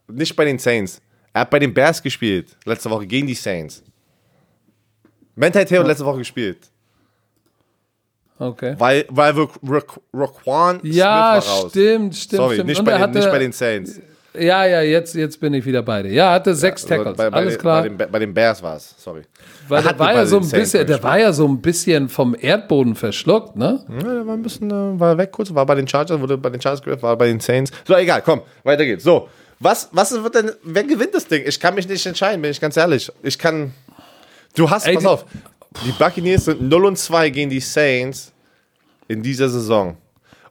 nicht 0.07 0.36
bei 0.36 0.45
den 0.45 0.57
Saints. 0.57 1.02
Er 1.36 1.41
hat 1.41 1.49
bei 1.49 1.60
den 1.60 1.74
Bears 1.74 2.02
gespielt, 2.02 2.56
letzte 2.64 2.90
Woche 2.90 3.06
gegen 3.06 3.28
die 3.28 3.34
Saints. 3.34 3.84
Mentai 5.36 5.66
Theo 5.66 5.82
ja. 5.82 5.88
letzte 5.88 6.06
Woche 6.06 6.20
gespielt. 6.20 6.60
Okay. 8.40 8.76
Weil, 8.78 9.06
weil 9.10 9.34
Roquan 10.14 10.80
ja, 10.84 11.41
Smith 11.41 11.53
war 11.53 11.62
raus. 11.64 11.72
stimmt, 11.72 12.16
stimmt. 12.16 12.38
Sorry, 12.38 12.53
stimmt. 12.53 12.70
Nicht, 12.70 12.86
bei 12.86 12.91
den, 12.94 13.02
hatte, 13.02 13.18
nicht 13.18 13.30
bei 13.30 13.40
den 13.40 13.52
Saints. 13.52 13.99
Ja, 14.34 14.66
ja, 14.66 14.82
jetzt, 14.82 15.14
jetzt 15.14 15.41
bin 15.41 15.53
ich 15.53 15.66
wieder 15.66 15.84
bei 15.84 16.03
dir. 16.03 16.14
Ja, 16.14 16.32
hatte 16.32 16.56
sechs 16.56 16.84
ja, 16.84 16.95
Tackles. 16.95 17.18
Bei, 17.18 17.30
bei 17.30 17.38
Alles 17.38 17.60
klar. 17.60 17.82
Bei 17.82 17.90
den, 17.90 18.12
bei 18.12 18.20
den 18.20 18.34
Bears 18.34 18.64
war 18.64 18.78
es, 18.78 18.95
sorry. 18.98 19.24
Weil 19.68 19.84
der 19.84 19.99
war 19.99 20.14
ja 20.14 20.26
so 20.26 20.40
ein 20.40 20.49
bisschen, 20.49 20.88
der 20.88 21.03
war 21.03 21.20
ja 21.20 21.34
so 21.34 21.45
ein 21.45 21.60
bisschen 21.62 22.07
vom 22.07 22.34
Erdboden 22.40 22.95
verschluckt, 22.95 23.57
ne? 23.57 23.86
Ja, 23.90 24.14
der 24.14 24.26
war 24.26 24.36
ein 24.36 24.41
bisschen, 24.41 24.72
äh, 24.72 24.98
war 24.98 25.18
weg 25.18 25.34
kurz, 25.34 25.53
war 25.53 25.66
bei 25.66 25.76
den 25.76 25.86
Chargers, 25.86 26.18
wurde 26.18 26.38
bei 26.38 26.49
den 26.49 26.62
Chargers 26.62 26.82
gehört, 26.82 27.03
war 27.03 27.18
bei 27.18 27.28
den 27.28 27.41
Saints. 27.41 27.74
So, 27.86 27.94
egal, 27.94 28.22
komm, 28.22 28.41
weiter 28.64 28.86
geht's. 28.86 29.03
So, 29.03 29.28
was, 29.65 29.89
was 29.91 30.11
wird 30.11 30.35
denn, 30.35 30.51
wer 30.63 30.83
gewinnt 30.83 31.13
das 31.13 31.27
Ding? 31.27 31.43
Ich 31.45 31.59
kann 31.59 31.75
mich 31.75 31.89
nicht 31.89 32.05
entscheiden, 32.05 32.41
bin 32.41 32.51
ich 32.51 32.61
ganz 32.61 32.77
ehrlich. 32.77 33.11
Ich 33.23 33.37
kann, 33.37 33.73
du 34.55 34.69
hast, 34.69 34.87
Ey, 34.87 34.95
pass 34.95 35.05
auf, 35.05 35.25
die 35.85 35.91
Buccaneers 35.91 36.45
sind 36.45 36.61
0 36.61 36.85
und 36.85 36.97
2 36.97 37.31
gegen 37.31 37.49
die 37.49 37.59
Saints 37.59 38.31
in 39.07 39.21
dieser 39.21 39.49
Saison. 39.49 39.97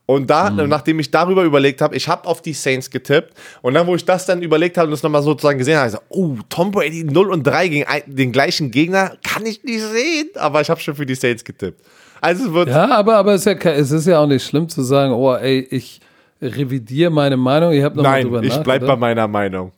Und 0.06 0.28
da, 0.28 0.50
mhm. 0.50 0.68
nachdem 0.68 0.98
ich 0.98 1.10
darüber 1.10 1.44
überlegt 1.44 1.80
habe, 1.80 1.96
ich 1.96 2.08
habe 2.08 2.28
auf 2.28 2.42
die 2.42 2.52
Saints 2.52 2.90
getippt 2.90 3.32
und 3.62 3.72
dann, 3.72 3.86
wo 3.86 3.94
ich 3.94 4.04
das 4.04 4.26
dann 4.26 4.42
überlegt 4.42 4.76
habe 4.76 4.88
und 4.88 4.90
das 4.90 5.02
nochmal 5.02 5.22
sozusagen 5.22 5.58
gesehen 5.58 5.78
habe, 5.78 5.86
ich 5.86 5.92
gesagt, 5.92 6.10
oh, 6.10 6.36
Tom 6.50 6.72
Brady 6.72 7.04
0 7.04 7.30
und 7.30 7.42
3 7.44 7.68
gegen 7.68 7.86
den 8.06 8.32
gleichen 8.32 8.70
Gegner, 8.70 9.16
kann 9.22 9.46
ich 9.46 9.62
nicht 9.64 9.80
sehen, 9.80 10.28
aber 10.34 10.60
ich 10.60 10.68
habe 10.68 10.80
schon 10.80 10.94
für 10.94 11.06
die 11.06 11.14
Saints 11.14 11.42
getippt. 11.42 11.80
Also 12.20 12.46
es 12.46 12.52
wird 12.52 12.68
ja, 12.68 12.88
aber, 12.88 13.16
aber 13.16 13.34
es, 13.34 13.46
ist 13.46 13.64
ja, 13.64 13.70
es 13.70 13.90
ist 13.92 14.06
ja 14.06 14.18
auch 14.18 14.26
nicht 14.26 14.44
schlimm 14.44 14.68
zu 14.68 14.82
sagen, 14.82 15.12
oh, 15.12 15.34
ey, 15.34 15.60
ich, 15.70 16.00
revidiere 16.40 17.11
meine 17.11 17.36
Meinung. 17.36 17.73
Ich 17.73 17.82
habe 17.82 17.97
noch 17.97 18.02
Nein, 18.02 18.31
mal 18.31 18.40
drüber 18.40 18.56
ich 18.56 18.62
bleibe 18.62 18.86
bei 18.86 18.97
meiner 18.97 19.28
Meinung. 19.28 19.73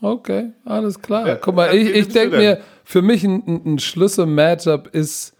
Okay, 0.00 0.52
alles 0.64 1.00
klar. 1.00 1.36
Guck 1.36 1.56
mal, 1.56 1.74
ich, 1.74 1.90
ich 1.90 2.08
denke 2.08 2.36
mir, 2.36 2.60
für 2.84 3.02
mich 3.02 3.24
ein, 3.24 3.42
ein 3.66 3.78
Schlüssel-Matchup 3.78 4.88
ist. 4.88 5.34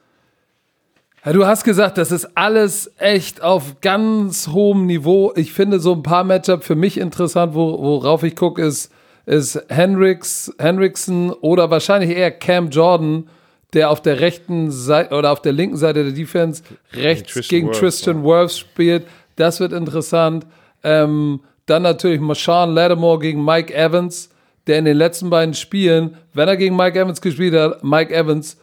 Ja, 1.24 1.32
du 1.32 1.46
hast 1.46 1.64
gesagt, 1.64 1.98
das 1.98 2.10
ist 2.10 2.36
alles 2.36 2.92
echt 2.98 3.42
auf 3.42 3.80
ganz 3.80 4.48
hohem 4.48 4.86
Niveau. 4.86 5.32
Ich 5.36 5.52
finde 5.52 5.78
so 5.78 5.92
ein 5.92 6.02
paar 6.02 6.24
Matchup 6.24 6.64
für 6.64 6.74
mich 6.74 6.98
interessant, 6.98 7.54
wo, 7.54 7.78
worauf 7.78 8.22
ich 8.22 8.34
gucke, 8.34 8.62
ist, 8.62 8.92
ist 9.26 9.62
Hendricks, 9.68 10.52
Hendrickson 10.58 11.30
oder 11.30 11.70
wahrscheinlich 11.70 12.16
eher 12.16 12.30
Cam 12.30 12.70
Jordan 12.70 13.28
der 13.74 13.90
auf 13.90 14.00
der 14.00 14.20
rechten 14.20 14.70
Seite 14.70 15.14
oder 15.14 15.30
auf 15.30 15.42
der 15.42 15.52
linken 15.52 15.76
Seite 15.76 16.04
der 16.04 16.12
Defense 16.12 16.62
rechts 16.92 17.32
Tristan 17.32 17.56
gegen 17.56 17.66
Wirfs, 17.68 17.78
Tristan 17.80 18.24
Wirfs 18.24 18.58
spielt. 18.58 19.06
Das 19.36 19.60
wird 19.60 19.72
interessant. 19.72 20.46
Ähm, 20.82 21.40
dann 21.66 21.82
natürlich 21.82 22.20
Marshawn 22.20 22.72
Lattimore 22.72 23.18
gegen 23.18 23.44
Mike 23.44 23.74
Evans, 23.74 24.30
der 24.66 24.78
in 24.78 24.86
den 24.86 24.96
letzten 24.96 25.28
beiden 25.28 25.54
Spielen, 25.54 26.16
wenn 26.32 26.48
er 26.48 26.56
gegen 26.56 26.76
Mike 26.76 26.98
Evans 26.98 27.20
gespielt 27.20 27.54
hat, 27.54 27.84
Mike 27.84 28.14
Evans 28.14 28.56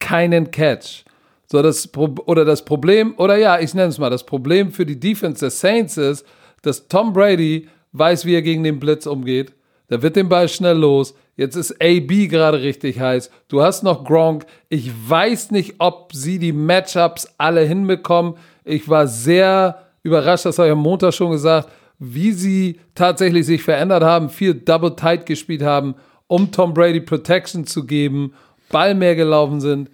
keinen 0.00 0.50
Catch. 0.50 1.04
So 1.46 1.62
das 1.62 1.88
oder 1.94 2.44
das 2.44 2.64
Problem 2.64 3.14
oder 3.18 3.36
ja, 3.36 3.60
ich 3.60 3.72
nenne 3.72 3.88
es 3.88 3.98
mal 3.98 4.10
das 4.10 4.26
Problem 4.26 4.72
für 4.72 4.84
die 4.84 4.98
Defense 4.98 5.40
der 5.40 5.50
Saints 5.50 5.96
ist, 5.96 6.26
dass 6.62 6.88
Tom 6.88 7.12
Brady 7.12 7.68
weiß, 7.92 8.24
wie 8.26 8.34
er 8.34 8.42
gegen 8.42 8.64
den 8.64 8.80
Blitz 8.80 9.06
umgeht. 9.06 9.52
Da 9.88 10.02
wird 10.02 10.16
den 10.16 10.28
Ball 10.28 10.48
schnell 10.48 10.76
los. 10.76 11.14
Jetzt 11.36 11.54
ist 11.54 11.80
AB 11.82 12.28
gerade 12.28 12.62
richtig 12.62 12.98
heiß. 12.98 13.30
Du 13.48 13.62
hast 13.62 13.82
noch 13.82 14.04
Gronk. 14.04 14.46
Ich 14.68 14.90
weiß 15.08 15.50
nicht, 15.50 15.74
ob 15.78 16.12
sie 16.14 16.38
die 16.38 16.52
Matchups 16.52 17.28
alle 17.36 17.60
hinbekommen. 17.62 18.34
Ich 18.64 18.88
war 18.88 19.06
sehr 19.06 19.82
überrascht, 20.02 20.46
das 20.46 20.58
habe 20.58 20.68
ich 20.68 20.72
am 20.72 20.78
Montag 20.78 21.12
schon 21.12 21.32
gesagt, 21.32 21.68
wie 21.98 22.32
sie 22.32 22.80
tatsächlich 22.94 23.46
sich 23.46 23.62
verändert 23.62 24.02
haben, 24.02 24.30
viel 24.30 24.54
Double 24.54 24.96
Tight 24.96 25.26
gespielt 25.26 25.62
haben, 25.62 25.94
um 26.26 26.52
Tom 26.52 26.74
Brady 26.74 27.00
Protection 27.00 27.66
zu 27.66 27.84
geben, 27.84 28.34
Ball 28.70 28.94
mehr 28.94 29.14
gelaufen 29.14 29.60
sind. 29.60 29.90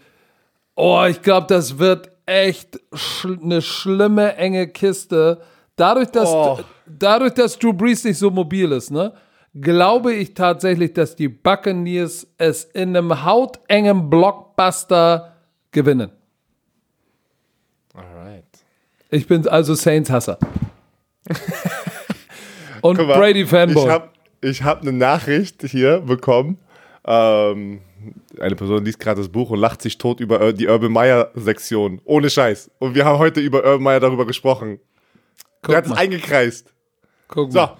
Oh, 0.76 1.04
ich 1.08 1.22
glaube, 1.22 1.46
das 1.48 1.78
wird 1.78 2.10
echt 2.26 2.80
schl 2.94 3.38
eine 3.42 3.62
schlimme, 3.62 4.36
enge 4.36 4.68
Kiste. 4.68 5.40
Dadurch, 5.76 6.08
dass, 6.08 6.28
oh. 6.28 6.60
dadurch, 6.86 7.34
dass 7.34 7.58
Drew 7.58 7.72
Brees 7.72 8.04
nicht 8.04 8.18
so 8.18 8.30
mobil 8.30 8.72
ist, 8.72 8.90
ne? 8.90 9.12
Glaube 9.54 10.14
ich 10.14 10.34
tatsächlich, 10.34 10.92
dass 10.94 11.16
die 11.16 11.28
Buccaneers 11.28 12.26
es 12.38 12.64
in 12.64 12.96
einem 12.96 13.24
hautengen 13.24 14.08
Blockbuster 14.08 15.36
gewinnen. 15.70 16.10
Alright. 17.94 18.44
Ich 19.10 19.26
bin 19.26 19.46
also 19.46 19.74
Saints-Hasser. 19.74 20.38
Und 22.80 22.96
Brady-Fanboy. 22.96 23.84
Ich 23.84 23.90
habe 23.90 24.08
ich 24.40 24.62
hab 24.62 24.82
eine 24.82 24.92
Nachricht 24.92 25.62
hier 25.62 26.00
bekommen. 26.00 26.58
Ähm, 27.04 27.80
eine 28.40 28.56
Person 28.56 28.84
liest 28.84 28.98
gerade 28.98 29.20
das 29.20 29.28
Buch 29.28 29.50
und 29.50 29.60
lacht 29.60 29.82
sich 29.82 29.98
tot 29.98 30.18
über 30.18 30.52
die 30.52 30.66
Urban 30.66 30.90
Meyer-Sektion. 30.90 32.00
Ohne 32.04 32.28
Scheiß. 32.28 32.70
Und 32.80 32.96
wir 32.96 33.04
haben 33.04 33.18
heute 33.18 33.40
über 33.40 33.58
Urban 33.64 33.82
Meyer 33.82 34.00
darüber 34.00 34.26
gesprochen. 34.26 34.80
Guck 35.62 35.74
er 35.74 35.78
hat 35.78 35.86
es 35.86 35.92
eingekreist. 35.92 36.72
Guck 37.28 37.52
so. 37.52 37.60
Mal. 37.60 37.76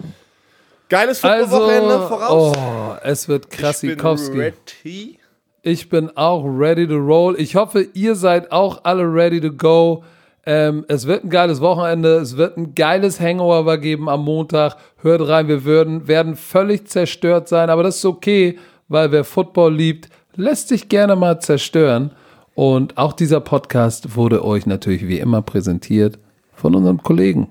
Geiles 0.92 1.20
Football-Wochenende 1.20 1.94
also, 1.94 2.06
voraus. 2.06 2.54
Oh, 2.54 2.96
es 3.02 3.26
wird 3.26 3.48
Krassikowski. 3.48 4.52
Ich, 4.84 5.18
ich 5.62 5.88
bin 5.88 6.14
auch 6.18 6.44
ready 6.44 6.86
to 6.86 6.96
roll. 6.96 7.34
Ich 7.38 7.56
hoffe, 7.56 7.88
ihr 7.94 8.14
seid 8.14 8.52
auch 8.52 8.84
alle 8.84 9.04
ready 9.04 9.40
to 9.40 9.50
go. 9.50 10.04
Ähm, 10.44 10.84
es 10.88 11.06
wird 11.06 11.24
ein 11.24 11.30
geiles 11.30 11.62
Wochenende. 11.62 12.16
Es 12.16 12.36
wird 12.36 12.58
ein 12.58 12.74
geiles 12.74 13.20
Hangover 13.20 13.78
geben 13.78 14.10
am 14.10 14.22
Montag. 14.22 14.76
Hört 14.98 15.26
rein, 15.26 15.48
wir 15.48 15.64
würden, 15.64 16.08
werden 16.08 16.36
völlig 16.36 16.86
zerstört 16.88 17.48
sein. 17.48 17.70
Aber 17.70 17.82
das 17.82 17.96
ist 17.96 18.04
okay, 18.04 18.58
weil 18.88 19.12
wer 19.12 19.24
Football 19.24 19.74
liebt, 19.74 20.10
lässt 20.36 20.68
sich 20.68 20.90
gerne 20.90 21.16
mal 21.16 21.40
zerstören. 21.40 22.10
Und 22.54 22.98
auch 22.98 23.14
dieser 23.14 23.40
Podcast 23.40 24.14
wurde 24.14 24.44
euch 24.44 24.66
natürlich 24.66 25.08
wie 25.08 25.20
immer 25.20 25.40
präsentiert 25.40 26.18
von 26.54 26.74
unserem 26.74 27.02
Kollegen 27.02 27.48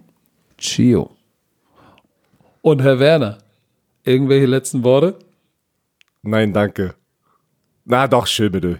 Chio. 0.59 1.09
Und 2.61 2.81
Herr 2.81 2.99
Werner, 2.99 3.39
Irgendwelche 4.03 4.47
letzten 4.47 4.83
Worte? 4.83 5.19
Nein, 6.23 6.53
danke. 6.53 6.95
Na 7.85 8.07
doch, 8.07 8.25
schön 8.25 8.51
bitte. 8.51 8.79